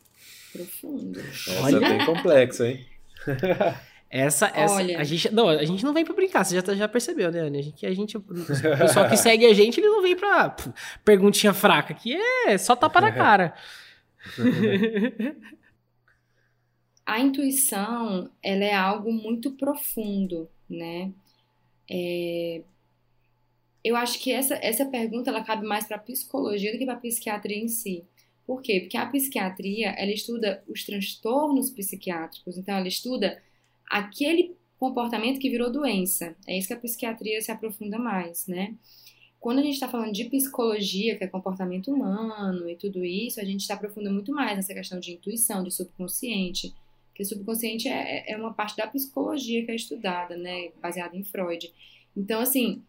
profundo. 0.64 1.20
Essa 1.20 1.60
Olha. 1.62 1.76
é 1.76 1.80
bem 1.80 2.06
complexa, 2.06 2.68
hein? 2.68 2.86
Essa, 4.10 4.46
essa, 4.54 4.74
Olha. 4.76 4.98
a 4.98 5.04
gente, 5.04 5.30
não, 5.34 5.48
a 5.48 5.64
gente 5.64 5.84
não 5.84 5.92
vem 5.92 6.04
pra 6.04 6.14
brincar, 6.14 6.42
você 6.44 6.54
já, 6.54 6.62
tá- 6.62 6.74
já 6.74 6.88
percebeu, 6.88 7.30
né, 7.30 7.40
Anny? 7.40 7.58
A 7.58 7.62
gente, 7.62 7.86
a 7.86 7.92
gente, 7.94 8.16
o 8.16 8.22
pessoal 8.22 9.06
que 9.08 9.16
segue 9.18 9.44
a 9.44 9.52
gente, 9.52 9.78
ele 9.80 9.88
não 9.88 10.00
vem 10.00 10.16
pra 10.16 10.48
pff, 10.50 10.70
perguntinha 11.04 11.52
fraca, 11.52 11.92
que 11.92 12.14
é 12.14 12.56
só 12.56 12.74
tapa 12.74 13.00
na 13.02 13.12
cara. 13.12 13.54
A 17.04 17.20
intuição, 17.20 18.30
ela 18.42 18.64
é 18.64 18.74
algo 18.74 19.10
muito 19.12 19.52
profundo, 19.52 20.48
né? 20.68 21.10
É, 21.90 22.60
Eu 23.82 23.96
acho 23.96 24.18
que 24.20 24.30
essa, 24.30 24.54
essa 24.60 24.84
pergunta 24.84 25.30
ela 25.30 25.42
cabe 25.42 25.66
mais 25.66 25.86
para 25.86 25.96
psicologia 25.98 26.70
do 26.72 26.78
que 26.78 26.84
para 26.84 26.96
psiquiatria 26.96 27.56
em 27.56 27.68
si. 27.68 28.04
Por 28.48 28.62
quê? 28.62 28.80
Porque 28.80 28.96
a 28.96 29.04
psiquiatria 29.04 29.90
ela 29.90 30.10
estuda 30.10 30.64
os 30.66 30.82
transtornos 30.82 31.68
psiquiátricos, 31.68 32.56
então 32.56 32.78
ela 32.78 32.88
estuda 32.88 33.42
aquele 33.86 34.56
comportamento 34.78 35.38
que 35.38 35.50
virou 35.50 35.70
doença. 35.70 36.34
É 36.46 36.56
isso 36.56 36.66
que 36.66 36.72
a 36.72 36.78
psiquiatria 36.78 37.42
se 37.42 37.52
aprofunda 37.52 37.98
mais, 37.98 38.46
né? 38.46 38.74
Quando 39.38 39.58
a 39.58 39.62
gente 39.62 39.74
está 39.74 39.86
falando 39.86 40.14
de 40.14 40.24
psicologia, 40.24 41.18
que 41.18 41.24
é 41.24 41.26
comportamento 41.26 41.92
humano 41.92 42.66
e 42.70 42.74
tudo 42.74 43.04
isso, 43.04 43.38
a 43.38 43.44
gente 43.44 43.60
está 43.60 43.74
aprofundando 43.74 44.14
muito 44.14 44.32
mais 44.32 44.56
nessa 44.56 44.72
questão 44.72 44.98
de 44.98 45.12
intuição, 45.12 45.62
de 45.62 45.70
subconsciente. 45.70 46.74
Porque 47.10 47.26
subconsciente 47.26 47.86
é, 47.86 48.32
é 48.32 48.36
uma 48.38 48.54
parte 48.54 48.78
da 48.78 48.86
psicologia 48.86 49.62
que 49.62 49.72
é 49.72 49.74
estudada, 49.74 50.38
né? 50.38 50.70
Baseada 50.80 51.14
em 51.14 51.22
Freud. 51.22 51.70
Então, 52.16 52.40
assim, 52.40 52.82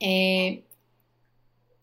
é... 0.00 0.62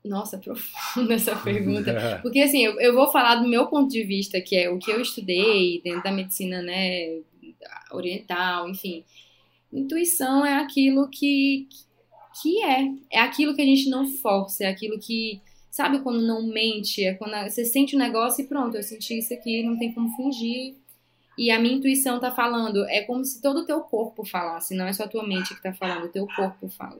Nossa, 0.08 0.38
profunda 0.38 1.14
essa 1.14 1.36
pergunta. 1.44 2.20
Porque, 2.22 2.40
assim, 2.40 2.64
eu, 2.64 2.80
eu 2.80 2.94
vou 2.94 3.12
falar 3.12 3.36
do 3.36 3.48
meu 3.48 3.68
ponto 3.68 3.90
de 3.90 4.04
vista, 4.04 4.40
que 4.42 4.56
é 4.56 4.70
o 4.70 4.80
que 4.80 4.92
eu 4.92 5.02
estudei 5.02 5.82
dentro 5.84 6.04
da 6.04 6.12
medicina, 6.12 6.62
né, 6.62 7.20
oriental, 7.92 8.70
enfim. 8.70 9.04
Intuição 9.72 10.46
é 10.46 10.56
aquilo 10.56 11.10
que, 11.10 11.68
que 12.42 12.64
é. 12.64 12.92
É 13.12 13.20
aquilo 13.20 13.56
que 13.56 13.62
a 13.62 13.66
gente 13.66 13.90
não 13.90 14.08
força, 14.08 14.64
é 14.64 14.68
aquilo 14.68 15.00
que, 15.00 15.42
sabe, 15.70 16.00
quando 16.00 16.22
não 16.22 16.48
mente, 16.48 17.04
é 17.04 17.14
quando 17.14 17.34
você 17.50 17.66
sente 17.66 17.96
o 17.96 17.98
um 17.98 18.02
negócio 18.02 18.44
e 18.44 18.48
pronto, 18.48 18.78
eu 18.78 18.84
senti 18.84 19.18
isso 19.18 19.34
aqui, 19.34 19.64
não 19.64 19.78
tem 19.78 19.94
como 19.94 20.16
fingir. 20.16 20.76
E 21.38 21.52
a 21.52 21.60
minha 21.60 21.76
intuição 21.76 22.20
tá 22.20 22.32
falando, 22.32 22.84
é 22.86 23.02
como 23.04 23.24
se 23.24 23.42
todo 23.42 23.60
o 23.60 23.66
teu 23.66 23.82
corpo 23.82 24.26
falasse, 24.26 24.74
não 24.76 24.88
é 24.88 24.94
só 24.94 25.04
a 25.04 25.08
tua 25.08 25.28
mente 25.28 25.54
que 25.54 25.62
tá 25.62 25.72
falando, 25.72 26.06
o 26.06 26.12
teu 26.12 26.26
corpo 26.36 26.68
fala. 26.70 27.00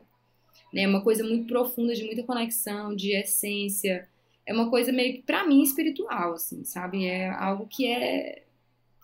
É 0.76 0.88
uma 0.88 1.02
coisa 1.02 1.24
muito 1.24 1.48
profunda, 1.48 1.94
de 1.94 2.04
muita 2.04 2.24
conexão, 2.24 2.96
de 2.96 3.16
essência. 3.16 4.08
É 4.46 4.54
uma 4.54 4.70
coisa 4.70 4.92
meio 4.92 5.14
que, 5.14 5.22
pra 5.22 5.46
mim, 5.46 5.62
espiritual, 5.62 6.34
assim, 6.34 6.64
sabe? 6.64 7.06
É 7.06 7.30
algo 7.30 7.68
que 7.68 7.88
é, 7.88 8.44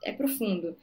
é 0.03 0.11
profundo. 0.11 0.75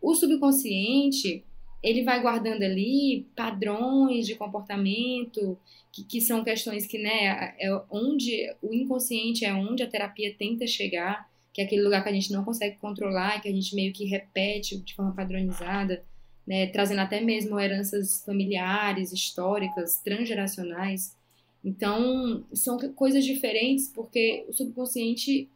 O 0.00 0.14
subconsciente, 0.14 1.44
ele 1.82 2.02
vai 2.02 2.20
guardando 2.20 2.62
ali 2.62 3.26
padrões 3.34 4.26
de 4.26 4.34
comportamento, 4.34 5.58
que, 5.92 6.04
que 6.04 6.20
são 6.20 6.44
questões 6.44 6.86
que, 6.86 6.98
né, 6.98 7.54
é 7.58 7.82
onde 7.90 8.52
o 8.60 8.74
inconsciente 8.74 9.44
é 9.44 9.54
onde 9.54 9.82
a 9.82 9.88
terapia 9.88 10.34
tenta 10.36 10.66
chegar, 10.66 11.28
que 11.52 11.62
é 11.62 11.64
aquele 11.64 11.82
lugar 11.82 12.02
que 12.02 12.08
a 12.10 12.12
gente 12.12 12.32
não 12.32 12.44
consegue 12.44 12.76
controlar, 12.76 13.40
que 13.40 13.48
a 13.48 13.52
gente 13.52 13.74
meio 13.74 13.92
que 13.92 14.04
repete 14.04 14.76
de 14.78 14.94
forma 14.94 15.14
padronizada 15.14 16.04
né, 16.46 16.68
trazendo 16.68 17.00
até 17.00 17.20
mesmo 17.20 17.58
heranças 17.58 18.22
familiares, 18.24 19.12
históricas, 19.12 19.98
transgeracionais. 19.98 21.16
Então, 21.64 22.44
são 22.54 22.78
coisas 22.94 23.24
diferentes 23.24 23.88
porque 23.88 24.46
o 24.48 24.52
subconsciente 24.52 25.48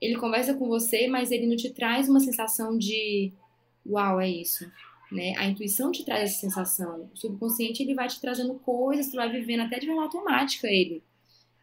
ele 0.00 0.16
conversa 0.16 0.52
com 0.52 0.68
você, 0.68 1.08
mas 1.08 1.30
ele 1.30 1.46
não 1.46 1.56
te 1.56 1.70
traz 1.70 2.08
uma 2.08 2.20
sensação 2.20 2.76
de 2.76 3.32
uau, 3.86 4.20
é 4.20 4.28
isso. 4.28 4.70
Né? 5.10 5.34
A 5.38 5.46
intuição 5.46 5.90
te 5.90 6.04
traz 6.04 6.30
essa 6.30 6.40
sensação. 6.40 7.08
O 7.14 7.16
subconsciente 7.16 7.82
ele 7.82 7.94
vai 7.94 8.08
te 8.08 8.20
trazendo 8.20 8.54
coisas, 8.54 9.08
tu 9.08 9.16
vai 9.16 9.30
vivendo 9.30 9.60
até 9.60 9.78
de 9.78 9.86
forma 9.86 10.02
automática 10.02 10.68
ele. 10.68 11.02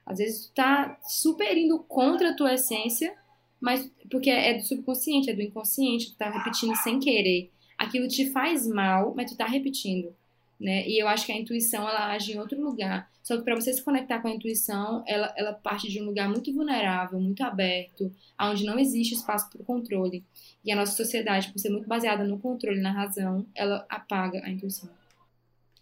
Às 0.05 0.17
vezes 0.17 0.47
tu 0.47 0.53
tá 0.53 0.97
super 1.03 1.55
indo 1.55 1.79
contra 1.79 2.31
a 2.31 2.35
tua 2.35 2.55
essência, 2.55 3.15
mas 3.61 3.89
porque 4.09 4.29
é 4.29 4.57
do 4.57 4.63
subconsciente, 4.63 5.29
é 5.29 5.33
do 5.33 5.41
inconsciente, 5.41 6.11
tu 6.11 6.17
tá 6.17 6.29
repetindo 6.29 6.75
sem 6.77 6.99
querer 6.99 7.51
aquilo 7.77 8.07
te 8.07 8.29
faz 8.31 8.67
mal, 8.67 9.13
mas 9.15 9.31
tu 9.31 9.37
tá 9.37 9.45
repetindo, 9.45 10.15
né? 10.59 10.87
E 10.87 11.01
eu 11.01 11.07
acho 11.07 11.25
que 11.25 11.31
a 11.31 11.37
intuição 11.37 11.87
ela 11.87 12.11
age 12.13 12.33
em 12.33 12.39
outro 12.39 12.61
lugar. 12.61 13.11
Só 13.21 13.37
que 13.37 13.43
para 13.43 13.55
você 13.55 13.71
se 13.71 13.81
conectar 13.81 14.19
com 14.19 14.27
a 14.27 14.31
intuição, 14.31 15.03
ela, 15.07 15.33
ela 15.37 15.53
parte 15.53 15.89
de 15.89 16.01
um 16.01 16.05
lugar 16.05 16.27
muito 16.29 16.53
vulnerável, 16.53 17.19
muito 17.19 17.41
aberto, 17.43 18.13
onde 18.39 18.65
não 18.65 18.77
existe 18.77 19.15
espaço 19.15 19.49
para 19.49 19.61
o 19.61 19.65
controle. 19.65 20.23
E 20.63 20.71
a 20.71 20.75
nossa 20.75 20.91
sociedade, 20.91 21.51
por 21.51 21.59
ser 21.59 21.69
muito 21.69 21.87
baseada 21.87 22.23
no 22.23 22.39
controle, 22.39 22.81
na 22.81 22.91
razão, 22.91 23.45
ela 23.55 23.85
apaga 23.89 24.43
a 24.43 24.49
intuição. 24.49 24.89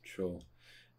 Show. 0.04 0.40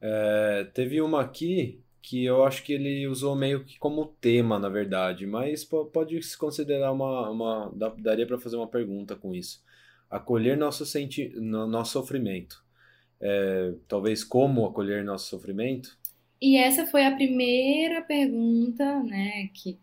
É, 0.00 0.66
teve 0.74 1.00
uma 1.00 1.20
aqui 1.20 1.80
que 2.00 2.24
eu 2.24 2.44
acho 2.44 2.64
que 2.64 2.72
ele 2.72 3.06
usou 3.06 3.36
meio 3.36 3.64
que 3.64 3.78
como 3.78 4.06
tema, 4.20 4.58
na 4.58 4.68
verdade, 4.68 5.24
mas 5.24 5.64
pode 5.64 6.20
se 6.24 6.36
considerar 6.36 6.90
uma, 6.90 7.30
uma 7.30 7.72
daria 7.98 8.26
para 8.26 8.40
fazer 8.40 8.56
uma 8.56 8.66
pergunta 8.66 9.14
com 9.14 9.32
isso 9.32 9.62
acolher 10.12 10.56
nosso, 10.58 10.84
senti 10.84 11.30
no, 11.36 11.66
nosso 11.66 11.92
sofrimento. 11.92 12.62
É, 13.20 13.72
talvez 13.88 14.22
como 14.22 14.66
acolher 14.66 15.02
nosso 15.02 15.28
sofrimento? 15.28 15.96
E 16.40 16.56
essa 16.56 16.86
foi 16.86 17.06
a 17.06 17.14
primeira 17.14 18.02
pergunta, 18.02 19.02
né, 19.02 19.48
que, 19.54 19.78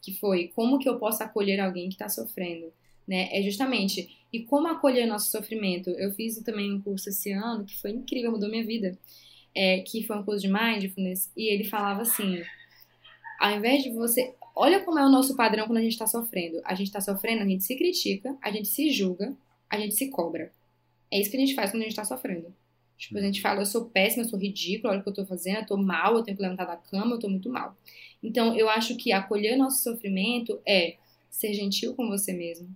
que 0.00 0.14
foi 0.18 0.50
como 0.54 0.78
que 0.78 0.88
eu 0.88 0.98
posso 0.98 1.22
acolher 1.22 1.60
alguém 1.60 1.88
que 1.88 1.94
está 1.94 2.08
sofrendo, 2.08 2.72
né? 3.06 3.28
É 3.32 3.42
justamente 3.42 4.16
e 4.32 4.40
como 4.44 4.68
acolher 4.68 5.06
nosso 5.06 5.30
sofrimento. 5.30 5.90
Eu 5.90 6.12
fiz 6.12 6.40
também 6.42 6.72
um 6.72 6.80
curso 6.80 7.08
esse 7.08 7.30
ano 7.32 7.64
que 7.64 7.76
foi 7.80 7.90
incrível, 7.90 8.32
mudou 8.32 8.48
minha 8.48 8.64
vida, 8.64 8.96
é, 9.54 9.80
que 9.80 10.02
foi 10.04 10.16
um 10.16 10.24
curso 10.24 10.40
de 10.40 10.52
mindfulness 10.52 11.30
e 11.36 11.52
ele 11.52 11.64
falava 11.64 12.02
assim, 12.02 12.42
ao 13.38 13.56
invés 13.56 13.82
de 13.82 13.90
você, 13.90 14.34
olha 14.56 14.80
como 14.80 14.98
é 14.98 15.04
o 15.04 15.10
nosso 15.10 15.36
padrão 15.36 15.66
quando 15.66 15.78
a 15.78 15.82
gente 15.82 15.92
está 15.92 16.06
sofrendo. 16.06 16.60
A 16.64 16.74
gente 16.74 16.86
está 16.86 17.00
sofrendo, 17.00 17.42
a 17.42 17.46
gente 17.46 17.64
se 17.64 17.76
critica, 17.76 18.36
a 18.40 18.50
gente 18.50 18.68
se 18.68 18.90
julga, 18.90 19.36
a 19.68 19.78
gente 19.78 19.94
se 19.94 20.10
cobra. 20.10 20.52
É 21.10 21.20
isso 21.20 21.30
que 21.30 21.36
a 21.36 21.40
gente 21.40 21.54
faz 21.54 21.70
quando 21.70 21.82
a 21.82 21.86
gente 21.86 21.96
tá 21.96 22.04
sofrendo. 22.04 22.54
Tipo, 22.96 23.18
a 23.18 23.22
gente 23.22 23.40
fala, 23.40 23.60
eu 23.60 23.66
sou 23.66 23.86
péssima, 23.86 24.24
eu 24.24 24.28
sou 24.28 24.38
ridícula, 24.38 24.92
olha 24.92 25.00
o 25.00 25.02
que 25.02 25.08
eu 25.08 25.14
tô 25.14 25.26
fazendo, 25.26 25.58
eu 25.58 25.66
tô 25.66 25.76
mal, 25.76 26.16
eu 26.16 26.22
tenho 26.22 26.36
que 26.36 26.42
levantar 26.42 26.64
da 26.64 26.76
cama, 26.76 27.14
eu 27.14 27.18
tô 27.18 27.28
muito 27.28 27.50
mal. 27.50 27.76
Então, 28.22 28.56
eu 28.56 28.68
acho 28.68 28.96
que 28.96 29.12
acolher 29.12 29.56
nosso 29.56 29.82
sofrimento 29.82 30.60
é 30.66 30.96
ser 31.28 31.52
gentil 31.52 31.94
com 31.94 32.08
você 32.08 32.32
mesmo. 32.32 32.68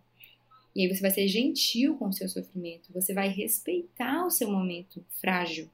E 0.74 0.82
aí 0.82 0.94
você 0.94 1.00
vai 1.00 1.10
ser 1.10 1.26
gentil 1.26 1.96
com 1.96 2.08
o 2.08 2.12
seu 2.12 2.28
sofrimento. 2.28 2.92
Você 2.92 3.14
vai 3.14 3.28
respeitar 3.28 4.26
o 4.26 4.30
seu 4.30 4.50
momento 4.50 5.04
frágil. 5.20 5.68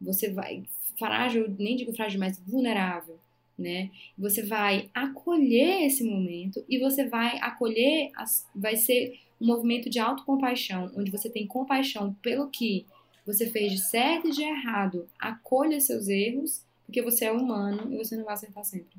Você 0.00 0.30
vai. 0.30 0.64
Frágil, 0.98 1.54
nem 1.58 1.76
digo 1.76 1.92
frágil, 1.92 2.20
mas 2.20 2.38
vulnerável. 2.38 3.18
Né? 3.58 3.90
Você 4.18 4.42
vai 4.42 4.90
acolher 4.94 5.86
esse 5.86 6.04
momento 6.04 6.64
e 6.68 6.78
você 6.78 7.08
vai 7.08 7.38
acolher, 7.38 8.10
as, 8.16 8.48
vai 8.54 8.76
ser 8.76 9.18
um 9.42 9.46
movimento 9.46 9.90
de 9.90 9.98
autocompaixão, 9.98 10.92
onde 10.96 11.10
você 11.10 11.28
tem 11.28 11.46
compaixão 11.46 12.14
pelo 12.22 12.48
que 12.48 12.86
você 13.26 13.50
fez 13.50 13.72
de 13.72 13.78
certo 13.78 14.28
e 14.28 14.30
de 14.30 14.42
errado. 14.42 15.08
Acolha 15.18 15.80
seus 15.80 16.08
erros, 16.08 16.64
porque 16.86 17.02
você 17.02 17.24
é 17.24 17.32
humano 17.32 17.92
e 17.92 17.98
você 17.98 18.16
não 18.16 18.24
vai 18.24 18.34
acertar 18.34 18.64
sempre. 18.64 18.96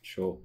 Show. 0.00 0.40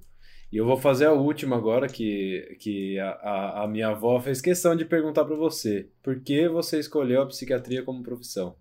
E 0.51 0.57
eu 0.57 0.65
vou 0.65 0.77
fazer 0.77 1.05
a 1.05 1.13
última 1.13 1.55
agora, 1.55 1.87
que, 1.87 2.57
que 2.59 2.99
a, 2.99 3.09
a, 3.09 3.63
a 3.63 3.67
minha 3.67 3.89
avó 3.89 4.19
fez 4.19 4.41
questão 4.41 4.75
de 4.75 4.85
perguntar 4.85 5.25
para 5.25 5.35
você. 5.35 5.89
Por 6.01 6.19
que 6.21 6.47
você 6.49 6.79
escolheu 6.79 7.21
a 7.21 7.27
psiquiatria 7.27 7.83
como 7.83 8.03
profissão? 8.03 8.55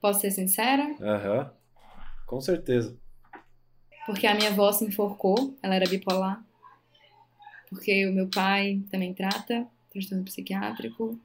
Posso 0.00 0.20
ser 0.20 0.30
sincera? 0.30 0.96
Aham, 1.00 1.38
uhum. 1.40 1.50
com 2.26 2.40
certeza. 2.40 2.96
Porque 4.06 4.26
a 4.26 4.34
minha 4.34 4.50
avó 4.50 4.72
se 4.72 4.84
enforcou, 4.84 5.56
ela 5.62 5.74
era 5.74 5.88
bipolar 5.88 6.44
porque 7.70 8.06
o 8.06 8.12
meu 8.12 8.28
pai 8.28 8.82
também 8.90 9.14
trata 9.14 9.66
transtorno 9.90 10.24
psiquiátrico, 10.24 11.18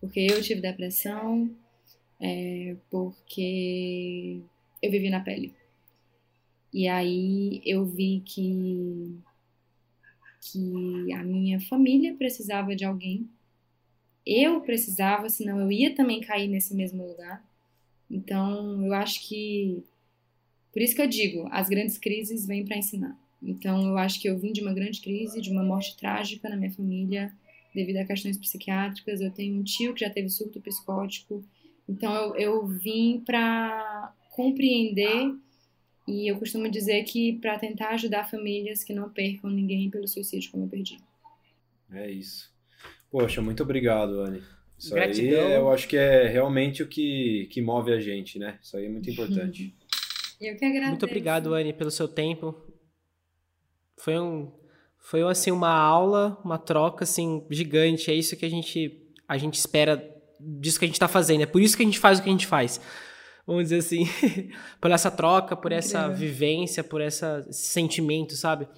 porque 0.00 0.20
eu 0.20 0.40
tive 0.40 0.60
depressão, 0.60 1.50
é, 2.20 2.76
porque 2.90 4.40
eu 4.80 4.90
vivi 4.90 5.10
na 5.10 5.20
pele. 5.20 5.54
E 6.72 6.86
aí 6.86 7.60
eu 7.64 7.84
vi 7.84 8.22
que, 8.24 9.18
que 10.40 11.12
a 11.12 11.22
minha 11.24 11.60
família 11.60 12.14
precisava 12.14 12.76
de 12.76 12.84
alguém. 12.84 13.28
Eu 14.26 14.60
precisava, 14.60 15.28
senão 15.28 15.60
eu 15.60 15.72
ia 15.72 15.94
também 15.94 16.20
cair 16.20 16.48
nesse 16.48 16.74
mesmo 16.74 17.06
lugar. 17.06 17.42
Então 18.10 18.84
eu 18.84 18.92
acho 18.92 19.26
que. 19.26 19.82
Por 20.72 20.82
isso 20.82 20.94
que 20.94 21.02
eu 21.02 21.08
digo, 21.08 21.48
as 21.50 21.68
grandes 21.68 21.98
crises 21.98 22.46
vêm 22.46 22.64
para 22.64 22.76
ensinar. 22.76 23.18
Então, 23.42 23.88
eu 23.88 23.98
acho 23.98 24.20
que 24.20 24.28
eu 24.28 24.38
vim 24.38 24.52
de 24.52 24.60
uma 24.60 24.72
grande 24.72 25.00
crise, 25.00 25.40
de 25.40 25.50
uma 25.50 25.62
morte 25.62 25.96
trágica 25.96 26.48
na 26.48 26.56
minha 26.56 26.70
família, 26.70 27.32
devido 27.74 27.98
a 27.98 28.04
questões 28.04 28.36
psiquiátricas. 28.36 29.20
Eu 29.20 29.30
tenho 29.30 29.58
um 29.58 29.62
tio 29.62 29.94
que 29.94 30.00
já 30.00 30.10
teve 30.10 30.28
surto 30.28 30.60
psicótico. 30.60 31.44
Então, 31.88 32.14
eu, 32.14 32.36
eu 32.36 32.66
vim 32.66 33.22
para 33.24 34.12
compreender 34.30 35.34
e 36.06 36.30
eu 36.30 36.38
costumo 36.38 36.70
dizer 36.70 37.02
que 37.04 37.34
para 37.34 37.58
tentar 37.58 37.90
ajudar 37.90 38.30
famílias 38.30 38.82
que 38.82 38.94
não 38.94 39.10
percam 39.10 39.50
ninguém 39.50 39.90
pelo 39.90 40.08
suicídio 40.08 40.50
como 40.50 40.64
eu 40.64 40.68
perdi. 40.68 40.98
É 41.92 42.10
isso. 42.10 42.50
Poxa, 43.10 43.40
muito 43.40 43.62
obrigado, 43.62 44.20
Anne. 44.20 44.42
Isso 44.78 44.94
Gratidão. 44.94 45.46
aí 45.46 45.52
eu 45.54 45.70
acho 45.70 45.88
que 45.88 45.96
é 45.96 46.28
realmente 46.28 46.82
o 46.82 46.88
que, 46.88 47.48
que 47.50 47.60
move 47.60 47.92
a 47.92 48.00
gente, 48.00 48.38
né? 48.38 48.58
Isso 48.62 48.76
aí 48.76 48.86
é 48.86 48.88
muito 48.88 49.08
importante. 49.10 49.74
Eu 50.40 50.56
que 50.56 50.64
agradeço. 50.64 50.90
Muito 50.90 51.06
obrigado, 51.06 51.52
Anne, 51.52 51.72
pelo 51.72 51.90
seu 51.90 52.06
tempo. 52.06 52.54
Foi 53.98 54.18
um 54.18 54.52
foi 54.98 55.22
assim 55.22 55.50
uma 55.50 55.70
aula, 55.70 56.38
uma 56.44 56.58
troca 56.58 57.04
assim 57.04 57.44
gigante. 57.50 58.10
É 58.10 58.14
isso 58.14 58.36
que 58.36 58.44
a 58.44 58.50
gente 58.50 59.04
a 59.26 59.36
gente 59.38 59.54
espera 59.54 59.96
disso 60.40 60.78
que 60.78 60.84
a 60.84 60.88
gente 60.88 60.96
está 60.96 61.08
fazendo. 61.08 61.42
É 61.42 61.46
por 61.46 61.60
isso 61.60 61.76
que 61.76 61.82
a 61.82 61.86
gente 61.86 61.98
faz 61.98 62.18
o 62.18 62.22
que 62.22 62.28
a 62.28 62.32
gente 62.32 62.46
faz. 62.46 62.80
Vamos 63.46 63.64
dizer 63.64 63.78
assim, 63.78 64.06
por 64.78 64.90
essa 64.90 65.10
troca, 65.10 65.56
por 65.56 65.72
essa 65.72 66.00
Incrível. 66.00 66.16
vivência, 66.18 66.84
por 66.84 67.00
essa, 67.00 67.44
esse 67.48 67.68
sentimento, 67.68 68.34
sabe? 68.36 68.68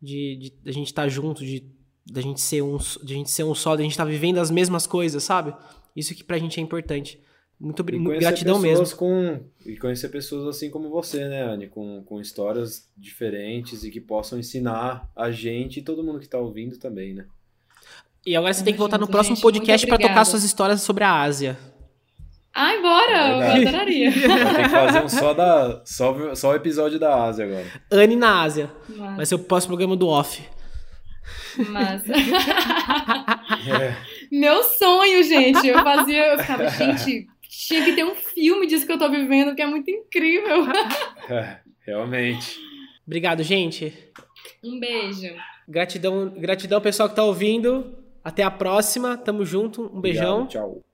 De, 0.00 0.36
de, 0.36 0.70
a 0.70 0.72
gente 0.72 0.86
estar 0.86 1.08
junto, 1.08 1.44
de 1.44 1.68
da 2.06 2.20
gente 2.20 2.40
ser 2.40 2.62
um, 2.62 2.78
de 2.78 3.14
a 3.14 3.16
gente 3.16 3.30
ser 3.30 3.44
um 3.44 3.54
só, 3.54 3.74
de 3.74 3.82
a 3.82 3.84
gente 3.84 3.92
estar 3.92 4.04
vivendo 4.04 4.38
as 4.38 4.50
mesmas 4.50 4.86
coisas, 4.86 5.22
sabe? 5.24 5.54
Isso 5.94 6.14
que 6.14 6.22
pra 6.24 6.38
gente 6.38 6.58
é 6.58 6.62
importante. 6.62 7.20
Muito 7.62 7.84
E 7.88 8.18
gratidão 8.18 8.58
mesmo. 8.58 8.80
pessoas 8.80 8.92
Com, 8.92 9.40
e 9.64 9.76
conhecer 9.76 10.08
pessoas 10.08 10.56
assim 10.56 10.68
como 10.68 10.90
você, 10.90 11.28
né, 11.28 11.42
Anne? 11.42 11.68
Com, 11.68 12.02
com 12.02 12.20
histórias 12.20 12.90
diferentes 12.96 13.84
e 13.84 13.90
que 13.90 14.00
possam 14.00 14.36
ensinar 14.36 15.08
a 15.14 15.30
gente 15.30 15.78
e 15.78 15.82
todo 15.82 16.02
mundo 16.02 16.18
que 16.18 16.28
tá 16.28 16.38
ouvindo 16.38 16.76
também, 16.76 17.14
né? 17.14 17.24
E 18.26 18.34
agora 18.34 18.52
você 18.52 18.64
tem 18.64 18.72
que 18.72 18.80
voltar 18.80 18.98
no 18.98 19.06
próximo 19.06 19.36
gente. 19.36 19.44
Podcast 19.44 19.86
pra 19.86 19.96
tocar 19.96 20.24
suas 20.24 20.42
histórias 20.42 20.80
sobre 20.82 21.04
a 21.04 21.22
Ásia. 21.22 21.56
Ai, 22.52 22.82
bora! 22.82 23.12
É 23.12 23.58
eu 23.58 23.68
adoraria. 23.68 24.10
Tem 24.12 24.64
que 24.64 24.68
fazer 24.68 25.04
um 25.04 25.08
só, 25.08 25.32
da, 25.32 25.82
só, 25.86 26.34
só 26.34 26.50
o 26.50 26.54
episódio 26.54 26.98
da 26.98 27.24
Ásia 27.24 27.46
agora. 27.46 27.66
Anne 27.90 28.16
na 28.16 28.42
Ásia. 28.42 28.70
Mas, 28.88 29.16
Vai 29.16 29.26
ser 29.26 29.34
o 29.36 29.38
próximo 29.38 29.70
programa 29.70 29.96
do 29.96 30.08
Off. 30.08 30.42
mas... 31.70 32.02
É, 33.68 33.96
Meu 34.30 34.62
sonho, 34.64 35.22
gente. 35.22 35.66
Eu 35.66 35.82
fazia, 35.82 36.32
eu 36.32 36.38
ficava, 36.38 36.68
gente, 36.76 37.26
tinha 37.52 37.84
que 37.84 37.92
ter 37.92 38.04
um 38.04 38.14
filme 38.14 38.66
disso 38.66 38.86
que 38.86 38.92
eu 38.92 38.98
tô 38.98 39.10
vivendo, 39.10 39.54
que 39.54 39.60
é 39.60 39.66
muito 39.66 39.90
incrível. 39.90 40.64
é, 41.28 41.58
realmente. 41.80 42.58
Obrigado, 43.06 43.42
gente. 43.42 43.92
Um 44.64 44.80
beijo. 44.80 45.34
Gratidão, 45.68 46.30
gratidão 46.30 46.80
pessoal 46.80 47.10
que 47.10 47.16
tá 47.16 47.22
ouvindo. 47.22 47.98
Até 48.24 48.42
a 48.42 48.50
próxima. 48.50 49.18
Tamo 49.18 49.44
junto. 49.44 49.82
Um 49.94 50.00
beijão. 50.00 50.42
Obrigado, 50.42 50.48
tchau. 50.48 50.91